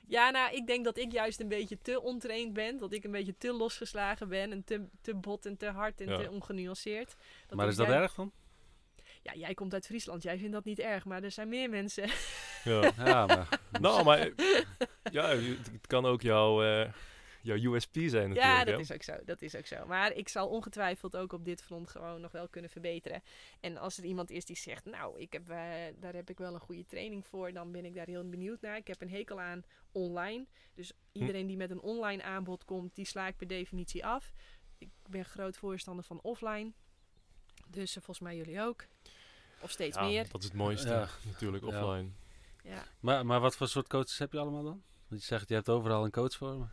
Ja, 0.06 0.30
nou, 0.30 0.54
ik 0.54 0.66
denk 0.66 0.84
dat 0.84 0.98
ik 0.98 1.12
juist 1.12 1.40
een 1.40 1.48
beetje 1.48 1.78
te 1.82 2.02
ontraind 2.02 2.52
ben. 2.52 2.78
Dat 2.78 2.92
ik 2.92 3.04
een 3.04 3.10
beetje 3.10 3.34
te 3.38 3.52
losgeslagen 3.52 4.28
ben. 4.28 4.52
En 4.52 4.64
te, 4.64 4.84
te 5.02 5.14
bot 5.14 5.46
en 5.46 5.56
te 5.56 5.66
hard 5.66 6.00
en 6.00 6.08
Ja. 6.08 6.16
te 6.18 6.30
ongenuanceerd. 6.30 7.16
Dat 7.46 7.58
maar 7.58 7.68
is 7.68 7.76
dat 7.76 7.88
erg 7.88 8.14
dan? 8.14 8.32
Ja, 9.22 9.34
jij 9.34 9.54
komt 9.54 9.72
uit 9.74 9.86
Friesland. 9.86 10.22
Jij 10.22 10.38
vindt 10.38 10.52
dat 10.52 10.64
niet 10.64 10.78
erg. 10.78 11.04
Maar 11.04 11.22
er 11.22 11.30
zijn 11.30 11.48
meer 11.48 11.70
mensen. 11.70 12.08
Ja. 12.64 12.90
Ja, 13.04 13.26
maar... 13.26 13.48
Nou, 13.80 14.04
maar 14.04 14.28
ja, 15.12 15.28
het, 15.28 15.70
het 15.72 15.86
kan 15.86 16.06
ook 16.06 16.22
jouw, 16.22 16.62
eh, 16.62 16.92
jouw 17.56 17.74
USP 17.74 17.94
zijn 17.94 18.28
natuurlijk. 18.28 18.38
Ja, 18.58 18.64
dat 18.64 18.74
hè? 18.74 18.80
is 18.80 18.92
ook 18.92 19.02
zo. 19.02 19.16
Dat 19.24 19.42
is 19.42 19.56
ook 19.56 19.66
zo. 19.66 19.86
Maar 19.86 20.12
ik 20.12 20.28
zal 20.28 20.48
ongetwijfeld 20.48 21.16
ook 21.16 21.32
op 21.32 21.44
dit 21.44 21.62
front 21.62 21.88
gewoon 21.90 22.20
nog 22.20 22.32
wel 22.32 22.48
kunnen 22.48 22.70
verbeteren. 22.70 23.22
En 23.60 23.76
als 23.76 23.98
er 23.98 24.04
iemand 24.04 24.30
is 24.30 24.44
die 24.44 24.56
zegt, 24.56 24.84
nou, 24.84 25.20
ik 25.20 25.32
heb, 25.32 25.48
eh, 25.48 25.56
daar 26.00 26.14
heb 26.14 26.30
ik 26.30 26.38
wel 26.38 26.54
een 26.54 26.60
goede 26.60 26.86
training 26.86 27.26
voor, 27.26 27.52
dan 27.52 27.72
ben 27.72 27.84
ik 27.84 27.94
daar 27.94 28.06
heel 28.06 28.28
benieuwd 28.28 28.60
naar. 28.60 28.76
Ik 28.76 28.86
heb 28.86 29.00
een 29.00 29.10
hekel 29.10 29.40
aan 29.40 29.62
online. 29.92 30.46
Dus 30.74 30.92
iedereen 31.12 31.46
die 31.46 31.56
met 31.56 31.70
een 31.70 31.80
online 31.80 32.22
aanbod 32.22 32.64
komt, 32.64 32.94
die 32.94 33.04
sla 33.06 33.26
ik 33.26 33.36
per 33.36 33.46
definitie 33.46 34.06
af. 34.06 34.32
Ik 34.78 34.90
ben 35.08 35.24
groot 35.24 35.56
voorstander 35.56 36.04
van 36.04 36.20
offline. 36.20 36.72
Dus 37.68 37.88
eh, 37.96 38.02
volgens 38.02 38.20
mij 38.20 38.36
jullie 38.36 38.60
ook. 38.60 38.86
Of 39.60 39.70
steeds 39.70 39.96
Ja, 39.96 40.04
meer. 40.04 40.28
Dat 40.30 40.40
is 40.40 40.46
het 40.48 40.56
mooiste 40.56 40.88
Ja. 40.88 41.08
natuurlijk, 41.24 41.64
Ja. 41.64 41.68
offline. 41.84 42.10
Ja. 42.62 42.84
Maar, 43.00 43.26
maar 43.26 43.40
wat 43.40 43.56
voor 43.56 43.68
soort 43.68 43.88
coaches 43.88 44.18
heb 44.18 44.32
je 44.32 44.38
allemaal 44.38 44.62
dan? 44.62 44.82
Want 45.08 45.20
je 45.20 45.26
zegt, 45.26 45.48
je 45.48 45.54
hebt 45.54 45.68
overal 45.68 46.04
een 46.04 46.10
coach 46.10 46.34
voor 46.34 46.58
me. 46.58 46.66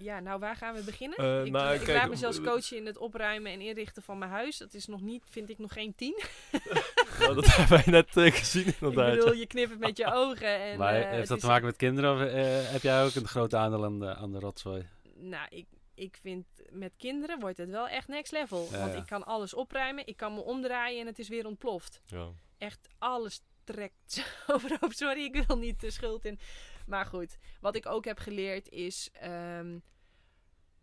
Ja, 0.00 0.20
nou 0.20 0.38
waar 0.40 0.56
gaan 0.56 0.74
we 0.74 0.82
beginnen? 0.82 1.18
Eh, 1.18 1.44
ik 1.44 1.52
nou, 1.52 1.74
ik 1.74 1.80
kijk, 1.80 1.98
laat 1.98 2.08
me 2.08 2.16
zelfs 2.16 2.38
eh, 2.38 2.44
coachen 2.44 2.76
in 2.76 2.86
het 2.86 2.96
opruimen 2.98 3.52
en 3.52 3.60
inrichten 3.60 4.02
van 4.02 4.18
mijn 4.18 4.30
huis. 4.30 4.56
Dat 4.58 4.74
is 4.74 4.86
nog 4.86 5.00
niet, 5.00 5.24
vind 5.30 5.50
ik, 5.50 5.58
nog 5.58 5.72
geen 5.72 5.94
tien. 5.94 6.20
Nou, 7.18 7.34
dat 7.34 7.46
hebben 7.46 7.76
wij 7.84 7.84
net 7.86 8.16
eh, 8.16 8.32
gezien 8.32 8.64
inderdaad. 8.80 9.12
Ik 9.12 9.18
bedoel, 9.18 9.34
je 9.34 9.46
knippert 9.46 9.80
met 9.80 9.96
je 9.96 10.12
ogen. 10.12 10.60
En, 10.60 10.78
maar 10.78 10.94
heeft 10.94 11.28
dat 11.28 11.36
is- 11.36 11.42
te 11.42 11.48
maken 11.48 11.64
met 11.64 11.76
kinderen 11.76 12.14
of 12.14 12.20
eh, 12.20 12.72
heb 12.72 12.82
jij 12.82 13.04
ook 13.04 13.14
een 13.14 13.26
groot 13.28 13.54
aandeel 13.54 13.84
aan 13.84 13.98
de, 13.98 14.14
aan 14.14 14.32
de 14.32 14.38
rotzooi? 14.38 14.86
Nou, 15.14 15.46
ik, 15.50 15.66
ik 15.94 16.16
vind 16.20 16.46
met 16.70 16.92
kinderen 16.96 17.40
wordt 17.40 17.56
het 17.58 17.70
wel 17.70 17.88
echt 17.88 18.08
next 18.08 18.32
level. 18.32 18.68
Ja, 18.70 18.78
want 18.78 18.92
ja. 18.92 18.98
ik 18.98 19.06
kan 19.06 19.24
alles 19.24 19.54
opruimen, 19.54 20.06
ik 20.06 20.16
kan 20.16 20.34
me 20.34 20.40
omdraaien 20.40 21.00
en 21.00 21.06
het 21.06 21.18
is 21.18 21.28
weer 21.28 21.46
ontploft. 21.46 22.00
Ja. 22.06 22.28
Echt 22.58 22.88
alles 22.98 23.40
trekt 23.64 24.24
overhoop. 24.54 24.92
Sorry, 24.92 25.24
ik 25.24 25.44
wil 25.46 25.56
niet 25.56 25.80
de 25.80 25.90
schuld 25.90 26.24
in. 26.24 26.38
Maar 26.90 27.06
goed, 27.06 27.38
wat 27.60 27.74
ik 27.76 27.86
ook 27.86 28.04
heb 28.04 28.18
geleerd 28.18 28.68
is 28.68 29.10
ehm, 29.12 29.78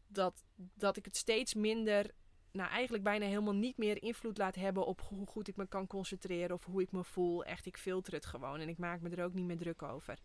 dat, 0.08 0.44
dat 0.56 0.98
ik 0.98 1.06
het 1.06 1.18
steeds 1.18 1.54
minder, 1.54 2.12
nou 2.52 2.70
eigenlijk 2.70 3.04
bijna 3.04 3.26
helemaal 3.26 3.56
niet 3.56 3.78
meer 3.78 4.02
invloed 4.02 4.38
laat 4.38 4.56
hebben 4.56 4.86
op 4.86 5.02
hoe 5.02 5.28
goed 5.28 5.48
ik 5.48 5.56
me 5.56 5.68
kan 5.68 5.88
concentreren 5.88 6.56
of 6.56 6.66
hoe 6.66 6.82
ik 6.82 6.92
me 6.92 7.04
voel. 7.04 7.44
Echt, 7.46 7.66
ik 7.66 7.78
filter 7.78 8.14
het 8.14 8.26
gewoon 8.26 8.60
en 8.60 8.70
ik 8.70 8.78
maak 8.78 9.02
me 9.02 9.10
er 9.10 9.24
ook 9.24 9.34
niet 9.34 9.46
meer 9.46 9.58
druk 9.58 9.82
over. 9.82 10.18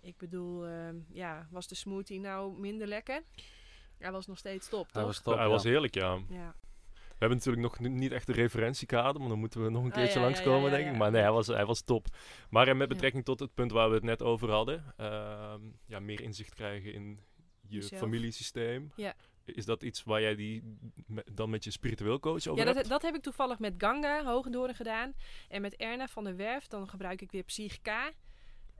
Ik 0.00 0.16
bedoel, 0.16 0.66
ehm, 0.66 0.96
ja, 1.08 1.48
was 1.50 1.68
de 1.68 1.74
smoothie 1.74 2.20
nou 2.20 2.60
minder 2.60 2.86
lekker? 2.86 3.22
Hij 3.98 4.12
was 4.12 4.26
nog 4.26 4.38
steeds 4.38 4.68
top, 4.68 4.84
Hij 4.84 4.92
toch? 4.92 5.04
was 5.04 5.20
top, 5.22 5.34
hij 5.34 5.44
ja. 5.44 5.50
was 5.50 5.64
heerlijk, 5.64 5.94
ja. 5.94 6.18
Ja. 6.28 6.54
We 7.18 7.24
hebben 7.26 7.36
natuurlijk 7.38 7.62
nog 7.62 7.78
ni- 7.78 7.98
niet 7.98 8.12
echt 8.12 8.28
een 8.28 8.34
referentiekader, 8.34 9.20
maar 9.20 9.28
dan 9.28 9.38
moeten 9.38 9.62
we 9.64 9.70
nog 9.70 9.82
een 9.84 9.90
Ah, 9.90 9.96
keertje 9.96 10.14
ja, 10.18 10.20
ja, 10.20 10.30
langskomen, 10.30 10.70
ja, 10.70 10.76
denk 10.76 10.90
ik. 10.90 10.96
Maar 10.96 11.10
nee, 11.10 11.22
hij 11.22 11.32
was, 11.32 11.46
hij 11.46 11.66
was 11.66 11.80
top. 11.82 12.06
Maar 12.50 12.76
met 12.76 12.88
betrekking 12.88 13.24
tot 13.24 13.40
het 13.40 13.54
punt 13.54 13.72
waar 13.72 13.88
we 13.88 13.94
het 13.94 14.04
net 14.04 14.22
over 14.22 14.50
hadden, 14.50 14.84
ehm, 14.96 15.60
ja, 15.86 16.00
meer 16.00 16.20
inzicht 16.20 16.54
krijgen 16.54 16.92
in 16.92 17.20
je 17.68 17.82
familiesysteem. 17.82 18.92
Ja. 18.96 19.14
Is 19.44 19.64
dat 19.64 19.82
iets 19.82 20.02
waar 20.04 20.20
jij 20.20 20.34
die 20.34 20.76
me- 21.06 21.24
dan 21.32 21.50
met 21.50 21.64
je 21.64 21.70
spiritueel 21.70 22.18
coach 22.20 22.46
over 22.46 22.66
Ja, 22.66 22.72
dat, 22.72 22.84
dat 22.86 23.02
heb 23.02 23.14
ik 23.14 23.22
toevallig 23.22 23.58
met 23.58 23.74
Ganga 23.78 24.24
Hogendoren 24.24 24.74
gedaan. 24.74 25.14
En 25.48 25.62
met 25.62 25.76
Erna 25.76 26.08
van 26.08 26.24
der 26.24 26.36
Werf, 26.36 26.66
dan 26.66 26.88
gebruik 26.88 27.22
ik 27.22 27.30
weer 27.30 27.42
Psych 27.42 27.80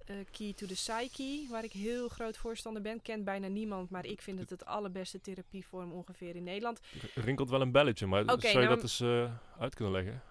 Eh, 0.08 0.16
Key 0.30 0.52
to 0.52 0.66
the 0.66 0.74
Psyche, 0.74 1.46
waar 1.50 1.64
ik 1.64 1.72
heel 1.72 2.08
groot 2.08 2.36
voorstander 2.36 2.82
ben. 2.82 3.02
Kent 3.02 3.24
bijna 3.24 3.46
niemand, 3.46 3.90
maar 3.90 4.04
ik 4.06 4.22
vind 4.22 4.38
het 4.38 4.50
het 4.50 4.64
allerbeste 4.64 5.20
therapievorm 5.20 5.92
ongeveer 5.92 6.36
in 6.36 6.44
Nederland. 6.44 6.80
Er 7.14 7.24
rinkelt 7.24 7.50
wel 7.50 7.60
een 7.60 7.72
belletje, 7.72 8.06
maar 8.06 8.24
zou 8.24 8.40
je 8.48 8.52
nou- 8.52 8.68
dat 8.68 8.82
eens 8.82 9.00
eh, 9.00 9.32
uit 9.58 9.74
kunnen 9.74 9.92
leggen? 9.94 10.22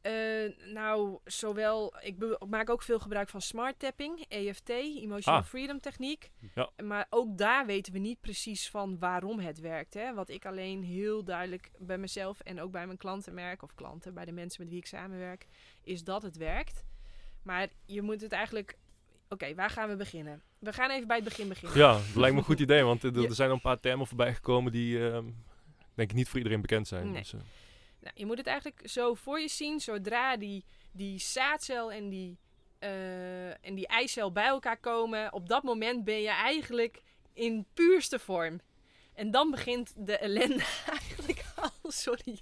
Eh, 0.00 0.72
nou, 0.72 1.18
zowel, 1.24 1.94
ik 2.00 2.38
maak 2.48 2.70
ook 2.70 2.82
veel 2.82 2.98
gebruik 2.98 3.28
van 3.28 3.40
smart 3.40 3.78
tapping, 3.78 4.24
EFT, 4.28 4.68
Emotional 4.68 5.40
Ah. 5.40 5.46
Freedom 5.46 5.80
Techniek. 5.80 6.30
Ja. 6.54 6.70
Maar 6.82 7.06
ook 7.10 7.38
daar 7.38 7.66
weten 7.66 7.92
we 7.92 7.98
niet 7.98 8.20
precies 8.20 8.70
van 8.70 8.98
waarom 8.98 9.38
het 9.38 9.60
werkt. 9.60 9.94
Hè? 9.94 10.14
Wat 10.14 10.28
ik 10.28 10.46
alleen 10.46 10.82
heel 10.82 11.24
duidelijk 11.24 11.70
bij 11.78 11.98
mezelf 11.98 12.40
en 12.40 12.60
ook 12.60 12.70
bij 12.70 12.86
mijn 12.86 12.98
klanten 12.98 13.34
merk, 13.34 13.62
of 13.62 13.74
klanten, 13.74 14.14
bij 14.14 14.24
de 14.24 14.32
mensen 14.32 14.62
met 14.62 14.70
wie 14.70 14.78
ik 14.80 14.86
samenwerk, 14.86 15.46
is 15.82 16.04
dat 16.04 16.22
het 16.22 16.36
werkt. 16.36 16.84
Maar 17.42 17.68
je 17.86 18.02
moet 18.02 18.20
het 18.20 18.32
eigenlijk. 18.32 18.76
Oké, 19.28 19.54
waar 19.54 19.70
gaan 19.70 19.88
we 19.88 19.96
beginnen? 19.96 20.42
We 20.58 20.72
gaan 20.72 20.90
even 20.90 21.06
bij 21.06 21.16
het 21.16 21.24
begin 21.24 21.48
beginnen. 21.48 21.78
Ja, 21.78 21.92
dat 21.92 22.14
lijkt 22.14 22.32
me 22.34 22.40
een 22.40 22.46
goed 22.46 22.60
idee, 22.60 22.82
want 22.82 23.02
er, 23.02 23.20
Ja. 23.20 23.28
er 23.28 23.34
zijn 23.34 23.48
al 23.48 23.54
een 23.54 23.60
paar 23.60 23.80
termen 23.80 24.06
voorbij 24.06 24.34
gekomen 24.34 24.72
die, 24.72 25.08
ehm, 25.10 25.24
denk 25.94 26.10
ik, 26.10 26.16
niet 26.16 26.28
voor 26.28 26.38
iedereen 26.38 26.60
bekend 26.60 26.88
zijn. 26.88 27.10
Nee. 27.10 27.20
Dus, 27.22 27.32
eh, 27.32 27.40
Nou, 28.00 28.12
je 28.18 28.26
moet 28.26 28.38
het 28.38 28.46
eigenlijk 28.46 28.80
zo 28.88 29.14
voor 29.14 29.40
je 29.40 29.48
zien, 29.48 29.80
zodra 29.80 30.36
die, 30.36 30.64
die 30.92 31.18
zaadcel 31.18 31.92
en 31.92 32.08
die, 32.08 32.38
eh, 32.78 33.48
en 33.66 33.74
die 33.74 33.86
eicel 33.86 34.32
bij 34.32 34.46
elkaar 34.46 34.76
komen, 34.78 35.32
op 35.32 35.48
dat 35.48 35.62
moment 35.62 36.04
ben 36.04 36.20
je 36.20 36.28
eigenlijk 36.30 37.02
in 37.32 37.66
puurste 37.74 38.18
vorm. 38.18 38.60
En 39.14 39.30
dan 39.30 39.50
begint 39.50 39.92
de 39.96 40.16
ellende 40.18 40.64
eigenlijk 40.98 41.44
al. 41.56 41.70
Sorry. 41.90 42.38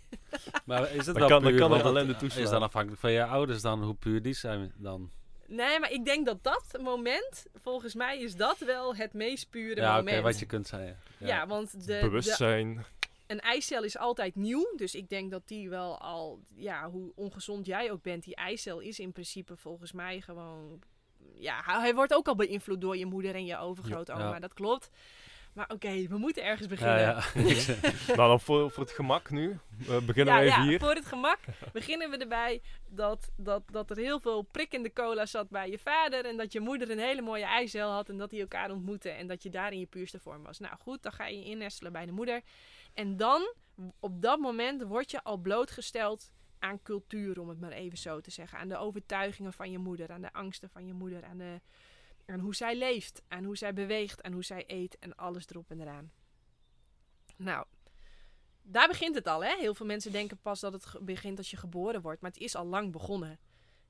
Maar 0.64 0.90
is 0.90 0.96
het 0.96 1.04
Dan 1.06 1.14
wel 1.14 1.28
kan- 1.28 1.42
dan 1.42 1.50
puur, 1.50 1.60
kan 1.60 1.62
er 1.62 1.68
want 1.68 1.82
het 1.82 1.86
ellende 1.94 2.16
toeslaan. 2.16 2.42
Is 2.42 2.50
dan 2.50 2.62
afhankelijk 2.62 3.00
van 3.00 3.12
je 3.12 3.24
ouders 3.24 3.62
dan, 3.62 3.82
hoe 3.82 3.94
puur 3.94 4.22
die 4.22 4.34
zijn 4.34 4.72
dan? 4.76 5.10
Nee, 5.46 5.80
maar 5.80 5.92
ik 5.92 6.04
denk 6.04 6.26
dat 6.26 6.42
dat 6.42 6.78
moment, 6.80 7.46
volgens 7.54 7.94
mij 7.94 8.20
is 8.20 8.36
dat 8.36 8.58
wel 8.58 8.96
het 8.96 9.12
meest 9.12 9.50
pure 9.50 9.80
ja, 9.80 9.92
oké, 9.92 10.04
moment. 10.04 10.22
wat 10.22 10.38
je 10.38 10.46
kunt 10.46 10.66
zeggen. 10.66 10.98
Ja, 11.18 11.46
want 11.46 11.70
de, 11.72 11.86
de, 11.86 11.98
Bewustzijn. 12.00 12.84
een 13.26 13.40
eicel 13.40 13.82
is 13.84 13.98
altijd 13.98 14.34
nieuw. 14.34 14.72
Dus 14.76 14.94
ik 14.94 15.08
denk 15.08 15.30
dat 15.30 15.48
die 15.48 15.68
wel 15.68 15.98
al, 16.00 16.40
ja, 16.54 16.90
hoe 16.90 17.12
ongezond 17.14 17.66
jij 17.66 17.90
ook 17.90 18.02
bent, 18.02 18.24
die 18.24 18.34
eicel 18.34 18.80
is 18.80 18.98
in 18.98 19.12
principe 19.12 19.56
volgens 19.56 19.92
mij 19.92 20.20
gewoon. 20.20 20.82
Ja, 21.34 21.62
hij 21.64 21.80
hij 21.80 21.94
wordt 21.94 22.14
ook 22.14 22.28
al 22.28 22.34
beïnvloed 22.34 22.80
door 22.80 22.96
je 22.96 23.06
moeder 23.06 23.34
en 23.34 23.44
je 23.44 23.58
overgrootoma. 23.58 24.32
Ja. 24.32 24.38
Dat 24.38 24.54
klopt. 24.54 24.90
Maar 25.54 25.70
oké, 25.70 26.06
we 26.08 26.18
moeten 26.18 26.44
ergens 26.44 26.68
beginnen. 26.68 26.98
ja. 26.98 27.22
nou, 28.06 28.16
dan 28.16 28.40
voor, 28.40 28.70
voor 28.70 28.82
het 28.82 28.92
gemak 28.92 29.30
nu. 29.30 29.58
beginnen 30.06 30.34
Ja, 30.34 30.40
we 30.40 30.46
even 30.46 30.62
ja, 30.62 30.68
hier. 30.68 30.78
voor 30.78 30.94
het 30.94 31.06
gemak 31.06 31.38
beginnen 31.72 32.10
we 32.10 32.16
erbij 32.16 32.62
dat, 32.88 33.32
dat, 33.36 33.62
dat 33.70 33.90
er 33.90 33.96
heel 33.96 34.20
veel 34.20 34.42
prik 34.42 34.72
in 34.72 34.82
de 34.82 34.92
cola 34.92 35.26
zat 35.26 35.48
bij 35.48 35.70
je 35.70 35.78
vader. 35.78 36.24
En 36.24 36.36
dat 36.36 36.52
je 36.52 36.60
moeder 36.60 36.90
een 36.90 36.98
hele 36.98 37.22
mooie 37.22 37.44
eicel 37.44 37.90
had 37.90 38.08
en 38.08 38.16
dat 38.16 38.30
die 38.30 38.40
elkaar 38.40 38.70
ontmoetten. 38.70 39.16
En 39.16 39.26
dat 39.26 39.42
je 39.42 39.50
daar 39.50 39.72
in 39.72 39.78
je 39.78 39.86
puurste 39.86 40.18
vorm 40.20 40.42
was. 40.42 40.58
Nou 40.58 40.76
goed, 40.78 41.02
dan 41.02 41.12
ga 41.12 41.26
je 41.26 41.38
je 41.38 41.44
innestelen 41.44 41.92
bij 41.92 42.06
de 42.06 42.12
moeder. 42.12 42.40
En 42.94 43.16
dan, 43.16 43.54
op 44.00 44.22
dat 44.22 44.38
moment, 44.38 44.82
word 44.82 45.10
je 45.10 45.22
al 45.22 45.36
blootgesteld 45.36 46.32
aan 46.58 46.82
cultuur, 46.82 47.40
om 47.40 47.48
het 47.48 47.60
maar 47.60 47.72
even 47.72 47.98
zo 47.98 48.20
te 48.20 48.30
zeggen. 48.30 48.58
Aan 48.58 48.68
de 48.68 48.76
overtuigingen 48.76 49.52
van 49.52 49.70
je 49.70 49.78
moeder, 49.78 50.12
aan 50.12 50.20
de 50.20 50.32
angsten 50.32 50.70
van 50.70 50.86
je 50.86 50.92
moeder, 50.92 51.24
aan, 51.24 51.38
de, 51.38 51.60
aan 52.26 52.40
hoe 52.40 52.54
zij 52.54 52.76
leeft, 52.76 53.22
aan 53.28 53.44
hoe 53.44 53.56
zij 53.56 53.72
beweegt, 53.72 54.22
aan 54.22 54.32
hoe 54.32 54.44
zij 54.44 54.64
eet 54.66 54.98
en 54.98 55.16
alles 55.16 55.48
erop 55.48 55.70
en 55.70 55.80
eraan. 55.80 56.12
Nou, 57.36 57.66
daar 58.62 58.88
begint 58.88 59.14
het 59.14 59.26
al, 59.26 59.44
hè? 59.44 59.56
Heel 59.58 59.74
veel 59.74 59.86
mensen 59.86 60.12
denken 60.12 60.38
pas 60.42 60.60
dat 60.60 60.72
het 60.72 60.86
begint 61.00 61.38
als 61.38 61.50
je 61.50 61.56
geboren 61.56 62.00
wordt, 62.00 62.20
maar 62.20 62.30
het 62.30 62.40
is 62.40 62.54
al 62.54 62.66
lang 62.66 62.92
begonnen. 62.92 63.38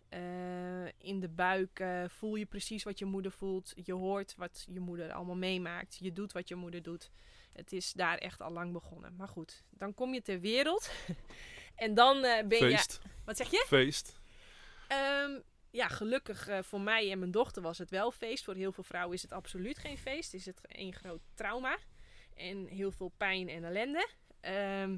Eh, 0.08 0.86
in 0.98 1.20
de 1.20 1.28
buik 1.28 1.80
eh, 1.80 2.04
voel 2.08 2.34
je 2.34 2.46
precies 2.46 2.82
wat 2.82 2.98
je 2.98 3.04
moeder 3.04 3.32
voelt. 3.32 3.72
Je 3.74 3.92
hoort 3.92 4.34
wat 4.36 4.66
je 4.72 4.80
moeder 4.80 5.12
allemaal 5.12 5.36
meemaakt. 5.36 5.96
Je 6.00 6.12
doet 6.12 6.32
wat 6.32 6.48
je 6.48 6.54
moeder 6.54 6.82
doet. 6.82 7.10
Het 7.52 7.72
is 7.72 7.92
daar 7.92 8.18
echt 8.18 8.40
al 8.40 8.50
lang 8.50 8.72
begonnen. 8.72 9.16
Maar 9.16 9.28
goed, 9.28 9.64
dan 9.70 9.94
kom 9.94 10.14
je 10.14 10.22
ter 10.22 10.40
wereld. 10.40 10.90
en 11.74 11.94
dan 11.94 12.24
eh, 12.24 12.46
ben 12.46 12.58
Feest. 12.58 13.00
je. 13.02 13.08
Wat 13.24 13.36
zeg 13.36 13.50
je? 13.50 13.64
Feest. 13.66 14.20
Ehm, 14.88 15.40
ja, 15.74 15.88
gelukkig 15.88 16.48
eh, 16.48 16.58
voor 16.62 16.80
mij 16.80 17.10
en 17.10 17.18
mijn 17.18 17.30
dochter 17.30 17.62
was 17.62 17.78
het 17.78 17.90
wel 17.90 18.10
feest. 18.10 18.44
Voor 18.44 18.54
heel 18.54 18.72
veel 18.72 18.84
vrouwen 18.84 19.14
is 19.14 19.22
het 19.22 19.32
absoluut 19.32 19.78
geen 19.78 19.98
feest. 19.98 20.34
Is 20.34 20.46
het 20.46 20.60
één 20.66 20.92
groot 20.92 21.20
trauma. 21.34 21.78
En 22.34 22.66
heel 22.66 22.90
veel 22.90 23.12
pijn 23.16 23.48
en 23.48 23.64
ellende. 23.64 24.08
Ehm, 24.40 24.96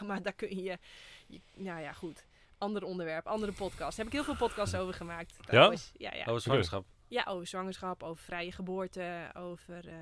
maar 0.08 0.22
daar 0.22 0.32
kun 0.32 0.62
je, 0.62 0.78
je... 1.26 1.40
Nou 1.54 1.80
ja, 1.80 1.92
goed. 1.92 2.24
Ander 2.58 2.84
onderwerp, 2.84 3.26
andere 3.26 3.52
podcast. 3.52 3.96
Daar 3.96 4.04
heb 4.04 4.06
ik 4.06 4.12
heel 4.12 4.24
veel 4.24 4.46
podcasts 4.46 4.74
over 4.74 4.94
gemaakt. 4.94 5.36
Trouwens. 5.46 5.92
Ja? 5.96 6.14
Ja, 6.14 6.24
Over 6.24 6.40
zwangerschap. 6.40 6.84
ja, 7.08 7.24
over 7.24 7.46
zwangerschap, 7.46 8.02
over 8.02 8.24
vrije 8.24 8.52
geboorte, 8.52 9.30
over 9.34 9.88
eh, 9.88 9.94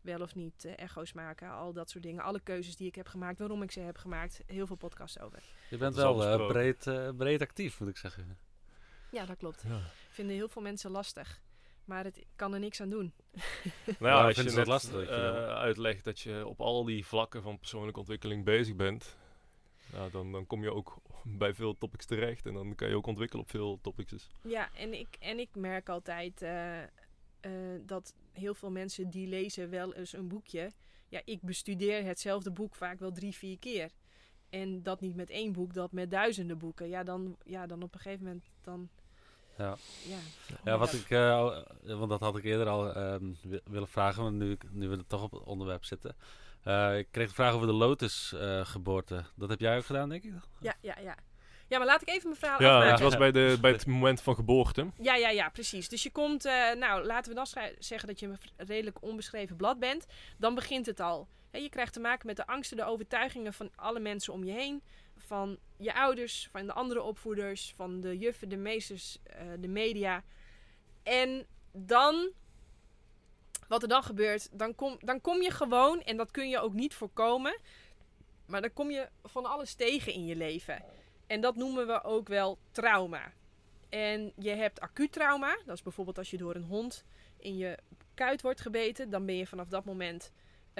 wel 0.00 0.20
of 0.20 0.34
niet 0.34 0.64
eh, 0.64 0.78
echo's 0.78 1.12
maken. 1.12 1.50
Al 1.50 1.72
dat 1.72 1.90
soort 1.90 2.04
dingen. 2.04 2.22
Alle 2.22 2.40
keuzes 2.40 2.76
die 2.76 2.86
ik 2.86 2.94
heb 2.94 3.06
gemaakt, 3.06 3.38
waarom 3.38 3.62
ik 3.62 3.70
ze 3.70 3.80
heb 3.80 3.98
gemaakt. 3.98 4.40
Heel 4.46 4.66
veel 4.66 4.76
podcasts 4.76 5.20
over. 5.20 5.42
Je 5.70 5.76
bent 5.76 5.94
wel 5.94 6.24
eh, 6.24 6.46
breed, 6.46 6.86
eh, 6.86 7.08
breed 7.16 7.40
actief, 7.42 7.80
moet 7.80 7.88
ik 7.88 7.96
zeggen. 7.96 8.38
Ja, 9.12 9.26
dat 9.26 9.36
klopt. 9.36 9.64
Ja. 9.68 9.80
Vinden 10.08 10.36
heel 10.36 10.48
veel 10.48 10.62
mensen 10.62 10.90
lastig. 10.90 11.40
Maar 11.84 12.04
het 12.04 12.24
kan 12.36 12.54
er 12.54 12.60
niks 12.60 12.80
aan 12.80 12.90
doen. 12.90 13.12
Nou 13.84 13.96
Ja, 13.98 14.26
als 14.26 14.36
je 14.36 14.42
net 14.42 14.66
lastig, 14.66 14.92
dat 14.92 15.08
je 15.08 15.14
eh, 15.14 15.54
uitlegt 15.54 16.04
dat 16.04 16.20
je 16.20 16.46
op 16.46 16.60
al 16.60 16.84
die 16.84 17.06
vlakken 17.06 17.42
van 17.42 17.58
persoonlijke 17.58 17.98
ontwikkeling 17.98 18.44
bezig 18.44 18.76
bent, 18.76 19.16
nou, 19.92 20.10
dan, 20.10 20.32
dan 20.32 20.46
kom 20.46 20.62
je 20.62 20.72
ook 20.72 20.96
bij 21.24 21.54
veel 21.54 21.78
topics 21.78 22.06
terecht 22.06 22.46
en 22.46 22.54
dan 22.54 22.74
kan 22.74 22.88
je 22.88 22.96
ook 22.96 23.06
ontwikkelen 23.06 23.44
op 23.44 23.50
veel 23.50 23.78
topics. 23.80 24.10
Dus. 24.10 24.28
Ja, 24.42 24.70
en 24.74 24.92
ik, 24.98 25.16
en 25.18 25.38
ik 25.38 25.54
merk 25.54 25.88
altijd 25.88 26.42
eh, 26.42 26.82
eh, 26.82 26.88
dat 27.82 28.14
heel 28.32 28.54
veel 28.54 28.70
mensen 28.70 29.10
die 29.10 29.26
lezen 29.26 29.70
wel 29.70 29.94
eens 29.94 30.12
een 30.12 30.28
boekje. 30.28 30.72
Ja, 31.08 31.20
ik 31.24 31.42
bestudeer 31.42 32.04
hetzelfde 32.04 32.50
boek 32.50 32.74
vaak 32.74 32.98
wel 32.98 33.12
drie, 33.12 33.34
vier 33.34 33.58
keer. 33.58 33.90
En 34.50 34.82
dat 34.82 35.00
niet 35.00 35.14
met 35.14 35.30
één 35.30 35.52
boek, 35.52 35.74
dat 35.74 35.92
met 35.92 36.10
duizenden 36.10 36.58
boeken. 36.58 36.88
Ja, 36.88 37.02
dan, 37.02 37.36
ja, 37.44 37.66
dan 37.66 37.82
op 37.82 37.94
een 37.94 38.00
gegeven 38.00 38.24
moment 38.24 38.50
dan... 38.60 38.88
Ja. 39.60 39.76
Ja, 40.06 40.16
Ja, 40.64 40.78
wat 40.78 40.92
ik, 40.92 41.10
eh, 41.10 41.30
eh, 41.38 41.54
want 41.84 42.08
dat 42.10 42.20
had 42.20 42.36
ik 42.36 42.44
eerder 42.44 42.68
al 42.68 42.92
ehm, 42.94 43.24
wi- 43.42 43.60
willen 43.64 43.88
vragen, 43.88 44.22
want 44.22 44.36
nu, 44.36 44.58
nu 44.70 44.88
we 44.88 44.96
er 44.96 45.06
toch 45.06 45.22
op 45.22 45.30
het 45.32 45.42
onderwerp 45.42 45.84
zitten. 45.84 46.16
Eh, 46.62 46.98
ik 46.98 47.08
kreeg 47.10 47.28
de 47.28 47.34
vraag 47.34 47.52
over 47.54 47.66
de 47.66 47.72
Lotus-geboorte. 47.72 49.24
dat 49.36 49.48
heb 49.48 49.60
jij 49.60 49.76
ook 49.76 49.84
gedaan, 49.84 50.08
denk 50.08 50.24
ik? 50.24 50.32
ja, 50.60 50.74
ja, 50.80 50.94
ja. 51.02 51.14
Ja, 51.68 51.78
maar 51.78 51.86
laat 51.86 52.02
ik 52.02 52.08
even 52.08 52.28
mijn 52.28 52.40
verhaal 52.40 52.60
Ja, 52.62 52.68
afmaken. 52.68 52.90
het 52.92 53.00
was 53.02 53.16
bij, 53.16 53.32
de, 53.32 53.58
bij 53.60 53.70
het 53.72 53.86
moment 53.86 54.20
van 54.22 54.34
geboorte. 54.34 54.86
Ja, 55.00 55.14
ja, 55.16 55.28
ja, 55.30 55.48
precies. 55.48 55.88
Dus 55.88 56.02
je 56.02 56.10
komt, 56.10 56.44
eh, 56.44 56.72
nou, 56.72 57.04
laten 57.06 57.30
we 57.30 57.36
dan 57.36 57.46
zeggen 57.78 58.08
dat 58.08 58.20
je 58.20 58.26
een 58.26 58.38
redelijk 58.56 59.02
onbeschreven 59.02 59.56
blad 59.56 59.78
bent. 59.78 60.06
Dan 60.38 60.54
begint 60.54 60.86
het 60.86 61.00
al. 61.00 61.28
Hè, 61.50 61.58
je 61.58 61.68
krijgt 61.68 61.92
te 61.92 62.00
maken 62.00 62.26
met 62.26 62.36
de 62.36 62.46
angsten, 62.46 62.76
de 62.76 62.84
overtuigingen 62.84 63.52
van 63.52 63.70
alle 63.76 64.00
mensen 64.00 64.32
om 64.32 64.44
je 64.44 64.52
heen. 64.52 64.82
Van 65.26 65.58
je 65.76 65.94
ouders, 65.94 66.48
van 66.50 66.66
de 66.66 66.72
andere 66.72 67.02
opvoeders, 67.02 67.72
van 67.76 68.00
de 68.00 68.18
juffen, 68.18 68.48
de 68.48 68.56
meesters, 68.56 69.18
eh, 69.22 69.46
de 69.58 69.68
media. 69.68 70.24
En 71.02 71.46
dan, 71.72 72.30
wat 73.68 73.82
er 73.82 73.88
dan 73.88 74.02
gebeurt, 74.02 74.58
dan 74.58 74.74
kom, 74.74 74.96
dan 75.00 75.20
kom 75.20 75.42
je 75.42 75.50
gewoon, 75.50 76.02
en 76.02 76.16
dat 76.16 76.30
kun 76.30 76.48
je 76.48 76.60
ook 76.60 76.72
niet 76.72 76.94
voorkomen. 76.94 77.58
Maar 78.46 78.60
dan 78.60 78.72
kom 78.72 78.90
je 78.90 79.08
van 79.24 79.46
alles 79.46 79.74
tegen 79.74 80.12
in 80.12 80.26
je 80.26 80.36
leven. 80.36 80.84
En 81.26 81.40
dat 81.40 81.56
noemen 81.56 81.86
we 81.86 82.04
ook 82.04 82.28
wel 82.28 82.58
trauma. 82.70 83.32
En 83.88 84.32
je 84.36 84.50
hebt 84.50 84.80
acuut 84.80 85.12
trauma. 85.12 85.58
Dat 85.66 85.76
is 85.76 85.82
bijvoorbeeld 85.82 86.18
als 86.18 86.30
je 86.30 86.36
door 86.36 86.54
een 86.54 86.62
hond 86.62 87.04
in 87.36 87.56
je 87.56 87.78
kuit 88.14 88.42
wordt 88.42 88.60
gebeten. 88.60 89.10
Dan 89.10 89.26
ben 89.26 89.36
je 89.36 89.46
vanaf 89.46 89.68
dat 89.68 89.84
moment 89.84 90.32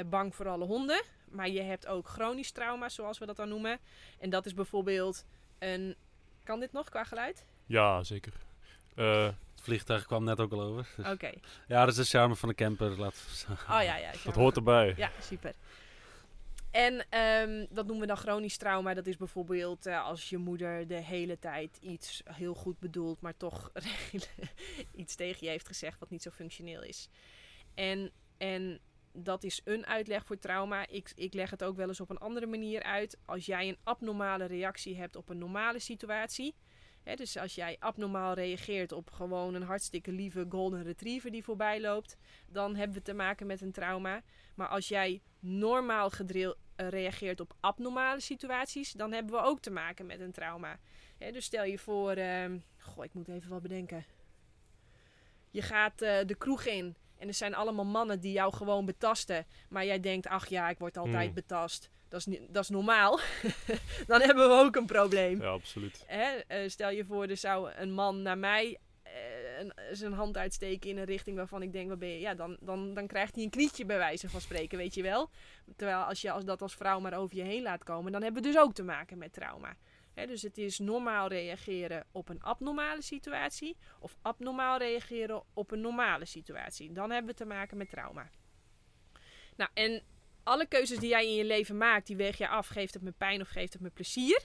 bang 0.09 0.35
voor 0.35 0.49
alle 0.49 0.65
honden. 0.65 1.03
Maar 1.31 1.49
je 1.49 1.61
hebt 1.63 1.87
ook 1.87 2.09
chronisch 2.09 2.51
trauma, 2.51 2.89
zoals 2.89 3.19
we 3.19 3.27
dat 3.27 3.37
dan 3.37 3.49
noemen. 3.49 3.79
En 4.19 4.31
dat 4.31 4.47
is 4.47 4.55
bijvoorbeeld 4.55 5.25
een... 5.59 5.95
Kan 6.45 6.61
dit 6.61 6.73
nog 6.73 6.89
qua 6.89 7.05
geluid? 7.05 7.45
Ja, 7.67 8.03
zeker. 8.05 8.33
Eh, 8.95 9.25
Het 9.25 9.61
vliegtuig 9.63 10.07
kwam 10.07 10.25
net 10.25 10.41
ook 10.41 10.53
al 10.53 10.61
over. 10.63 10.89
Dus- 10.97 11.07
Oké. 11.13 11.31
Ja, 11.67 11.81
dat 11.85 11.89
is 11.89 11.97
de 11.97 12.19
charme 12.19 12.37
van 12.37 12.49
de 12.49 12.55
camper. 12.55 12.99
Laat, 12.99 13.47
Oh 13.51 13.57
ja, 13.83 13.97
ja. 13.97 14.13
dat 14.25 14.35
hoort 14.35 14.57
erbij. 14.57 14.95
Ja, 14.97 15.11
super. 15.23 15.55
En 16.71 17.07
ehm, 17.09 17.67
dat 17.71 17.87
noemen 17.87 18.01
we 18.01 18.07
dan 18.07 18.17
chronisch 18.17 18.57
trauma. 18.57 18.95
Dat 18.95 19.07
is 19.07 19.17
bijvoorbeeld 19.17 19.87
eh, 19.87 20.05
als 20.05 20.29
je 20.29 20.37
moeder 20.39 20.87
de 20.89 20.95
hele 21.03 21.39
tijd 21.39 21.79
iets 21.81 22.23
heel 22.25 22.55
goed 22.55 22.79
bedoelt, 22.79 23.21
maar 23.21 23.37
toch 23.37 23.71
iets 24.95 25.15
tegen 25.15 25.39
je 25.47 25.49
heeft 25.51 25.67
gezegd 25.67 25.99
wat 25.99 26.11
niet 26.11 26.23
zo 26.23 26.31
functioneel 26.31 26.83
is. 26.83 27.09
En, 27.75 28.11
en 28.39 28.79
dat 29.13 29.45
is 29.45 29.61
een 29.65 29.87
uitleg 29.87 30.27
voor 30.27 30.39
trauma. 30.39 30.87
Ik, 30.87 31.13
ik 31.15 31.35
leg 31.35 31.51
het 31.51 31.65
ook 31.65 31.77
wel 31.77 31.89
eens 31.89 32.01
op 32.01 32.11
een 32.11 32.19
andere 32.19 32.47
manier 32.47 32.83
uit. 32.83 33.19
Als 33.25 33.47
jij 33.47 33.69
een 33.69 33.79
abnormale 33.83 34.45
reactie 34.45 34.97
hebt 34.97 35.17
op 35.17 35.29
een 35.29 35.39
normale 35.39 35.79
situatie. 35.79 36.55
Hè, 37.03 37.15
dus 37.15 37.37
als 37.37 37.55
jij 37.55 37.77
abnormaal 37.79 38.35
reageert 38.35 38.93
op 38.93 39.11
gewoon 39.11 39.55
een 39.55 39.63
hartstikke 39.63 40.13
lieve 40.13 40.47
golden 40.49 40.83
retriever 40.83 41.31
die 41.31 41.45
voorbij 41.45 41.81
loopt, 41.81 42.17
dan 42.47 42.77
hebben 42.77 42.97
we 42.97 43.03
te 43.03 43.15
maken 43.15 43.47
met 43.47 43.61
een 43.61 43.73
trauma. 43.73 44.23
Maar 44.55 44.69
als 44.69 44.89
jij 44.89 45.23
normaal 45.39 46.11
gedril, 46.11 46.57
eh, 46.77 46.89
reageert 46.89 47.41
op 47.41 47.55
abnormale 47.61 48.21
situaties, 48.21 48.93
dan 48.93 49.13
hebben 49.13 49.33
we 49.33 49.43
ook 49.43 49.61
te 49.61 49.71
maken 49.71 50.07
met 50.07 50.21
een 50.21 50.33
trauma. 50.33 50.79
Dus 51.19 51.45
stel 51.45 51.65
je 51.65 51.79
voor, 51.79 52.11
ehm, 52.11 52.59
goh, 52.79 53.05
ik 53.05 53.15
moet 53.15 53.29
even 53.29 53.51
wat 53.51 53.63
bedenken. 53.63 54.05
Je 55.51 55.63
gaat 55.63 56.03
eh, 56.03 56.19
de 56.27 56.35
kroeg 56.35 56.65
in 56.65 56.97
en 57.21 57.29
er 57.29 57.35
zijn 57.35 57.55
allemaal 57.55 57.85
mannen 57.85 58.21
die 58.21 58.33
jou 58.33 58.55
gewoon 58.55 58.85
betasten. 58.85 59.47
Maar 59.69 59.85
jij 59.87 60.01
denkt, 60.01 60.27
ach 60.27 60.47
ja, 60.49 60.69
ik 60.69 60.79
word 60.79 60.97
altijd 60.97 61.25
Hmm. 61.25 61.35
betast. 61.35 61.91
Dat 62.09 62.27
is, 62.27 62.39
dat 62.49 62.63
is 62.63 62.69
normaal. 62.69 63.21
dan 64.07 64.21
hebben 64.21 64.49
we 64.49 64.55
ook 64.55 64.77
een 64.77 64.87
probleem. 64.87 65.41
Ja, 65.41 65.49
absoluut. 65.49 66.05
Hè? 66.07 66.25
eh, 66.47 66.69
stel 66.69 66.91
je 66.91 67.05
voor, 67.05 67.27
er 67.27 67.37
zou 67.37 67.71
een 67.77 67.93
man 67.93 68.23
naar 68.23 68.39
mij 68.39 68.79
eh, 69.03 69.13
een- 69.59 69.73
zijn 69.97 70.13
hand 70.13 70.37
uitsteken 70.37 70.91
in 70.91 70.99
een 70.99 71.05
richting 71.05 71.37
waarvan 71.37 71.63
ik 71.63 71.73
denk, 71.73 71.89
wat 71.89 71.99
ben 71.99 72.09
je? 72.09 72.21
Ja, 72.21 72.35
dan, 72.35 72.57
dan, 72.61 72.95
dan 72.95 73.07
krijgt 73.07 73.35
hij 73.35 73.45
een 73.45 73.51
knietje 73.51 73.85
bij 73.85 73.97
wijze 73.99 74.29
van 74.29 74.41
spreken, 74.41 74.79
weet 74.79 74.95
je 74.95 75.03
wel. 75.03 75.31
Terwijl 75.77 75.99
als 76.03 76.21
je 76.21 76.31
als 76.31 76.45
dat 76.45 76.63
als 76.63 76.75
vrouw 76.75 77.01
maar 77.01 77.15
over 77.19 77.37
je 77.37 77.43
heen 77.43 77.63
laat 77.63 77.85
komen, 77.85 78.13
dan 78.13 78.23
hebben 78.23 78.43
we 78.43 78.49
dus 78.49 78.59
ook 78.59 78.73
te 78.75 78.83
maken 78.83 79.19
met 79.19 79.33
trauma. 79.33 79.75
Dus 80.15 80.43
het 80.43 80.59
is 80.59 80.79
normaal 80.79 81.29
reageren 81.29 82.07
op 82.13 82.29
een 82.29 82.43
abnormale 82.43 83.03
situatie 83.03 83.77
of 84.01 84.17
abnormaal 84.23 84.79
reageren 84.79 85.43
op 85.55 85.71
een 85.71 85.81
normale 85.81 86.25
situatie. 86.25 86.93
Dan 86.93 87.11
hebben 87.11 87.31
we 87.31 87.37
te 87.37 87.45
maken 87.45 87.77
met 87.77 87.91
trauma. 87.91 88.31
Nou, 89.57 89.71
en 89.75 90.03
alle 90.43 90.67
keuzes 90.67 90.99
die 90.99 91.09
jij 91.09 91.27
in 91.27 91.35
je 91.35 91.45
leven 91.45 91.77
maakt, 91.77 92.07
die 92.07 92.17
weeg 92.17 92.39
je 92.39 92.49
af. 92.49 92.67
Geeft 92.67 92.95
het 92.95 93.03
me 93.03 93.13
pijn 93.13 93.41
of 93.41 93.49
geeft 93.49 93.73
het 93.73 93.83
me 93.83 93.91
plezier? 93.91 94.43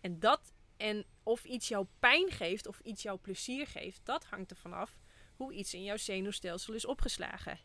En 0.00 0.20
dat 0.20 0.52
en 0.76 1.04
of 1.22 1.44
iets 1.44 1.68
jou 1.68 1.86
pijn 1.98 2.30
geeft 2.30 2.66
of 2.66 2.80
iets 2.80 3.02
jou 3.02 3.18
plezier 3.18 3.66
geeft, 3.66 4.00
dat 4.04 4.24
hangt 4.24 4.50
ervan 4.50 4.72
af 4.72 4.98
hoe 5.36 5.52
iets 5.52 5.74
in 5.74 5.82
jouw 5.82 5.96
zenuwstelsel 5.96 6.74
is 6.74 6.86
opgeslagen. 6.86 7.58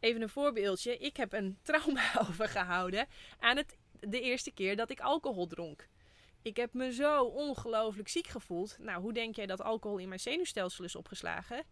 Even 0.00 0.22
een 0.22 0.28
voorbeeldje. 0.28 0.96
Ik 0.96 1.16
heb 1.16 1.32
een 1.32 1.58
trauma 1.62 2.20
overgehouden 2.28 3.06
aan 3.38 3.56
het 3.56 3.78
de 4.00 4.20
eerste 4.20 4.50
keer 4.50 4.76
dat 4.76 4.90
ik 4.90 5.00
alcohol 5.00 5.46
dronk. 5.46 5.88
Ik 6.42 6.56
heb 6.56 6.74
me 6.74 6.92
zo 6.92 7.24
ongelooflijk 7.24 8.08
ziek 8.08 8.26
gevoeld. 8.26 8.76
Nou, 8.78 9.02
hoe 9.02 9.12
denk 9.12 9.36
jij 9.36 9.46
dat 9.46 9.62
alcohol 9.62 9.98
in 9.98 10.08
mijn 10.08 10.20
zenuwstelsel 10.20 10.84
is 10.84 10.96
opgeslagen? 10.96 11.64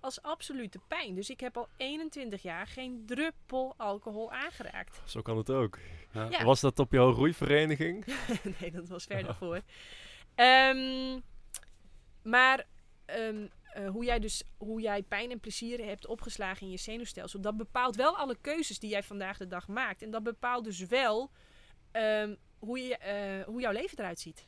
Als 0.00 0.22
absolute 0.22 0.78
pijn. 0.88 1.14
Dus 1.14 1.30
ik 1.30 1.40
heb 1.40 1.56
al 1.56 1.68
21 1.76 2.42
jaar 2.42 2.66
geen 2.66 3.02
druppel 3.06 3.74
alcohol 3.76 4.32
aangeraakt. 4.32 5.02
Zo 5.04 5.22
kan 5.22 5.36
het 5.36 5.50
ook. 5.50 5.78
Ja. 6.12 6.28
Ja. 6.30 6.44
Was 6.44 6.60
dat 6.60 6.78
op 6.78 6.92
jouw 6.92 7.12
roeivereniging? 7.12 8.04
nee, 8.60 8.70
dat 8.70 8.88
was 8.88 9.04
ver 9.04 9.22
daarvoor. 9.22 9.60
Ehm, 10.34 11.20
maar 12.22 12.66
ehm, 13.04 13.46
eh, 13.74 13.88
hoe 13.88 14.04
jij 14.04 14.18
dus 14.18 14.42
hoe 14.56 14.80
jij 14.80 15.02
pijn 15.02 15.30
en 15.30 15.40
plezier 15.40 15.84
hebt 15.84 16.06
opgeslagen 16.06 16.62
in 16.66 16.70
je 16.70 16.78
zenuwstelsel, 16.78 17.40
dat 17.40 17.56
bepaalt 17.56 17.96
wel 17.96 18.16
alle 18.16 18.36
keuzes 18.40 18.78
die 18.78 18.90
jij 18.90 19.02
vandaag 19.02 19.38
de 19.38 19.46
dag 19.46 19.68
maakt. 19.68 20.02
En 20.02 20.10
dat 20.10 20.22
bepaalt 20.22 20.64
dus 20.64 20.86
wel 20.86 21.30
ehm, 21.90 22.34
hoe, 22.64 22.78
je, 22.78 22.96
eh, 22.96 23.44
hoe 23.44 23.60
jouw 23.60 23.72
leven 23.72 23.98
eruit 23.98 24.20
ziet. 24.20 24.46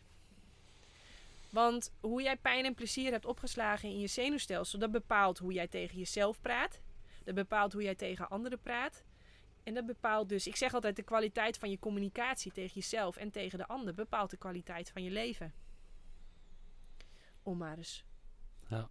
Want 1.51 1.93
hoe 2.01 2.23
jij 2.23 2.37
pijn 2.37 2.65
en 2.65 2.75
plezier 2.75 3.11
hebt 3.11 3.25
opgeslagen 3.25 3.89
in 3.89 3.99
je 3.99 4.07
zenuwstelsel, 4.07 4.79
dat 4.79 4.91
bepaalt 4.91 5.39
hoe 5.39 5.53
jij 5.53 5.69
tegen 5.69 5.99
jezelf 5.99 6.41
praat. 6.41 6.81
Dat 7.25 7.35
bepaalt 7.35 7.73
hoe 7.73 7.83
jij 7.83 7.95
tegen 7.95 8.29
anderen 8.29 8.61
praat. 8.61 9.05
En 9.63 9.75
dat 9.75 9.87
bepaalt 9.87 10.29
dus, 10.29 10.47
ik 10.47 10.57
zeg 10.57 10.75
altijd, 10.75 10.97
de 10.97 11.03
kwaliteit 11.03 11.59
van 11.59 11.71
je 11.71 11.79
communicatie 11.79 12.53
tegen 12.53 12.75
jezelf 12.75 13.17
en 13.17 13.31
tegen 13.31 13.59
de 13.59 13.67
ander 13.67 13.95
bepaalt 13.95 14.31
de 14.31 14.37
kwaliteit 14.37 14.91
van 14.91 15.03
je 15.03 15.11
leven. 15.11 15.55
Om 17.43 17.59
maar 17.59 17.77
eens. 17.77 18.05
Ja. 18.69 18.91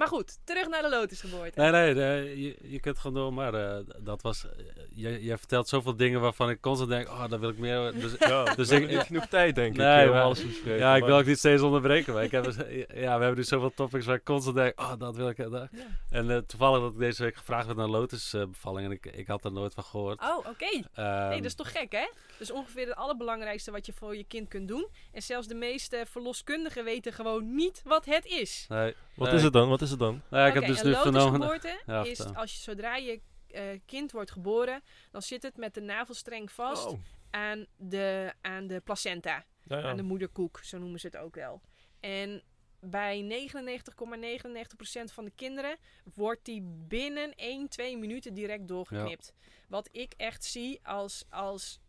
Maar 0.00 0.08
goed, 0.08 0.38
terug 0.44 0.68
naar 0.68 0.82
de 0.82 0.88
lotusgeboorte. 0.88 1.60
Nee, 1.60 1.70
nee, 1.70 1.94
nee, 1.94 2.42
je, 2.42 2.56
je 2.62 2.80
kunt 2.80 2.98
gewoon 2.98 3.16
door, 3.16 3.32
maar 3.32 3.54
eh, 3.54 3.84
dat 3.98 4.22
was... 4.22 4.44
eh, 4.46 4.50
je, 4.94 5.24
je 5.24 5.38
vertelt 5.38 5.68
zoveel 5.68 5.96
dingen 5.96 6.20
waarvan 6.20 6.50
ik 6.50 6.60
constant 6.60 6.90
denk, 6.90 7.08
oh, 7.08 7.28
daar 7.28 7.40
wil 7.40 7.48
ik 7.48 7.58
meer... 7.58 7.92
Dus, 8.00 8.12
Ja, 8.18 8.44
Dus 8.44 8.54
dus 8.68 8.70
ik- 8.70 8.88
niet 8.88 8.98
genoeg 9.00 9.26
tijd, 9.26 9.54
denk 9.54 9.72
ik, 9.72 9.76
Nee, 9.80 10.06
om 10.06 10.12
maar- 10.12 10.22
alles 10.22 10.38
te 10.40 10.46
bespreken. 10.46 10.78
ja, 10.78 10.96
ik 10.96 11.04
wil 11.04 11.16
ook 11.18 11.24
niet 11.26 11.38
steeds 11.38 11.62
onderbreken, 11.62 12.14
maar 12.14 12.24
ik 12.24 12.30
heb, 12.30 12.44
dus- 12.44 12.56
ja, 12.56 13.16
we 13.18 13.24
hebben 13.24 13.36
nu 13.36 13.44
zoveel 13.44 13.72
topics 13.74 14.06
waar 14.06 14.16
ik 14.16 14.24
constant 14.24 14.56
denk, 14.56 14.80
oh, 14.80 14.92
dat 14.98 15.16
wil 15.16 15.28
ik... 15.28 15.38
eh, 15.38 15.50
dat. 15.50 15.68
Ja. 15.72 15.86
En 16.10 16.46
toevallig 16.46 16.80
dat 16.80 16.92
ik 16.92 16.98
deze 16.98 17.22
week 17.22 17.36
gevraagd 17.36 17.66
werd 17.66 17.78
naar 17.78 17.88
lotusbevalling 17.88 18.86
en 18.86 18.92
ik, 18.92 19.06
ik 19.06 19.26
had 19.26 19.44
er 19.44 19.52
nooit 19.52 19.74
van 19.74 19.84
gehoord. 19.84 20.20
Oh, 20.20 20.36
oké. 20.38 20.82
Ehm, 20.94 21.28
Nee, 21.28 21.36
dat 21.36 21.46
is 21.46 21.54
toch 21.54 21.72
gek, 21.72 21.92
hè? 21.92 22.08
Dat 22.30 22.40
is 22.48 22.50
ongeveer 22.50 22.86
het 22.86 22.96
allerbelangrijkste 22.96 23.70
wat 23.70 23.86
je 23.86 23.92
voor 23.92 24.16
je 24.16 24.24
kind 24.24 24.48
kunt 24.48 24.68
doen. 24.68 24.88
En 25.12 25.22
zelfs 25.22 25.46
de 25.46 25.54
meeste 25.54 26.04
verloskundigen 26.10 26.84
weten 26.84 27.12
gewoon 27.12 27.54
niet 27.54 27.82
wat 27.84 28.04
het 28.04 28.24
is. 28.26 28.64
nee, 28.68 28.94
Wat 29.14 29.26
nee. 29.28 29.36
is 29.36 29.42
het 29.42 29.52
dan? 29.52 29.68
Wat 29.68 29.80
is 29.82 29.89
het 29.90 29.98
dan? 29.98 30.22
Nou, 30.30 30.42
ja, 30.42 30.48
ik 30.48 30.54
heb 30.54 30.66
dus 30.66 30.80
een 30.80 30.86
nu 30.86 30.94
vernomen... 30.94 31.40
lotusgeboorte 31.40 31.92
Ja, 31.92 32.04
is 32.04 32.34
als 32.34 32.52
je, 32.52 32.58
zodra 32.60 32.96
je 32.96 33.20
eh, 33.46 33.64
kind 33.86 34.12
wordt 34.12 34.30
geboren, 34.30 34.82
dan 35.10 35.22
zit 35.22 35.42
het 35.42 35.56
met 35.56 35.74
de 35.74 35.80
navelstreng 35.80 36.52
vast 36.52 36.86
Oh, 36.86 36.98
aan, 37.30 37.66
de, 37.76 38.32
aan 38.40 38.66
de 38.66 38.80
placenta. 38.80 39.44
ja, 39.62 39.78
ja. 39.78 39.82
aan 39.82 39.96
de 39.96 40.02
moederkoek, 40.02 40.60
zo 40.62 40.78
noemen 40.78 41.00
ze 41.00 41.06
het 41.06 41.16
ook 41.16 41.34
wel. 41.34 41.60
En 42.00 42.42
bij 42.80 43.48
99,99% 43.50 45.12
van 45.12 45.24
de 45.24 45.32
kinderen 45.34 45.76
wordt 46.14 46.44
die 46.44 46.62
binnen 46.88 47.34
1, 47.34 47.68
2 47.68 47.98
minuten 47.98 48.34
direct 48.34 48.68
doorgeknipt. 48.68 49.32
Wat 49.68 49.88
ik 49.92 50.14
echt 50.16 50.44
zie 50.44 50.80
als, 50.82 51.24
als 51.28 51.80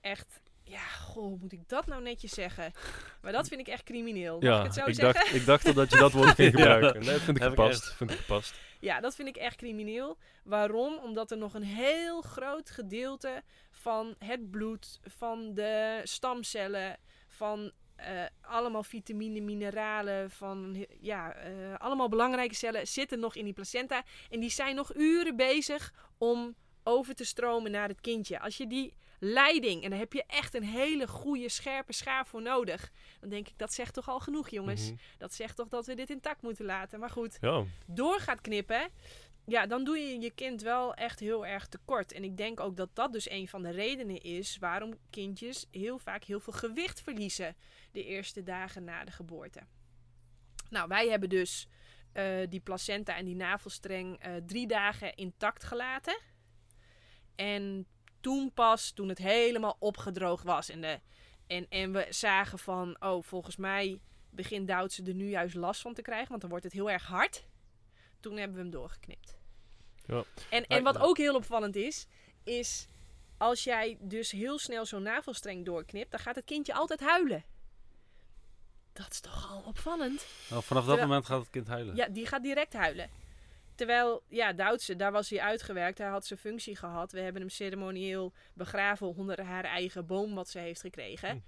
echt, 0.00 0.40
ja, 0.70 0.78
goh, 0.86 1.40
moet 1.40 1.52
ik 1.52 1.68
dat 1.68 1.86
nou 1.86 2.02
netjes 2.02 2.32
zeggen? 2.32 2.72
Maar 3.22 3.32
dat 3.32 3.48
vind 3.48 3.60
ik 3.60 3.68
echt 3.68 3.82
crimineel. 3.82 4.34
Mag 4.34 4.42
Ja, 4.42 4.58
ik 4.58 4.64
het 4.64 4.74
zo 4.74 4.84
ik 4.86 4.94
zeggen? 4.94 5.14
dacht, 5.14 5.34
ik 5.34 5.46
dacht 5.46 5.66
al 5.66 5.72
dat 5.74 5.90
je 5.90 5.98
dat 5.98 6.12
woord 6.12 6.34
ging 6.40 6.58
Ja, 6.58 6.72
gebruiken. 6.72 7.04
Nee, 7.04 7.18
vind 7.18 7.36
ik 7.36 7.42
gepast. 7.42 7.92
Vind 7.92 8.10
ik 8.10 8.16
gepast. 8.16 8.54
Ja, 8.80 9.00
dat 9.00 9.14
vind 9.14 9.28
ik 9.28 9.36
echt 9.36 9.56
crimineel. 9.56 10.18
Waarom? 10.44 10.98
Omdat 10.98 11.30
er 11.30 11.38
nog 11.38 11.54
een 11.54 11.62
heel 11.62 12.20
groot 12.22 12.70
gedeelte 12.70 13.42
van 13.70 14.14
het 14.18 14.50
bloed, 14.50 15.00
van 15.04 15.54
de 15.54 16.00
stamcellen, 16.04 16.96
van 17.28 17.72
eh, 17.96 18.24
allemaal 18.40 18.82
vitamine, 18.82 19.40
mineralen, 19.40 20.30
van 20.30 20.86
ja, 21.00 21.32
eh, 21.32 21.74
allemaal 21.78 22.08
belangrijke 22.08 22.54
cellen 22.54 22.86
zitten 22.86 23.20
nog 23.20 23.34
in 23.34 23.44
die 23.44 23.52
placenta. 23.52 24.02
En 24.30 24.40
die 24.40 24.50
zijn 24.50 24.74
nog 24.74 24.94
uren 24.94 25.36
bezig 25.36 25.92
om 26.18 26.54
over 26.82 27.14
te 27.14 27.24
stromen 27.24 27.70
naar 27.70 27.88
het 27.88 28.00
kindje. 28.00 28.40
Als 28.40 28.56
je 28.56 28.66
die 28.66 28.94
leiding, 29.20 29.84
en 29.84 29.90
daar 29.90 29.98
heb 29.98 30.12
je 30.12 30.24
echt 30.26 30.54
een 30.54 30.64
hele 30.64 31.08
goede, 31.08 31.48
scherpe 31.48 31.92
schaar 31.92 32.26
voor 32.26 32.42
nodig. 32.42 32.90
Dan 33.20 33.28
denk 33.28 33.48
ik, 33.48 33.58
dat 33.58 33.72
zegt 33.72 33.94
toch 33.94 34.08
al 34.08 34.20
genoeg, 34.20 34.48
jongens. 34.48 34.84
Mhm. 34.84 34.94
Dat 35.18 35.34
zegt 35.34 35.56
toch 35.56 35.68
dat 35.68 35.86
we 35.86 35.94
dit 35.94 36.10
intact 36.10 36.42
moeten 36.42 36.64
laten. 36.64 37.00
Maar 37.00 37.10
goed, 37.10 37.38
Ja, 37.40 37.64
door 37.86 38.20
gaat 38.20 38.40
knippen, 38.40 38.90
ja, 39.46 39.66
dan 39.66 39.84
doe 39.84 39.98
je 39.98 40.20
je 40.20 40.30
kind 40.30 40.62
wel 40.62 40.94
echt 40.94 41.20
heel 41.20 41.46
erg 41.46 41.66
tekort. 41.66 42.12
En 42.12 42.24
ik 42.24 42.36
denk 42.36 42.60
ook 42.60 42.76
dat 42.76 42.94
dat 42.94 43.12
dus 43.12 43.30
een 43.30 43.48
van 43.48 43.62
de 43.62 43.70
redenen 43.70 44.20
is 44.20 44.58
waarom 44.58 44.94
kindjes 45.10 45.66
heel 45.70 45.98
vaak 45.98 46.24
heel 46.24 46.40
veel 46.40 46.52
gewicht 46.52 47.00
verliezen 47.00 47.56
de 47.92 48.04
eerste 48.04 48.42
dagen 48.42 48.84
na 48.84 49.04
de 49.04 49.10
geboorte. 49.10 49.60
Nou, 50.70 50.88
wij 50.88 51.08
hebben 51.08 51.28
dus 51.28 51.68
eh, 52.12 52.38
die 52.48 52.60
placenta 52.60 53.16
en 53.16 53.24
die 53.24 53.36
navelstreng 53.36 54.18
eh, 54.18 54.32
drie 54.46 54.66
dagen 54.66 55.14
intact 55.14 55.64
gelaten. 55.64 56.20
En 57.34 57.86
toen 58.20 58.52
pas, 58.52 58.90
toen 58.90 59.08
het 59.08 59.18
helemaal 59.18 59.76
opgedroogd 59.78 60.44
was 60.44 60.68
en, 60.68 60.80
de, 60.80 61.00
en, 61.46 61.66
en 61.68 61.92
we 61.92 62.06
zagen 62.10 62.58
van, 62.58 62.96
oh, 63.00 63.22
volgens 63.22 63.56
mij 63.56 64.00
begint 64.30 64.68
Doutse 64.68 65.02
er 65.02 65.14
nu 65.14 65.28
juist 65.28 65.54
last 65.54 65.80
van 65.80 65.94
te 65.94 66.02
krijgen, 66.02 66.28
want 66.28 66.40
dan 66.40 66.50
wordt 66.50 66.64
het 66.64 66.72
heel 66.72 66.90
erg 66.90 67.06
hard. 67.06 67.44
Toen 68.20 68.36
hebben 68.36 68.56
we 68.56 68.62
hem 68.62 68.70
doorgeknipt. 68.70 69.38
Ja. 70.06 70.24
En, 70.50 70.66
en 70.66 70.82
wat 70.82 70.98
ook 70.98 71.16
heel 71.16 71.34
opvallend 71.34 71.76
is, 71.76 72.06
is 72.44 72.86
als 73.36 73.64
jij 73.64 73.96
dus 74.00 74.30
heel 74.30 74.58
snel 74.58 74.86
zo'n 74.86 75.02
navelstreng 75.02 75.64
doorknipt, 75.64 76.10
dan 76.10 76.20
gaat 76.20 76.34
het 76.34 76.44
kindje 76.44 76.74
altijd 76.74 77.00
huilen. 77.00 77.44
Dat 78.92 79.10
is 79.10 79.20
toch 79.20 79.50
al 79.50 79.62
opvallend? 79.66 80.20
Oh, 80.20 80.26
vanaf 80.48 80.62
dat 80.62 80.84
Terwijl- 80.84 81.06
moment 81.06 81.26
gaat 81.26 81.40
het 81.40 81.50
kind 81.50 81.66
huilen. 81.66 81.96
Ja, 81.96 82.08
die 82.08 82.26
gaat 82.26 82.42
direct 82.42 82.72
huilen. 82.72 83.10
Terwijl, 83.80 84.22
ja, 84.28 84.52
Doutse, 84.52 84.96
daar 84.96 85.12
was 85.12 85.30
hij 85.30 85.40
uitgewerkt. 85.40 85.98
Hij 85.98 86.08
had 86.08 86.26
zijn 86.26 86.38
functie 86.38 86.76
gehad. 86.76 87.12
We 87.12 87.20
hebben 87.20 87.40
hem 87.40 87.50
ceremonieel 87.50 88.32
begraven 88.54 89.14
onder 89.16 89.42
haar 89.42 89.64
eigen 89.64 90.06
boom 90.06 90.34
wat 90.34 90.48
ze 90.48 90.58
heeft 90.58 90.80
gekregen. 90.80 91.28
Hm. 91.30 91.38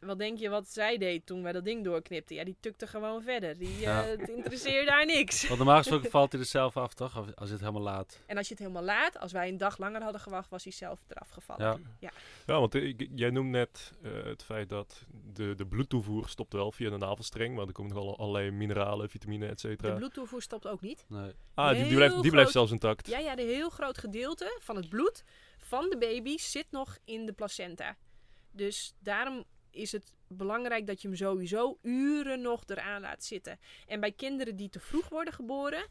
Wat 0.00 0.18
denk 0.18 0.38
je 0.38 0.48
wat 0.48 0.68
zij 0.68 0.98
deed 0.98 1.26
toen 1.26 1.42
wij 1.42 1.52
dat 1.52 1.64
ding 1.64 1.84
doorknipten? 1.84 2.36
Ja, 2.36 2.44
die 2.44 2.56
tukte 2.60 2.86
gewoon 2.86 3.22
verder. 3.22 3.58
Die, 3.58 3.68
eh, 3.74 3.80
Ja. 3.80 4.02
Het 4.04 4.28
interesseerde 4.28 4.90
haar 4.90 5.06
niks. 5.06 5.46
Want 5.46 5.58
normaal 5.58 5.76
gesproken 5.78 6.10
valt 6.18 6.32
hij 6.32 6.40
er 6.40 6.46
zelf 6.46 6.76
af, 6.76 6.94
toch? 6.94 7.18
Of- 7.18 7.34
Als 7.34 7.50
het 7.50 7.60
helemaal 7.60 7.82
laat. 7.82 8.22
En 8.26 8.36
als 8.36 8.46
je 8.48 8.54
het 8.54 8.62
helemaal 8.62 8.82
laat, 8.84 9.18
als 9.18 9.32
wij 9.32 9.48
een 9.48 9.56
dag 9.56 9.78
langer 9.78 10.02
hadden 10.02 10.20
gewacht, 10.20 10.50
was 10.50 10.62
hij 10.64 10.72
zelf 10.72 11.00
eraf 11.08 11.28
gevallen. 11.28 11.86
Ja. 12.00 12.10
ja 12.46 12.58
want 12.60 12.74
ik- 12.74 13.08
jij 13.14 13.30
noemt 13.30 13.50
net 13.50 13.92
eh, 14.02 14.10
het 14.24 14.42
feit 14.42 14.68
dat 14.68 15.04
de, 15.32 15.54
de 15.54 15.66
bloedtoevoer 15.66 16.28
stopt 16.28 16.52
wel 16.52 16.72
via 16.72 16.90
de 16.90 16.96
navelstreng. 16.98 17.54
Maar 17.56 17.66
er 17.66 17.72
komen 17.72 17.94
nog 17.94 18.02
alle- 18.04 18.16
allerlei 18.16 18.50
mineralen, 18.50 19.10
vitamine, 19.10 19.46
et 19.46 19.60
De 19.62 19.68
cetera. 19.68 19.94
bloedtoevoer 19.94 20.42
stopt 20.42 20.66
ook 20.66 20.80
niet. 20.80 21.04
Nee. 21.08 21.32
Ah, 21.54 21.74
die, 21.74 21.84
die 21.84 21.94
blijft, 21.94 22.22
die 22.22 22.30
blijft 22.30 22.50
zelfs 22.52 22.72
intact. 22.72 23.06
Ja, 23.08 23.18
ja, 23.18 23.32
een 23.32 23.38
heel 23.46 23.70
groot 23.70 23.98
gedeelte 23.98 24.56
van 24.60 24.76
het 24.76 24.88
bloed 24.88 25.24
van 25.58 25.90
de 25.90 25.98
baby 25.98 26.36
zit 26.36 26.66
nog 26.70 26.98
in 27.04 27.26
de 27.26 27.32
placenta. 27.32 27.96
Dus 28.50 28.94
daarom 28.98 29.44
is 29.70 29.92
het 29.92 30.14
belangrijk 30.26 30.86
dat 30.86 31.02
je 31.02 31.08
hem 31.08 31.16
sowieso 31.16 31.78
uren 31.82 32.40
nog 32.40 32.62
eraan 32.66 33.00
laat 33.00 33.24
zitten. 33.24 33.58
En 33.86 34.00
bij 34.00 34.12
kinderen 34.12 34.56
die 34.56 34.68
te 34.68 34.80
vroeg 34.80 35.08
worden 35.08 35.34
geboren, 35.34 35.86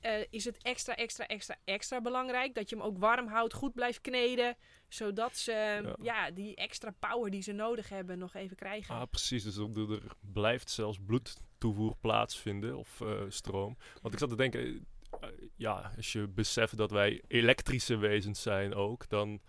eh, 0.00 0.24
is 0.30 0.44
het 0.44 0.58
extra, 0.62 0.96
extra, 0.96 1.26
extra, 1.26 1.56
extra 1.64 2.00
belangrijk 2.00 2.54
dat 2.54 2.70
je 2.70 2.76
hem 2.76 2.84
ook 2.84 2.98
warm 2.98 3.26
houdt, 3.26 3.52
goed 3.54 3.74
blijft 3.74 4.00
kneden, 4.00 4.56
zodat 4.88 5.36
ze 5.36 5.82
ja. 6.02 6.30
die 6.30 6.54
extra 6.56 6.94
power 6.98 7.30
die 7.30 7.42
ze 7.42 7.52
nodig 7.52 7.88
hebben 7.88 8.18
nog 8.18 8.34
even 8.34 8.56
krijgen. 8.56 8.94
Ah, 8.94 9.02
precies. 9.10 9.42
Dus 9.42 9.56
er, 9.56 9.92
er 9.92 10.12
blijft 10.32 10.70
zelfs 10.70 10.98
bloedtoevoer 11.06 11.96
plaatsvinden 12.00 12.76
of 12.76 13.00
eh, 13.00 13.20
stroom. 13.28 13.76
Want 14.02 14.14
ik 14.14 14.20
zat 14.20 14.28
te 14.28 14.36
denken, 14.36 14.86
eh, 15.20 15.28
ja, 15.56 15.92
als 15.96 16.12
je 16.12 16.28
beseft 16.28 16.76
dat 16.76 16.90
wij 16.90 17.22
elektrische 17.28 17.96
wezens 17.96 18.42
zijn 18.42 18.74
ook, 18.74 19.08
dan... 19.08 19.40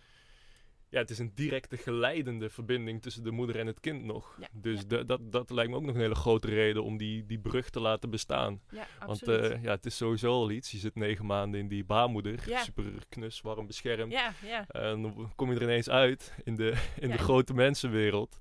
Ja, 0.92 1.00
het 1.00 1.10
is 1.10 1.20
een 1.20 1.32
directe 1.36 1.78
geleidende 1.78 2.50
verbinding 2.50 3.02
tussen 3.02 3.24
de 3.24 3.32
moeder 3.32 3.60
en 3.60 3.68
het 3.68 3.80
kind 3.80 4.04
nog. 4.04 4.38
Ja, 4.40 4.48
dus 4.52 4.80
ja. 4.80 4.86
de- 4.88 5.06
dat, 5.06 5.32
dat 5.32 5.50
lijkt 5.50 5.72
me 5.72 5.76
ook 5.78 5.84
nog 5.84 5.96
een 5.96 6.02
hele 6.02 6.16
grote 6.16 6.48
reden 6.48 6.84
om 6.84 6.98
die, 6.98 7.26
die 7.26 7.40
brug 7.40 7.70
te 7.70 7.80
laten 7.80 8.10
bestaan. 8.10 8.62
ja, 8.72 8.88
Want 9.06 9.24
eh, 9.24 9.64
ja, 9.64 9.72
het 9.72 9.86
is 9.86 9.98
sowieso 9.98 10.32
al 10.32 10.52
iets. 10.52 10.72
Je 10.72 10.78
zit 10.78 10.96
negen 10.96 11.26
maanden 11.26 11.60
in 11.60 11.68
die 11.68 11.84
baarmoeder, 11.86 12.50
Ja. 12.50 12.64
super 12.64 12.86
knus, 13.10 13.42
warm 13.42 13.68
beschermd. 13.68 14.12
ja, 14.12 14.34
ja. 14.46 14.68
En 14.68 15.02
dan 15.02 15.32
kom 15.36 15.50
je 15.50 15.56
er 15.56 15.62
ineens 15.64 15.90
uit 15.90 16.34
in 16.44 16.56
de, 16.56 16.90
in 17.00 17.10
de 17.12 17.18
grote 17.18 17.54
mensenwereld. 17.54 18.40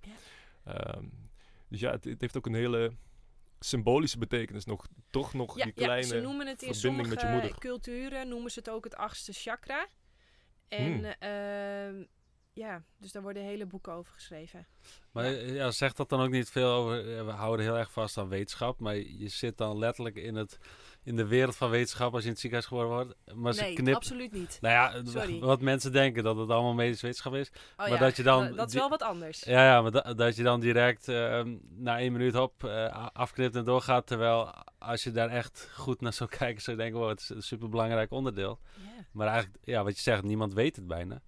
Ja. 0.64 0.74
Ehm, 0.74 1.04
dus 1.68 1.80
ja, 1.80 1.90
het, 1.90 2.04
het 2.04 2.20
heeft 2.20 2.36
ook 2.36 2.46
een 2.46 2.54
hele 2.54 2.92
symbolische 3.60 4.18
betekenis 4.18 4.64
nog. 4.64 4.86
Toch 5.10 5.34
nog 5.34 5.54
die 5.54 5.72
kleine... 5.72 6.06
ze 6.06 6.20
noemen 6.20 6.46
het 6.46 6.62
in 6.62 6.74
verbinding 6.74 7.08
met 7.08 7.20
je 7.20 7.26
sommige 7.26 7.42
moeder. 7.46 7.58
culturen 7.60 8.28
noemen 8.28 8.50
ze 8.50 8.58
het 8.58 8.70
ook 8.70 8.84
het 8.84 8.94
achtste 8.96 9.32
chakra. 9.32 9.86
En 10.68 10.92
Hmm. 10.92 11.04
ehm, 11.04 12.04
ja, 12.60 12.82
dus 12.98 13.12
daar 13.12 13.22
worden 13.22 13.42
hele 13.42 13.66
boeken 13.66 13.92
over 13.92 14.12
geschreven. 14.12 14.66
Maar 15.12 15.30
Ja. 15.30 15.52
ja. 15.52 15.70
zegt 15.70 15.96
dat 15.96 16.08
dan 16.08 16.20
ook 16.20 16.30
niet 16.30 16.50
veel 16.50 16.70
over... 16.70 17.16
eh, 17.18 17.24
We 17.24 17.30
houden 17.30 17.64
heel 17.64 17.78
erg 17.78 17.92
vast 17.92 18.18
aan 18.18 18.28
wetenschap. 18.28 18.80
Maar 18.80 18.96
je 18.96 19.28
zit 19.28 19.56
dan 19.58 19.78
letterlijk 19.78 20.16
in, 20.16 20.34
het, 20.34 20.58
in 21.02 21.16
de 21.16 21.26
wereld 21.26 21.56
van 21.56 21.70
wetenschap 21.70 22.10
als 22.12 22.20
je 22.20 22.26
in 22.26 22.32
het 22.32 22.40
ziekenhuis 22.40 22.68
geboren 22.70 22.90
wordt. 22.90 23.14
Maar 23.34 23.52
ze 23.52 23.62
nee, 23.62 23.74
knipt... 23.74 23.96
absoluut 23.96 24.32
niet. 24.32 24.58
Nou 24.60 24.74
ja, 24.74 25.04
Sorry. 25.10 25.38
wat 25.40 25.60
mensen 25.60 25.92
denken 25.92 26.22
dat 26.22 26.36
het 26.36 26.50
allemaal 26.50 26.74
medische 26.74 27.06
wetenschap 27.06 27.34
is. 27.34 27.50
Oh, 27.50 27.76
maar 27.76 27.88
ja, 27.90 27.96
dat 27.98 28.16
je 28.16 28.22
dan 28.22 28.54
dat- 28.56 28.68
is 28.68 28.74
wel 28.74 28.88
wat 28.88 29.02
anders. 29.02 29.42
Ja, 29.44 29.64
ja 29.64 29.82
maar 29.82 29.90
da- 29.90 30.14
dat 30.14 30.36
je 30.36 30.42
dan 30.42 30.60
direct 30.60 31.08
ehm, 31.08 31.56
na 31.68 31.98
één 31.98 32.12
minuut 32.12 32.34
hop 32.34 32.64
eh, 32.64 32.70
a- 32.70 33.10
afknipt 33.12 33.56
en 33.56 33.64
doorgaat. 33.64 34.06
Terwijl 34.06 34.54
als 34.78 35.02
je 35.04 35.10
daar 35.10 35.28
echt 35.28 35.70
goed 35.74 36.00
naar 36.00 36.12
zou 36.12 36.30
kijken, 36.38 36.62
zou 36.62 36.76
je 36.76 36.82
denken, 36.82 37.00
wow, 37.00 37.08
het 37.08 37.20
is 37.20 37.28
een 37.28 37.42
superbelangrijk 37.42 38.10
onderdeel. 38.10 38.58
Maar 39.12 39.26
eigenlijk, 39.26 39.58
ja, 39.64 39.84
wat 39.84 39.96
je 39.96 40.02
zegt, 40.02 40.22
niemand 40.22 40.54
weet 40.54 40.76
het 40.76 40.86
bijna. 40.86 41.22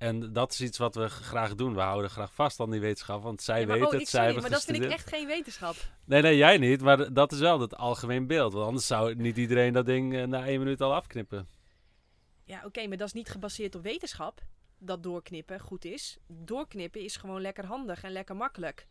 En 0.00 0.32
dat 0.32 0.52
is 0.52 0.60
iets 0.60 0.78
wat 0.78 0.94
we 0.94 1.08
graag 1.08 1.54
doen. 1.54 1.74
We 1.74 1.80
houden 1.80 2.10
graag 2.10 2.34
vast 2.34 2.60
aan 2.60 2.70
die 2.70 2.80
wetenschap, 2.80 3.22
want 3.22 3.42
zij 3.42 3.60
Ja, 3.60 3.66
weten 3.66 3.86
oh, 3.86 3.92
het, 3.92 4.08
zij 4.08 4.26
sorry, 4.26 4.40
maar 4.40 4.50
dat 4.50 4.64
vind 4.64 4.82
ik 4.82 4.90
echt 4.90 5.08
geen 5.08 5.26
wetenschap. 5.26 5.74
Nee, 6.04 6.22
nee, 6.22 6.36
jij 6.36 6.58
niet, 6.58 6.80
maar 6.80 7.12
dat 7.12 7.32
is 7.32 7.38
wel 7.38 7.60
het 7.60 7.76
algemeen 7.76 8.26
beeld. 8.26 8.52
Want 8.52 8.66
anders 8.66 8.86
zou 8.86 9.14
niet 9.14 9.36
iedereen 9.36 9.72
dat 9.72 9.86
ding 9.86 10.14
eh, 10.14 10.24
na 10.24 10.46
één 10.46 10.58
minuut 10.58 10.80
al 10.80 10.94
afknippen. 10.94 11.48
Ja, 12.44 12.62
oké, 12.64 12.86
maar 12.86 12.96
dat 12.96 13.06
is 13.06 13.12
niet 13.12 13.28
gebaseerd 13.28 13.74
op 13.74 13.82
wetenschap. 13.82 14.42
Dat 14.78 15.02
doorknippen 15.02 15.60
goed 15.60 15.84
is. 15.84 16.18
Doorknippen 16.26 17.00
is 17.00 17.16
gewoon 17.16 17.40
lekker 17.40 17.66
handig 17.66 18.02
en 18.02 18.12
lekker 18.12 18.36
makkelijk. 18.36 18.86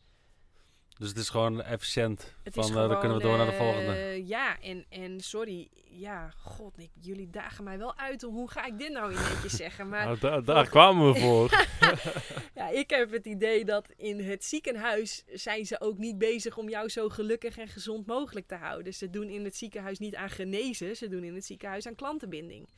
Dus 0.99 1.09
het 1.09 1.17
is 1.17 1.29
gewoon 1.29 1.61
efficiënt. 1.61 2.35
Het 2.43 2.53
van, 2.53 2.63
is 2.63 2.69
eh, 2.69 2.75
gewoon, 2.75 2.89
dan 2.89 2.99
kunnen 2.99 3.17
we 3.17 3.23
door 3.23 3.37
naar 3.37 3.45
de 3.45 3.51
eh, 3.51 3.57
volgende. 3.57 4.25
Ja, 4.25 4.61
en, 4.61 4.85
en 4.89 5.19
sorry. 5.19 5.69
Ja, 5.89 6.33
god, 6.37 6.77
ik, 6.77 6.89
jullie 6.99 7.29
dagen 7.29 7.63
mij 7.63 7.77
wel 7.77 7.97
uit. 7.97 8.21
Hoe 8.21 8.49
ga 8.49 8.65
ik 8.65 8.77
dit 8.79 8.91
nou 8.91 9.13
in 9.13 9.19
netjes 9.21 9.55
zeggen? 9.65 9.89
Maar 9.89 10.05
Nou, 10.05 10.19
daar, 10.19 10.43
daar 10.43 10.69
kwamen 10.69 11.13
we 11.13 11.19
voor. 11.19 11.67
ja, 12.61 12.69
ik 12.69 12.89
heb 12.89 13.11
het 13.11 13.25
idee 13.25 13.65
dat 13.65 13.89
in 13.97 14.19
het 14.19 14.45
ziekenhuis 14.45 15.23
zijn 15.33 15.65
ze 15.65 15.81
ook 15.81 15.97
niet 15.97 16.17
bezig 16.17 16.57
om 16.57 16.69
jou 16.69 16.89
zo 16.89 17.09
gelukkig 17.09 17.57
en 17.57 17.67
gezond 17.67 18.05
mogelijk 18.05 18.47
te 18.47 18.55
houden. 18.55 18.93
Ze 18.93 19.09
doen 19.09 19.29
in 19.29 19.43
het 19.43 19.55
ziekenhuis 19.55 19.99
niet 19.99 20.15
aan 20.15 20.29
genezen, 20.29 20.95
ze 20.95 21.07
doen 21.07 21.23
in 21.23 21.35
het 21.35 21.45
ziekenhuis 21.45 21.87
aan 21.87 21.95
klantenbinding. 21.95 22.69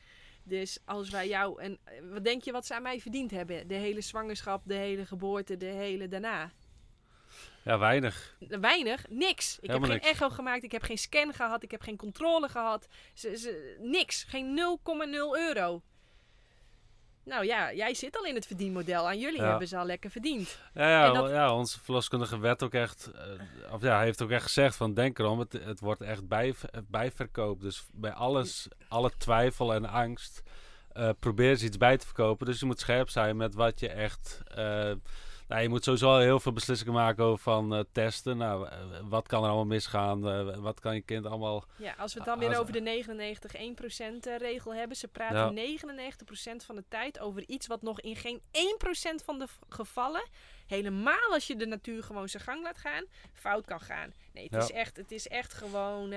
Dus 0.43 0.79
als 0.85 1.09
wij 1.09 1.27
jou 1.27 1.61
en 1.61 1.79
wat 2.11 2.23
denk 2.23 2.43
je 2.43 2.51
wat 2.51 2.65
ze 2.65 2.75
aan 2.75 2.81
mij 2.81 2.99
verdiend 2.99 3.31
hebben? 3.31 3.67
De 3.67 3.73
hele 3.73 4.01
zwangerschap, 4.01 4.61
de 4.65 4.73
hele 4.73 5.05
geboorte, 5.05 5.57
de 5.57 5.65
hele 5.65 6.07
daarna. 6.07 6.51
Ja, 7.63 7.77
weinig. 7.79 8.35
Weinig, 8.39 9.05
niks. 9.09 9.55
Ik 9.61 9.67
Helemaal 9.69 9.89
heb 9.89 9.99
geen 9.99 10.07
niks. 10.09 10.19
echo 10.21 10.29
gemaakt, 10.35 10.63
ik 10.63 10.71
heb 10.71 10.83
geen 10.83 10.97
scan 10.97 11.33
gehad, 11.33 11.63
ik 11.63 11.71
heb 11.71 11.81
geen 11.81 11.97
controle 11.97 12.49
gehad. 12.49 12.87
Ze, 13.13 13.37
ze, 13.37 13.77
niks, 13.81 14.23
geen 14.23 14.59
0,0 14.79 15.37
euro. 15.47 15.81
Nou 17.23 17.45
ja, 17.45 17.73
jij 17.73 17.93
zit 17.93 18.17
al 18.17 18.25
in 18.25 18.35
het 18.35 18.45
verdienmodel. 18.47 19.07
Aan 19.07 19.19
jullie 19.19 19.41
Ja. 19.41 19.49
hebben 19.49 19.67
ze 19.67 19.77
al 19.77 19.85
lekker 19.85 20.09
verdiend. 20.11 20.59
Ja, 20.73 20.89
ja, 20.89 21.11
dat- 21.13 21.29
ja, 21.29 21.55
onze 21.55 21.79
verloskundige 21.79 22.39
werd 22.39 22.63
ook 22.63 22.73
echt, 22.73 23.11
eh, 23.15 23.73
of 23.73 23.81
ja, 23.81 23.95
hij 23.95 24.05
heeft 24.05 24.21
ook 24.21 24.29
echt 24.29 24.43
gezegd 24.43 24.75
van 24.75 24.93
denk 24.93 25.19
erom, 25.19 25.39
het, 25.39 25.53
het 25.53 25.79
wordt 25.79 26.01
echt 26.01 26.27
bij, 26.27 26.55
bijverkoop. 26.87 27.61
Dus 27.61 27.83
bij 27.93 28.11
alles, 28.13 28.67
alle 28.87 29.11
twijfel 29.17 29.73
en 29.73 29.85
angst, 29.85 30.43
eh, 30.93 31.09
probeer 31.19 31.49
eens 31.49 31.63
iets 31.63 31.77
bij 31.77 31.97
te 31.97 32.05
verkopen. 32.05 32.45
Dus 32.45 32.59
je 32.59 32.65
moet 32.65 32.79
scherp 32.79 33.09
zijn 33.09 33.37
met 33.37 33.53
wat 33.55 33.79
je 33.79 33.89
echt, 33.89 34.39
eh, 34.47 34.91
nou, 35.51 35.63
je 35.63 35.69
moet 35.69 35.83
sowieso 35.83 36.09
al 36.09 36.19
heel 36.19 36.39
veel 36.39 36.51
beslissingen 36.51 36.93
maken 36.93 37.23
over 37.23 37.43
van 37.43 37.75
eh, 37.75 37.83
testen. 37.91 38.37
Nou, 38.37 38.67
eh, 38.67 38.77
wat 39.03 39.27
kan 39.27 39.39
er 39.41 39.47
allemaal 39.47 39.65
misgaan? 39.65 40.27
Eh, 40.29 40.57
wat 40.57 40.79
kan 40.79 40.95
je 40.95 41.01
kind 41.01 41.25
allemaal... 41.25 41.65
Ja, 41.77 41.93
als 41.97 42.13
we 42.13 42.19
het 42.19 42.27
dan 42.27 42.37
Als- 42.39 42.47
weer 42.47 42.59
over 42.59 42.73
de 42.73 42.81
99-1% 44.23 44.27
eh, 44.27 44.37
regel 44.37 44.73
hebben. 44.73 44.97
Ze 44.97 45.07
praten 45.07 45.37
Ja. 45.37 45.51
99% 45.51 46.65
van 46.65 46.75
de 46.75 46.83
tijd 46.87 47.19
over 47.19 47.43
iets 47.47 47.67
wat 47.67 47.81
nog 47.81 48.01
in 48.01 48.15
geen 48.15 48.41
1% 48.51 49.23
van 49.25 49.39
de 49.39 49.47
gevallen, 49.69 50.23
helemaal 50.67 51.31
als 51.33 51.47
je 51.47 51.55
de 51.55 51.65
natuur 51.65 52.03
gewoon 52.03 52.29
zijn 52.29 52.43
gang 52.43 52.63
laat 52.63 52.77
gaan, 52.77 53.03
fout 53.33 53.65
kan 53.65 53.79
gaan. 53.81 54.13
Nee, 54.33 54.43
het, 54.43 54.53
Ja. 54.53 54.59
is, 54.59 54.71
echt, 54.71 54.97
het 54.97 55.11
is 55.11 55.27
echt 55.27 55.53
gewoon... 55.53 56.13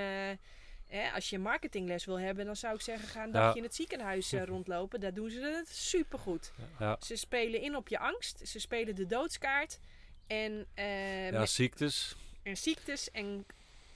hè, 0.87 1.11
als 1.11 1.31
je 1.31 1.37
een 1.37 1.43
marketingles 1.43 2.05
wil 2.05 2.19
hebben, 2.19 2.45
dan 2.47 2.57
zou 2.57 2.75
ik 2.75 2.81
zeggen, 2.81 3.09
ga 3.09 3.23
een 3.23 3.27
Ja. 3.33 3.33
dagje 3.33 3.59
in 3.59 3.65
het 3.65 3.75
ziekenhuis 3.75 4.33
eh, 4.33 4.45
rondlopen. 4.55 5.01
Daar 5.01 5.15
doen 5.15 5.31
ze 5.31 5.41
het 5.41 5.69
supergoed. 5.69 6.53
Ja, 6.79 6.97
Ze 7.01 7.17
spelen 7.17 7.61
in 7.61 7.77
op 7.77 7.89
je 7.89 7.99
angst. 7.99 8.41
Ze 8.49 8.61
spelen 8.61 8.95
de 8.95 9.07
doodskaart. 9.07 9.79
En, 10.27 10.67
eh, 10.75 11.31
ja 11.31 11.47
ziektes. 11.47 12.17
en 12.43 12.57
ziektes. 12.57 13.11
En 13.11 13.47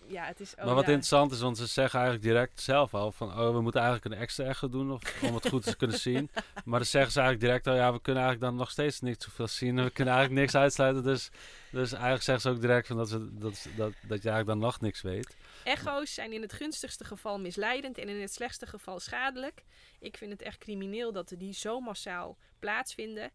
ja, 0.07 0.25
het 0.25 0.41
is... 0.41 0.55
oh 0.59 0.65
maar 0.65 0.75
wat 0.75 0.85
ja. 0.87 0.91
interessant 0.91 1.33
is, 1.33 1.41
want 1.41 1.57
ze 1.59 1.67
zeggen 1.67 2.01
eigenlijk 2.01 2.29
direct 2.29 2.61
zelf 2.61 2.95
al 2.95 3.13
van, 3.13 3.29
oh, 3.39 3.53
we 3.53 3.61
moeten 3.61 3.81
eigenlijk 3.81 4.15
een 4.15 4.21
extra 4.21 4.45
echo 4.45 4.69
doen 4.69 4.93
of, 4.93 5.23
om 5.23 5.35
het 5.35 5.49
goed 5.49 5.63
te 5.63 5.77
kunnen 5.81 5.99
zien. 5.99 6.31
Maar 6.65 6.79
dan 6.79 6.89
zeggen 6.89 7.13
ze 7.13 7.21
eigenlijk 7.21 7.41
direct 7.41 7.67
al, 7.67 7.75
ja, 7.75 7.93
we 7.93 8.01
kunnen 8.01 8.23
eigenlijk 8.23 8.51
dan 8.53 8.61
nog 8.61 8.71
steeds 8.71 9.01
niet 9.01 9.23
zoveel 9.23 9.47
zien. 9.49 9.79
en 9.79 9.85
We 9.85 9.91
kunnen 9.91 10.15
eigenlijk 10.15 10.43
niks 10.43 10.57
uitsluiten. 10.63 11.03
Dus, 11.03 11.31
dus 11.71 11.93
eigenlijk 11.93 12.23
zeggen 12.23 12.43
ze 12.43 12.57
ook 12.57 12.61
direct 12.61 12.87
van 12.87 12.97
dat, 12.97 13.09
ze, 13.09 13.39
dat, 13.39 13.67
dat, 13.77 13.93
dat 14.09 14.23
je 14.23 14.29
eigenlijk 14.31 14.47
dan 14.47 14.59
nog 14.59 14.81
niks 14.81 15.03
weet. 15.03 15.37
Echo's 15.69 16.15
zijn 16.15 16.33
in 16.33 16.43
het 16.43 16.53
gunstigste 16.53 17.05
geval 17.05 17.39
misleidend 17.39 17.99
en 17.99 18.09
in 18.09 18.21
het 18.21 18.33
slechtste 18.33 18.67
geval 18.67 19.01
schadelijk. 19.01 19.65
Ik 20.01 20.17
vind 20.17 20.33
het 20.33 20.43
echt 20.43 20.59
crimineel 20.59 21.13
dat 21.13 21.35
die 21.39 21.53
zo 21.53 21.81
massaal 21.81 22.39
plaatsvinden. 22.59 23.31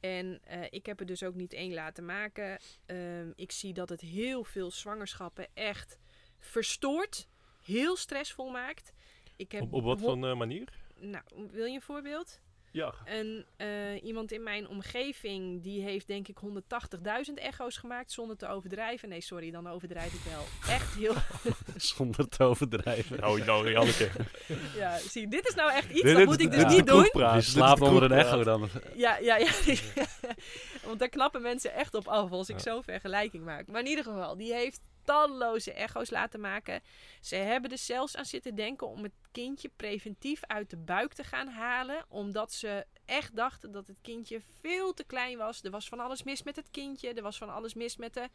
En 0.00 0.40
eh, 0.42 0.62
ik 0.70 0.86
heb 0.86 1.00
er 1.00 1.06
dus 1.06 1.22
ook 1.22 1.34
niet 1.34 1.52
één 1.52 1.74
laten 1.74 2.04
maken. 2.04 2.58
Ehm, 2.86 3.30
ik 3.36 3.52
zie 3.52 3.72
dat 3.72 3.88
het 3.88 4.00
heel 4.00 4.44
veel 4.44 4.70
zwangerschappen 4.70 5.46
echt 5.54 5.98
verstoort. 6.38 7.28
Heel 7.62 7.96
stressvol 7.96 8.50
maakt. 8.50 8.92
Ik 9.36 9.52
heb 9.52 9.62
Op, 9.62 9.72
op 9.72 9.84
wat 9.84 10.00
voor 10.00 10.28
eh, 10.28 10.36
manier? 10.36 10.68
Nou, 10.98 11.24
wil 11.50 11.64
je 11.64 11.74
een 11.74 11.80
voorbeeld? 11.80 12.40
Ja. 12.74 12.94
Een, 13.04 13.44
eh, 13.56 14.02
iemand 14.04 14.32
in 14.32 14.42
mijn 14.42 14.68
omgeving 14.68 15.62
die 15.62 15.82
heeft 15.82 16.06
denk 16.06 16.28
ik 16.28 16.38
180.000 16.38 17.38
echo's 17.38 17.76
gemaakt 17.76 18.12
zonder 18.12 18.36
te 18.36 18.46
overdrijven. 18.48 19.08
Nee, 19.08 19.20
sorry, 19.20 19.50
dan 19.50 19.68
overdrijf 19.68 20.12
ik 20.12 20.20
wel. 20.30 20.74
Echt 20.74 20.94
heel... 20.94 21.14
Zonder 21.94 22.28
te 22.28 22.44
overdrijven. 22.44 23.20
Nou, 23.20 23.44
nou, 23.44 23.70
Janneke. 23.70 24.10
Ja, 24.76 24.98
zie, 24.98 25.28
dit 25.28 25.48
is 25.48 25.54
nou 25.54 25.72
echt 25.72 25.90
iets, 25.90 26.02
Dit 26.02 26.16
dat 26.16 26.24
moet 26.24 26.40
ik 26.40 26.50
dus 26.50 26.64
niet 26.76 26.86
doen. 26.86 27.10
Je 27.12 27.36
slaapt 27.40 27.80
onder 27.80 28.02
een 28.02 28.12
echo 28.12 28.44
dan. 28.44 28.68
Ja, 28.96 29.16
ja, 29.18 29.36
ja. 29.36 29.50
Want 30.86 30.98
daar 30.98 31.08
knappen 31.08 31.42
mensen 31.42 31.72
echt 31.74 31.94
op 31.94 32.08
af 32.08 32.30
als 32.30 32.48
ik 32.48 32.56
Ja. 32.56 32.62
zo'n 32.62 32.82
vergelijking 32.82 33.44
maak. 33.44 33.66
Maar 33.66 33.80
in 33.80 33.86
ieder 33.86 34.04
geval, 34.04 34.36
die 34.36 34.52
heeft 34.54 34.80
talloze 35.04 35.72
echo's 35.72 36.10
laten 36.10 36.40
maken. 36.40 36.82
Ze 37.20 37.36
hebben 37.36 37.70
er 37.70 37.78
zelfs 37.78 38.16
aan 38.16 38.24
zitten 38.24 38.54
denken 38.54 38.86
om 38.86 39.02
het 39.02 39.12
kindje 39.32 39.70
preventief 39.76 40.44
uit 40.44 40.70
de 40.70 40.76
buik 40.76 41.12
te 41.12 41.24
gaan 41.24 41.48
halen. 41.48 42.04
Omdat 42.08 42.52
ze 42.52 42.86
echt 43.04 43.36
dachten 43.36 43.72
dat 43.72 43.86
het 43.86 43.98
kindje 44.00 44.40
veel 44.60 44.94
te 44.94 45.04
klein 45.04 45.38
was. 45.38 45.62
Er 45.62 45.70
was 45.70 45.88
van 45.88 46.00
alles 46.00 46.22
mis 46.22 46.42
met 46.42 46.56
het 46.56 46.70
kindje. 46.70 47.12
Er 47.12 47.22
was 47.22 47.38
van 47.38 47.54
alles 47.54 47.74
mis 47.74 47.96
met 47.96 48.14
de, 48.14 48.28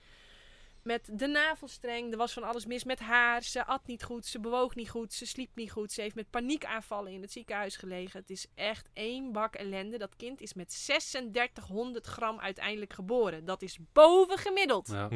met 0.84 1.10
de 1.12 1.28
navelstreng. 1.28 2.12
Er 2.12 2.18
was 2.18 2.34
van 2.34 2.44
alles 2.44 2.66
mis 2.66 2.84
met 2.84 3.00
haar. 3.00 3.44
Ze 3.44 3.66
at 3.66 3.88
niet 3.88 4.04
goed. 4.04 4.26
Ze 4.26 4.40
bewoog 4.40 4.76
niet 4.76 4.90
goed. 4.90 5.14
Ze 5.14 5.26
sliep 5.26 5.56
niet 5.56 5.72
goed. 5.72 5.92
Ze 5.92 6.02
heeft 6.02 6.16
met 6.16 6.30
paniekaanvallen 6.30 7.12
in 7.12 7.22
het 7.22 7.32
ziekenhuis 7.32 7.76
gelegen. 7.76 8.20
Het 8.20 8.30
is 8.30 8.48
echt 8.56 8.90
één 8.94 9.32
bak 9.32 9.56
ellende. 9.56 9.98
Dat 9.98 10.16
kind 10.16 10.42
is 10.42 10.54
met 10.54 10.70
3600 10.70 12.06
gram 12.06 12.40
uiteindelijk 12.40 12.94
geboren. 12.94 13.46
Dat 13.46 13.62
is 13.62 13.78
boven 13.94 14.38
gemiddeld. 14.38 14.88
Ja. 14.88 15.10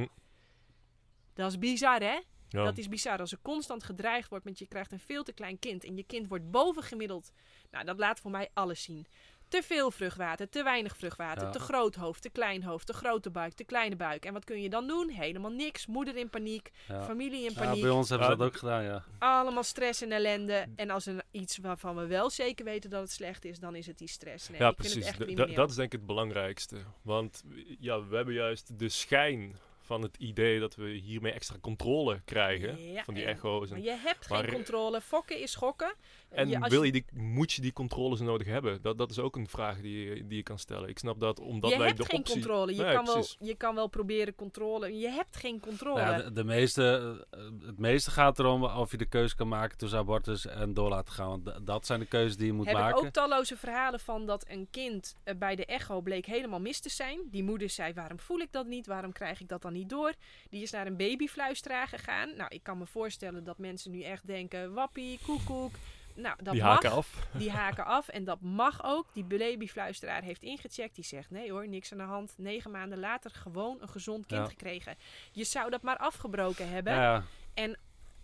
Dat 1.34 1.51
is 1.51 1.57
bizar, 1.57 1.99
hè? 1.99 2.19
Ja. 2.49 2.64
Dat 2.64 2.77
is 2.77 2.88
bizar. 2.89 3.19
Als 3.19 3.31
er 3.31 3.39
constant 3.41 3.84
gedreigd 3.84 4.30
wordt 4.30 4.45
met 4.45 4.60
je 4.60 4.68
krijgt 4.68 4.91
een 4.91 4.99
veel 4.99 5.23
te 5.23 5.34
klein 5.34 5.60
kind 5.60 5.84
en 5.84 5.95
je 5.97 6.03
kind 6.03 6.27
wordt 6.27 6.51
boven 6.51 6.84
gemiddeld. 6.84 7.31
Nou, 7.72 7.85
dat 7.85 7.97
laat 7.99 8.19
voor 8.19 8.31
mij 8.31 8.49
alles 8.53 8.84
zien. 8.84 9.05
Te 9.47 9.64
veel 9.64 9.91
vruchtwater, 9.91 10.49
te 10.49 10.64
weinig 10.64 10.97
vruchtwater, 10.97 11.43
Ja. 11.43 11.49
te 11.49 11.60
groot 11.60 11.95
hoofd, 11.95 12.22
te 12.22 12.30
klein 12.30 12.64
hoofd, 12.64 12.85
te 12.85 12.93
grote 12.93 13.30
buik, 13.30 13.53
te 13.53 13.64
kleine 13.64 13.95
buik. 13.95 14.26
En 14.26 14.34
wat 14.34 14.43
kun 14.43 14.61
je 14.61 14.69
dan 14.69 14.88
doen? 14.88 15.10
Helemaal 15.10 15.51
niks. 15.51 15.85
Moeder 15.88 16.15
in 16.18 16.30
paniek, 16.30 16.72
Ja. 16.88 17.03
familie 17.03 17.43
in 17.45 17.51
Ja, 17.53 17.61
paniek, 17.61 17.81
bij 17.81 17.89
ons 17.91 18.10
hebben 18.10 18.27
ze 18.27 18.34
Ja, 18.34 18.39
dat 18.39 18.47
ook 18.47 18.57
gedaan, 18.57 18.84
ja. 18.84 19.03
allemaal 19.19 19.64
stress 19.64 20.01
en 20.01 20.11
ellende. 20.11 20.65
En 20.76 20.89
als 20.89 21.05
er 21.05 21.23
iets 21.31 21.57
waarvan 21.57 21.95
we 21.95 22.05
wel 22.07 22.30
zeker 22.30 22.65
weten 22.65 22.89
dat 22.89 23.01
het 23.01 23.11
slecht 23.11 23.45
is, 23.45 23.60
dan 23.60 23.76
is 23.76 23.88
het 23.88 23.97
die 23.97 24.07
stress. 24.07 24.49
Nee, 24.49 24.60
ja, 24.60 24.69
ik 24.69 24.76
vind 24.80 24.93
precies. 25.15 25.55
dat 25.55 25.69
is 25.69 25.76
denk 25.76 25.91
ik 25.93 25.97
het 25.99 26.07
belangrijkste. 26.07 26.77
Want 27.01 27.43
ja, 27.80 28.05
we 28.07 28.15
hebben 28.15 28.34
juist 28.34 28.80
de 28.80 28.89
schijn 28.89 29.55
van 29.84 30.01
het 30.01 30.18
idee 30.18 30.60
dat 30.60 30.76
we 30.76 30.89
hiermee 30.89 31.31
extra 31.31 31.55
controle 31.61 32.22
krijgen. 32.26 32.91
Ja, 32.91 33.03
van 33.03 33.14
die 33.14 33.26
echo's. 33.26 33.69
En, 33.69 33.76
Maar 33.76 33.85
je 33.85 33.97
hebt 33.99 34.30
Maar- 34.30 34.43
geen 34.43 34.53
controle. 34.53 35.01
Fokken 35.01 35.39
is 35.41 35.55
gokken. 35.55 35.93
En 36.34 36.69
wil 36.69 36.84
je 36.84 36.91
die, 36.91 37.05
moet 37.14 37.51
je 37.51 37.61
die 37.61 37.73
controles 37.73 38.19
nodig 38.19 38.47
hebben? 38.47 38.81
Dat, 38.81 38.97
dat 38.97 39.10
is 39.11 39.19
ook 39.19 39.35
een 39.35 39.47
vraag 39.47 39.81
die, 39.81 40.05
je- 40.05 40.27
die 40.27 40.38
je 40.38 40.43
kan 40.43 40.60
stellen. 40.60 40.89
Ik 40.89 40.99
snap 40.99 41.19
dat 41.19 41.39
omdat 41.39 41.72
je 41.72 41.77
wij 41.77 41.88
hebt 41.88 41.99
de 41.99 42.05
geen 42.05 42.19
optie... 42.19 42.34
controle. 42.34 42.76
Je, 42.76 42.81
Nee, 42.81 42.93
kan 42.93 43.05
wel, 43.05 43.26
je 43.39 43.55
kan 43.55 43.76
wel 43.76 43.88
proberen 43.88 44.35
controle. 44.35 44.97
Je 44.99 45.10
hebt 45.10 45.35
geen 45.35 45.60
controle. 45.60 45.99
Ja, 45.99 46.18
de, 46.22 46.31
de 46.31 46.43
meeste, 46.43 47.18
eh, 47.31 47.39
het 47.65 47.80
meeste 47.80 48.11
gaat 48.11 48.39
erom 48.39 48.64
of 48.64 48.91
je 48.91 48.97
de 48.97 49.05
keuze 49.05 49.35
kan 49.35 49.47
maken 49.47 49.77
tussen 49.77 49.99
abortus 49.99 50.45
en 50.45 50.73
door 50.73 50.89
laten 50.89 51.14
gaan. 51.14 51.30
Want 51.43 51.68
dat 51.68 51.85
zijn 51.85 51.99
de 51.99 52.05
keuzes 52.05 52.38
die 52.38 52.45
je 52.45 52.53
moet 52.53 52.65
heb 52.65 52.76
ik 52.76 52.81
maken. 52.81 52.97
ook 53.05 53.10
talloze 53.14 53.57
verhalen 53.57 53.99
van 53.99 54.26
dat 54.26 54.45
een 54.47 54.68
kind 54.72 55.15
eh, 55.23 55.35
bij 55.35 55.55
de 55.55 55.65
echo 55.65 56.01
bleek 56.01 56.26
helemaal 56.26 56.60
mis 56.60 56.80
te 56.80 56.89
zijn. 56.89 57.19
Die 57.31 57.43
moeder 57.43 57.69
zei, 57.69 57.93
waarom 57.93 58.19
voel 58.19 58.39
ik 58.39 58.51
dat 58.51 58.65
niet? 58.68 58.88
Waarom 58.88 59.11
krijg 59.11 59.41
ik 59.41 59.47
dat 59.47 59.61
dan 59.61 59.73
niet 59.73 59.89
door? 59.89 60.14
Die 60.49 60.61
is 60.61 60.72
naar 60.72 60.88
een 60.88 60.97
babyfluisteraar 60.97 61.88
gegaan. 61.88 62.30
Nou, 62.38 62.49
ik 62.49 62.64
kan 62.64 62.77
me 62.77 62.85
voorstellen 62.85 63.43
dat 63.43 63.57
mensen 63.57 63.91
nu 63.91 64.01
echt 64.01 64.27
denken, 64.27 64.73
wappie, 64.73 65.19
koekoek. 65.26 65.72
Nou, 66.15 66.35
dat 66.44 66.53
Die 66.53 66.64
mag. 66.64 66.72
haken 66.73 66.91
af. 66.91 67.27
Die 67.38 67.52
haken 67.52 67.85
af 67.85 68.07
en 68.07 68.23
dat 68.23 68.41
mag 68.41 68.84
ook. 68.84 69.07
Die 69.14 69.23
babyfluisteraar 69.23 70.22
heeft 70.23 70.41
ingecheckt. 70.44 70.95
Die 70.95 71.03
zegt 71.03 71.30
nee 71.30 71.52
hoor, 71.52 71.68
niks 71.68 71.91
aan 71.91 71.98
de 71.98 72.03
hand. 72.03 72.34
Negen 72.38 72.72
maanden 72.72 72.99
later 72.99 73.31
gewoon 73.31 73.81
een 73.81 73.90
gezond 73.90 74.26
kind 74.26 74.41
Ja. 74.41 74.48
gekregen. 74.49 74.95
Je 75.31 75.44
zou 75.44 75.69
dat 75.69 75.81
maar 75.81 75.98
afgebroken 75.98 76.69
hebben. 76.69 76.94
Ja, 76.94 77.23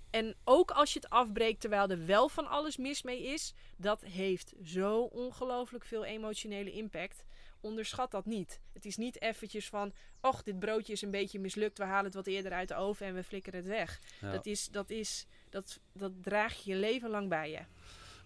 En 0.10 0.36
ook 0.44 0.72
als 0.72 0.94
je 0.94 1.00
het 1.00 1.10
afbreekt 1.10 1.62
terwijl 1.62 1.90
er 1.90 2.06
wel 2.06 2.30
van 2.30 2.48
alles 2.48 2.78
mis 2.78 3.02
mee 3.02 3.24
is, 3.24 3.54
dat 3.78 4.02
heeft 4.02 4.54
zo 4.64 5.02
ongelooflijk 5.02 5.86
veel 5.86 6.06
emotionele 6.06 6.72
impact. 6.72 7.24
Onderschat 7.62 8.12
dat 8.12 8.26
niet. 8.26 8.60
Het 8.74 8.86
is 8.86 8.98
niet 8.98 9.22
eventjes 9.22 9.70
van, 9.70 9.94
och, 10.22 10.44
dit 10.44 10.60
broodje 10.60 10.94
is 10.94 11.02
een 11.02 11.12
beetje 11.12 11.40
mislukt, 11.40 11.78
we 11.78 11.84
halen 11.84 12.06
het 12.06 12.14
wat 12.14 12.28
eerder 12.28 12.52
uit 12.52 12.68
de 12.68 12.76
oven 12.76 13.06
en 13.06 13.14
we 13.14 13.24
flikkeren 13.24 13.60
het 13.60 13.68
weg. 13.70 14.00
ja. 14.22 14.32
Dat 14.32 14.46
is, 14.46 14.68
dat 14.68 14.90
is, 14.90 15.26
dat, 15.50 15.80
dat 15.94 16.12
draag 16.22 16.64
je 16.64 16.72
je 16.72 16.78
leven 16.78 17.10
lang 17.10 17.30
bij 17.30 17.50
je. 17.52 17.60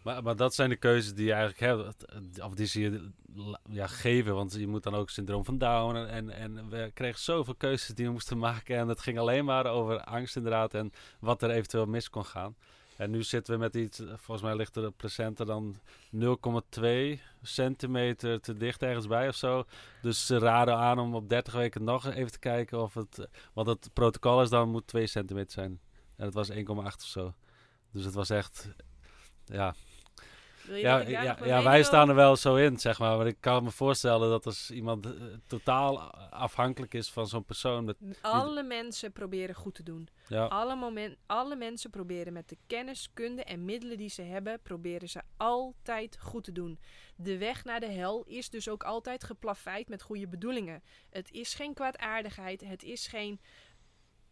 Maar, 0.04 0.24
maar 0.24 0.36
dat 0.36 0.56
zijn 0.56 0.70
de 0.70 0.76
keuzes 0.76 1.14
die 1.14 1.26
je 1.26 1.34
eigenlijk 1.34 1.60
hebt. 1.60 2.02
Het- 2.14 2.42
Of 2.42 2.54
die 2.54 2.66
zie 2.66 2.84
je 2.92 3.10
ja, 3.70 3.88
geven. 3.88 4.36
Want 4.36 4.54
je 4.54 4.68
moet 4.68 4.84
dan 4.84 4.96
ook 4.96 5.10
syndroom 5.10 5.46
van 5.46 5.58
Down. 5.58 5.96
En, 5.96 6.30
en, 6.30 6.30
en 6.58 6.70
we 6.70 6.92
kregen 6.94 7.20
zoveel 7.20 7.56
keuzes 7.56 7.96
die 7.96 8.06
we 8.06 8.12
moesten 8.12 8.38
maken. 8.38 8.78
En 8.78 8.88
het 8.88 9.00
ging 9.02 9.20
alleen 9.20 9.46
maar 9.46 9.66
over 9.66 10.00
angst 10.04 10.36
inderdaad. 10.36 10.74
En 10.74 10.92
wat 11.20 11.42
er 11.42 11.50
eventueel 11.50 11.86
mis 11.86 12.10
kon 12.10 12.26
gaan. 12.26 12.56
En 12.98 13.12
nu 13.12 13.24
zitten 13.24 13.54
we 13.54 13.60
met 13.60 13.76
iets, 13.76 13.98
volgens 14.08 14.42
mij 14.42 14.56
ligt 14.56 14.74
de 14.74 14.94
placenta 14.98 15.44
dan 15.46 15.76
0,2 16.16 17.20
centimeter 17.42 18.42
te 18.42 18.54
dicht 18.58 18.84
ergens 18.84 19.08
bij 19.08 19.28
of 19.28 19.36
zo. 19.36 19.66
Dus 20.02 20.26
ze 20.26 20.38
raden 20.38 20.76
aan 20.78 21.00
om 21.00 21.16
op 21.16 21.30
30 21.30 21.54
weken 21.54 21.84
nog 21.84 22.06
even 22.06 22.32
te 22.32 22.40
kijken 22.40 22.82
of 22.82 22.94
het... 22.94 23.28
Want 23.54 23.68
het 23.68 23.90
protocol 23.94 24.42
is 24.42 24.50
dan 24.50 24.70
moet 24.70 24.88
2 24.88 25.08
centimeter 25.08 25.52
zijn. 25.52 25.80
En 26.16 26.26
het 26.26 26.34
was 26.34 26.52
1,8 26.52 26.56
of 26.68 26.94
zo. 27.06 27.34
Dus 27.92 28.06
het 28.06 28.14
was 28.14 28.30
echt... 28.30 28.70
Ja, 29.46 29.76
Wil 30.66 30.76
je 30.76 30.82
ja, 30.82 30.98
dat 30.98 31.08
ja, 31.08 31.38
ja 31.44 31.64
wij 31.64 31.84
staan 31.84 32.10
er 32.10 32.16
wel 32.16 32.36
zo 32.36 32.56
in, 32.56 32.80
zeg 32.80 33.00
maar. 33.00 33.18
Maar 33.18 33.28
ik 33.28 33.38
kan 33.40 33.64
me 33.64 33.72
voorstellen 33.72 34.30
dat 34.30 34.46
als 34.46 34.72
iemand 34.72 35.06
eh, 35.06 35.12
totaal 35.48 36.00
afhankelijk 36.30 36.94
is 36.94 37.12
van 37.12 37.28
zo'n 37.28 37.46
persoon. 37.46 37.96
Alle 38.22 38.64
mensen 38.64 39.12
proberen 39.12 39.56
goed 39.56 39.76
te 39.76 39.84
doen. 39.84 40.10
ja, 40.28 40.46
Alle, 40.46 40.76
moment, 40.76 41.18
alle 41.26 41.56
mensen 41.56 41.90
proberen 41.90 42.34
met 42.34 42.50
de 42.50 42.58
kennis, 42.68 43.10
kunde 43.14 43.44
en 43.44 43.66
middelen 43.66 43.98
die 43.98 44.10
ze 44.10 44.22
hebben, 44.22 44.62
proberen 44.62 45.10
ze 45.10 45.22
altijd 45.38 46.18
goed 46.20 46.44
te 46.44 46.52
doen. 46.52 46.80
De 47.16 47.38
weg 47.38 47.64
naar 47.64 47.80
de 47.80 47.92
hel 47.92 48.24
is 48.24 48.50
dus 48.50 48.70
ook 48.70 48.84
altijd 48.84 49.24
geplaveid 49.24 49.90
met 49.90 50.02
goede 50.02 50.28
bedoelingen. 50.28 50.84
Het 51.10 51.32
is 51.32 51.54
geen 51.54 51.74
kwaadaardigheid, 51.74 52.62
het 52.62 52.84
is 52.84 53.08
geen, 53.08 53.42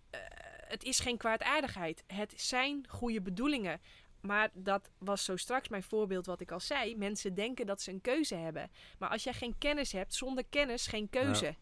eh, 0.10 0.20
het 0.68 0.84
is 0.84 1.00
geen 1.00 1.18
kwaadaardigheid. 1.18 2.04
Het 2.08 2.34
zijn 2.36 2.86
goede 2.90 3.22
bedoelingen. 3.22 3.82
Maar 4.22 4.50
dat 4.54 4.90
was 4.98 5.24
zo 5.26 5.36
straks 5.36 5.68
mijn 5.70 5.84
voorbeeld 5.84 6.26
wat 6.26 6.42
ik 6.42 6.52
al 6.52 6.60
zei. 6.60 6.96
Mensen 6.98 7.34
denken 7.34 7.66
dat 7.66 7.82
ze 7.82 7.92
een 7.92 8.02
keuze 8.02 8.36
hebben. 8.36 8.72
Maar 9.00 9.10
als 9.10 9.24
jij 9.24 9.34
geen 9.34 9.58
kennis 9.58 9.92
hebt, 9.92 10.14
zonder 10.14 10.44
kennis 10.50 10.88
geen 10.88 11.10
keuze. 11.10 11.56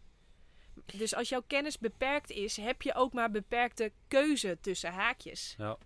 Dus 0.86 1.16
als 1.16 1.30
jouw 1.30 1.44
kennis 1.48 1.78
beperkt 1.78 2.30
is, 2.30 2.58
heb 2.58 2.82
je 2.82 2.94
ook 2.96 3.14
maar 3.14 3.32
beperkte 3.32 3.92
keuze 4.08 4.58
tussen 4.62 4.92
haakjes. 4.94 5.56
ja. 5.58 5.78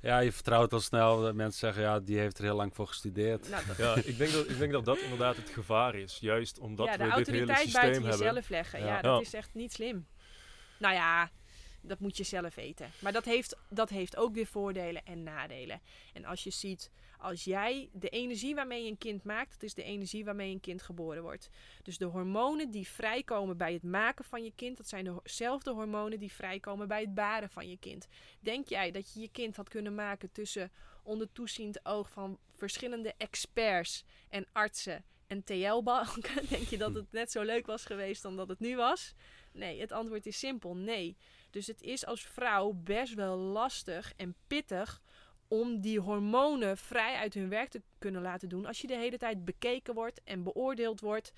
ja, 0.00 0.18
je 0.18 0.32
vertrouwt 0.32 0.72
al 0.72 0.80
snel. 0.80 1.20
dat 1.20 1.34
Mensen 1.34 1.58
zeggen, 1.60 1.82
ja, 1.82 2.00
die 2.00 2.18
heeft 2.18 2.38
er 2.38 2.44
heel 2.44 2.56
lang 2.56 2.74
voor 2.74 2.86
gestudeerd. 2.86 3.48
Nou, 3.48 3.66
dat, 3.66 3.76
Ja, 3.76 3.94
ik 4.04 4.18
denk, 4.18 4.32
dat, 4.32 4.48
ik 4.48 4.58
denk 4.58 4.72
dat 4.72 4.84
dat 4.84 4.98
inderdaad 4.98 5.36
het 5.36 5.48
gevaar 5.50 5.94
is. 5.94 6.18
Juist 6.20 6.58
omdat 6.58 6.86
ja, 6.86 6.96
de 6.96 7.04
we 7.04 7.14
dit 7.14 7.26
hele 7.26 7.38
autoriteit 7.38 7.58
systeem 7.64 7.80
buiten 7.82 8.02
hebben. 8.02 8.26
jezelf 8.26 8.48
leggen. 8.48 8.80
Ja, 8.80 8.86
Ja. 8.86 9.00
dat 9.02 9.14
Ja. 9.14 9.20
is 9.26 9.34
echt 9.34 9.54
niet 9.54 9.72
slim. 9.72 10.06
Nou 10.78 10.94
ja, 10.94 11.30
dat 11.80 12.00
moet 12.00 12.16
je 12.16 12.24
zelf 12.24 12.54
weten. 12.54 12.90
Maar 13.00 13.12
dat 13.12 13.24
heeft, 13.24 13.56
dat 13.68 13.88
heeft 13.88 14.16
ook 14.16 14.34
weer 14.34 14.46
voordelen 14.46 15.04
en 15.04 15.22
nadelen. 15.22 15.80
En 16.12 16.24
als 16.24 16.44
je 16.44 16.50
ziet, 16.50 16.90
als 17.18 17.44
jij 17.44 17.88
de 17.92 18.08
energie 18.08 18.54
waarmee 18.54 18.84
je 18.84 18.90
een 18.90 18.98
kind 18.98 19.24
maakt, 19.24 19.52
dat 19.52 19.62
is 19.62 19.74
de 19.74 19.82
energie 19.82 20.24
waarmee 20.24 20.52
een 20.52 20.60
kind 20.60 20.82
geboren 20.82 21.22
wordt. 21.22 21.50
Dus 21.82 21.98
de 21.98 22.04
hormonen 22.04 22.70
die 22.70 22.88
vrijkomen 22.88 23.56
bij 23.56 23.72
het 23.72 23.82
maken 23.82 24.24
van 24.24 24.44
je 24.44 24.52
kind, 24.54 24.76
dat 24.76 24.88
zijn 24.88 25.20
dezelfde 25.22 25.70
hormonen 25.70 26.18
die 26.18 26.32
vrijkomen 26.32 26.88
bij 26.88 27.00
het 27.00 27.14
baren 27.14 27.50
van 27.50 27.68
je 27.68 27.78
kind. 27.78 28.06
Denk 28.40 28.68
jij 28.68 28.90
dat 28.90 29.12
je 29.12 29.20
je 29.20 29.30
kind 29.30 29.56
had 29.56 29.68
kunnen 29.68 29.94
maken 29.94 30.32
tussen 30.32 30.72
onder 31.02 31.32
toeziend 31.32 31.86
oog 31.86 32.10
van 32.10 32.38
verschillende 32.56 33.14
experts 33.16 34.04
en 34.28 34.46
artsen 34.52 35.04
en 35.26 35.44
TL-banken? 35.44 36.48
Denk 36.50 36.68
je 36.68 36.78
dat 36.78 36.94
het 36.94 37.12
net 37.12 37.30
zo 37.30 37.42
leuk 37.42 37.66
was 37.66 37.84
geweest 37.84 38.22
dan 38.22 38.36
dat 38.36 38.48
het 38.48 38.60
nu 38.60 38.76
was? 38.76 39.14
Nee, 39.52 39.80
het 39.80 39.92
antwoord 39.92 40.26
is 40.26 40.38
simpel: 40.38 40.76
nee. 40.76 41.16
Dus 41.50 41.66
het 41.66 41.82
is 41.82 42.06
als 42.06 42.22
vrouw 42.22 42.72
best 42.72 43.14
wel 43.14 43.36
lastig 43.36 44.12
en 44.16 44.34
pittig 44.46 45.02
om 45.48 45.80
die 45.80 46.00
hormonen 46.00 46.76
vrij 46.76 47.14
uit 47.14 47.34
hun 47.34 47.48
werk 47.48 47.68
te 47.70 47.82
kunnen 47.98 48.22
laten 48.22 48.48
doen 48.48 48.66
als 48.66 48.80
je 48.80 48.86
de 48.86 48.96
hele 48.96 49.18
tijd 49.18 49.44
bekeken 49.44 49.94
wordt 49.94 50.20
en 50.24 50.42
beoordeeld 50.42 51.00
wordt. 51.00 51.32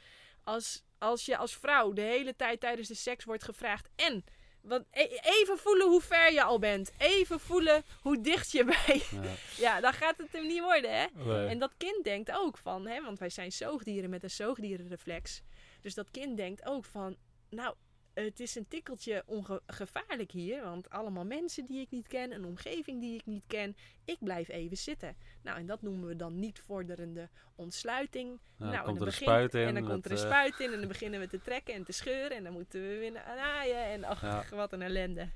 Als, 0.44 0.84
als 0.98 1.24
je 1.26 1.36
als 1.36 1.56
vrouw 1.56 1.92
de 1.92 2.00
hele 2.00 2.36
tijd 2.36 2.60
tijdens 2.60 2.88
de 2.88 2.94
seks 2.94 3.24
wordt 3.24 3.44
gevraagd 3.44 3.88
en 3.96 4.24
wat, 4.62 4.84
e- 4.90 5.18
even 5.22 5.58
voelen 5.58 5.88
hoe 5.88 6.00
ver 6.00 6.32
je 6.32 6.42
al 6.42 6.58
bent. 6.58 6.92
Even 6.98 7.40
voelen 7.40 7.82
hoe 8.00 8.20
dicht 8.20 8.50
je 8.50 8.64
bij. 8.64 9.02
Ja. 9.10 9.22
Ja, 9.66 9.80
dan 9.80 9.92
gaat 9.92 10.18
het 10.18 10.32
hem 10.32 10.46
niet 10.46 10.60
worden, 10.60 10.98
hè? 10.98 11.06
Nee. 11.12 11.46
En 11.46 11.58
dat 11.58 11.72
kind 11.76 12.04
denkt 12.04 12.30
ook 12.32 12.56
van, 12.58 12.86
hè, 12.86 13.02
want 13.02 13.18
wij 13.18 13.30
zijn 13.30 13.52
zoogdieren 13.52 14.10
met 14.10 14.22
een 14.22 14.30
zoogdierenreflex. 14.30 15.42
Dus 15.80 15.94
dat 15.94 16.10
kind 16.10 16.36
denkt 16.36 16.66
ook 16.66 16.84
van, 16.84 17.16
nou, 17.50 17.74
het 18.14 18.40
is 18.40 18.54
een 18.54 18.68
tikkeltje 18.68 19.22
ongevaarlijk 19.26 20.30
hier, 20.30 20.62
want 20.62 20.90
allemaal 20.90 21.24
mensen 21.24 21.66
die 21.66 21.80
ik 21.80 21.90
niet 21.90 22.06
ken, 22.06 22.32
een 22.32 22.44
omgeving 22.44 23.00
die 23.00 23.14
ik 23.14 23.26
niet 23.26 23.44
ken, 23.46 23.76
ik 24.04 24.16
blijf 24.20 24.48
even 24.48 24.76
zitten. 24.76 25.16
Nou, 25.42 25.58
en 25.58 25.66
dat 25.66 25.82
noemen 25.82 26.08
we 26.08 26.16
dan 26.16 26.38
niet 26.38 26.60
vorderende 26.66 27.28
ontsluiting. 27.54 28.28
Nou, 28.28 28.70
nou, 28.70 28.74
en 28.74 28.84
komt 28.84 28.98
dan 28.98 29.08
er 29.08 29.14
begint-. 29.18 29.54
En 29.54 29.74
dan 29.74 29.84
komt 29.86 30.04
er 30.04 30.10
een 30.10 30.16
eh, 30.16 30.22
spuit 30.24 30.60
in 30.60 30.72
en 30.72 30.78
dan 30.78 30.88
beginnen 30.94 31.20
we 31.20 31.28
te 31.28 31.40
trekken 31.40 31.74
en 31.74 31.84
te 31.84 31.92
scheuren 31.92 32.36
en 32.36 32.44
dan 32.44 32.52
moeten 32.52 32.80
we 32.88 32.96
weer 32.98 33.12
naaien 33.12 33.84
en 33.84 34.04
ach, 34.04 34.20
Ja. 34.22 34.44
wat 34.50 34.72
een 34.72 34.82
ellende. 34.82 35.28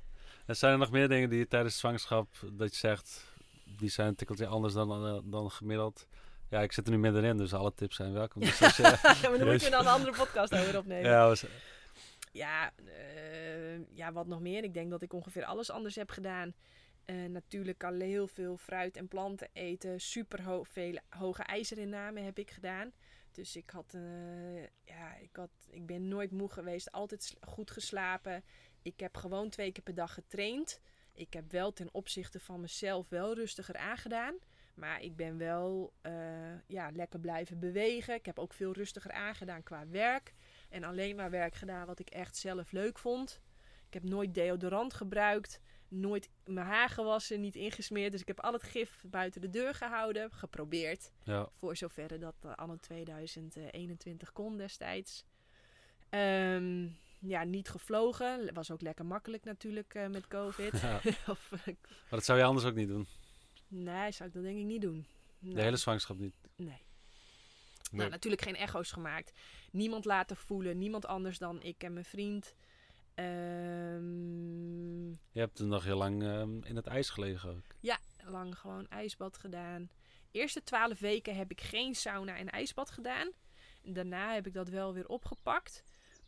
En 0.46 0.56
zijn 0.56 0.72
er 0.72 0.78
nog 0.78 0.90
meer 0.90 1.09
dingen 1.09 1.28
die 1.30 1.38
je 1.38 1.48
tijdens 1.48 1.78
zwangerschap, 1.78 2.28
dat 2.52 2.70
je 2.72 2.78
zegt, 2.78 3.24
die 3.78 3.88
zijn 3.90 4.09
een 4.09 4.14
tikkeltje 4.14 4.46
anders 4.46 4.74
dan, 4.74 5.06
eh, 5.06 5.18
dan 5.24 5.51
gemiddeld? 5.51 6.06
Ja, 6.51 6.60
ik 6.62 6.72
zit 6.72 6.84
er 6.86 6.92
nu 6.92 6.98
middenin, 6.98 7.36
dus 7.36 7.52
alle 7.55 7.74
tips 7.74 7.96
zijn 7.96 8.12
welkom. 8.12 8.42
Dus 8.42 8.62
als 8.62 8.76
je- 8.76 8.82
maar 9.02 9.18
dan 9.38 9.48
we 9.48 9.70
dan 9.70 9.80
een 9.86 9.86
andere 9.86 10.12
podcast 10.12 10.52
over 10.55 10.78
opnemen. 10.78 11.10
ja, 11.10 11.26
was- 11.26 11.44
Ja, 12.35 12.73
eh, 12.77 13.86
ja, 13.97 14.12
wat 14.12 14.27
nog 14.27 14.40
meer? 14.40 14.65
Ik 14.65 14.74
denk 14.74 14.90
dat 14.90 15.02
ik 15.02 15.12
ongeveer 15.12 15.44
alles 15.44 15.70
anders 15.70 15.94
heb 15.94 16.11
gedaan. 16.11 16.55
Eh, 17.05 17.24
natuurlijk 17.24 17.85
al 17.85 18.01
heel 18.01 18.27
veel 18.27 18.56
fruit 18.56 18.97
en 18.97 19.09
planten 19.09 19.48
eten. 19.52 20.01
Super 20.01 20.62
veel 20.62 20.98
hoge 21.09 21.43
ijzerinname 21.43 22.20
heb 22.20 22.39
ik 22.39 22.51
gedaan. 22.51 22.93
Dus 23.31 23.56
ik 23.56 23.70
had, 23.70 23.94
eh, 23.94 24.62
ja, 24.62 25.16
ik 25.20 25.36
had, 25.36 25.51
ik 25.70 25.86
ben 25.86 26.09
nooit 26.09 26.31
moe 26.31 26.51
geweest. 26.51 26.93
Altijd 26.93 27.36
goed 27.40 27.70
geslapen. 27.70 28.44
Ik 28.82 29.01
heb 29.01 29.16
gewoon 29.16 29.48
twee 29.48 29.73
keer 29.73 29.82
per 29.82 29.94
dag 29.94 30.15
getraind. 30.15 30.81
Ik 31.12 31.32
heb 31.32 31.52
wel 31.52 31.73
ten 31.73 31.89
opzichte 31.93 32.40
van 32.40 32.61
mezelf 32.61 33.09
wel 33.09 33.35
rustiger 33.35 33.77
aangedaan. 33.77 34.35
Maar 34.74 35.02
ik 35.02 35.16
ben 35.16 35.39
wel 35.39 35.93
ja, 36.66 36.90
lekker 36.90 37.20
blijven 37.20 37.59
bewegen. 37.59 38.15
Ik 38.15 38.27
heb 38.27 38.39
ook 38.39 38.52
veel 38.52 38.73
rustiger 38.73 39.12
aangedaan 39.12 39.62
qua 39.62 39.89
werk. 39.89 40.32
En 40.74 40.84
alleen 40.84 41.16
maar 41.16 41.30
werk 41.30 41.55
gedaan 41.55 41.86
wat 41.86 41.98
ik 41.98 42.09
echt 42.09 42.36
zelf 42.36 42.72
leuk 42.72 42.98
vond. 42.98 43.40
Ik 43.86 43.94
heb 43.94 44.02
nooit 44.02 44.34
deodorant 44.34 44.94
gebruikt. 44.94 45.60
Nooit 45.88 46.28
mijn 46.44 46.66
haar 46.66 46.88
gewassen, 46.88 47.40
niet 47.40 47.55
ingesmeerd. 47.55 48.12
Dus 48.12 48.20
ik 48.20 48.26
heb 48.26 48.40
al 48.40 48.52
het 48.52 48.62
gif 48.62 49.05
buiten 49.06 49.40
de 49.40 49.51
deur 49.51 49.74
gehouden. 49.74 50.32
Geprobeerd. 50.32 51.10
ja. 51.24 51.48
Voor 51.52 51.76
zover 51.76 52.18
dat 52.18 52.34
uh, 52.44 52.55
anno 52.55 52.76
2021 52.76 54.32
kon 54.32 54.56
destijds. 54.56 55.24
Ehm, 56.09 56.88
ja, 57.18 57.44
niet 57.44 57.68
gevlogen. 57.68 58.55
Was 58.55 58.70
ook 58.70 58.80
lekker 58.80 59.06
makkelijk 59.06 59.44
natuurlijk 59.44 59.94
eh, 59.94 60.06
met 60.06 60.28
COVID. 60.28 60.80
Ja. 60.82 61.01
of, 61.34 61.52
eh, 61.52 61.66
Maar 61.66 61.74
dat 62.09 62.24
zou 62.24 62.38
je 62.38 62.44
anders 62.44 62.66
ook 62.66 62.74
niet 62.74 62.88
doen. 62.88 63.06
nee, 63.68 64.12
zou 64.12 64.28
ik 64.28 64.34
dat 64.34 64.42
denk 64.42 64.59
ik 64.59 64.64
niet 64.64 64.82
doen. 64.82 65.06
De 65.38 65.62
hele 65.62 65.76
zwangerschap 65.76 66.18
niet. 66.18 66.34
Nee. 66.56 66.82
Nee. 67.95 68.01
Nou, 68.03 68.11
natuurlijk 68.11 68.43
geen 68.43 68.57
echo's 68.57 68.93
gemaakt. 68.93 69.33
Niemand 69.71 70.05
laten 70.05 70.37
voelen. 70.37 70.79
Niemand 70.79 71.07
anders 71.07 71.39
dan 71.39 71.62
ik 71.62 71.83
en 71.83 71.93
mijn 71.93 72.05
vriend. 72.05 72.55
Ehm, 73.15 75.09
Je 75.11 75.41
hebt 75.41 75.59
er 75.59 75.66
nog 75.66 75.85
heel 75.85 75.97
lang 75.97 76.23
ehm, 76.23 76.62
in 76.62 76.77
het 76.77 76.87
ijs 76.87 77.11
gelegen 77.11 77.51
ook. 77.51 77.65
lang 78.27 78.59
gewoon 78.59 78.89
ijsbad 78.89 79.39
gedaan. 79.39 79.91
Eerste 80.31 80.62
twaalf 80.62 80.99
weken 80.99 81.37
heb 81.37 81.51
ik 81.51 81.61
geen 81.61 81.95
sauna 81.95 82.37
en 82.37 82.51
ijsbad 82.51 82.91
gedaan. 82.91 83.33
Daarna 83.83 84.35
heb 84.35 84.47
ik 84.47 84.53
dat 84.53 84.69
wel 84.69 84.93
weer 84.93 85.09
opgepakt. 85.09 85.85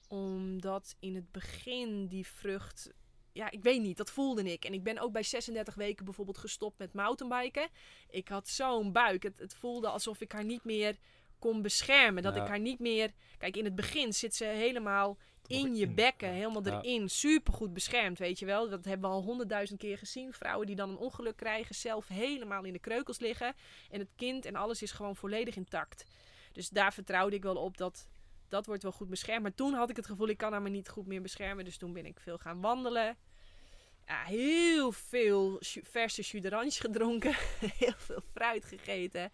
Omdat 0.09 0.97
in 0.99 1.15
het 1.15 1.33
begin 1.33 2.07
die 2.07 2.27
vrucht... 2.27 2.91
Ja, 3.33 3.51
ik 3.51 3.63
weet 3.63 3.83
niet. 3.83 3.97
Dat 3.97 4.11
voelde 4.11 4.53
ik. 4.53 4.65
En 4.65 4.73
ik 4.73 4.83
ben 4.83 4.99
ook 4.99 5.13
bij 5.13 5.23
36 5.23 5.75
weken 5.75 6.05
bijvoorbeeld 6.05 6.39
gestopt 6.39 6.79
met 6.79 6.93
mountainbiken. 6.93 7.69
Ik 8.11 8.29
had 8.29 8.49
zo'n 8.49 8.93
buik. 8.93 9.23
Het, 9.23 9.39
het 9.39 9.55
voelde 9.55 9.89
alsof 9.89 10.21
ik 10.21 10.33
haar 10.33 10.45
niet 10.45 10.65
meer 10.65 10.97
kon 11.47 11.63
beschermen. 11.63 12.23
Dat 12.23 12.35
Ja. 12.35 12.43
ik 12.43 12.49
haar 12.49 12.61
niet 12.61 12.79
meer... 12.79 13.11
Kijk, 13.39 13.57
in 13.57 13.65
het 13.65 13.75
begin 13.75 14.13
zit 14.13 14.35
ze 14.35 14.45
helemaal 14.45 15.19
in 15.47 15.77
je 15.77 15.89
bekken, 15.89 16.29
helemaal 16.29 16.65
Ja. 16.67 16.81
erin. 16.83 17.09
Super 17.09 17.53
goed 17.53 17.73
beschermd, 17.73 18.19
weet 18.19 18.39
je 18.39 18.47
wel. 18.47 18.69
Dat 18.69 18.85
hebben 18.85 19.11
we 19.11 19.17
al 19.17 19.23
honderdduizend 19.23 19.79
keer 19.79 19.99
gezien. 19.99 20.33
Vrouwen 20.33 20.67
die 20.67 20.77
dan 20.77 20.91
een 20.91 20.97
ongeluk 20.97 21.37
krijgen, 21.37 21.75
zelf 21.75 22.09
helemaal 22.09 22.65
in 22.65 22.73
de 22.73 22.79
kreukels 22.79 23.19
liggen. 23.19 23.55
En 23.91 23.99
het 23.99 24.09
kind 24.17 24.45
en 24.45 24.57
alles 24.57 24.83
is 24.83 24.93
gewoon 24.93 25.17
volledig 25.17 25.57
intact. 25.57 26.05
Dus 26.53 26.69
daar 26.69 26.93
vertrouwde 26.93 27.37
ik 27.37 27.43
wel 27.43 27.57
op 27.57 27.77
dat 27.77 28.09
dat 28.49 28.67
wordt 28.67 28.83
wel 28.83 28.93
goed 28.93 29.09
beschermd. 29.09 29.43
Maar 29.43 29.55
toen 29.55 29.75
had 29.75 29.91
ik 29.91 29.97
het 29.97 30.07
gevoel, 30.07 30.29
ik 30.29 30.37
kan 30.37 30.53
haar 30.53 30.63
maar 30.63 30.71
niet 30.71 30.89
goed 30.89 31.07
meer 31.07 31.23
beschermen. 31.23 31.65
Dus 31.65 31.77
toen 31.77 31.93
ben 31.93 32.07
ik 32.07 32.21
veel 32.21 32.39
gaan 32.39 32.61
wandelen. 32.61 33.17
Ja, 34.07 34.23
heel 34.25 34.93
veel 34.93 35.57
verse 35.83 36.23
jus 36.23 36.79
gedronken. 36.79 37.35
heel 37.79 37.95
veel 37.97 38.21
fruit 38.35 38.65
gegeten. 38.65 39.33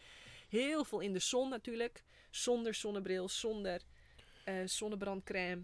Heel 0.53 0.85
veel 0.85 1.01
in 1.01 1.13
de 1.13 1.19
zon 1.19 1.49
natuurlijk. 1.49 2.05
Zonder 2.31 2.75
zonnebril, 2.75 3.29
zonder 3.29 3.81
eh, 4.45 4.55
zonnebrandcrème. 4.67 5.63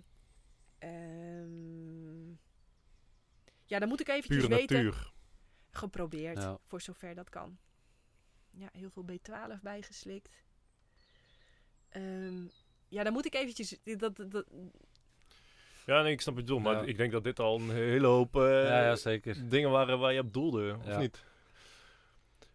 Ehm, 0.78 2.28
ja, 3.66 3.78
dan 3.78 3.88
moet 3.88 4.00
ik 4.00 4.08
eventjes 4.08 4.36
Pure 4.44 4.54
weten. 4.56 4.76
natuur. 4.84 5.12
Geprobeerd, 5.70 6.38
Ja. 6.38 6.58
voor 6.66 6.80
zover 6.80 7.14
dat 7.14 7.28
kan. 7.28 7.58
Ja, 8.50 8.68
heel 8.72 8.90
veel 8.90 9.04
B12 9.04 9.60
bijgeslikt. 9.62 10.44
Ehm, 11.88 12.42
ja, 12.88 13.02
dan 13.04 13.12
moet 13.12 13.26
ik 13.26 13.34
eventjes... 13.34 13.76
Dat, 13.84 14.16
dat, 14.16 14.30
dat- 14.30 14.46
Ja, 15.86 16.02
nee, 16.02 16.12
ik 16.12 16.20
snap 16.20 16.36
het 16.36 16.46
doel. 16.46 16.58
Maar 16.58 16.74
Ja. 16.76 16.82
ik 16.82 16.96
denk 16.96 17.12
dat 17.12 17.24
dit 17.24 17.38
al 17.40 17.60
een 17.60 17.70
hele 17.70 18.06
hoop 18.06 18.36
eh, 18.36 18.42
ja, 18.42 18.84
ja, 18.84 18.96
zeker. 18.96 19.48
dingen 19.48 19.70
waren 19.70 19.98
waar 19.98 20.12
je 20.12 20.20
op 20.20 20.32
doelde, 20.32 20.76
of 20.78 20.86
Ja. 20.86 20.98
niet? 20.98 21.24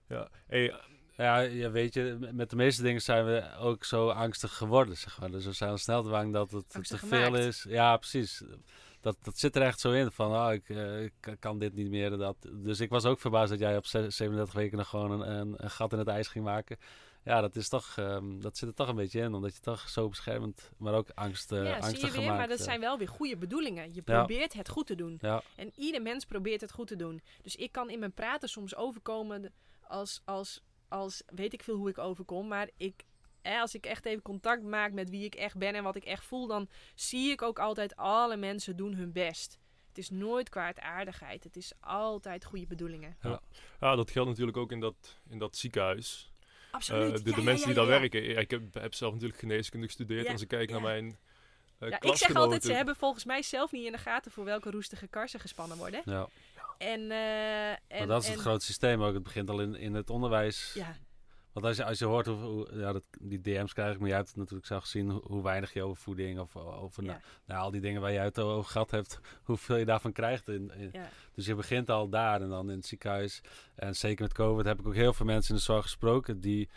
Ja, 0.07 0.29
hey, 0.47 0.73
Ja, 1.17 1.39
ja, 1.39 1.71
weet 1.71 1.93
je, 1.93 2.17
met 2.31 2.49
de 2.49 2.55
meeste 2.55 2.81
dingen 2.81 3.01
zijn 3.01 3.25
we 3.25 3.55
ook 3.59 3.83
zo 3.83 4.09
angstig 4.09 4.53
geworden, 4.57 4.97
zeg 4.97 5.19
maar. 5.19 5.31
Dus 5.31 5.45
we 5.45 5.51
zijn 5.51 5.77
snel 5.77 6.03
te 6.03 6.09
bang 6.09 6.33
dat 6.33 6.51
het 6.51 6.75
Angstig 6.75 6.99
te 6.99 7.07
veel 7.07 7.35
is. 7.35 7.65
Ja, 7.69 7.97
precies. 7.97 8.43
Dat, 9.01 9.17
dat 9.21 9.37
zit 9.37 9.55
er 9.55 9.61
echt 9.61 9.79
zo 9.79 9.91
in, 9.91 10.11
van 10.11 10.31
oh, 10.31 10.53
ik, 10.53 10.69
eh, 10.69 11.03
ik 11.03 11.35
kan 11.39 11.59
dit 11.59 11.73
niet 11.73 11.89
meer. 11.89 12.17
Dat. 12.17 12.35
Dus 12.51 12.79
ik 12.79 12.89
was 12.89 13.05
ook 13.05 13.19
verbaasd 13.19 13.49
dat 13.49 13.59
jij 13.59 13.77
op 13.77 13.85
ze- 13.85 14.09
37 14.09 14.53
weken 14.53 14.77
nog 14.77 14.87
gewoon 14.89 15.11
een, 15.11 15.31
een, 15.31 15.53
een 15.57 15.69
gat 15.71 15.91
in 15.93 15.99
het 15.99 16.07
ijs 16.07 16.27
ging 16.27 16.45
maken. 16.45 16.77
Ja, 17.23 17.41
dat, 17.41 17.55
is 17.55 17.69
toch, 17.69 17.93
ehm, 17.97 18.39
dat 18.39 18.57
zit 18.57 18.69
er 18.69 18.75
toch 18.75 18.87
een 18.87 18.95
beetje 18.95 19.19
in, 19.21 19.33
omdat 19.33 19.53
je 19.55 19.61
toch 19.61 19.89
zo 19.89 20.09
beschermend, 20.09 20.71
maar 20.77 20.93
ook 20.93 21.07
angst, 21.13 21.51
eh 21.51 21.63
ja, 21.63 21.81
zie 21.81 21.95
je 21.95 22.01
weer, 22.01 22.11
gemaakt. 22.11 22.37
maar 22.37 22.47
dat 22.47 22.57
eh. 22.59 22.63
zijn 22.63 22.79
wel 22.79 22.97
weer 22.97 23.07
goede 23.07 23.37
bedoelingen. 23.37 23.93
Je 23.93 24.01
Ja. 24.05 24.17
probeert 24.17 24.53
het 24.53 24.69
goed 24.69 24.87
te 24.87 24.95
doen. 24.95 25.17
Ja, 25.21 25.41
En 25.55 25.71
ieder 25.75 26.01
mens 26.01 26.25
probeert 26.25 26.61
het 26.61 26.71
goed 26.71 26.87
te 26.87 26.95
doen. 26.95 27.21
Dus 27.41 27.55
ik 27.55 27.71
kan 27.71 27.89
in 27.89 27.99
mijn 27.99 28.13
praten 28.13 28.49
soms 28.49 28.75
overkomen 28.75 29.53
als, 29.81 30.21
als, 30.25 30.61
als 30.93 31.23
weet 31.25 31.53
ik 31.53 31.63
veel 31.63 31.75
hoe 31.75 31.89
ik 31.89 31.97
overkom. 31.97 32.47
Maar 32.47 32.69
ik, 32.77 33.03
hè, 33.41 33.59
als 33.59 33.75
ik 33.75 33.85
echt 33.85 34.05
even 34.05 34.21
contact 34.21 34.63
maak 34.63 34.91
met 34.91 35.09
wie 35.09 35.25
ik 35.25 35.35
echt 35.35 35.57
ben 35.57 35.75
en 35.75 35.83
wat 35.83 35.95
ik 35.95 36.03
echt 36.03 36.25
voel, 36.25 36.47
dan 36.47 36.69
zie 36.95 37.31
ik 37.31 37.41
ook 37.41 37.59
altijd 37.59 37.95
alle 37.95 38.37
mensen 38.37 38.75
doen 38.75 38.93
hun 38.93 39.11
best. 39.11 39.59
Het 39.87 39.97
is 39.97 40.09
nooit 40.09 40.49
kwaadaardigheid. 40.49 41.43
Het 41.43 41.55
is 41.55 41.73
altijd 41.79 42.45
goede 42.45 42.67
bedoelingen. 42.67 43.17
ja, 43.79 43.95
dat 43.95 44.11
geldt 44.11 44.29
natuurlijk 44.29 44.57
ook 44.57 44.71
in 44.71 44.79
dat, 44.79 45.19
in 45.29 45.37
dat 45.37 45.55
ziekenhuis. 45.55 46.31
Absoluut. 46.71 47.17
Eh, 47.17 47.23
de, 47.23 47.29
Ja, 47.29 47.35
de 47.35 47.41
ja, 47.41 47.45
mensen 47.45 47.69
ja, 47.69 47.73
die 47.73 47.81
ja, 47.83 47.87
daar 47.87 47.95
ja. 47.95 47.99
werken. 47.99 48.23
Ja, 48.23 48.39
ik 48.39 48.51
heb, 48.51 48.73
heb 48.73 48.93
zelf 48.93 49.13
natuurlijk 49.13 49.39
geneeskunde 49.39 49.85
gestudeerd. 49.85 50.21
Ja, 50.21 50.25
En 50.27 50.31
als 50.31 50.41
ik 50.41 50.47
kijk 50.47 50.69
naar 50.69 50.81
ja. 50.81 50.85
mijn 50.85 51.17
eh 51.79 51.89
Ja, 51.89 52.01
ik 52.01 52.15
zeg 52.15 52.35
altijd, 52.35 52.63
ze 52.63 52.73
hebben 52.73 52.95
volgens 52.95 53.25
mij 53.25 53.41
zelf 53.41 53.71
niet 53.71 53.85
in 53.85 53.91
de 53.91 53.97
gaten 53.97 54.31
voor 54.31 54.43
welke 54.43 54.71
roestige 54.71 55.07
karsen 55.07 55.39
gespannen 55.39 55.77
worden. 55.77 56.01
ja. 56.05 56.27
En, 56.77 57.11
eh, 57.11 57.69
en, 57.69 57.77
maar 57.97 58.07
dat 58.07 58.23
is 58.23 58.29
het 58.29 58.39
grote 58.39 58.65
systeem 58.65 59.01
ook. 59.03 59.13
Het 59.13 59.23
begint 59.23 59.49
al 59.49 59.59
in, 59.61 59.75
in 59.75 59.93
het 59.93 60.09
onderwijs. 60.09 60.71
Ja, 60.73 60.95
Want 61.53 61.65
als 61.65 61.77
je, 61.77 61.85
als 61.85 61.99
je 61.99 62.05
hoort 62.05 62.25
hoe, 62.25 62.35
hoe- 62.35 62.67
ja, 62.79 62.91
dat, 62.93 63.03
die 63.19 63.41
DM's 63.41 63.73
krijg 63.73 63.93
ik, 63.93 63.99
maar 63.99 64.07
jij 64.07 64.17
hebt 64.17 64.29
het 64.29 64.37
natuurlijk 64.37 64.65
zelf 64.67 64.81
gezien 64.83 65.09
hoe, 65.09 65.21
hoe 65.25 65.43
weinig 65.43 65.73
je 65.73 65.83
over 65.83 66.03
voeding 66.03 66.39
of 66.39 66.55
over 66.55 67.03
Ja. 67.03 67.09
nou, 67.09 67.21
nou, 67.45 67.61
al 67.61 67.71
die 67.71 67.81
dingen 67.81 68.01
waar 68.01 68.11
je 68.11 68.19
het 68.19 68.39
over 68.39 68.71
gehad 68.71 68.91
hebt, 68.91 69.19
hoeveel 69.43 69.75
je 69.75 69.85
daarvan 69.85 70.11
krijgt. 70.11 70.47
In, 70.47 70.71
in- 70.77 70.89
ja. 70.91 71.09
Dus 71.33 71.45
je 71.45 71.55
begint 71.55 71.89
al 71.89 72.09
daar 72.09 72.41
en 72.41 72.49
dan 72.49 72.69
in 72.69 72.77
het 72.77 72.85
ziekenhuis. 72.85 73.41
En 73.75 73.95
zeker 73.95 74.23
met 74.23 74.33
COVID 74.33 74.65
heb 74.65 74.79
ik 74.79 74.87
ook 74.87 74.95
heel 74.95 75.13
veel 75.13 75.25
mensen 75.25 75.49
in 75.51 75.55
de 75.57 75.61
zorg 75.65 75.83
gesproken 75.83 76.39
die 76.39 76.69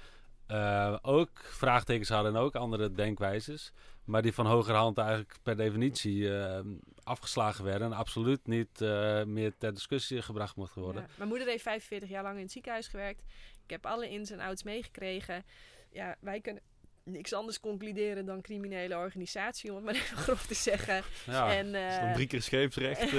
eh, 0.47 0.97
ook 1.03 1.31
vraagtekens 1.43 2.09
hadden 2.09 2.35
en 2.35 2.41
ook 2.41 2.55
andere 2.55 2.93
denkwijzes. 2.93 3.73
Maar 4.05 4.23
die 4.23 4.33
van 4.33 4.47
hogerhand 4.47 4.99
eigenlijk 4.99 5.35
per 5.43 5.57
definitie 5.57 6.37
eh, 6.39 6.61
afgeslagen 7.03 7.65
werden 7.65 7.87
en 7.93 7.97
absoluut 7.99 8.47
niet 8.47 8.81
eh, 8.81 9.23
meer 9.25 9.53
ter 9.59 9.75
discussie 9.75 10.23
gebracht 10.23 10.57
mochten 10.57 10.83
worden. 10.83 11.03
Ja. 11.03 11.09
Mijn 11.17 11.29
moeder 11.29 11.47
heeft 11.49 11.63
45 11.63 12.09
jaar 12.09 12.23
lang 12.23 12.37
in 12.37 12.43
het 12.43 12.53
ziekenhuis 12.53 12.89
gewerkt. 12.89 13.23
Ik 13.65 13.71
heb 13.71 13.87
alle 13.87 14.11
ins 14.11 14.31
en 14.31 14.41
outs 14.41 14.63
meegekregen. 14.63 15.45
Ja, 15.91 16.17
wij 16.21 16.41
kunnen 16.41 16.63
niks 17.05 17.33
anders 17.33 17.61
concluderen 17.61 18.27
dan 18.27 18.41
criminele 18.41 18.97
organisatie, 18.97 19.71
om 19.71 19.77
het 19.77 19.85
maar 19.85 19.95
even 19.95 20.17
grof 20.17 20.47
te 20.47 20.55
zeggen. 20.55 21.03
Ja. 21.27 21.55
En, 21.57 21.75
Is 21.75 21.95
eh, 21.95 22.01
dan 22.03 22.13
drie 22.13 22.27
keer 22.27 22.43
scheepsrecht. 22.43 23.11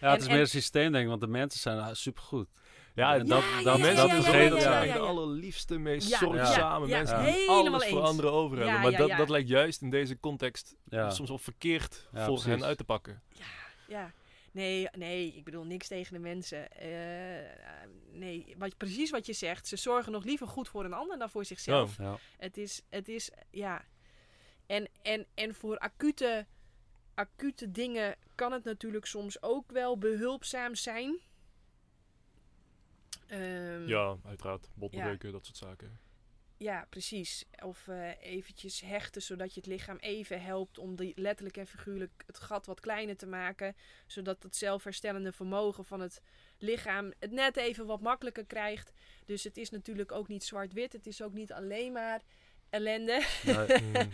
Ja, 0.00 0.10
het 0.10 0.18
En- 0.18 0.20
is 0.20 0.26
en- 0.26 0.32
meer 0.32 0.40
een 0.40 0.48
systeem, 0.48 0.92
denk 0.92 1.02
ik, 1.04 1.08
want 1.08 1.20
de 1.20 1.26
mensen 1.26 1.60
zijn 1.60 1.96
supergoed. 1.96 2.48
Ja, 2.94 3.18
dat, 3.18 3.26
Ja, 3.28 3.62
dat, 3.62 3.76
ja, 3.76 3.76
mensen 3.76 4.06
ja, 4.06 4.14
dat 4.14 4.24
ja, 4.24 4.30
vergeten 4.30 4.56
ja, 4.56 4.62
zijn 4.62 4.86
ja, 4.86 4.94
ja. 4.94 5.00
de 5.00 5.06
allerliefste, 5.06 5.78
meest 5.78 6.08
Ja, 6.08 6.18
zorgzame 6.18 6.86
ja, 6.86 6.96
mensen 6.96 7.18
ja, 7.18 7.24
die 7.24 7.32
helemaal 7.32 7.66
alles 7.66 7.88
voor 7.88 8.00
anderen 8.00 8.32
over 8.32 8.56
hebben. 8.56 8.74
Ja, 8.74 8.80
maar 8.82 8.90
ja, 8.90 8.98
dat, 8.98 9.08
ja. 9.08 9.16
dat 9.16 9.28
lijkt 9.28 9.48
juist 9.48 9.82
in 9.82 9.90
deze 9.90 10.20
context 10.20 10.76
Ja. 10.84 11.10
soms 11.10 11.28
wel 11.28 11.38
verkeerd 11.38 12.08
Ja, 12.12 12.26
voor 12.26 12.44
hen 12.44 12.64
uit 12.64 12.76
te 12.78 12.84
pakken. 12.84 13.22
ja, 13.88 14.12
nee, 14.52 14.88
nee, 14.92 15.32
ik 15.36 15.44
bedoel 15.44 15.64
niks 15.64 15.88
tegen 15.88 16.12
de 16.12 16.18
mensen. 16.20 16.70
Eh, 16.70 17.50
nee, 18.12 18.54
wat, 18.58 18.76
precies 18.76 19.10
wat 19.10 19.26
je 19.26 19.32
zegt. 19.32 19.68
Ze 19.68 19.76
zorgen 19.76 20.12
nog 20.12 20.24
liever 20.24 20.48
goed 20.48 20.68
voor 20.68 20.84
een 20.84 20.92
ander 20.92 21.18
dan 21.18 21.30
voor 21.30 21.44
zichzelf. 21.44 21.96
Ja. 21.98 22.18
Het 22.38 22.56
is, 22.56 22.82
het 22.90 23.08
is, 23.08 23.30
ja. 23.50 23.84
En, 24.66 24.88
en, 25.02 25.26
en 25.34 25.54
voor 25.54 25.78
acute, 25.78 26.46
acute 27.14 27.70
dingen 27.70 28.16
kan 28.34 28.52
het 28.52 28.64
natuurlijk 28.64 29.06
soms 29.06 29.42
ook 29.42 29.70
wel 29.72 29.98
behulpzaam 29.98 30.74
zijn. 30.74 31.18
Ehm, 33.40 33.86
Ja, 33.88 34.16
uiteraard. 34.24 34.70
Botbreuken, 34.74 35.32
dat 35.32 35.44
soort 35.46 35.56
zaken. 35.56 35.98
ja, 36.56 36.86
precies. 36.90 37.44
Of 37.64 37.88
eh, 37.88 38.10
eventjes 38.20 38.80
hechten, 38.80 39.22
zodat 39.22 39.54
je 39.54 39.60
het 39.60 39.68
lichaam 39.68 39.96
even 39.96 40.42
helpt 40.42 40.78
om 40.78 40.96
die, 40.96 41.12
letterlijk 41.16 41.56
en 41.56 41.66
figuurlijk 41.66 42.22
het 42.26 42.38
gat 42.38 42.66
wat 42.66 42.80
kleiner 42.80 43.16
te 43.16 43.26
maken. 43.26 43.76
Zodat 44.06 44.42
het 44.42 44.56
zelfherstellende 44.56 45.32
vermogen 45.32 45.84
van 45.84 46.00
het 46.00 46.22
lichaam 46.58 47.12
het 47.18 47.30
net 47.30 47.56
even 47.56 47.86
wat 47.86 48.00
makkelijker 48.00 48.44
krijgt. 48.46 48.92
Dus 49.24 49.44
het 49.44 49.56
is 49.56 49.70
natuurlijk 49.70 50.12
ook 50.12 50.28
niet 50.28 50.44
zwart-wit. 50.44 50.92
Het 50.92 51.06
is 51.06 51.22
ook 51.22 51.32
niet 51.32 51.52
alleen 51.52 51.92
maar 51.92 52.22
ellende. 52.70 53.26
Nee. 53.44 53.66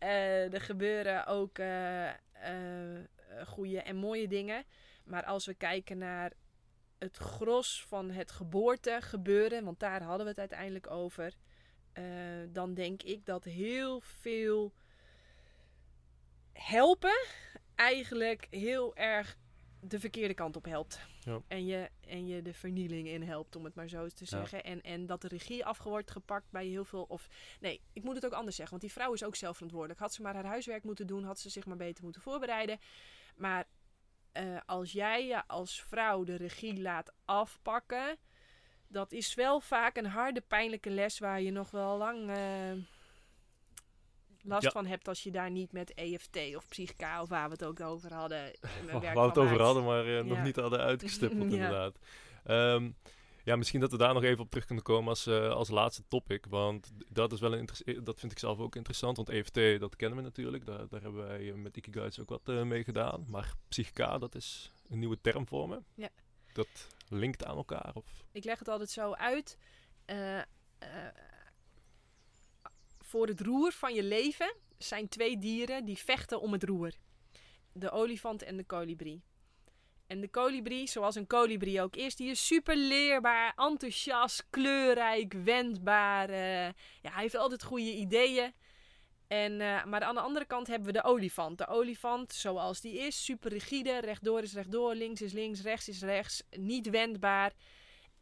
Mm. 0.00 0.08
Eh, 0.08 0.52
er 0.54 0.60
gebeuren 0.60 1.26
ook 1.26 1.58
eh, 1.58 2.10
goede 3.46 3.82
en 3.82 3.96
mooie 3.96 4.28
dingen. 4.28 4.64
Maar 5.04 5.24
als 5.24 5.46
we 5.46 5.54
kijken 5.54 5.98
naar 5.98 6.32
het 7.00 7.16
gros 7.16 7.84
van 7.88 8.10
het 8.10 8.30
geboortegebeuren, 8.30 9.64
want 9.64 9.80
daar 9.80 10.02
hadden 10.02 10.24
we 10.24 10.30
het 10.30 10.38
uiteindelijk 10.40 10.90
over. 10.90 11.34
eh, 11.92 12.04
dan 12.48 12.74
denk 12.74 13.02
ik 13.02 13.26
dat 13.26 13.44
heel 13.44 14.00
veel 14.00 14.72
helpen 16.52 17.26
eigenlijk 17.74 18.46
heel 18.50 18.96
erg 18.96 19.36
de 19.80 20.00
verkeerde 20.00 20.34
kant 20.34 20.56
op 20.56 20.64
helpt. 20.64 21.00
Ja. 21.20 21.42
En, 21.48 21.66
je, 21.66 21.90
en 22.00 22.26
je 22.26 22.42
de 22.42 22.54
vernieling 22.54 23.08
in 23.08 23.22
helpt, 23.22 23.56
om 23.56 23.64
het 23.64 23.74
maar 23.74 23.88
zo 23.88 24.06
te 24.08 24.24
Ja. 24.24 24.26
zeggen. 24.26 24.64
En, 24.64 24.80
en 24.80 25.06
dat 25.06 25.20
de 25.22 25.28
regie 25.28 25.64
af 25.64 25.82
wordt 25.82 26.10
gepakt 26.10 26.50
bij 26.50 26.66
heel 26.66 26.84
veel. 26.84 27.02
Of 27.08 27.28
nee, 27.60 27.80
ik 27.92 28.02
moet 28.02 28.14
het 28.14 28.24
ook 28.26 28.32
anders 28.32 28.56
zeggen, 28.56 28.78
want 28.78 28.92
die 28.92 29.02
vrouw 29.02 29.12
is 29.12 29.24
ook 29.24 29.36
zelf 29.36 29.54
verantwoordelijk. 29.54 30.00
Had 30.00 30.14
ze 30.14 30.22
maar 30.22 30.34
haar 30.34 30.44
huiswerk 30.44 30.84
moeten 30.84 31.06
doen, 31.06 31.24
had 31.24 31.38
ze 31.40 31.50
zich 31.50 31.66
maar 31.66 31.76
beter 31.76 32.04
moeten 32.04 32.22
voorbereiden. 32.22 32.78
Maar 33.36 33.66
eh, 34.32 34.44
als 34.66 34.92
jij 34.92 35.26
je 35.26 35.46
als 35.46 35.82
vrouw 35.88 36.24
de 36.24 36.36
regie 36.36 36.80
laat 36.80 37.12
afpakken, 37.24 38.16
dat 38.88 39.12
is 39.12 39.34
wel 39.34 39.60
vaak 39.60 39.96
een 39.96 40.06
harde, 40.06 40.40
pijnlijke 40.40 40.90
les 40.90 41.18
waar 41.18 41.40
je 41.40 41.50
nog 41.50 41.70
wel 41.70 41.96
lang 41.98 42.30
eh, 42.30 42.72
last 44.42 44.62
Ja. 44.62 44.70
van 44.70 44.86
hebt 44.86 45.08
als 45.08 45.22
je 45.22 45.30
daar 45.30 45.50
niet 45.50 45.72
met 45.72 45.94
EFT 45.94 46.36
of 46.56 46.68
Psychica 46.68 47.22
of 47.22 47.28
waar 47.28 47.46
we 47.46 47.52
het 47.52 47.64
ook 47.64 47.80
over 47.80 48.14
hadden. 48.14 48.42
Waar 48.90 49.00
werk 49.00 49.14
we 49.14 49.20
het 49.20 49.38
over 49.38 49.60
hadden, 49.62 49.84
maar 49.84 50.06
eh, 50.18 50.24
nog 50.24 50.36
Ja. 50.36 50.42
niet 50.42 50.56
hadden 50.56 50.80
uitgestippeld 50.80 51.48
Ja. 51.52 51.54
inderdaad. 51.54 51.98
Ehm, 52.44 52.90
ja, 53.44 53.56
misschien 53.56 53.80
dat 53.80 53.90
we 53.90 53.96
daar 53.96 54.14
nog 54.14 54.22
even 54.22 54.44
op 54.44 54.50
terug 54.50 54.64
kunnen 54.64 54.84
komen 54.84 55.08
als, 55.08 55.26
eh, 55.26 55.50
als 55.50 55.68
laatste 55.68 56.02
topic. 56.08 56.46
Want 56.46 56.92
dat, 57.08 57.32
is 57.32 57.40
wel 57.40 57.54
een 57.54 57.68
dat 58.02 58.20
vind 58.20 58.32
ik 58.32 58.38
zelf 58.38 58.58
ook 58.58 58.76
interessant. 58.76 59.16
Want 59.16 59.28
EFT, 59.28 59.80
dat 59.80 59.96
kennen 59.96 60.18
we 60.18 60.24
natuurlijk. 60.24 60.66
Daar, 60.66 60.88
daar 60.88 61.02
hebben 61.02 61.26
wij 61.26 61.52
met 61.52 61.76
Ikigaits 61.76 62.20
ook 62.20 62.28
wat 62.28 62.48
eh, 62.48 62.62
mee 62.62 62.84
gedaan. 62.84 63.24
Maar 63.28 63.54
Psychica, 63.68 64.18
dat 64.18 64.34
is 64.34 64.72
een 64.88 64.98
nieuwe 64.98 65.20
term 65.20 65.46
voor 65.46 65.68
me. 65.68 65.82
Ja. 65.94 66.08
Dat 66.52 66.88
linkt 67.08 67.44
aan 67.44 67.56
elkaar. 67.56 67.90
Of... 67.94 68.24
Ik 68.32 68.44
leg 68.44 68.58
het 68.58 68.68
altijd 68.68 68.90
zo 68.90 69.12
uit. 69.12 69.58
eh, 70.04 70.40
voor 73.00 73.26
het 73.26 73.40
roer 73.40 73.72
van 73.72 73.94
je 73.94 74.02
leven 74.02 74.54
zijn 74.78 75.08
twee 75.08 75.38
dieren 75.38 75.84
die 75.84 75.98
vechten 75.98 76.40
om 76.40 76.52
het 76.52 76.62
roer. 76.64 76.92
De 77.72 77.90
olifant 77.90 78.42
en 78.42 78.56
de 78.56 78.64
kolibrie. 78.64 79.22
En 80.10 80.20
de 80.20 80.28
kolibrie, 80.28 80.88
zoals 80.88 81.14
een 81.14 81.26
kolibrie 81.26 81.82
ook 81.82 81.96
is, 81.96 82.16
die 82.16 82.30
is 82.30 82.46
super 82.46 82.76
leerbaar, 82.76 83.52
enthousiast, 83.56 84.46
kleurrijk, 84.50 85.32
wendbaar. 85.32 86.28
eh, 86.28 86.66
ja, 87.02 87.10
hij 87.10 87.22
heeft 87.22 87.36
altijd 87.36 87.62
goede 87.62 87.94
ideeën. 87.94 88.52
En, 89.26 89.60
eh, 89.60 89.84
maar 89.84 90.02
aan 90.02 90.14
de 90.14 90.20
andere 90.20 90.44
kant 90.44 90.66
hebben 90.66 90.86
we 90.86 90.92
de 90.92 91.04
olifant. 91.04 91.58
De 91.58 91.66
olifant 91.66 92.32
zoals 92.32 92.80
die 92.80 92.98
is, 92.98 93.24
super 93.24 93.50
rigide. 93.50 94.00
Rechtdoor 94.00 94.42
is 94.42 94.54
rechtdoor, 94.54 94.94
links 94.94 95.22
is 95.22 95.32
links, 95.32 95.62
rechts 95.62 95.88
is 95.88 96.02
rechts. 96.02 96.42
Niet 96.50 96.90
wendbaar. 96.90 97.52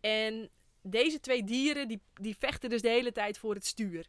En 0.00 0.50
deze 0.82 1.20
twee 1.20 1.44
dieren 1.44 1.88
die, 1.88 2.02
die 2.14 2.36
vechten 2.38 2.70
dus 2.70 2.82
de 2.82 2.88
hele 2.88 3.12
tijd 3.12 3.38
voor 3.38 3.54
het 3.54 3.66
stuur. 3.66 4.06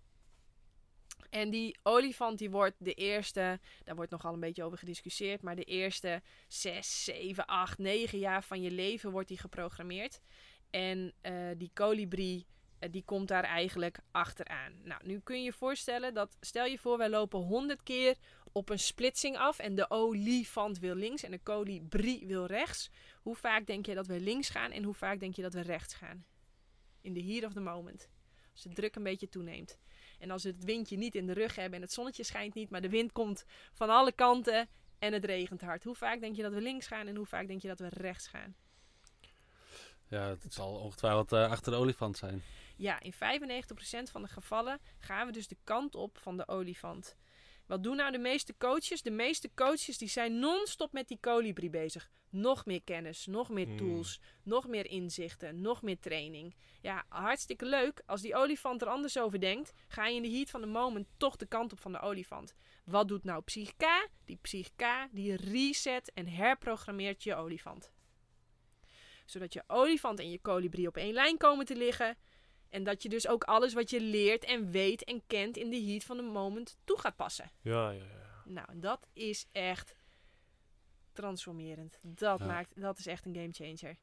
En 1.29 1.49
die 1.49 1.77
olifant 1.83 2.37
die 2.37 2.49
wordt 2.49 2.75
de 2.77 2.93
eerste, 2.93 3.59
daar 3.83 3.95
wordt 3.95 4.11
nogal 4.11 4.33
een 4.33 4.39
beetje 4.39 4.63
over 4.63 4.77
gediscussieerd, 4.77 5.41
maar 5.41 5.55
de 5.55 5.63
eerste 5.63 6.21
6, 6.47 7.03
7, 7.03 7.45
8, 7.45 7.77
9 7.77 8.19
jaar 8.19 8.43
van 8.43 8.61
je 8.61 8.71
leven 8.71 9.11
wordt 9.11 9.27
die 9.27 9.37
geprogrammeerd. 9.37 10.21
En 10.69 11.13
uh, 11.21 11.49
die 11.57 11.71
kolibrie, 11.73 12.45
uh, 12.79 12.89
die 12.91 13.03
komt 13.03 13.27
daar 13.27 13.43
eigenlijk 13.43 13.99
achteraan. 14.11 14.73
Nou, 14.83 15.01
nu 15.05 15.19
kun 15.19 15.37
je 15.37 15.43
je 15.43 15.53
voorstellen 15.53 16.13
dat, 16.13 16.37
stel 16.39 16.65
je 16.65 16.77
voor, 16.77 16.97
wij 16.97 17.09
lopen 17.09 17.39
100 17.39 17.83
keer 17.83 18.15
op 18.51 18.69
een 18.69 18.79
splitsing 18.79 19.37
af 19.37 19.59
en 19.59 19.75
de 19.75 19.89
olifant 19.89 20.79
wil 20.79 20.95
links 20.95 21.23
en 21.23 21.31
de 21.31 21.39
kolibrie 21.39 22.27
wil 22.27 22.45
rechts. 22.45 22.89
Hoe 23.21 23.35
vaak 23.35 23.65
denk 23.65 23.85
je 23.85 23.95
dat 23.95 24.07
we 24.07 24.19
links 24.19 24.49
gaan 24.49 24.71
en 24.71 24.83
hoe 24.83 24.93
vaak 24.93 25.19
denk 25.19 25.35
je 25.35 25.41
dat 25.41 25.53
we 25.53 25.61
rechts 25.61 25.93
gaan? 25.93 26.25
In 27.01 27.13
de 27.13 27.23
here 27.23 27.45
of 27.45 27.53
the 27.53 27.59
moment. 27.59 28.09
Als 28.51 28.61
de 28.61 28.73
druk 28.73 28.95
een 28.95 29.03
beetje 29.03 29.29
toeneemt. 29.29 29.77
En 30.19 30.31
als 30.31 30.43
we 30.43 30.49
het 30.49 30.63
windje 30.63 30.97
niet 30.97 31.15
in 31.15 31.25
de 31.25 31.33
rug 31.33 31.55
hebben 31.55 31.75
en 31.75 31.81
het 31.81 31.93
zonnetje 31.93 32.23
schijnt 32.23 32.53
niet, 32.53 32.69
maar 32.69 32.81
de 32.81 32.89
wind 32.89 33.11
komt 33.11 33.45
van 33.73 33.89
alle 33.89 34.11
kanten 34.11 34.69
en 34.99 35.13
het 35.13 35.23
regent 35.23 35.61
hard. 35.61 35.83
Hoe 35.83 35.95
vaak 35.95 36.19
denk 36.19 36.35
je 36.35 36.41
dat 36.41 36.53
we 36.53 36.61
links 36.61 36.87
gaan 36.87 37.07
en 37.07 37.15
hoe 37.15 37.25
vaak 37.25 37.47
denk 37.47 37.61
je 37.61 37.67
dat 37.67 37.79
we 37.79 37.87
rechts 37.89 38.27
gaan? 38.27 38.55
Ja, 40.07 40.27
het 40.41 40.53
zal 40.53 40.75
ongetwijfeld 40.75 41.31
uh, 41.31 41.51
achter 41.51 41.71
de 41.71 41.77
olifant 41.77 42.17
zijn. 42.17 42.43
Ja, 42.75 42.99
in 42.99 43.13
95% 43.13 43.17
van 44.11 44.21
de 44.21 44.27
gevallen 44.27 44.79
gaan 44.99 45.25
we 45.25 45.31
dus 45.31 45.47
de 45.47 45.57
kant 45.63 45.95
op 45.95 46.17
van 46.17 46.37
de 46.37 46.47
olifant. 46.47 47.15
Wat 47.69 47.83
doen 47.83 47.95
nou 47.95 48.11
de 48.11 48.17
meeste 48.17 48.57
coaches? 48.57 49.01
De 49.01 49.11
meeste 49.11 49.49
coaches 49.55 49.97
die 49.97 50.07
zijn 50.07 50.39
non-stop 50.39 50.93
met 50.93 51.07
die 51.07 51.17
kolibrie 51.21 51.69
bezig. 51.69 52.11
Nog 52.29 52.65
meer 52.65 52.81
kennis, 52.83 53.25
nog 53.25 53.49
meer 53.49 53.77
tools, 53.77 54.19
nog 54.43 54.67
meer 54.67 54.85
inzichten, 54.85 55.61
nog 55.61 55.81
meer 55.81 55.99
training. 55.99 56.55
Ja, 56.81 57.05
hartstikke 57.09 57.65
leuk. 57.65 58.01
Als 58.05 58.21
die 58.21 58.35
olifant 58.35 58.81
er 58.81 58.87
anders 58.87 59.19
over 59.19 59.39
denkt, 59.39 59.73
ga 59.87 60.07
je 60.07 60.15
in 60.15 60.21
de 60.21 60.29
heat 60.29 60.49
van 60.49 60.61
de 60.61 60.67
moment 60.67 61.07
toch 61.17 61.35
de 61.35 61.45
kant 61.45 61.71
op 61.71 61.79
van 61.79 61.91
de 61.91 61.99
olifant. 61.99 62.55
Wat 62.85 63.07
doet 63.07 63.23
nou 63.23 63.41
Psychica? 63.41 64.07
Die 64.25 64.37
Psychica 64.41 65.07
die 65.11 65.35
reset 65.35 66.11
en 66.13 66.27
herprogrammeert 66.27 67.23
je 67.23 67.35
olifant. 67.35 67.91
Zodat 69.25 69.53
je 69.53 69.63
olifant 69.67 70.19
en 70.19 70.29
je 70.29 70.39
kolibrie 70.39 70.87
op 70.87 70.97
één 70.97 71.13
lijn 71.13 71.37
komen 71.37 71.65
te 71.65 71.75
liggen. 71.75 72.17
En 72.69 72.83
dat 72.83 73.03
je 73.03 73.09
dus 73.09 73.27
ook 73.27 73.43
alles 73.43 73.73
wat 73.73 73.89
je 73.89 74.01
leert 74.01 74.43
en 74.43 74.71
weet 74.71 75.03
en 75.03 75.21
kent 75.27 75.57
in 75.57 75.69
de 75.69 75.81
heat 75.81 76.03
van 76.03 76.17
de 76.17 76.23
moment 76.23 76.77
toe 76.83 76.99
gaat 76.99 77.15
passen. 77.15 77.51
Ja, 77.61 77.89
ja, 77.91 78.03
ja. 78.03 78.41
Nou, 78.45 78.67
dat 78.73 79.07
is 79.13 79.45
echt 79.51 79.95
transformerend. 81.13 81.99
Dat, 82.01 82.39
Ja. 82.39 82.45
maakt, 82.45 82.81
dat 82.81 82.97
is 82.97 83.05
echt 83.05 83.25
een 83.25 83.35
gamechanger. 83.35 83.97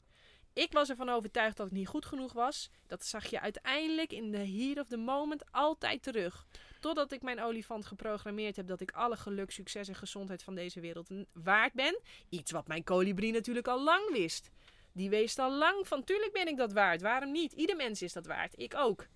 Ik 0.53 0.73
was 0.73 0.89
ervan 0.91 1.09
overtuigd 1.09 1.57
dat 1.57 1.67
ik 1.67 1.73
niet 1.73 1.89
goed 1.89 2.05
genoeg 2.07 2.33
was. 2.33 2.71
Dat 2.87 3.05
zag 3.05 3.27
je 3.27 3.41
uiteindelijk 3.41 4.13
in 4.13 4.31
de 4.31 4.47
heat 4.47 4.79
of 4.79 4.87
the 4.87 4.97
moment 4.97 5.53
altijd 5.53 6.03
terug. 6.03 6.47
Totdat 6.81 7.13
ik 7.13 7.23
mijn 7.23 7.41
olifant 7.41 7.87
geprogrammeerd 7.87 8.57
heb 8.57 8.67
dat 8.67 8.81
ik 8.81 8.91
alle 8.91 9.17
geluk, 9.17 9.51
succes 9.51 9.89
en 9.89 9.95
gezondheid 9.95 10.43
van 10.43 10.55
deze 10.55 10.81
wereld 10.81 11.09
waard 11.33 11.73
ben. 11.73 12.01
Iets 12.29 12.51
wat 12.51 12.67
mijn 12.67 12.85
kolibrie 12.85 13.33
natuurlijk 13.33 13.69
al 13.69 13.83
lang 13.83 14.11
wist. 14.13 14.51
Die 14.97 15.11
wees 15.11 15.39
al 15.39 15.53
lang 15.59 15.89
van, 15.89 16.05
tuurlijk 16.05 16.33
ben 16.33 16.49
ik 16.49 16.57
dat 16.57 16.73
waard. 16.73 17.03
Waarom 17.03 17.33
niet? 17.33 17.53
Ieder 17.53 17.77
mens 17.77 18.03
is 18.03 18.13
dat 18.13 18.27
waard. 18.27 18.59
Ik 18.59 18.75
ook. 18.77 19.07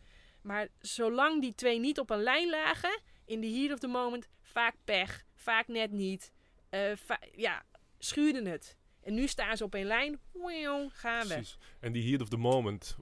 Maar 0.43 0.69
zolang 0.79 1.41
die 1.41 1.55
twee 1.55 1.79
niet 1.79 1.99
op 1.99 2.11
een 2.11 2.23
lijn 2.23 2.51
lagen, 2.51 3.01
in 3.25 3.41
de 3.41 3.47
heat 3.51 3.73
of 3.73 3.79
the 3.79 3.87
moment, 3.87 4.29
vaak 4.43 4.75
pech, 4.85 5.25
vaak 5.35 5.69
net 5.69 5.91
niet. 5.91 6.33
eh, 6.71 6.93
va- 6.97 7.21
ja, 7.37 7.63
schuurden 7.99 8.47
het. 8.47 8.77
En 9.03 9.15
nu 9.15 9.27
staan 9.27 9.57
ze 9.57 9.65
op 9.65 9.75
een 9.75 9.85
lijn. 9.85 10.21
Wauw, 10.33 10.89
gaan 10.93 11.27
we. 11.27 11.35
Precies. 11.35 11.59
En 11.81 11.93
die 11.93 12.09
heat 12.11 12.21
of 12.21 12.29
the 12.29 12.37
moment, 12.37 12.97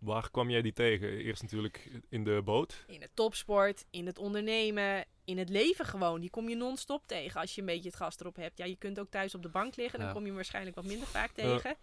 waar 0.00 0.30
kwam 0.30 0.50
jij 0.50 0.62
die 0.62 0.72
tegen? 0.72 1.08
Eerst 1.18 1.42
natuurlijk 1.42 1.90
in 2.08 2.24
de 2.24 2.40
boot. 2.44 2.84
In 2.86 3.00
het 3.00 3.10
topsport, 3.14 3.84
in 3.90 4.06
het 4.06 4.18
ondernemen, 4.18 5.04
in 5.24 5.38
het 5.38 5.48
leven 5.48 5.84
gewoon. 5.84 6.20
Die 6.20 6.30
kom 6.30 6.48
je 6.48 6.54
non-stop 6.56 7.06
tegen 7.06 7.40
als 7.40 7.54
je 7.54 7.60
een 7.60 7.66
beetje 7.66 7.88
het 7.88 7.96
gas 7.98 8.18
erop 8.20 8.36
hebt. 8.36 8.58
Ja, 8.58 8.64
je 8.64 8.76
kunt 8.76 8.98
ook 9.00 9.10
thuis 9.10 9.34
op 9.34 9.42
de 9.42 9.48
bank 9.48 9.76
liggen. 9.76 9.98
Dan 9.98 10.08
Ja. 10.08 10.12
kom 10.14 10.22
je 10.22 10.26
hem 10.28 10.36
waarschijnlijk 10.36 10.76
wat 10.76 10.84
minder 10.84 11.06
vaak 11.06 11.30
tegen. 11.32 11.76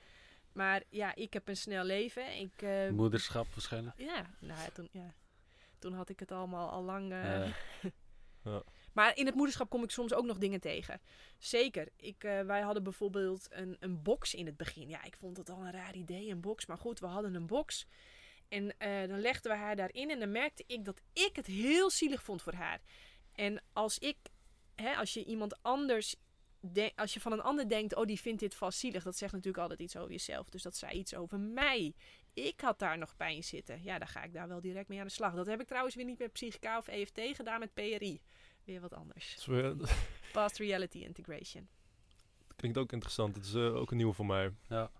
Maar 0.57 0.83
ja, 0.89 1.15
ik 1.15 1.33
heb 1.33 1.47
een 1.47 1.57
snel 1.57 1.83
leven. 1.83 2.37
Ik, 2.39 2.61
eh, 2.61 2.89
Moederschap 2.89 3.47
waarschijnlijk. 3.53 3.99
ja, 3.99 4.25
nou, 4.39 4.59
ja, 4.61 4.69
toen, 4.73 4.89
ja, 4.91 5.13
toen 5.79 5.93
had 5.93 6.09
ik 6.09 6.19
het 6.19 6.31
allemaal 6.31 6.69
al 6.69 6.83
lang. 6.83 7.11
eh, 7.11 7.47
Ja. 8.43 8.63
Maar 8.93 9.17
in 9.17 9.25
het 9.25 9.35
moederschap 9.35 9.69
kom 9.69 9.83
ik 9.83 9.91
soms 9.91 10.13
ook 10.13 10.25
nog 10.25 10.37
dingen 10.37 10.59
tegen. 10.59 11.01
Zeker. 11.37 11.89
Ik, 11.95 12.23
eh, 12.23 12.41
wij 12.41 12.61
hadden 12.61 12.83
bijvoorbeeld 12.83 13.47
een, 13.49 13.77
een 13.79 14.01
box 14.01 14.33
in 14.33 14.45
het 14.45 14.57
begin. 14.57 14.89
Ja, 14.89 15.03
ik 15.03 15.15
vond 15.17 15.37
het 15.37 15.49
al 15.49 15.65
een 15.65 15.71
raar 15.71 15.95
idee, 15.95 16.29
een 16.29 16.41
box. 16.41 16.65
Maar 16.65 16.77
goed, 16.77 16.99
we 16.99 17.05
hadden 17.05 17.35
een 17.35 17.45
box. 17.47 17.85
En 18.47 18.77
eh, 18.77 19.07
dan 19.07 19.19
legden 19.19 19.51
we 19.51 19.57
haar 19.57 19.75
daarin. 19.75 20.09
En 20.09 20.19
dan 20.19 20.31
merkte 20.31 20.63
ik 20.67 20.85
dat 20.85 21.01
ik 21.13 21.35
het 21.35 21.45
heel 21.45 21.89
zielig 21.89 22.23
vond 22.23 22.41
voor 22.41 22.53
haar. 22.53 22.81
En 23.33 23.63
als 23.73 23.99
ik, 23.99 24.17
hè, 24.75 24.95
als 24.95 25.13
je 25.13 25.23
iemand 25.25 25.63
anders, 25.63 26.15
de- 26.59 26.91
als 26.95 27.13
je 27.13 27.19
van 27.19 27.31
een 27.31 27.41
ander 27.41 27.69
denkt, 27.69 27.95
oh 27.95 28.05
die 28.05 28.19
vindt 28.19 28.39
dit 28.39 28.55
vast 28.55 28.79
zielig. 28.79 29.03
Dat 29.03 29.17
zegt 29.17 29.31
natuurlijk 29.33 29.61
altijd 29.63 29.79
iets 29.79 29.95
over 29.97 30.11
jezelf. 30.11 30.49
Dus 30.49 30.61
dat 30.61 30.75
zei 30.75 30.91
iets 30.99 31.15
over 31.15 31.39
mij. 31.39 31.93
Ik 32.33 32.59
had 32.61 32.79
daar 32.79 32.97
nog 32.97 33.15
pijn 33.15 33.43
zitten. 33.43 33.83
Ja, 33.83 33.97
dan 33.97 34.07
ga 34.07 34.23
ik 34.23 34.33
daar 34.33 34.47
wel 34.47 34.61
direct 34.61 34.87
mee 34.87 34.99
aan 34.99 35.05
de 35.07 35.11
slag. 35.11 35.33
Dat 35.35 35.45
heb 35.47 35.61
ik 35.61 35.67
trouwens 35.67 35.95
weer 35.95 36.05
niet 36.05 36.19
met 36.19 36.31
Psychica 36.31 36.77
of 36.77 36.87
EFT 36.87 37.19
gedaan, 37.35 37.59
met 37.59 37.73
PRI. 37.73 38.21
Weer 38.63 38.81
wat 38.81 38.93
anders. 38.93 39.33
Past 40.33 40.57
Reality 40.57 40.97
Integration. 40.97 41.67
klinkt 42.55 42.77
ook 42.77 42.91
interessant. 42.91 43.35
Het 43.35 43.45
is 43.45 43.53
eh, 43.53 43.75
ook 43.75 43.91
een 43.91 43.97
nieuwe 43.97 44.13
voor 44.13 44.25
mij. 44.25 44.51
ja. 44.69 44.91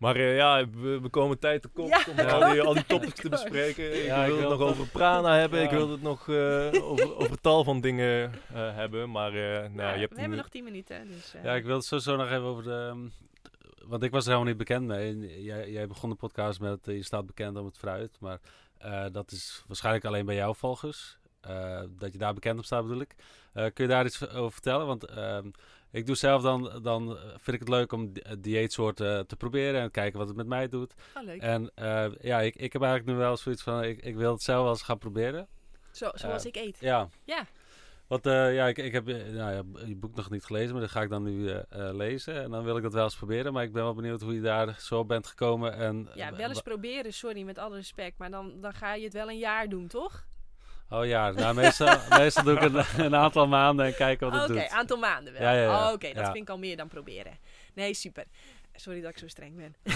Maar 0.00 0.16
eh, 0.16 0.36
ja, 0.36 0.68
we, 0.70 1.00
we 1.00 1.08
komen 1.08 1.38
tijd 1.38 1.62
tekort 1.62 1.88
Ja, 1.88 2.04
om 2.10 2.16
we 2.16 2.32
al 2.32 2.52
die, 2.52 2.62
al 2.62 2.74
die 2.74 2.86
topics 2.86 3.20
te 3.20 3.28
bespreken. 3.28 4.04
Ik 4.04 4.26
wil 4.26 4.40
het 4.40 4.48
nog 4.48 4.60
over 4.60 4.86
prana 4.86 5.36
hebben. 5.38 5.62
Ik 5.62 5.70
wil 5.70 5.90
het 5.90 6.02
nog 6.02 6.28
eh, 6.28 6.68
over, 6.82 7.16
over 7.16 7.40
tal 7.40 7.64
van 7.64 7.80
dingen 7.80 8.32
eh, 8.32 8.74
hebben. 8.74 9.10
Maar 9.10 9.34
eh, 9.34 9.68
nou, 9.70 9.94
je 9.94 10.00
hebt 10.00 10.14
we 10.14 10.20
hebben 10.20 10.38
nog 10.38 10.48
10 10.48 10.64
minuten. 10.64 11.08
Dus, 11.08 11.34
eh, 11.34 11.44
ja, 11.44 11.54
ik 11.54 11.64
wil 11.64 11.74
het 11.76 11.84
sowieso 11.84 12.16
nog 12.16 12.26
even 12.26 12.42
over 12.42 12.62
de... 12.64 12.86
ehm, 12.90 13.08
Want 13.88 14.02
ik 14.02 14.10
was 14.10 14.22
er 14.24 14.30
helemaal 14.30 14.48
niet 14.48 14.58
bekend 14.58 14.86
mee. 14.86 15.10
En 15.10 15.42
Jij, 15.42 15.70
jij 15.70 15.86
begon 15.86 16.10
de 16.10 16.16
podcast 16.16 16.60
met 16.60 16.88
eh, 16.88 16.94
je 16.96 17.02
staat 17.02 17.26
bekend 17.26 17.56
om 17.56 17.64
het 17.66 17.78
fruit. 17.78 18.16
Maar 18.20 18.38
eh, 18.78 19.04
dat 19.12 19.32
is 19.32 19.64
waarschijnlijk 19.66 20.04
alleen 20.04 20.26
bij 20.26 20.34
jouw 20.34 20.54
volgers. 20.54 21.18
Eh, 21.40 21.82
dat 21.98 22.12
je 22.12 22.18
daar 22.18 22.34
bekend 22.34 22.58
op 22.58 22.64
staat 22.64 22.82
bedoel 22.82 23.00
ik. 23.00 23.14
Eh, 23.52 23.64
kun 23.74 23.84
je 23.84 23.90
daar 23.90 24.04
iets 24.04 24.28
over 24.28 24.52
vertellen? 24.52 24.86
Want 24.86 25.04
ehm, 25.04 25.50
ik 25.92 26.06
doe 26.06 26.16
zelf 26.16 26.42
dan, 26.42 26.80
dan 26.82 27.16
vind 27.30 27.52
ik 27.56 27.60
het 27.60 27.68
leuk 27.68 27.92
om 27.92 28.12
di- 28.12 28.22
dieetsoorten 28.38 29.26
te 29.26 29.36
proberen. 29.36 29.80
En 29.80 29.90
kijken 29.90 30.18
wat 30.18 30.28
het 30.28 30.36
met 30.36 30.46
mij 30.46 30.68
doet. 30.68 30.94
leuk. 31.24 31.40
En 31.40 31.70
eh, 31.74 32.06
ja, 32.20 32.40
ik, 32.40 32.56
ik 32.56 32.72
heb 32.72 32.82
eigenlijk 32.82 33.12
nu 33.12 33.18
wel 33.24 33.36
zoiets 33.36 33.62
van... 33.62 33.84
Ik, 33.84 34.02
ik 34.02 34.16
wil 34.16 34.32
het 34.32 34.42
zelf 34.42 34.62
wel 34.62 34.70
eens 34.70 34.82
gaan 34.82 34.98
proberen. 34.98 35.48
Zo, 35.90 36.10
zoals 36.14 36.42
eh, 36.44 36.48
ik 36.48 36.56
eet. 36.56 36.76
Ja. 36.80 37.08
Ja. 37.24 37.46
Want 38.06 38.26
eh, 38.26 38.54
ja, 38.54 38.66
ik, 38.66 38.78
ik 38.78 38.92
heb 38.92 39.06
nou 39.06 39.34
ja, 39.34 39.62
je 39.86 39.96
boek 39.96 40.14
nog 40.14 40.30
niet 40.30 40.44
gelezen, 40.44 40.72
maar 40.72 40.80
dat 40.80 40.90
ga 40.90 41.02
ik 41.02 41.08
dan 41.10 41.22
nu 41.22 41.54
lezen. 41.92 42.42
En 42.42 42.50
dan 42.50 42.64
wil 42.64 42.76
ik 42.76 42.82
dat 42.82 42.92
wel 42.92 43.04
eens 43.04 43.16
proberen. 43.16 43.52
Maar 43.52 43.62
ik 43.62 43.72
ben 43.72 43.82
wel 43.82 43.94
benieuwd 43.94 44.20
hoe 44.20 44.34
je 44.34 44.40
daar 44.40 44.76
zo 44.80 44.98
op 44.98 45.08
bent 45.08 45.26
gekomen. 45.26 45.72
En, 45.74 46.08
Ja, 46.14 46.36
wel 46.36 46.48
eens 46.48 46.62
proberen, 46.62 47.12
sorry, 47.12 47.42
met 47.42 47.58
alle 47.58 47.76
respect. 47.76 48.18
Maar 48.18 48.30
dan, 48.30 48.60
dan 48.60 48.72
ga 48.72 48.94
je 48.94 49.04
het 49.04 49.12
wel 49.12 49.28
een 49.28 49.38
jaar 49.38 49.68
doen, 49.68 49.86
toch? 49.86 50.26
Oh 50.90 51.06
ja, 51.06 51.30
nou, 51.30 51.54
meestal, 51.54 51.98
meestal 52.18 52.44
doe 52.44 52.54
ik 52.54 52.62
een, 52.62 53.04
een 53.04 53.14
aantal 53.14 53.46
maanden 53.46 53.86
en 53.86 53.94
kijken 53.94 54.30
wat 54.30 54.42
Oké, 54.42 54.52
het 54.52 54.62
doet. 54.62 54.78
aantal 54.78 54.96
maanden 54.96 55.32
wel. 55.32 55.42
Ja, 55.42 55.52
ja, 55.52 55.62
ja. 55.62 55.86
Oh, 55.86 55.92
Oké, 55.92 56.12
dat 56.12 56.24
vind 56.24 56.36
ik 56.36 56.48
al 56.48 56.58
meer 56.58 56.76
dan 56.76 56.88
proberen. 56.88 57.38
Nee, 57.74 57.94
super. 57.94 58.24
Sorry 58.74 59.00
dat 59.00 59.10
ik 59.10 59.18
zo 59.18 59.28
streng 59.28 59.56
ben. 59.56 59.74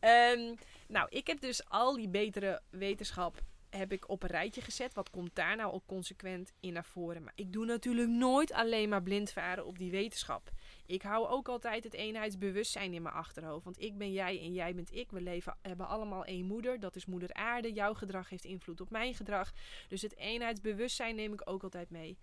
Ehm, 0.00 0.54
nou, 0.86 1.06
ik 1.08 1.26
heb 1.26 1.40
dus 1.40 1.68
al 1.68 1.96
die 1.96 2.08
betere 2.08 2.60
wetenschap 2.70 3.40
heb 3.70 3.92
ik 3.92 4.08
op 4.08 4.22
een 4.22 4.28
rijtje 4.28 4.60
gezet. 4.60 4.94
Wat 4.94 5.10
komt 5.10 5.34
daar 5.34 5.56
nou 5.56 5.72
ook 5.72 5.86
consequent 5.86 6.52
in 6.60 6.72
naar 6.72 6.84
voren? 6.84 7.22
Maar 7.22 7.32
ik 7.36 7.52
doe 7.52 7.66
natuurlijk 7.66 8.08
nooit 8.08 8.52
alleen 8.52 8.88
maar 8.88 9.02
blind 9.02 9.32
varen 9.32 9.66
op 9.66 9.78
die 9.78 9.90
wetenschap. 9.90 10.50
Ik 10.92 11.02
hou 11.02 11.26
ook 11.26 11.48
altijd 11.48 11.84
het 11.84 11.94
eenheidsbewustzijn 11.94 12.92
in 12.92 13.02
mijn 13.02 13.14
achterhoofd. 13.14 13.64
Want 13.64 13.80
ik 13.80 13.98
ben 13.98 14.12
jij 14.12 14.40
en 14.40 14.52
jij 14.52 14.74
bent 14.74 14.94
ik. 14.94 15.10
We 15.10 15.20
leven, 15.20 15.56
hebben 15.62 15.88
allemaal 15.88 16.24
één 16.24 16.46
moeder. 16.46 16.80
Dat 16.80 16.96
is 16.96 17.06
moeder 17.06 17.32
aarde. 17.32 17.72
Jouw 17.72 17.94
gedrag 17.94 18.28
heeft 18.28 18.44
invloed 18.44 18.80
op 18.80 18.90
mijn 18.90 19.14
gedrag. 19.14 19.52
Dus 19.88 20.02
het 20.02 20.16
eenheidsbewustzijn 20.16 21.14
neem 21.16 21.32
ik 21.32 21.50
ook 21.50 21.62
altijd 21.62 21.90
mee. 21.90 22.18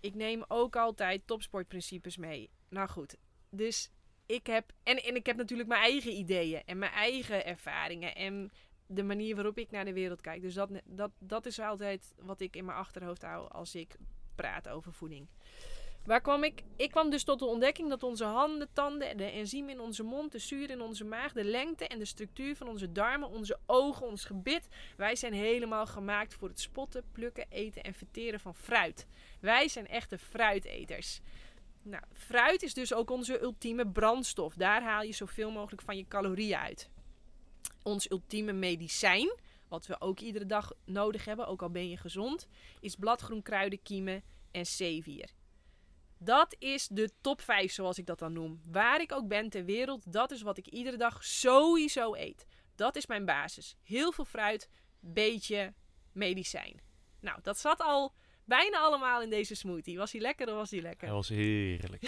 Ik 0.00 0.14
neem 0.14 0.44
ook 0.48 0.76
altijd 0.76 1.26
topsportprincipes 1.26 2.16
mee. 2.16 2.50
Nou 2.68 2.88
goed, 2.88 3.16
dus 3.50 3.90
ik 4.26 4.46
heb... 4.46 4.72
En, 4.82 5.02
en 5.02 5.14
ik 5.14 5.26
heb 5.26 5.36
natuurlijk 5.36 5.68
mijn 5.68 5.82
eigen 5.82 6.12
ideeën 6.12 6.62
en 6.64 6.78
mijn 6.78 6.92
eigen 6.92 7.46
ervaringen 7.46 8.14
en 8.14 8.50
de 8.86 9.02
manier 9.02 9.34
waarop 9.34 9.58
ik 9.58 9.70
naar 9.70 9.84
de 9.84 9.92
wereld 9.92 10.20
kijk. 10.20 10.42
Dus 10.42 10.54
dat, 10.54 10.70
dat, 10.84 11.10
dat 11.18 11.46
is 11.46 11.58
altijd 11.58 12.14
wat 12.18 12.40
ik 12.40 12.56
in 12.56 12.64
mijn 12.64 12.78
achterhoofd 12.78 13.22
hou 13.22 13.50
als 13.50 13.74
ik 13.74 13.96
praat 14.34 14.68
over 14.68 14.92
voeding. 14.92 15.28
Waar 16.04 16.20
kwam 16.20 16.44
ik? 16.44 16.62
Ik 16.76 16.90
kwam 16.90 17.10
dus 17.10 17.24
tot 17.24 17.38
de 17.38 17.44
ontdekking 17.44 17.88
dat 17.88 18.02
onze 18.02 18.24
handen, 18.24 18.68
tanden, 18.72 19.16
de 19.16 19.24
enzymen 19.24 19.70
in 19.70 19.80
onze 19.80 20.02
mond, 20.02 20.32
de 20.32 20.38
zuur 20.38 20.70
in 20.70 20.80
onze 20.80 21.04
maag, 21.04 21.32
de 21.32 21.44
lengte 21.44 21.86
en 21.86 21.98
de 21.98 22.04
structuur 22.04 22.56
van 22.56 22.68
onze 22.68 22.92
darmen, 22.92 23.28
onze 23.28 23.58
ogen, 23.66 24.06
ons 24.06 24.24
gebit. 24.24 24.68
Wij 24.96 25.16
zijn 25.16 25.32
helemaal 25.32 25.86
gemaakt 25.86 26.34
voor 26.34 26.48
het 26.48 26.60
spotten, 26.60 27.04
plukken, 27.12 27.46
eten 27.48 27.82
en 27.82 27.94
verteren 27.94 28.40
van 28.40 28.54
fruit. 28.54 29.06
Wij 29.40 29.68
zijn 29.68 29.86
echte 29.86 30.18
fruiteters. 30.18 31.20
Nou, 31.82 32.02
fruit 32.12 32.62
is 32.62 32.74
dus 32.74 32.94
ook 32.94 33.10
onze 33.10 33.42
ultieme 33.42 33.86
brandstof. 33.86 34.54
Daar 34.54 34.82
haal 34.82 35.02
je 35.02 35.12
zoveel 35.12 35.50
mogelijk 35.50 35.82
van 35.82 35.96
je 35.96 36.08
calorieën 36.08 36.58
uit. 36.58 36.90
Ons 37.82 38.10
ultieme 38.10 38.52
medicijn, 38.52 39.36
wat 39.68 39.86
we 39.86 40.00
ook 40.00 40.20
iedere 40.20 40.46
dag 40.46 40.72
nodig 40.84 41.24
hebben, 41.24 41.46
ook 41.46 41.62
al 41.62 41.70
ben 41.70 41.88
je 41.88 41.96
gezond, 41.96 42.48
is 42.80 42.96
bladgroen, 42.96 43.42
kruiden, 43.42 43.82
kiemen 43.82 44.22
en 44.50 44.66
zeewier. 44.66 45.30
Dat 46.24 46.56
is 46.58 46.88
de 46.88 47.10
top 47.20 47.40
5, 47.40 47.72
zoals 47.72 47.98
ik 47.98 48.06
dat 48.06 48.18
dan 48.18 48.32
noem. 48.32 48.60
Waar 48.70 49.00
ik 49.00 49.12
ook 49.12 49.28
ben 49.28 49.50
ter 49.50 49.64
wereld, 49.64 50.12
dat 50.12 50.30
is 50.30 50.42
wat 50.42 50.58
ik 50.58 50.66
iedere 50.66 50.96
dag 50.96 51.24
sowieso 51.24 52.14
eet. 52.14 52.46
Dat 52.74 52.96
is 52.96 53.06
mijn 53.06 53.24
basis. 53.24 53.76
Heel 53.82 54.12
veel 54.12 54.24
fruit, 54.24 54.68
beetje 55.00 55.74
medicijn. 56.12 56.80
Nou, 57.20 57.38
dat 57.42 57.58
zat 57.58 57.80
al 57.80 58.14
bijna 58.44 58.78
allemaal 58.78 59.22
in 59.22 59.30
deze 59.30 59.54
smoothie. 59.54 59.98
Was 59.98 60.12
hij 60.12 60.20
lekker 60.20 60.48
of 60.48 60.54
was 60.54 60.70
hij 60.70 60.80
lekker? 60.80 61.06
Hij 61.06 61.16
was 61.16 61.28
heerlijk. 61.28 62.02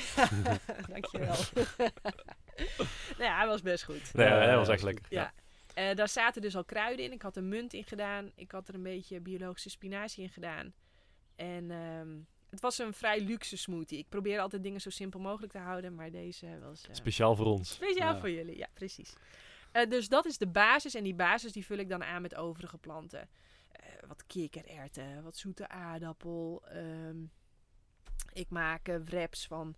Dankjewel. 0.93 1.37
nou 3.19 3.31
ja, 3.31 3.37
hij 3.37 3.47
was 3.47 3.63
best 3.63 3.85
goed. 3.85 4.15
Nee, 4.15 4.27
hij 4.27 4.57
was 4.57 4.69
echt 4.69 4.83
lekker. 4.83 5.07
Ja. 5.09 5.33
Eh, 5.75 5.95
daar 5.95 6.09
zaten 6.09 6.43
dus 6.43 6.57
al 6.57 6.65
kruiden 6.65 7.05
in. 7.05 7.13
Ik 7.13 7.23
had 7.23 7.37
er 7.37 7.43
munt 7.43 7.73
in 7.73 7.85
gedaan. 7.85 8.33
Ik 8.35 8.51
had 8.51 8.69
er 8.69 8.75
een 8.75 8.83
beetje 8.83 9.21
biologische 9.21 9.71
spinazie 9.71 10.23
in 10.23 10.31
gedaan. 10.31 10.75
En 11.37 11.71
ehm, 11.71 12.19
het 12.51 12.61
was 12.61 12.79
een 12.79 12.93
vrij 12.95 13.21
luxe 13.21 13.57
smoothie. 13.57 13.99
Ik 13.99 14.09
probeer 14.09 14.41
altijd 14.41 14.63
dingen 14.63 14.81
zo 14.81 14.91
simpel 14.91 15.21
mogelijk 15.21 15.53
te 15.53 15.59
houden. 15.59 15.95
Maar 15.95 16.11
deze 16.11 16.59
was 16.61 16.83
eh, 16.89 16.95
Speciaal 16.95 17.37
voor 17.37 17.47
ons. 17.47 17.71
speciaal 17.75 18.15
Ja. 18.15 18.21
voor 18.21 18.31
jullie. 18.31 18.57
Ja, 18.57 18.69
precies. 18.75 19.13
Eh, 19.73 19.91
dus 19.91 20.09
dat 20.09 20.25
is 20.27 20.39
de 20.39 20.47
basis. 20.49 20.95
En 20.95 21.05
die 21.05 21.15
basis 21.15 21.53
die 21.53 21.67
vul 21.67 21.79
ik 21.79 21.89
dan 21.89 22.05
aan 22.05 22.23
met 22.23 22.35
overige 22.35 22.79
planten. 22.79 23.29
Eh, 23.71 23.85
wat 24.09 24.27
kikkererwten, 24.27 25.23
wat 25.23 25.37
zoete 25.37 25.69
aardappel. 25.69 26.63
ehm, 26.69 27.17
ik 28.33 28.51
maak 28.51 28.87
wraps 29.05 29.47
van 29.47 29.75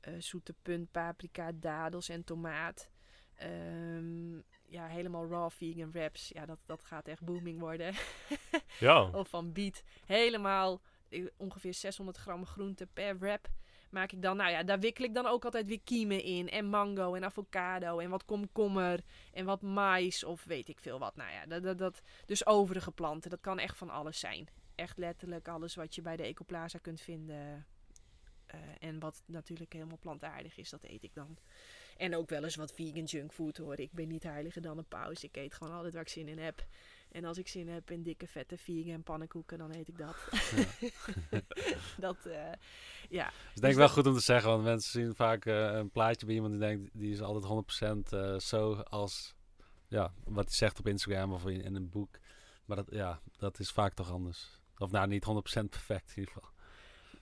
eh, 0.00 0.14
zoete 0.18 0.54
punt, 0.62 0.90
paprika, 0.90 1.52
dadels 1.54 2.08
en 2.08 2.24
tomaat. 2.24 2.90
Ehm, 3.34 4.34
ja, 4.66 4.86
helemaal 4.86 5.26
raw 5.28 5.50
vegan 5.50 5.90
wraps. 5.92 6.28
Ja, 6.28 6.46
dat, 6.46 6.58
dat 6.66 6.84
gaat 6.84 7.08
echt 7.08 7.22
booming 7.22 7.60
worden. 7.60 7.94
Ja. 8.78 9.02
of 9.10 9.28
van 9.28 9.52
biet. 9.52 9.84
Helemaal 10.06 10.80
ongeveer 11.36 11.74
600 11.74 12.18
gram 12.18 12.46
groente 12.46 12.86
per 12.86 13.18
wrap 13.18 13.48
maak 13.90 14.12
ik 14.12 14.22
dan. 14.22 14.36
Nou 14.36 14.50
ja, 14.50 14.62
daar 14.62 14.80
wikkel 14.80 15.04
ik 15.04 15.14
dan 15.14 15.26
ook 15.26 15.44
altijd 15.44 15.66
weer 15.66 15.80
kiemen 15.80 16.22
in. 16.22 16.48
En 16.48 16.66
mango 16.66 17.14
en 17.14 17.24
avocado 17.24 17.98
en 17.98 18.10
wat 18.10 18.24
komkommer 18.24 19.00
en 19.32 19.44
wat 19.44 19.62
mais 19.62 20.24
of 20.24 20.44
weet 20.44 20.68
ik 20.68 20.80
veel 20.80 20.98
wat. 20.98 21.16
Nou 21.16 21.30
ja, 21.32 21.74
dat, 21.74 22.02
dus 22.26 22.46
overige 22.46 22.90
planten. 22.90 23.30
Dat 23.30 23.40
kan 23.40 23.58
echt 23.58 23.76
van 23.76 23.90
alles 23.90 24.18
zijn. 24.18 24.48
Echt 24.74 24.98
letterlijk 24.98 25.48
alles 25.48 25.74
wat 25.74 25.94
je 25.94 26.02
bij 26.02 26.16
de 26.16 26.22
Ecoplaza 26.22 26.78
kunt 26.78 27.00
vinden. 27.00 27.66
Eh, 28.46 28.60
en 28.78 28.98
wat 28.98 29.22
natuurlijk 29.26 29.72
helemaal 29.72 29.98
plantaardig 29.98 30.56
is, 30.56 30.70
dat 30.70 30.84
eet 30.84 31.02
ik 31.02 31.14
dan. 31.14 31.38
En 31.96 32.16
ook 32.16 32.28
wel 32.28 32.44
eens 32.44 32.56
wat 32.56 32.72
vegan 32.72 33.04
junkfood 33.04 33.56
hoor. 33.56 33.78
Ik 33.78 33.92
ben 33.92 34.08
niet 34.08 34.22
heiliger 34.22 34.62
dan 34.62 34.78
een 34.78 34.88
paus. 34.88 35.24
Ik 35.24 35.36
eet 35.36 35.54
gewoon 35.54 35.74
altijd 35.74 35.92
waar 35.92 36.02
ik 36.02 36.08
zin 36.08 36.28
in 36.28 36.38
heb. 36.38 36.66
En 37.12 37.24
als 37.24 37.38
ik 37.38 37.48
zin 37.48 37.68
heb 37.68 37.90
in 37.90 38.02
dikke 38.02 38.26
vette 38.26 38.56
vegan 38.56 39.02
pannenkoeken, 39.02 39.58
dan 39.58 39.74
eet 39.74 39.88
ik 39.88 39.98
dat. 39.98 40.16
dat, 42.06 42.26
eh, 42.26 42.52
ja. 43.08 43.24
Het 43.24 43.54
is 43.54 43.60
denk 43.60 43.72
ik 43.72 43.78
wel 43.78 43.88
goed 43.88 44.06
om 44.06 44.14
te 44.14 44.20
zeggen, 44.20 44.50
want 44.50 44.62
mensen 44.62 44.90
zien 44.90 45.14
vaak 45.14 45.46
eh, 45.46 45.72
een 45.72 45.90
plaatje 45.90 46.26
bij 46.26 46.34
iemand 46.34 46.52
die 46.52 46.60
denkt, 46.60 46.90
die 46.92 47.12
is 47.12 47.20
altijd 47.20 47.44
100% 48.12 48.12
eh, 48.12 48.38
zo 48.38 48.74
als 48.74 49.34
ja, 49.88 50.12
wat 50.24 50.44
hij 50.44 50.54
zegt 50.54 50.78
op 50.78 50.86
Instagram 50.86 51.32
of 51.32 51.46
in, 51.46 51.62
in 51.62 51.74
een 51.74 51.88
boek. 51.88 52.18
Maar 52.64 52.76
dat, 52.76 52.86
ja, 52.90 53.20
dat 53.36 53.58
is 53.58 53.70
vaak 53.70 53.94
toch 53.94 54.12
anders. 54.12 54.60
Of 54.78 54.90
nou, 54.90 55.08
niet 55.08 55.26
100% 55.26 55.28
perfect 55.68 56.10
in 56.10 56.18
ieder 56.18 56.34
geval. 56.34 56.50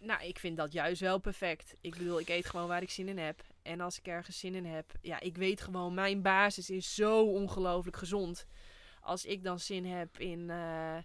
Nou, 0.00 0.24
ik 0.24 0.38
vind 0.38 0.56
dat 0.56 0.72
juist 0.72 1.00
wel 1.00 1.18
perfect. 1.18 1.76
Ik 1.80 1.96
bedoel, 1.96 2.20
ik 2.20 2.28
eet 2.28 2.46
gewoon 2.46 2.68
waar 2.68 2.82
ik 2.82 2.90
zin 2.90 3.08
in 3.08 3.18
heb. 3.18 3.42
En 3.62 3.80
als 3.80 3.98
ik 3.98 4.06
ergens 4.06 4.38
zin 4.38 4.54
in 4.54 4.64
heb, 4.64 4.92
ja, 5.00 5.20
ik 5.20 5.36
weet 5.36 5.60
gewoon, 5.60 5.94
mijn 5.94 6.22
basis 6.22 6.70
is 6.70 6.94
zo 6.94 7.24
ongelooflijk 7.24 7.96
gezond. 7.96 8.46
Als 9.08 9.24
ik 9.24 9.42
dan 9.42 9.58
zin 9.58 9.84
heb 9.84 10.18
in, 10.18 10.50
eh, 10.50 10.96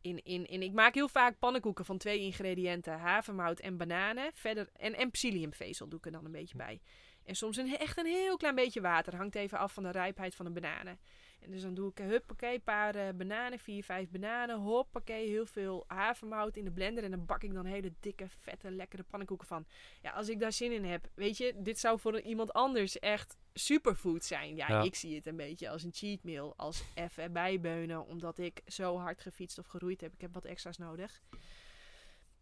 in, 0.00 0.24
in, 0.24 0.46
in... 0.46 0.62
Ik 0.62 0.72
maak 0.72 0.94
heel 0.94 1.08
vaak 1.08 1.38
pannenkoeken 1.38 1.84
van 1.84 1.98
twee 1.98 2.20
ingrediënten. 2.20 2.98
Havermout 2.98 3.60
en 3.60 3.76
bananen. 3.76 4.30
Verder, 4.34 4.68
en, 4.72 4.94
en 4.94 5.10
psylliumvezel 5.10 5.88
doe 5.88 5.98
ik 5.98 6.06
er 6.06 6.12
dan 6.12 6.24
een 6.24 6.32
beetje 6.32 6.56
bij. 6.56 6.80
En 7.24 7.34
soms 7.34 7.56
een, 7.56 7.76
echt 7.76 7.98
een 7.98 8.06
heel 8.06 8.36
klein 8.36 8.54
beetje 8.54 8.80
water. 8.80 9.16
Hangt 9.16 9.34
even 9.34 9.58
af 9.58 9.72
van 9.72 9.82
de 9.82 9.90
rijpheid 9.90 10.34
van 10.34 10.44
de 10.44 10.60
bananen. 10.60 11.00
Dus 11.48 11.62
dan 11.62 11.74
doe 11.74 11.90
ik, 11.90 11.98
huppakee, 11.98 12.54
een 12.54 12.62
paar 12.62 12.94
eh, 12.94 13.14
bananen, 13.14 13.58
vier, 13.58 13.84
vijf 13.84 14.08
bananen. 14.10 14.58
Hoppakee, 14.58 15.28
heel 15.28 15.46
veel 15.46 15.84
havermout 15.86 16.56
in 16.56 16.64
de 16.64 16.70
blender. 16.70 17.04
En 17.04 17.10
dan 17.10 17.26
bak 17.26 17.42
ik 17.42 17.52
dan 17.54 17.64
hele 17.64 17.92
dikke, 18.00 18.28
vette, 18.28 18.70
lekkere 18.70 19.02
pannenkoeken 19.02 19.46
van. 19.46 19.66
Ja, 20.02 20.10
als 20.10 20.28
ik 20.28 20.40
daar 20.40 20.52
zin 20.52 20.72
in 20.72 20.84
heb, 20.84 21.08
weet 21.14 21.36
je, 21.36 21.54
dit 21.56 21.78
zou 21.78 21.98
voor 22.00 22.20
iemand 22.20 22.52
anders 22.52 22.98
echt 22.98 23.36
superfood 23.54 24.24
zijn. 24.24 24.56
Ja, 24.56 24.68
Ja. 24.68 24.82
ik 24.82 24.94
zie 24.94 25.14
het 25.14 25.26
een 25.26 25.36
beetje 25.36 25.68
als 25.70 25.82
een 25.82 25.92
cheat 25.94 26.22
meal. 26.22 26.54
Als 26.56 26.82
even 26.94 27.32
bijbeunen, 27.32 28.06
omdat 28.06 28.38
ik 28.38 28.60
zo 28.66 28.96
hard 28.98 29.20
gefietst 29.20 29.58
of 29.58 29.66
geroeid 29.66 30.00
heb. 30.00 30.12
Ik 30.12 30.20
heb 30.20 30.34
wat 30.34 30.44
extra's 30.44 30.78
nodig. 30.78 31.22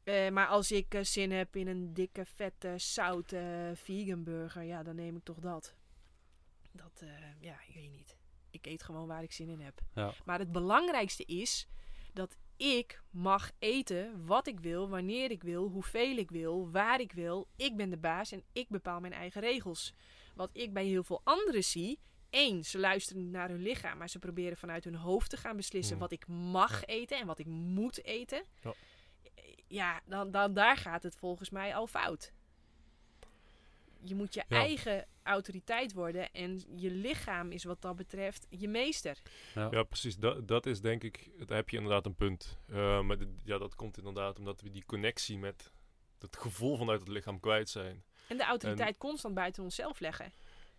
Eh, 0.04 0.30
maar 0.30 0.46
als 0.46 0.72
ik 0.72 0.94
eh, 0.94 1.02
zin 1.02 1.30
heb 1.32 1.56
in 1.56 1.66
een 1.68 1.94
dikke, 1.94 2.24
vette, 2.24 2.74
zoute 2.76 3.72
vegan 3.74 4.22
burger, 4.24 4.62
ja, 4.62 4.82
dan 4.82 4.94
neem 4.94 5.16
ik 5.16 5.24
toch 5.24 5.38
dat. 5.40 5.74
Dat, 6.72 7.02
ja, 7.40 7.56
ik 7.68 7.74
weet 7.74 7.90
niet. 7.90 8.16
Ik 8.64 8.70
eet 8.72 8.82
gewoon 8.82 9.06
waar 9.06 9.22
ik 9.22 9.32
zin 9.32 9.48
in 9.48 9.60
heb. 9.60 9.80
Ja. 9.94 10.14
Maar 10.24 10.38
het 10.38 10.52
belangrijkste 10.52 11.24
is 11.24 11.66
dat 12.12 12.36
ik 12.56 13.02
mag 13.10 13.50
eten 13.58 14.26
wat 14.26 14.46
ik 14.46 14.60
wil, 14.60 14.88
wanneer 14.88 15.30
ik 15.30 15.42
wil, 15.42 15.68
hoeveel 15.68 16.16
ik 16.16 16.30
wil, 16.30 16.70
waar 16.70 17.00
ik 17.00 17.12
wil. 17.12 17.48
Ik 17.56 17.76
ben 17.76 17.90
de 17.90 17.96
baas 17.96 18.32
en 18.32 18.42
ik 18.52 18.68
bepaal 18.68 19.00
mijn 19.00 19.12
eigen 19.12 19.40
regels. 19.40 19.94
Wat 20.34 20.50
ik 20.52 20.72
bij 20.72 20.84
heel 20.84 21.04
veel 21.04 21.20
anderen 21.24 21.64
zie. 21.64 21.98
één, 22.30 22.64
ze 22.64 22.78
luisteren 22.78 23.22
niet 23.22 23.32
naar 23.32 23.48
hun 23.48 23.62
lichaam, 23.62 23.98
maar 23.98 24.08
ze 24.08 24.18
proberen 24.18 24.56
vanuit 24.56 24.84
hun 24.84 24.94
hoofd 24.94 25.30
te 25.30 25.36
gaan 25.36 25.56
beslissen 25.56 25.92
Hmm. 25.92 26.02
wat 26.02 26.12
ik 26.12 26.26
mag 26.26 26.84
eten 26.84 27.18
en 27.18 27.26
wat 27.26 27.38
ik 27.38 27.46
moet 27.46 28.04
eten. 28.04 28.42
Ja. 28.62 28.72
Ja, 29.66 30.00
dan, 30.06 30.30
dan 30.30 30.54
daar 30.54 30.76
gaat 30.76 31.02
het 31.02 31.16
volgens 31.16 31.50
mij 31.50 31.74
al 31.74 31.86
fout. 31.86 32.32
Je 34.02 34.14
moet 34.14 34.34
je 34.34 34.44
Ja. 34.48 34.56
eigen 34.56 35.06
autoriteit 35.24 35.92
worden 35.92 36.32
en 36.32 36.62
je 36.76 36.90
lichaam 36.90 37.52
is 37.52 37.64
wat 37.64 37.82
dat 37.82 37.96
betreft 37.96 38.46
je 38.50 38.68
meester. 38.68 39.18
Ja. 39.54 39.68
Ja, 39.70 39.82
precies. 39.82 40.16
Dat, 40.16 40.48
dat 40.48 40.66
is 40.66 40.80
denk 40.80 41.02
ik, 41.02 41.30
daar 41.46 41.56
heb 41.56 41.70
je 41.70 41.76
inderdaad 41.76 42.06
een 42.06 42.14
punt. 42.14 42.58
Eh, 42.68 43.00
maar 43.00 43.18
dit- 43.18 43.28
ja, 43.44 43.58
dat 43.58 43.74
komt 43.74 43.96
inderdaad 43.98 44.38
omdat 44.38 44.60
we 44.60 44.70
die 44.70 44.84
connectie 44.84 45.38
met 45.38 45.72
het 46.18 46.36
gevoel 46.36 46.76
vanuit 46.76 47.00
het 47.00 47.08
lichaam 47.08 47.40
kwijt 47.40 47.68
zijn. 47.68 48.04
En 48.28 48.36
de 48.36 48.44
autoriteit 48.44 48.96
constant 48.98 49.34
buiten 49.34 49.62
onszelf 49.62 50.00
leggen. 50.00 50.32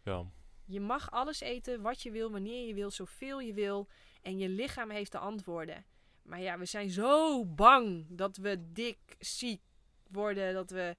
Ja, 0.04 0.24
Je 0.66 0.80
mag 0.80 1.12
alles 1.12 1.40
eten 1.40 1.82
wat 1.82 2.02
je 2.02 2.12
wil, 2.12 2.32
wanneer 2.32 2.68
je 2.68 2.74
wil, 2.74 2.90
zoveel 2.92 3.40
je 3.40 3.54
wil. 3.54 3.88
En 4.22 4.38
je 4.38 4.50
lichaam 4.50 4.90
heeft 4.90 5.12
de 5.12 5.18
antwoorden. 5.18 5.86
Maar 6.24 6.42
ja, 6.42 6.58
we 6.58 6.66
zijn 6.66 6.90
zo 6.90 7.46
bang 7.46 8.06
dat 8.10 8.38
we 8.38 8.72
dik, 8.72 8.98
ziek 9.20 9.62
worden. 10.08 10.54
Dat 10.54 10.70
we. 10.70 10.96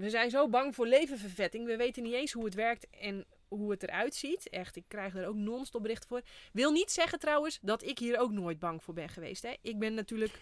We 0.00 0.10
zijn 0.10 0.30
zo 0.30 0.48
bang 0.48 0.74
voor 0.74 0.86
levenvervetting. 0.86 1.66
We 1.66 1.76
weten 1.76 2.02
niet 2.02 2.12
eens 2.12 2.32
hoe 2.32 2.44
het 2.44 2.54
werkt 2.54 2.86
en 2.90 3.24
hoe 3.48 3.70
het 3.70 3.82
eruit 3.82 4.14
ziet. 4.14 4.48
Echt, 4.48 4.76
ik 4.76 4.84
krijg 4.88 5.14
er 5.14 5.26
ook 5.26 5.34
non-stop 5.34 5.82
berichten 5.82 6.08
voor. 6.08 6.22
Wil 6.52 6.72
niet 6.72 6.90
zeggen 6.90 7.18
trouwens 7.18 7.58
dat 7.62 7.82
ik 7.82 7.98
hier 7.98 8.18
ook 8.18 8.30
nooit 8.30 8.58
bang 8.58 8.82
voor 8.82 8.94
ben 8.94 9.08
geweest. 9.08 9.42
Hè? 9.42 9.54
Ik 9.62 9.78
ben 9.78 9.94
natuurlijk. 9.94 10.32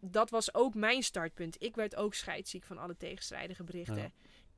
Dat 0.00 0.30
was 0.30 0.54
ook 0.54 0.74
mijn 0.74 1.02
startpunt. 1.02 1.62
Ik 1.62 1.74
werd 1.74 1.96
ook 1.96 2.14
scheidsziek 2.14 2.64
van 2.64 2.78
alle 2.78 2.96
tegenstrijdige 2.96 3.64
berichten 3.64 3.96
Ja. 3.96 4.10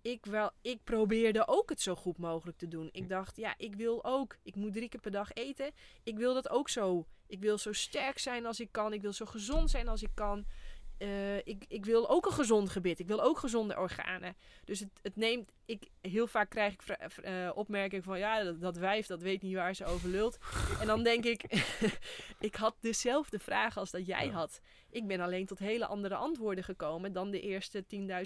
ik, 0.02 0.26
wel, 0.26 0.50
ik 0.62 0.84
probeerde 0.84 1.48
ook 1.48 1.68
het 1.68 1.80
zo 1.80 1.94
goed 1.94 2.18
mogelijk 2.18 2.58
te 2.58 2.68
doen. 2.68 2.88
Ik 2.92 3.08
dacht, 3.08 3.36
ja, 3.36 3.54
ik 3.56 3.74
wil 3.74 4.04
ook. 4.04 4.36
Ik 4.42 4.54
moet 4.54 4.72
drie 4.72 4.88
keer 4.88 5.00
per 5.00 5.10
dag 5.10 5.32
eten. 5.32 5.70
Ik 6.02 6.16
wil 6.16 6.34
dat 6.34 6.50
ook 6.50 6.68
zo. 6.68 7.06
Ik 7.26 7.40
wil 7.40 7.58
zo 7.58 7.72
sterk 7.72 8.18
zijn 8.18 8.46
als 8.46 8.60
ik 8.60 8.68
kan. 8.70 8.92
Ik 8.92 9.02
wil 9.02 9.12
zo 9.12 9.24
gezond 9.24 9.70
zijn 9.70 9.88
als 9.88 10.02
ik 10.02 10.10
kan. 10.14 10.44
Eh, 10.98 11.36
ik, 11.36 11.64
ik 11.68 11.84
wil 11.84 12.08
ook 12.10 12.26
een 12.26 12.32
gezond 12.32 12.70
gebit. 12.70 12.98
Ik 12.98 13.06
wil 13.06 13.22
ook 13.22 13.38
gezonde 13.38 13.76
organen. 13.78 14.36
Dus 14.64 14.80
het, 14.80 14.88
het 15.02 15.16
neemt. 15.16 15.50
Ik, 15.64 15.88
heel 16.00 16.26
vaak 16.26 16.50
krijg 16.50 16.72
ik 16.72 16.82
eh, 16.88 17.50
opmerkingen 17.54 18.04
van 18.04 18.18
ja, 18.18 18.42
dat, 18.42 18.60
dat 18.60 18.76
wijf 18.76 19.06
dat 19.06 19.22
weet 19.22 19.42
niet 19.42 19.54
waar 19.54 19.74
ze 19.74 19.84
over 19.84 20.08
lult. 20.08 20.38
en 20.80 20.86
dan 20.86 21.02
denk 21.02 21.24
ik, 21.24 21.42
ik 22.40 22.54
had 22.54 22.74
dezelfde 22.80 23.38
vraag 23.38 23.76
als 23.76 23.90
dat 23.90 24.06
jij 24.06 24.26
Ja. 24.26 24.32
had. 24.32 24.60
Ik 24.90 25.06
ben 25.06 25.20
alleen 25.20 25.46
tot 25.46 25.58
hele 25.58 25.86
andere 25.86 26.14
antwoorden 26.14 26.64
gekomen 26.64 27.12
dan 27.12 27.30
de 27.30 27.40
eerste 27.40 27.84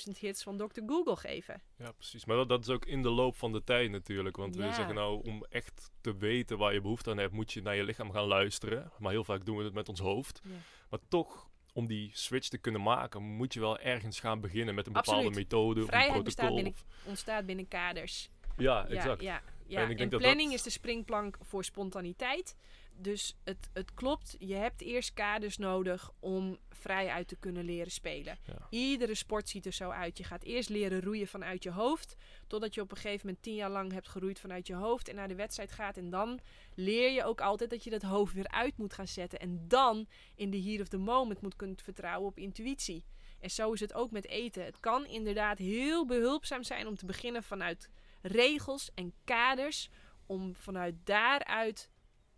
10.000 0.09 0.19
hits 0.19 0.43
van 0.43 0.57
Dr. 0.57 0.81
Google 0.87 1.17
geven. 1.17 1.63
ja 1.77 1.93
precies. 1.93 2.25
Maar 2.25 2.37
dat, 2.37 2.49
dat 2.49 2.61
is 2.61 2.69
ook 2.69 2.87
in 2.87 3.03
de 3.03 3.11
loop 3.11 3.37
van 3.37 3.53
de 3.53 3.65
tijd 3.65 3.91
natuurlijk. 3.91 4.37
Want 4.37 4.55
Ja. 4.55 4.69
we 4.69 4.75
zeggen 4.75 4.95
nou, 4.95 5.23
om 5.25 5.45
echt 5.49 5.91
te 6.01 6.17
weten 6.17 6.59
waar 6.59 6.73
je 6.75 6.81
behoefte 6.81 7.11
aan 7.11 7.19
hebt, 7.19 7.33
moet 7.33 7.53
je 7.53 7.63
naar 7.63 7.77
je 7.77 7.85
lichaam 7.85 8.11
gaan 8.13 8.27
luisteren. 8.27 8.93
Maar 8.99 9.13
heel 9.13 9.25
vaak 9.25 9.45
doen 9.45 9.57
we 9.57 9.65
het 9.65 9.75
met 9.75 9.89
ons 9.89 10.01
hoofd. 10.01 10.41
Ja. 10.45 10.51
Maar 10.91 11.01
toch, 11.09 11.49
om 11.77 11.87
die 11.87 12.11
switch 12.13 12.49
te 12.49 12.59
kunnen 12.59 12.83
maken, 12.83 13.23
moet 13.23 13.55
je 13.55 13.61
wel 13.61 13.79
ergens 13.79 14.21
gaan 14.21 14.41
beginnen 14.41 14.75
met 14.75 14.87
een 14.87 14.93
bepaalde 14.93 15.19
Absoluut. 15.27 15.37
methode 15.39 15.83
of 15.85 15.93
een 15.93 16.13
protocol. 16.23 16.55
binnen- 16.55 16.75
Ontstaat 17.05 17.47
binnen 17.47 17.69
kaders. 17.69 18.29
ja, 18.57 18.87
exact. 18.89 19.23
ja, 19.23 19.43
ja. 19.67 19.79
En 19.79 19.85
En, 19.85 19.91
ik 19.91 19.99
denk 19.99 20.11
dat 20.11 20.21
planning 20.21 20.49
dat- 20.49 20.59
is 20.59 20.63
de 20.65 20.71
springplank 20.71 21.39
voor 21.43 21.65
spontaniteit. 21.65 22.57
Dus 22.99 23.37
het, 23.45 23.71
het 23.73 23.95
klopt, 23.95 24.37
je 24.39 24.55
hebt 24.55 24.81
eerst 24.81 25.13
kaders 25.13 25.57
nodig 25.57 26.11
om 26.19 26.59
vrij 26.71 27.09
uit 27.09 27.29
te 27.29 27.37
kunnen 27.37 27.65
leren 27.65 27.91
spelen. 27.91 28.39
Ja. 28.45 28.67
Iedere 28.71 29.15
sport 29.15 29.49
ziet 29.49 29.67
er 29.67 29.73
zo 29.73 29.91
uit. 29.91 30.19
Je 30.19 30.25
gaat 30.25 30.43
eerst 30.43 30.69
leren 30.69 31.03
roeien 31.03 31.27
vanuit 31.27 31.63
je 31.63 31.71
hoofd. 31.71 32.17
Totdat 32.47 32.75
je 32.75 32.81
op 32.81 32.91
een 32.91 32.97
gegeven 32.97 33.27
moment 33.27 33.45
tien 33.45 33.55
jaar 33.55 33.71
lang 33.71 33.93
hebt 33.93 34.09
geroeid 34.09 34.41
vanuit 34.41 34.67
je 34.67 34.75
hoofd. 34.75 35.09
En 35.09 35.15
naar 35.15 35.29
de 35.29 35.35
wedstrijd 35.35 35.73
gaat. 35.73 35.97
En 35.97 36.11
dan 36.11 36.41
leer 36.75 37.11
je 37.11 37.25
ook 37.25 37.41
altijd 37.41 37.71
dat 37.71 37.85
je 37.85 37.91
dat 37.91 38.03
hoofd 38.03 38.35
weer 38.35 38.49
uit 38.49 38.77
moet 38.77 38.95
gaan 38.95 39.09
zetten. 39.09 39.39
En 39.39 39.65
dan 39.69 40.07
in 40.35 40.51
de 40.51 40.63
here 40.63 40.83
of 40.83 40.89
the 40.89 40.99
moment 40.99 41.41
moet 41.41 41.57
kunnen 41.57 41.77
vertrouwen 41.83 42.29
op 42.29 42.39
intuïtie. 42.39 43.05
En 43.41 43.51
zo 43.51 43.73
is 43.73 43.81
het 43.81 43.95
ook 43.95 44.11
met 44.11 44.27
eten. 44.27 44.65
Het 44.65 44.81
kan 44.81 45.07
inderdaad 45.07 45.59
heel 45.59 46.07
behulpzaam 46.07 46.63
zijn 46.63 46.87
om 46.87 46.97
te 46.97 47.07
beginnen 47.07 47.43
vanuit 47.43 47.91
regels 48.23 48.91
en 48.95 49.13
kaders. 49.25 49.91
Om 50.27 50.55
vanuit 50.55 50.95
daaruit 51.05 51.91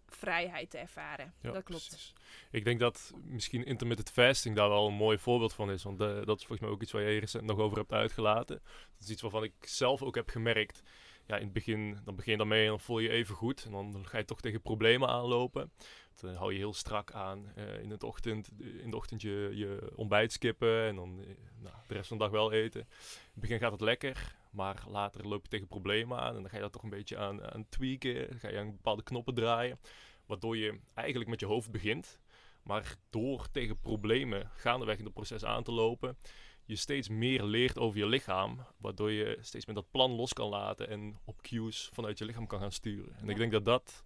vrijheid 0.08 0.70
te 0.70 0.78
ervaren. 0.78 1.32
Ja, 1.40 1.52
dat 1.52 1.62
klopt. 1.62 1.88
precies. 1.88 2.12
Ik 2.50 2.64
denk 2.64 2.80
dat 2.80 3.12
misschien 3.24 3.64
intermittent 3.64 4.10
fasting 4.10 4.56
daar 4.56 4.68
wel 4.68 4.86
een 4.86 4.94
mooi 4.94 5.18
voorbeeld 5.18 5.54
van 5.54 5.70
is. 5.70 5.82
Want 5.82 6.00
eh, 6.00 6.06
dat 6.06 6.38
is 6.38 6.46
volgens 6.46 6.60
mij 6.60 6.70
ook 6.70 6.82
iets 6.82 6.92
waar 6.92 7.02
je 7.02 7.20
recent 7.20 7.44
nog 7.44 7.58
over 7.58 7.78
hebt 7.78 7.92
uitgelaten. 7.92 8.60
Dat 8.64 9.02
is 9.02 9.10
iets 9.10 9.22
waarvan 9.22 9.42
ik 9.44 9.52
zelf 9.60 10.02
ook 10.02 10.14
heb 10.14 10.28
gemerkt. 10.28 10.82
Ja, 11.26 11.36
in 11.36 11.44
het 11.44 11.52
begin, 11.52 11.98
dan 12.04 12.16
begin 12.16 12.32
je 12.32 12.38
daarmee 12.38 12.62
en 12.62 12.68
dan 12.68 12.80
voel 12.80 12.98
je 12.98 13.08
je 13.08 13.14
even 13.14 13.34
goed. 13.34 13.64
En 13.64 13.70
dan 13.70 14.06
ga 14.06 14.18
je 14.18 14.24
toch 14.24 14.40
tegen 14.40 14.60
problemen 14.60 15.08
aanlopen. 15.08 15.72
Dan 16.20 16.34
hou 16.34 16.52
je 16.52 16.58
heel 16.58 16.74
strak 16.74 17.12
aan 17.12 17.52
eh, 17.54 17.82
in, 17.82 17.90
het 17.90 18.02
ochtend, 18.02 18.48
in 18.58 18.90
de 18.90 18.96
ochtend 18.96 19.22
je, 19.22 19.50
je 19.54 19.92
ontbijt 19.94 20.32
skippen. 20.32 20.86
En 20.86 20.96
dan 20.96 21.20
eh, 21.20 21.26
nou, 21.58 21.74
de 21.86 21.94
rest 21.94 22.08
van 22.08 22.18
de 22.18 22.22
dag 22.22 22.32
wel 22.32 22.52
eten. 22.52 22.80
In 22.80 22.86
het 23.32 23.40
begin 23.40 23.58
gaat 23.58 23.72
het 23.72 23.80
lekker. 23.80 24.36
Maar 24.58 24.84
later 24.88 25.28
loop 25.28 25.42
je 25.42 25.48
tegen 25.48 25.66
problemen 25.68 26.18
aan. 26.18 26.34
En 26.36 26.40
dan 26.40 26.50
ga 26.50 26.56
je 26.56 26.62
dat 26.62 26.72
toch 26.72 26.82
een 26.82 26.90
beetje 26.90 27.18
aan, 27.18 27.52
aan 27.52 27.68
tweaken. 27.68 28.28
Dan 28.28 28.38
ga 28.38 28.48
je 28.48 28.58
aan 28.58 28.70
bepaalde 28.70 29.02
knoppen 29.02 29.34
draaien. 29.34 29.78
Waardoor 30.26 30.56
je 30.56 30.78
eigenlijk 30.94 31.30
met 31.30 31.40
je 31.40 31.46
hoofd 31.46 31.70
begint. 31.70 32.20
Maar 32.62 32.96
door 33.10 33.50
tegen 33.50 33.80
problemen 33.80 34.50
gaandeweg 34.54 34.98
in 34.98 35.04
het 35.04 35.14
proces 35.14 35.44
aan 35.44 35.62
te 35.62 35.72
lopen, 35.72 36.16
je 36.64 36.76
steeds 36.76 37.08
meer 37.08 37.42
leert 37.42 37.78
over 37.78 37.98
je 37.98 38.06
lichaam. 38.06 38.66
Waardoor 38.76 39.10
je 39.10 39.38
steeds 39.40 39.66
meer 39.66 39.74
dat 39.74 39.90
plan 39.90 40.10
los 40.10 40.32
kan 40.32 40.48
laten 40.48 40.88
en 40.88 41.18
op 41.24 41.42
cues 41.42 41.88
vanuit 41.92 42.18
je 42.18 42.24
lichaam 42.24 42.46
kan 42.46 42.60
gaan 42.60 42.72
sturen. 42.72 43.14
En 43.18 43.24
Ja. 43.24 43.30
ik 43.30 43.36
denk 43.36 43.52
dat 43.52 43.64
dat, 43.64 44.04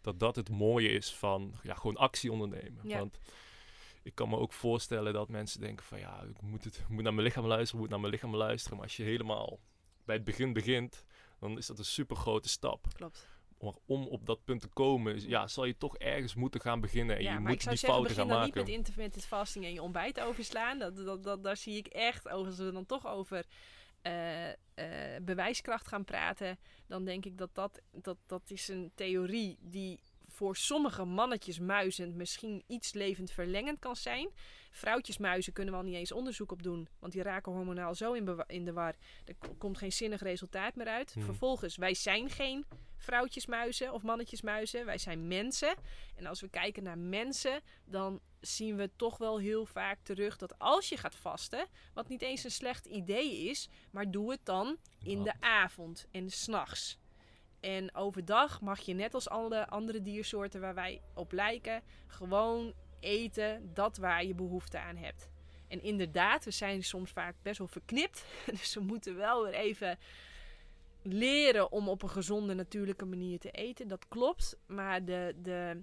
dat 0.00 0.18
dat 0.20 0.36
het 0.36 0.48
mooie 0.50 0.88
is 0.88 1.14
van 1.14 1.54
ja, 1.62 1.74
gewoon 1.74 1.96
actie 1.96 2.32
ondernemen. 2.32 2.88
Ja. 2.88 2.98
Want 2.98 3.18
ik 4.02 4.14
kan 4.14 4.28
me 4.28 4.36
ook 4.36 4.52
voorstellen 4.52 5.12
dat 5.12 5.28
mensen 5.28 5.60
denken 5.60 5.84
van 5.84 5.98
ja, 5.98 6.22
ik 6.22 6.42
moet, 6.42 6.64
het, 6.64 6.76
ik 6.76 6.88
moet 6.88 7.02
naar 7.02 7.14
mijn 7.14 7.26
lichaam 7.26 7.46
luisteren, 7.46 7.74
ik 7.74 7.80
moet 7.80 7.90
naar 7.90 8.00
mijn 8.00 8.12
lichaam 8.12 8.36
luisteren. 8.36 8.76
Maar 8.76 8.86
als 8.86 8.96
je 8.96 9.02
helemaal 9.02 9.60
bij 10.04 10.14
het 10.14 10.24
begin 10.24 10.52
begint, 10.52 11.04
dan 11.40 11.58
is 11.58 11.66
dat 11.66 11.78
een 11.78 11.84
super 11.84 12.16
grote 12.16 12.48
stap. 12.48 12.86
Klopt. 12.94 13.26
Maar 13.60 13.74
om 13.86 14.06
op 14.06 14.26
dat 14.26 14.44
punt 14.44 14.60
te 14.60 14.68
komen, 14.68 15.28
ja, 15.28 15.46
zal 15.46 15.64
je 15.64 15.76
toch 15.76 15.96
ergens 15.96 16.34
moeten 16.34 16.60
gaan 16.60 16.80
beginnen. 16.80 17.16
En 17.16 17.22
ja, 17.22 17.28
je 17.28 17.34
maar 17.34 17.42
moet 17.42 17.52
ik 17.52 17.60
zou 17.60 17.74
die 17.74 17.78
zeggen, 17.78 17.98
fouten 17.98 18.16
begin 18.16 18.30
gaan 18.30 18.38
dan 18.38 18.46
niet 18.46 18.54
maken. 18.54 18.70
met 18.70 18.86
intermittent 18.86 19.24
fasting 19.24 19.64
en 19.64 19.72
je 19.72 19.82
ontbijt 19.82 20.20
overslaan. 20.20 20.78
Dat, 20.78 20.96
dat, 20.96 21.22
dat, 21.22 21.42
daar 21.42 21.56
zie 21.56 21.76
ik 21.76 21.86
echt, 21.86 22.28
als 22.28 22.56
we 22.56 22.72
dan 22.72 22.86
toch 22.86 23.06
over 23.06 23.46
eh, 24.02 24.48
eh, 24.50 25.22
bewijskracht 25.22 25.86
gaan 25.86 26.04
praten, 26.04 26.58
dan 26.86 27.04
denk 27.04 27.24
ik 27.24 27.38
dat 27.38 27.54
dat, 27.54 27.80
dat 27.90 28.16
dat 28.26 28.50
is 28.50 28.68
een 28.68 28.92
theorie 28.94 29.58
die 29.60 30.00
voor 30.32 30.56
sommige 30.56 31.04
mannetjesmuizen 31.04 32.16
misschien 32.16 32.62
iets 32.66 32.92
levendverlengend 32.92 33.78
kan 33.78 33.96
zijn. 33.96 34.30
Vrouwtjesmuizen 34.70 35.52
kunnen 35.52 35.74
we 35.74 35.80
al 35.80 35.86
niet 35.86 35.96
eens 35.96 36.12
onderzoek 36.12 36.52
op 36.52 36.62
doen, 36.62 36.88
want 36.98 37.12
die 37.12 37.22
raken 37.22 37.52
hormonaal 37.52 37.94
zo 37.94 38.12
in, 38.12 38.44
in 38.46 38.64
de 38.64 38.72
war. 38.72 38.94
Er 39.24 39.34
komt 39.58 39.78
geen 39.78 39.92
zinnig 39.92 40.22
resultaat 40.22 40.74
meer 40.74 40.86
uit. 40.86 41.12
Hmm. 41.12 41.22
Vervolgens, 41.22 41.76
wij 41.76 41.94
zijn 41.94 42.30
geen 42.30 42.64
vrouwtjesmuizen 42.96 43.92
of 43.92 44.02
mannetjesmuizen. 44.02 44.84
Wij 44.84 44.98
zijn 44.98 45.28
mensen. 45.28 45.74
En 46.16 46.26
als 46.26 46.40
we 46.40 46.48
kijken 46.48 46.82
naar 46.82 46.98
mensen, 46.98 47.60
dan 47.84 48.20
zien 48.40 48.76
we 48.76 48.90
toch 48.96 49.18
wel 49.18 49.38
heel 49.38 49.66
vaak 49.66 49.98
terug 50.02 50.36
dat 50.36 50.58
als 50.58 50.88
je 50.88 50.96
gaat 50.96 51.14
vasten, 51.14 51.66
wat 51.94 52.08
niet 52.08 52.22
eens 52.22 52.44
een 52.44 52.50
slecht 52.50 52.86
idee 52.86 53.36
is, 53.36 53.68
maar 53.90 54.10
doe 54.10 54.30
het 54.30 54.44
dan 54.44 54.76
in 55.02 55.22
de 55.22 55.40
avond 55.40 56.06
en 56.10 56.30
s'nachts. 56.30 56.98
En 57.62 57.94
overdag 57.94 58.60
mag 58.60 58.80
je 58.80 58.94
net 58.94 59.14
als 59.14 59.28
alle 59.28 59.68
andere 59.68 60.02
diersoorten 60.02 60.60
waar 60.60 60.74
wij 60.74 61.00
op 61.14 61.32
lijken, 61.32 61.82
gewoon 62.06 62.72
eten 63.00 63.70
dat 63.74 63.96
waar 63.96 64.24
je 64.24 64.34
behoefte 64.34 64.78
aan 64.78 64.96
hebt. 64.96 65.28
En 65.68 65.82
inderdaad, 65.82 66.44
we 66.44 66.50
zijn 66.50 66.82
soms 66.82 67.10
vaak 67.10 67.34
best 67.42 67.58
wel 67.58 67.68
verknipt. 67.68 68.24
Dus 68.60 68.74
we 68.74 68.80
moeten 68.80 69.16
wel 69.16 69.44
weer 69.44 69.54
even 69.54 69.98
leren 71.02 71.72
om 71.72 71.88
op 71.88 72.02
een 72.02 72.10
gezonde, 72.10 72.54
natuurlijke 72.54 73.04
manier 73.04 73.38
te 73.38 73.50
eten. 73.50 73.88
Dat 73.88 74.08
klopt. 74.08 74.56
Maar 74.66 75.04
de, 75.04 75.34
de 75.42 75.82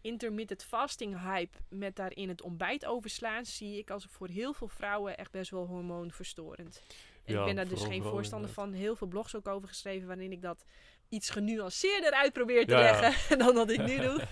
intermittent 0.00 0.64
fasting 0.64 1.22
hype 1.22 1.58
met 1.68 1.96
daarin 1.96 2.28
het 2.28 2.42
ontbijt 2.42 2.84
overslaan, 2.84 3.44
zie 3.44 3.78
ik 3.78 3.90
als 3.90 4.06
voor 4.10 4.28
heel 4.28 4.52
veel 4.52 4.68
vrouwen 4.68 5.16
echt 5.16 5.30
best 5.30 5.50
wel 5.50 5.66
hormoonverstorend. 5.66 6.82
En 7.24 7.34
Ja, 7.34 7.38
ik 7.40 7.46
ben 7.46 7.56
daar 7.56 7.68
dus 7.68 7.84
geen 7.84 8.02
voorstander 8.02 8.50
van. 8.50 8.72
Heel 8.72 8.96
veel 8.96 9.06
blogs 9.06 9.36
ook 9.36 9.48
over 9.48 9.68
geschreven 9.68 10.06
waarin 10.06 10.32
ik 10.32 10.42
dat 10.42 10.64
iets 11.08 11.30
genuanceerder 11.30 12.12
uit 12.12 12.32
probeer 12.32 12.66
te 12.66 12.72
Ja, 12.72 12.80
ja. 12.80 13.00
leggen 13.00 13.38
dan 13.44 13.54
dat 13.54 13.70
ik 13.70 13.84
nu 13.86 13.96
doe. 14.06 14.20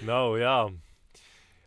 Nou 0.00 0.38
ja, 0.40 0.70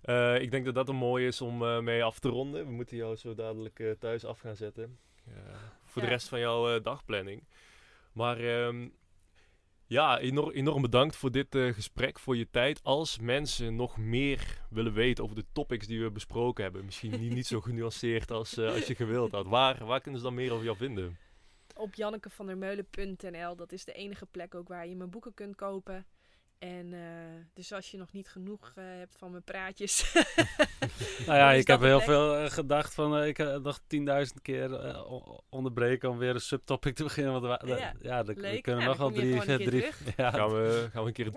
Eh, 0.01 0.41
ik 0.41 0.51
denk 0.51 0.65
dat 0.65 0.75
dat 0.75 0.89
een 0.89 0.95
mooi 0.95 1.27
is 1.27 1.41
om 1.41 1.63
eh, 1.63 1.79
mee 1.79 2.03
af 2.03 2.19
te 2.19 2.29
ronden. 2.29 2.65
We 2.65 2.71
moeten 2.71 2.97
jou 2.97 3.15
zo 3.15 3.33
dadelijk 3.35 3.79
eh, 3.79 3.91
thuis 3.91 4.25
af 4.25 4.39
gaan 4.39 4.55
zetten. 4.55 4.99
voor 5.85 6.01
de 6.01 6.07
rest 6.07 6.27
van 6.27 6.39
jouw 6.39 6.79
dagplanning. 6.81 7.43
Maar 8.11 8.37
ehm, 8.39 8.87
ja, 9.85 10.19
enorm, 10.19 10.51
enorm 10.51 10.81
bedankt 10.81 11.15
voor 11.15 11.31
dit 11.31 11.47
gesprek, 11.49 12.19
voor 12.19 12.37
je 12.37 12.49
tijd. 12.51 12.83
Als 12.83 13.19
mensen 13.19 13.75
nog 13.75 13.97
meer 13.97 14.61
willen 14.69 14.93
weten 14.93 15.23
over 15.23 15.35
de 15.35 15.45
topics 15.53 15.87
die 15.87 16.01
we 16.03 16.11
besproken 16.11 16.63
hebben, 16.63 16.85
misschien 16.85 17.19
niet, 17.19 17.33
niet 17.33 17.47
zo 17.47 17.61
genuanceerd 17.61 18.31
als, 18.31 18.57
als 18.57 18.87
je 18.87 18.95
gewild 18.95 19.31
had, 19.31 19.45
waar, 19.45 19.85
waar 19.85 20.01
kunnen 20.01 20.19
ze 20.19 20.25
dan 20.25 20.35
meer 20.35 20.51
over 20.51 20.65
jou 20.65 20.77
vinden? 20.77 21.17
Op 21.77 21.95
jannekevandermeulen.nl. 21.95 23.55
Dat 23.55 23.71
is 23.71 23.85
de 23.85 23.93
enige 23.93 24.25
plek 24.25 24.55
ook 24.55 24.67
waar 24.67 24.87
je 24.87 24.95
mijn 24.95 25.09
boeken 25.09 25.33
kunt 25.33 25.55
kopen. 25.55 26.05
En 26.59 26.93
eh, 26.93 26.99
dus 27.53 27.71
als 27.73 27.91
je 27.91 27.97
nog 27.97 28.11
niet 28.11 28.29
genoeg 28.29 28.71
eh, 28.75 28.83
hebt 28.85 29.15
van 29.17 29.31
mijn 29.31 29.43
praatjes. 29.43 30.01
Nou 31.25 31.39
ja, 31.39 31.51
ik 31.51 31.67
heb 31.67 31.79
heel 31.81 31.95
plek? 31.95 32.07
veel 32.09 32.35
eh, 32.37 32.49
gedacht 32.49 32.93
van, 32.93 33.23
ik 33.23 33.37
nog 33.37 33.79
10.000 33.79 34.41
keer 34.41 34.95
onderbreken 35.49 36.09
om 36.09 36.17
weer 36.17 36.33
een 36.33 36.41
subtopic 36.41 36.95
te 36.95 37.03
beginnen. 37.03 37.41
Want 37.41 37.61
we- 37.61 37.67
Ja, 37.67 37.93
ja, 38.01 38.17
er 38.25 38.37
leuk. 38.37 38.63
kunnen 38.63 38.83
Nou, 38.85 38.97
nog 38.97 38.97
wel 38.97 39.11
dan 39.11 39.19
drie, 39.45 39.57
drie, 39.57 39.81
keer 39.81 39.93
ja, 40.17 40.31
Gaan 40.31 40.49
we, 40.49 40.87
gaan 40.91 41.01
we 41.01 41.07
een 41.07 41.13
keer 41.13 41.27
een 41.27 41.33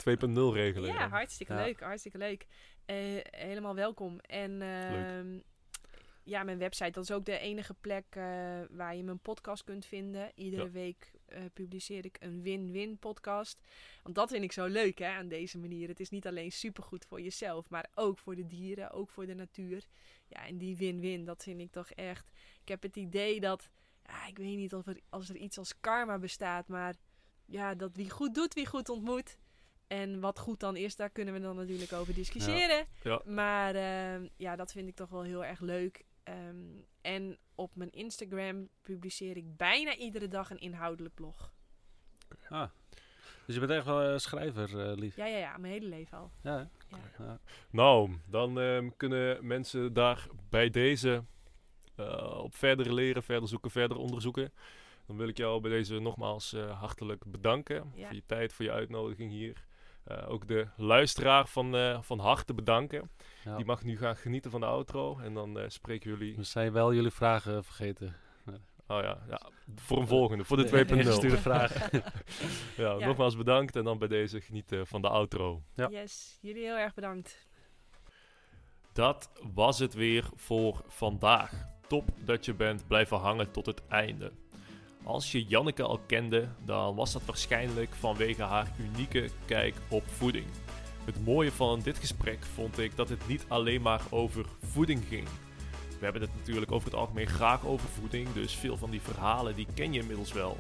2.0 0.51 0.55
regelen? 0.55 0.93
ja, 0.93 1.09
hartstikke 1.09 1.53
Ja. 1.53 1.65
leuk. 1.65 1.81
Hartstikke 1.81 2.19
leuk. 2.19 2.47
Eh, 2.85 2.97
helemaal 3.31 3.75
welkom. 3.75 4.19
En 4.21 4.63
ehm, 4.63 5.39
ja, 6.31 6.43
mijn 6.43 6.59
website, 6.59 6.91
dat 6.91 7.03
is 7.03 7.11
ook 7.11 7.25
de 7.25 7.39
enige 7.39 7.75
plek 7.75 8.05
eh, 8.11 8.23
waar 8.71 8.97
je 8.97 9.03
mijn 9.03 9.19
podcast 9.19 9.65
kunt 9.65 9.87
vinden. 9.87 10.33
Iedere 10.35 10.63
Ja. 10.65 10.71
week 10.71 11.11
eh, 11.27 11.43
publiceer 11.53 12.05
ik 12.05 12.17
een 12.21 12.43
win-win 12.43 12.99
podcast. 12.99 13.61
Want 14.03 14.15
dat 14.15 14.31
vind 14.31 14.45
ik 14.45 14.53
zo 14.53 14.67
leuk 14.67 14.99
hè, 14.99 15.07
aan 15.09 15.29
deze 15.29 15.59
manier. 15.59 15.89
Het 15.89 16.01
is 16.01 16.11
niet 16.11 16.27
alleen 16.27 16.53
supergoed 16.53 17.05
voor 17.05 17.21
jezelf, 17.21 17.71
maar 17.71 17.91
ook 17.95 18.19
voor 18.19 18.35
de 18.35 18.47
dieren, 18.47 18.91
ook 18.91 19.11
voor 19.11 19.27
de 19.27 19.35
natuur. 19.35 19.85
Ja, 20.27 20.47
en 20.47 20.59
die 20.59 20.77
win-win, 20.77 21.25
dat 21.25 21.43
vind 21.43 21.61
ik 21.61 21.71
toch 21.71 21.91
echt. 21.91 22.31
Ik 22.63 22.69
heb 22.69 22.83
het 22.83 22.97
idee 22.97 23.41
dat, 23.41 23.71
ja, 24.03 24.27
ik 24.27 24.39
weet 24.39 24.57
niet 24.57 24.75
of 24.75 24.87
er, 24.87 25.01
als 25.09 25.29
er 25.29 25.37
iets 25.37 25.59
als 25.59 25.81
karma 25.81 26.19
bestaat, 26.19 26.69
maar 26.69 26.95
ja, 27.47 27.75
dat 27.75 27.97
wie 27.97 28.11
goed 28.11 28.35
doet, 28.35 28.55
wie 28.55 28.67
goed 28.67 28.89
ontmoet. 28.89 29.37
En 29.87 30.21
wat 30.21 30.39
goed 30.39 30.61
dan 30.61 30.77
is, 30.77 30.97
daar 30.97 31.11
kunnen 31.11 31.35
we 31.35 31.41
dan 31.41 31.57
natuurlijk 31.57 31.93
over 31.93 32.15
discussiëren. 32.15 32.87
Ja. 33.03 33.23
Maar 33.25 33.75
ehm, 33.75 34.29
ja, 34.37 34.57
dat 34.57 34.73
vind 34.73 34.89
ik 34.89 34.95
toch 34.95 35.09
wel 35.09 35.23
heel 35.23 35.45
erg 35.45 35.61
leuk. 35.61 36.05
Ehm, 36.23 36.57
en 37.01 37.39
op 37.55 37.77
mijn 37.77 37.91
Instagram 37.91 38.69
publiceer 38.83 39.37
ik 39.37 39.57
bijna 39.57 39.97
iedere 39.97 40.29
dag 40.29 40.51
een 40.51 40.59
inhoudelijk 40.61 41.15
blog. 41.15 41.53
Ah. 42.49 42.69
Dus 43.47 43.55
je 43.55 43.67
bent 43.67 43.73
echt 43.73 43.85
wel 43.87 44.03
een 44.03 44.21
schrijver, 44.21 44.91
eh, 44.91 44.97
lief. 44.97 45.17
Ja, 45.17 45.27
ja, 45.27 45.39
ja, 45.39 45.57
mijn 45.59 45.73
hele 45.73 45.87
leven 45.87 46.19
al. 46.19 46.31
Ja? 46.43 46.71
Ja. 46.89 46.99
Ja. 47.19 47.41
Nou, 47.71 48.17
dan 48.27 48.61
ehm, 48.61 48.91
kunnen 48.97 49.47
mensen 49.47 49.93
daar 49.93 50.27
bij 50.49 50.71
deze 50.71 51.25
eh, 51.97 52.39
op 52.43 52.55
verder 52.55 52.95
leren, 52.95 53.23
verder 53.23 53.49
zoeken, 53.49 53.71
verder 53.71 53.97
onderzoeken. 53.97 54.53
Dan 55.07 55.17
wil 55.17 55.29
ik 55.29 55.37
jou 55.37 55.61
bij 55.61 55.71
deze 55.71 55.99
nogmaals 55.99 56.53
eh, 56.53 56.81
hartelijk 56.81 57.25
bedanken 57.27 57.93
Ja. 57.95 58.07
voor 58.07 58.15
je 58.15 58.23
tijd, 58.27 58.53
voor 58.53 58.65
je 58.65 58.73
uitnodiging 58.73 59.31
hier. 59.31 59.65
Eh, 60.11 60.31
ook 60.31 60.49
de 60.49 60.67
luisteraar 60.77 61.47
van, 61.47 61.77
eh, 61.77 62.03
van 62.03 62.19
harte 62.19 62.55
bedanken. 62.55 63.11
Ja. 63.45 63.57
Die 63.57 63.65
mag 63.65 63.83
nu 63.85 63.97
gaan 63.99 64.17
genieten 64.17 64.51
van 64.51 64.61
de 64.61 64.67
outro. 64.67 65.19
En 65.19 65.35
dan 65.35 65.59
eh, 65.59 65.65
spreken 65.69 66.11
jullie. 66.11 66.37
We 66.37 66.43
zijn 66.43 66.73
wel 66.73 66.95
jullie 66.95 67.11
vragen 67.11 67.65
vergeten. 67.65 68.17
Oh 68.87 69.03
ja, 69.03 69.19
ja, 69.29 69.41
voor 69.77 69.99
een 69.99 70.07
volgende, 70.07 70.45
voor 70.45 70.57
de 70.57 70.63
De 70.63 70.69
2.0. 70.87 70.97
ingestuurde 70.99 71.39
vraag. 71.39 71.91
Ja, 72.77 72.93
Ja. 72.99 73.07
nogmaals 73.07 73.37
bedankt. 73.37 73.77
En 73.77 73.85
dan 73.85 73.99
bij 73.99 74.09
deze 74.09 74.41
genieten 74.41 74.87
van 74.87 75.03
de 75.03 75.09
outro. 75.09 75.63
Ja. 75.75 75.89
Yes, 75.91 76.39
jullie 76.41 76.63
heel 76.63 76.77
erg 76.77 76.95
bedankt. 76.95 77.49
Dat 78.93 79.31
was 79.55 79.79
het 79.79 79.95
weer 79.95 80.25
voor 80.35 80.83
vandaag. 80.87 81.53
Top 81.89 82.09
dat 82.25 82.45
je 82.45 82.55
bent 82.55 82.87
blijven 82.87 83.17
hangen 83.19 83.51
tot 83.51 83.67
het 83.67 83.87
einde. 83.89 84.33
Als 85.05 85.33
je 85.33 85.45
Janneke 85.45 85.83
al 85.83 86.01
kende, 86.07 86.49
dan 86.65 86.95
was 86.95 87.13
dat 87.13 87.25
waarschijnlijk 87.25 87.95
vanwege 87.95 88.43
haar 88.43 88.73
unieke 88.79 89.31
kijk 89.45 89.75
op 89.89 90.03
voeding. 90.07 90.47
Het 91.05 91.25
mooie 91.25 91.53
van 91.53 91.81
dit 91.81 91.99
gesprek 91.99 92.45
vond 92.55 92.79
ik 92.79 92.97
dat 92.97 93.09
het 93.09 93.29
niet 93.29 93.45
alleen 93.49 93.83
maar 93.83 94.03
over 94.11 94.45
voeding 94.63 95.05
ging. 95.09 95.29
We 95.99 96.05
hebben 96.07 96.23
het 96.23 96.37
natuurlijk 96.37 96.73
over 96.73 96.91
het 96.91 96.99
algemeen 96.99 97.27
graag 97.27 97.67
over 97.67 97.89
voeding, 97.89 98.33
dus 98.33 98.55
veel 98.55 98.77
van 98.77 98.91
die 98.91 99.01
verhalen 99.01 99.55
die 99.55 99.67
ken 99.75 99.93
je 99.93 100.01
inmiddels 100.01 100.33
wel. 100.33 100.57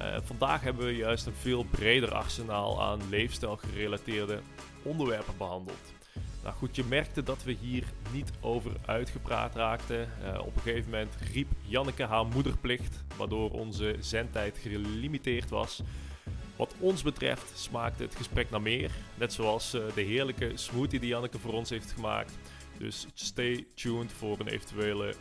Uh, 0.00 0.16
vandaag 0.22 0.60
hebben 0.60 0.86
we 0.86 0.96
juist 0.96 1.26
een 1.26 1.34
veel 1.34 1.64
breder 1.70 2.14
arsenaal 2.14 2.82
aan 2.82 3.00
leefstijlgerelateerde 3.08 4.40
onderwerpen 4.82 5.36
behandeld. 5.38 5.99
Nou 6.42 6.54
goed, 6.54 6.76
je 6.76 6.84
merkte 6.84 7.22
dat 7.22 7.42
we 7.42 7.56
hier 7.60 7.84
niet 8.12 8.30
over 8.40 8.72
uitgepraat 8.86 9.54
raakten. 9.54 10.08
Uh, 10.24 10.38
op 10.38 10.56
een 10.56 10.62
gegeven 10.62 10.90
moment 10.90 11.14
riep 11.32 11.48
Janneke 11.62 12.04
haar 12.04 12.26
moederplicht, 12.26 13.04
waardoor 13.16 13.50
onze 13.50 13.96
zendtijd 13.98 14.58
gelimiteerd 14.58 15.50
was. 15.50 15.82
Wat 16.56 16.74
ons 16.78 17.02
betreft 17.02 17.58
smaakte 17.58 18.02
het 18.02 18.14
gesprek 18.14 18.50
naar 18.50 18.62
meer, 18.62 18.90
net 19.14 19.32
zoals 19.32 19.74
uh, 19.74 19.82
de 19.94 20.02
heerlijke 20.02 20.52
smoothie 20.54 21.00
die 21.00 21.08
Janneke 21.08 21.38
voor 21.38 21.52
ons 21.52 21.70
heeft 21.70 21.92
gemaakt. 21.92 22.38
Dus 22.78 23.06
stay 23.14 23.66
tuned 23.74 24.12
voor 24.12 24.40
een 24.40 24.48
eventuele 24.48 25.14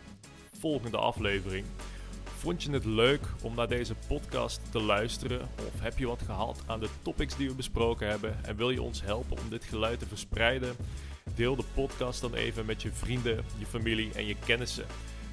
volgende 0.59 0.97
aflevering. 0.97 1.65
Vond 2.39 2.63
je 2.63 2.71
het 2.71 2.85
leuk 2.85 3.21
om 3.41 3.55
naar 3.55 3.67
deze 3.67 3.95
podcast 4.07 4.61
te 4.71 4.81
luisteren? 4.81 5.41
Of 5.41 5.81
heb 5.81 5.97
je 5.97 6.07
wat 6.07 6.21
gehad 6.25 6.63
aan 6.65 6.79
de 6.79 6.89
topics 7.01 7.37
die 7.37 7.47
we 7.47 7.55
besproken 7.55 8.07
hebben? 8.07 8.45
En 8.45 8.55
wil 8.55 8.69
je 8.69 8.81
ons 8.81 9.01
helpen 9.01 9.37
om 9.37 9.49
dit 9.49 9.63
geluid 9.63 9.99
te 9.99 10.05
verspreiden? 10.05 10.75
Deel 11.35 11.55
de 11.55 11.63
podcast 11.73 12.21
dan 12.21 12.33
even 12.33 12.65
met 12.65 12.81
je 12.81 12.91
vrienden, 12.91 13.45
je 13.57 13.65
familie 13.65 14.11
en 14.13 14.25
je 14.25 14.35
kennissen. 14.45 14.85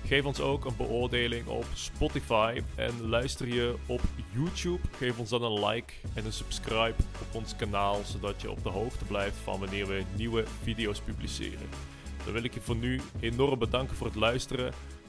Geef 0.07 0.25
ons 0.25 0.41
ook 0.41 0.65
een 0.65 0.77
beoordeling 0.77 1.47
op 1.47 1.65
Spotify 1.75 2.63
en 2.77 3.09
luister 3.09 3.49
je 3.49 3.75
op 3.87 4.01
YouTube. 4.35 4.89
Geef 4.97 5.19
ons 5.19 5.31
dan 5.31 5.43
een 5.43 5.67
like 5.67 5.93
en 6.15 6.25
een 6.25 6.33
subscribe 6.33 7.03
op 7.21 7.35
ons 7.35 7.57
kanaal, 7.57 8.01
zodat 8.05 8.43
je 8.43 8.51
op 8.51 8.63
de 8.63 8.69
hoogte 8.69 9.05
blijft 9.05 9.37
van 9.37 9.61
wanneer 9.61 9.87
we 9.87 10.03
nieuwe 10.17 10.45
video's 10.63 11.01
publiceren. 11.01 11.69
Dan 12.25 12.33
wil 12.33 12.45
ik 12.45 12.55
je 12.55 12.61
voor 12.61 12.77
nu 12.77 13.01
enorm 13.21 13.59
bedanken 13.59 13.97
voor 13.97 14.07
het 14.07 14.17
luisteren. 14.17 14.73